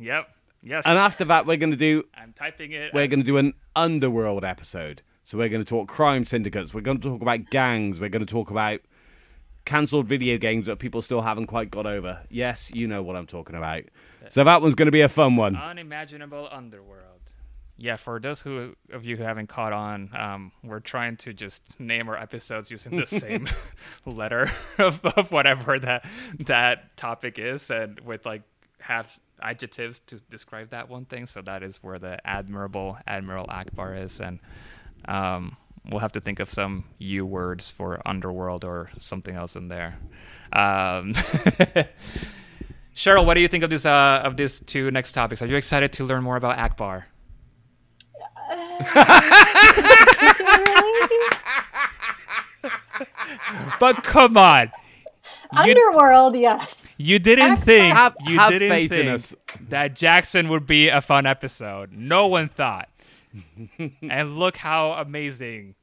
Yep. 0.00 0.28
Yes. 0.62 0.84
And 0.86 0.98
after 0.98 1.24
that, 1.26 1.46
we're 1.46 1.56
going 1.56 1.70
to 1.70 1.76
do 1.76 2.04
I'm 2.14 2.32
typing 2.32 2.72
it. 2.72 2.92
we're 2.92 3.02
as- 3.02 3.08
going 3.08 3.20
to 3.20 3.26
do 3.26 3.36
an 3.38 3.54
underworld 3.76 4.44
episode. 4.44 5.02
So 5.24 5.38
we're 5.38 5.48
going 5.48 5.64
to 5.64 5.68
talk 5.68 5.88
crime 5.88 6.24
syndicates. 6.24 6.74
We're 6.74 6.80
going 6.80 7.00
to 7.00 7.08
talk 7.08 7.22
about 7.22 7.50
gangs. 7.50 8.00
We're 8.00 8.08
going 8.08 8.26
to 8.26 8.30
talk 8.32 8.50
about 8.50 8.80
cancelled 9.64 10.06
video 10.06 10.38
games 10.38 10.66
that 10.66 10.78
people 10.78 11.02
still 11.02 11.22
haven't 11.22 11.46
quite 11.46 11.70
got 11.70 11.86
over. 11.86 12.20
Yes, 12.28 12.70
you 12.74 12.86
know 12.86 13.02
what 13.02 13.16
I'm 13.16 13.26
talking 13.26 13.56
about. 13.56 13.82
So 14.28 14.44
that 14.44 14.62
one's 14.62 14.74
going 14.74 14.86
to 14.86 14.92
be 14.92 15.00
a 15.00 15.08
fun 15.08 15.36
one. 15.36 15.56
unimaginable 15.56 16.48
underworld. 16.50 17.06
Yeah, 17.76 17.96
for 17.96 18.20
those 18.20 18.42
who 18.42 18.74
of 18.92 19.06
you 19.06 19.16
who 19.16 19.22
haven't 19.22 19.46
caught 19.46 19.72
on, 19.72 20.10
um, 20.14 20.52
we're 20.62 20.80
trying 20.80 21.16
to 21.18 21.32
just 21.32 21.80
name 21.80 22.10
our 22.10 22.16
episodes 22.16 22.70
using 22.70 22.96
the 22.96 23.06
same 23.06 23.48
letter 24.04 24.50
of, 24.78 25.02
of 25.04 25.32
whatever 25.32 25.78
that 25.78 26.04
that 26.40 26.94
topic 26.98 27.38
is, 27.38 27.70
and 27.70 27.98
with 28.00 28.26
like 28.26 28.42
half 28.80 29.18
adjectives 29.40 30.00
to 30.00 30.16
describe 30.28 30.70
that 30.70 30.90
one 30.90 31.06
thing. 31.06 31.24
So 31.26 31.40
that 31.40 31.62
is 31.62 31.82
where 31.82 31.98
the 31.98 32.24
admirable 32.26 32.98
Admiral 33.06 33.46
Ackbar 33.46 34.02
is, 34.02 34.20
and 34.20 34.40
um, 35.06 35.56
we'll 35.88 36.00
have 36.00 36.12
to 36.12 36.20
think 36.20 36.40
of 36.40 36.48
some 36.48 36.84
U 36.98 37.24
words 37.26 37.70
for 37.70 38.00
underworld 38.06 38.64
or 38.64 38.90
something 38.98 39.34
else 39.34 39.56
in 39.56 39.68
there. 39.68 39.98
Um, 40.52 41.14
Cheryl, 42.94 43.24
what 43.24 43.34
do 43.34 43.40
you 43.40 43.48
think 43.48 43.64
of 43.64 43.70
this 43.70 43.86
uh, 43.86 44.20
of 44.24 44.36
these 44.36 44.60
two 44.60 44.90
next 44.90 45.12
topics? 45.12 45.42
Are 45.42 45.46
you 45.46 45.56
excited 45.56 45.92
to 45.94 46.04
learn 46.04 46.22
more 46.22 46.36
about 46.36 46.56
Ackbar? 46.58 47.04
but 53.80 54.02
come 54.02 54.36
on, 54.36 54.70
you, 55.52 55.58
Underworld, 55.60 56.36
yes. 56.36 56.92
you 56.98 57.18
didn't 57.18 57.56
Ackbar- 57.56 57.62
think 57.62 57.96
Have- 57.96 58.16
you 58.26 58.38
have 58.38 58.50
didn't 58.50 58.68
faith 58.68 58.92
in 58.92 58.98
think 58.98 59.10
us. 59.14 59.34
that 59.68 59.94
Jaxxon 59.94 60.48
would 60.48 60.66
be 60.66 60.88
a 60.88 61.00
fun 61.00 61.26
episode. 61.26 61.92
No 61.92 62.26
one 62.26 62.48
thought, 62.48 62.88
and 64.02 64.38
look 64.38 64.56
how 64.56 64.92
amazing 64.92 65.74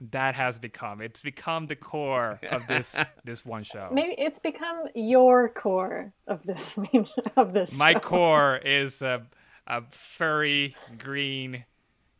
that 0.00 0.34
has 0.34 0.58
become. 0.58 1.00
It's 1.00 1.22
become 1.22 1.66
the 1.66 1.76
core 1.76 2.38
of 2.50 2.66
this 2.66 2.96
this 3.24 3.44
one 3.44 3.64
show. 3.64 3.88
Maybe 3.92 4.14
it's 4.18 4.38
become 4.38 4.84
your 4.94 5.48
core 5.48 6.12
of 6.26 6.42
this 6.44 6.78
of 7.36 7.52
this. 7.52 7.78
My 7.78 7.94
show. 7.94 8.00
core 8.00 8.56
is 8.58 9.02
a, 9.02 9.26
a 9.66 9.82
furry 9.90 10.74
green 10.98 11.64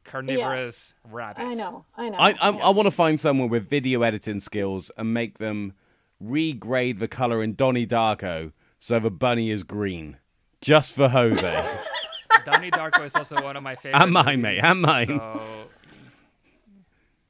carnivorous 0.05 0.95
rabbit. 1.11 1.43
I 1.43 1.55
know. 1.55 1.85
I 1.97 2.09
know. 2.09 2.19
I 2.19 2.31
I, 2.33 2.51
I 2.51 2.71
want 2.71 2.87
to 2.87 2.93
find 2.93 3.19
someone 3.19 3.49
with 3.49 3.69
video 3.69 4.03
editing 4.03 4.41
skills 4.41 4.91
and 4.97 5.13
make 5.13 5.39
them 5.39 5.75
regrade 6.23 6.99
the 6.99 7.09
color 7.09 7.43
in 7.43 7.55
Donnie 7.55 7.87
Darko 7.87 8.53
so 8.79 8.99
the 8.99 9.11
bunny 9.11 9.51
is 9.51 9.65
green, 9.65 10.19
just 10.61 10.95
for 10.95 11.09
Jose. 11.09 11.79
Donnie 12.45 12.71
Darko 12.71 13.05
is 13.05 13.15
also 13.15 13.43
one 13.43 13.57
of 13.57 13.63
my 13.63 13.75
favorite. 13.77 14.03
And 14.03 14.13
mine, 14.13 14.41
movies, 14.41 14.43
mate, 14.43 14.61
and 14.65 14.81
mine. 14.83 15.07
So 15.07 15.41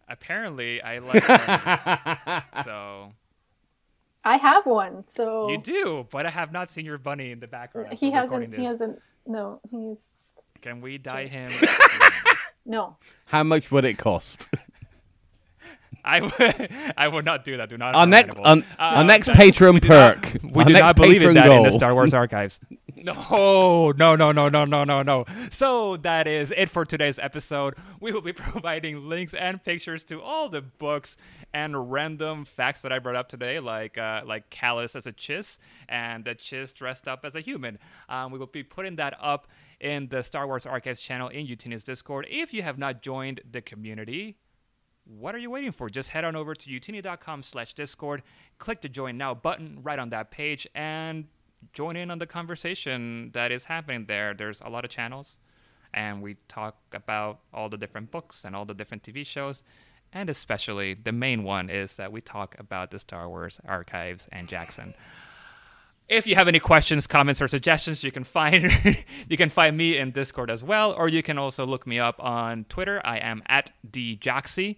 apparently, 0.08 0.80
I 0.82 0.98
like 0.98 1.26
bunnies. 1.26 2.42
so 2.64 3.12
I 4.24 4.36
have 4.36 4.66
one. 4.66 5.04
So 5.08 5.48
you 5.48 5.58
do, 5.58 6.06
but 6.10 6.26
I 6.26 6.30
have 6.30 6.52
not 6.52 6.70
seen 6.70 6.84
your 6.84 6.98
bunny 6.98 7.30
in 7.32 7.40
the 7.40 7.46
background. 7.46 7.92
he 7.94 8.10
hasn't. 8.10 8.54
He 8.54 8.64
hasn't. 8.64 9.00
No, 9.26 9.60
he's 9.70 9.98
Can 10.62 10.80
we 10.80 10.98
dye 10.98 11.26
him? 11.26 11.52
no. 12.64 12.96
How 13.26 13.42
much 13.42 13.70
would 13.72 13.84
it 13.84 13.98
cost? 13.98 14.46
I 16.04 16.20
would. 16.20 16.70
I 16.96 17.08
would 17.08 17.24
not 17.24 17.42
do 17.44 17.56
that. 17.56 17.68
Do 17.68 17.76
not. 17.76 17.96
Our 17.96 18.06
next, 18.06 18.36
Hannibal. 18.38 18.64
our, 18.78 18.92
our 18.94 18.96
Uh, 18.98 19.02
next 19.02 19.26
that's- 19.26 19.44
patron 19.44 19.74
we 19.74 19.80
do 19.80 19.88
not- 19.88 20.22
perk. 20.22 20.42
we 20.44 20.62
our 20.62 20.64
do 20.64 20.72
not 20.74 20.94
believe 20.96 21.22
in 21.22 21.34
patron 21.34 21.34
that 21.34 21.56
in 21.56 21.62
the 21.64 21.72
Star 21.72 21.92
Wars 21.94 22.14
archives. 22.14 22.60
No, 23.04 23.92
no, 23.92 24.16
no, 24.16 24.32
no, 24.32 24.48
no, 24.48 24.64
no, 24.64 24.84
no, 24.84 25.02
no. 25.02 25.24
So 25.50 25.98
that 25.98 26.26
is 26.26 26.50
it 26.56 26.70
for 26.70 26.86
today's 26.86 27.18
episode. 27.18 27.74
We 28.00 28.10
will 28.10 28.22
be 28.22 28.32
providing 28.32 29.06
links 29.06 29.34
and 29.34 29.62
pictures 29.62 30.02
to 30.04 30.22
all 30.22 30.48
the 30.48 30.62
books 30.62 31.18
and 31.52 31.92
random 31.92 32.46
facts 32.46 32.80
that 32.82 32.92
I 32.92 32.98
brought 32.98 33.16
up 33.16 33.28
today, 33.28 33.60
like 33.60 33.98
uh, 33.98 34.22
like 34.24 34.48
Kallus 34.48 34.96
as 34.96 35.06
a 35.06 35.12
chiss 35.12 35.58
and 35.90 36.24
the 36.24 36.34
chiss 36.34 36.72
dressed 36.72 37.06
up 37.06 37.20
as 37.24 37.36
a 37.36 37.40
human. 37.40 37.78
Um, 38.08 38.32
we 38.32 38.38
will 38.38 38.46
be 38.46 38.62
putting 38.62 38.96
that 38.96 39.14
up 39.20 39.46
in 39.78 40.08
the 40.08 40.22
Star 40.22 40.46
Wars 40.46 40.64
Archives 40.64 41.00
channel 41.00 41.28
in 41.28 41.44
Utini's 41.44 41.84
Discord. 41.84 42.26
If 42.30 42.54
you 42.54 42.62
have 42.62 42.78
not 42.78 43.02
joined 43.02 43.40
the 43.50 43.60
community, 43.60 44.38
what 45.04 45.34
are 45.34 45.38
you 45.38 45.50
waiting 45.50 45.70
for? 45.70 45.90
Just 45.90 46.08
head 46.10 46.24
on 46.24 46.34
over 46.34 46.54
to 46.54 46.70
utini.com 46.70 47.42
slash 47.42 47.74
discord, 47.74 48.22
click 48.58 48.80
the 48.80 48.88
join 48.88 49.18
now 49.18 49.34
button 49.34 49.80
right 49.82 49.98
on 49.98 50.08
that 50.10 50.30
page, 50.30 50.66
and 50.74 51.26
join 51.72 51.96
in 51.96 52.10
on 52.10 52.18
the 52.18 52.26
conversation 52.26 53.30
that 53.32 53.52
is 53.52 53.66
happening 53.66 54.06
there. 54.06 54.34
There's 54.34 54.60
a 54.60 54.68
lot 54.68 54.84
of 54.84 54.90
channels, 54.90 55.38
and 55.92 56.22
we 56.22 56.36
talk 56.48 56.76
about 56.92 57.40
all 57.52 57.68
the 57.68 57.76
different 57.76 58.10
books 58.10 58.44
and 58.44 58.54
all 58.56 58.64
the 58.64 58.74
different 58.74 59.02
TV 59.02 59.24
shows. 59.26 59.62
And 60.12 60.30
especially 60.30 60.94
the 60.94 61.12
main 61.12 61.42
one 61.42 61.68
is 61.68 61.96
that 61.96 62.12
we 62.12 62.20
talk 62.20 62.58
about 62.58 62.90
the 62.90 62.98
Star 62.98 63.28
Wars 63.28 63.60
archives 63.66 64.28
and 64.32 64.48
Jaxxon. 64.48 64.94
If 66.08 66.26
you 66.28 66.36
have 66.36 66.46
any 66.46 66.60
questions, 66.60 67.08
comments, 67.08 67.42
or 67.42 67.48
suggestions, 67.48 68.04
you 68.04 68.12
can 68.12 68.22
find 68.22 68.70
you 69.28 69.36
can 69.36 69.50
find 69.50 69.76
me 69.76 69.98
in 69.98 70.12
Discord 70.12 70.50
as 70.50 70.62
well, 70.62 70.92
or 70.92 71.08
you 71.08 71.22
can 71.22 71.36
also 71.36 71.66
look 71.66 71.86
me 71.86 71.98
up 71.98 72.22
on 72.22 72.64
Twitter. 72.68 73.00
I 73.04 73.18
am 73.18 73.42
at 73.46 73.72
djoxy. 73.90 74.76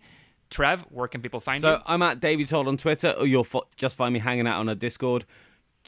Trev, 0.51 0.87
where 0.89 1.07
can 1.09 1.21
people 1.21 1.41
find 1.41 1.61
So 1.61 1.73
you? 1.73 1.77
So 1.77 1.83
I'm 1.87 2.01
at 2.01 2.21
David 2.21 2.49
Todd 2.49 2.67
on 2.67 2.79
Twitter, 2.79 3.11
or 3.11 3.27
you'll 3.27 3.45
fo- 3.45 3.69
just 3.77 3.97
find 3.97 4.15
me 4.15 4.21
hanging 4.21 4.47
out 4.47 4.59
on 4.59 4.71
a 4.71 4.75
Discord. 4.75 5.27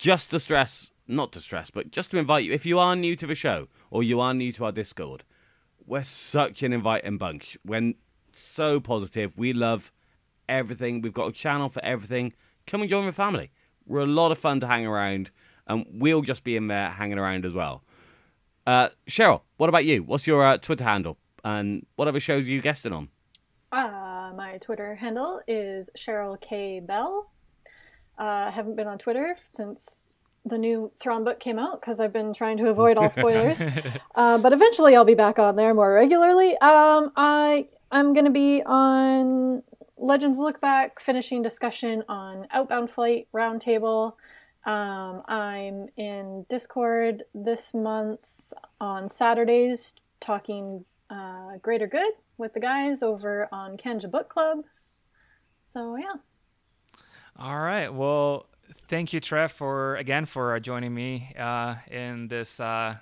Just 0.00 0.30
to 0.30 0.40
stress, 0.40 0.92
not 1.06 1.30
to 1.32 1.42
stress, 1.42 1.70
but 1.70 1.90
just 1.90 2.10
to 2.10 2.16
invite 2.16 2.46
you, 2.46 2.54
if 2.54 2.64
you 2.64 2.78
are 2.78 2.96
new 2.96 3.14
to 3.16 3.26
the 3.26 3.34
show 3.34 3.68
or 3.90 4.02
you 4.02 4.18
are 4.18 4.32
new 4.32 4.50
to 4.52 4.64
our 4.64 4.72
Discord, 4.72 5.24
we're 5.86 6.02
such 6.02 6.62
an 6.62 6.72
inviting 6.72 7.18
bunch. 7.18 7.58
We're 7.66 7.92
so 8.32 8.80
positive. 8.80 9.36
We 9.36 9.52
love 9.52 9.92
everything. 10.48 11.02
We've 11.02 11.12
got 11.12 11.28
a 11.28 11.32
channel 11.32 11.68
for 11.68 11.84
everything. 11.84 12.32
Come 12.66 12.80
and 12.80 12.88
join 12.88 13.04
the 13.04 13.12
family. 13.12 13.50
We're 13.84 14.00
a 14.00 14.06
lot 14.06 14.32
of 14.32 14.38
fun 14.38 14.58
to 14.60 14.66
hang 14.66 14.86
around, 14.86 15.32
and 15.66 15.84
we'll 15.92 16.22
just 16.22 16.44
be 16.44 16.56
in 16.56 16.68
there 16.68 16.88
hanging 16.88 17.18
around 17.18 17.44
as 17.44 17.52
well. 17.52 17.84
Uh, 18.66 18.88
Cheryl, 19.06 19.42
what 19.58 19.68
about 19.68 19.84
you? 19.84 20.02
What's 20.02 20.26
your 20.26 20.46
uh, 20.46 20.56
Twitter 20.56 20.84
handle? 20.84 21.18
And 21.44 21.84
what 21.96 22.08
other 22.08 22.20
shows 22.20 22.48
are 22.48 22.52
you 22.52 22.62
guesting 22.62 22.94
on? 22.94 23.10
Uh, 23.70 24.32
my 24.34 24.56
Twitter 24.62 24.94
handle 24.94 25.42
is 25.46 25.90
Cheryl 25.94 26.40
K. 26.40 26.80
Bell. 26.80 27.29
Uh, 28.20 28.48
I 28.48 28.50
haven't 28.50 28.76
been 28.76 28.86
on 28.86 28.98
Twitter 28.98 29.38
since 29.48 30.12
the 30.44 30.58
new 30.58 30.92
Thrawn 31.00 31.24
book 31.24 31.40
came 31.40 31.58
out 31.58 31.80
because 31.80 32.00
I've 32.00 32.12
been 32.12 32.34
trying 32.34 32.58
to 32.58 32.68
avoid 32.68 32.98
all 32.98 33.08
spoilers. 33.08 33.62
uh, 34.14 34.36
but 34.36 34.52
eventually, 34.52 34.94
I'll 34.94 35.06
be 35.06 35.14
back 35.14 35.38
on 35.38 35.56
there 35.56 35.72
more 35.72 35.94
regularly. 35.94 36.52
Um, 36.58 37.12
I 37.16 37.66
I'm 37.90 38.12
gonna 38.12 38.30
be 38.30 38.62
on 38.64 39.62
Legends 39.96 40.38
Look 40.38 40.60
Back, 40.60 41.00
finishing 41.00 41.40
discussion 41.40 42.04
on 42.10 42.46
Outbound 42.50 42.90
Flight 42.90 43.26
Roundtable. 43.32 44.12
Um, 44.66 45.22
I'm 45.26 45.88
in 45.96 46.44
Discord 46.50 47.24
this 47.34 47.72
month 47.72 48.20
on 48.80 49.08
Saturdays 49.08 49.94
talking 50.20 50.84
uh, 51.08 51.56
Greater 51.62 51.86
Good 51.86 52.12
with 52.36 52.52
the 52.52 52.60
guys 52.60 53.02
over 53.02 53.48
on 53.50 53.78
Kenja 53.78 54.10
Book 54.10 54.28
Club. 54.28 54.64
So 55.64 55.96
yeah. 55.96 56.16
All 57.40 57.58
right. 57.58 57.88
Well, 57.88 58.44
thank 58.88 59.14
you, 59.14 59.20
Trev, 59.20 59.50
for 59.50 59.96
again 59.96 60.26
for 60.26 60.54
uh, 60.56 60.60
joining 60.60 60.92
me 60.92 61.34
uh, 61.38 61.76
in 61.90 62.28
this 62.28 62.60
uh, 62.60 62.96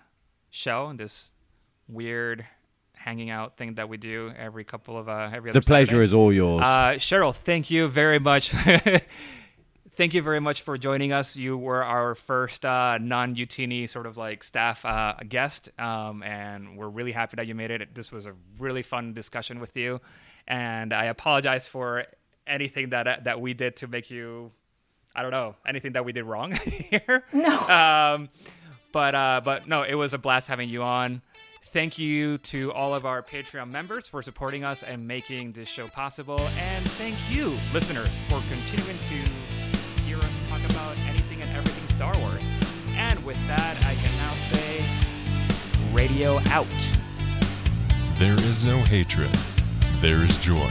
show, 0.51 0.93
this 0.95 1.33
weird 1.89 2.47
hanging 2.95 3.31
out 3.31 3.57
thing 3.57 3.75
that 3.75 3.89
we 3.89 3.97
do 3.97 4.33
every 4.39 4.63
couple 4.63 4.97
of 4.97 5.09
uh, 5.09 5.31
every 5.33 5.51
other. 5.51 5.59
The 5.59 5.67
pleasure 5.67 5.87
Saturday. 5.87 6.05
is 6.05 6.15
all 6.15 6.33
yours. 6.33 6.63
Uh, 6.63 6.95
Cheryl, 6.99 7.35
thank 7.35 7.69
you 7.69 7.89
very 7.89 8.21
much. 8.21 8.51
thank 9.97 10.15
you 10.15 10.23
very 10.23 10.39
much 10.39 10.63
for 10.63 10.79
joining 10.79 11.13
us. 11.13 11.35
You 11.35 11.59
were 11.59 11.83
our 11.83 12.15
first 12.15 12.65
uh, 12.65 12.99
non-Utini 12.99 13.89
sort 13.89 14.07
of 14.07 14.17
like 14.17 14.45
staff 14.45 14.85
uh, 14.85 15.15
guest, 15.29 15.69
um, 15.81 16.23
and 16.23 16.77
we're 16.77 16.89
really 16.89 17.11
happy 17.11 17.35
that 17.35 17.49
you 17.49 17.57
made 17.57 17.73
it. 17.73 17.93
This 17.93 18.13
was 18.13 18.25
a 18.27 18.35
really 18.61 18.83
fun 18.83 19.15
discussion 19.15 19.59
with 19.59 19.77
you, 19.77 20.01
and 20.47 20.93
I 20.93 21.07
apologize 21.07 21.67
for 21.67 22.05
anything 22.49 22.91
that 22.91 23.25
that 23.25 23.41
we 23.41 23.55
did 23.55 23.77
to 23.77 23.87
make 23.87 24.11
you. 24.11 24.53
I 25.15 25.23
don't 25.23 25.31
know 25.31 25.57
anything 25.67 25.93
that 25.93 26.05
we 26.05 26.13
did 26.13 26.25
wrong 26.25 26.53
here. 26.91 27.25
No. 27.33 27.59
Um, 27.69 28.29
but 28.93 29.15
uh, 29.15 29.41
but 29.45 29.69
no, 29.69 29.83
it 29.83 29.95
was 29.95 30.15
a 30.15 30.19
blast 30.19 30.49
having 30.49 30.69
you 30.69 30.83
on. 30.83 31.23
Thank 31.73 31.99
you 31.99 32.39
to 32.39 32.73
all 32.73 32.95
of 32.95 33.05
our 33.05 33.23
Patreon 33.23 33.71
members 33.71 34.09
for 34.09 34.23
supporting 34.23 34.65
us 34.65 34.83
and 34.83 35.07
making 35.07 35.53
this 35.53 35.69
show 35.69 35.87
possible. 35.87 36.41
And 36.59 36.89
thank 36.93 37.17
you, 37.31 37.59
listeners, 37.75 38.19
for 38.29 38.43
continuing 38.49 38.99
to 38.99 39.15
hear 40.05 40.17
us 40.17 40.39
talk 40.49 40.61
about 40.71 40.97
anything 41.09 41.43
and 41.43 41.51
everything 41.55 41.87
Star 41.95 42.17
Wars. 42.21 42.49
And 42.97 43.23
with 43.25 43.37
that, 43.49 43.77
I 43.85 43.95
can 43.97 44.17
now 44.17 44.33
say 44.51 44.85
radio 45.93 46.39
out. 46.51 46.67
There 48.19 48.35
is 48.35 48.65
no 48.65 48.79
hatred. 48.79 49.31
There 50.01 50.23
is 50.23 50.39
joy. 50.39 50.71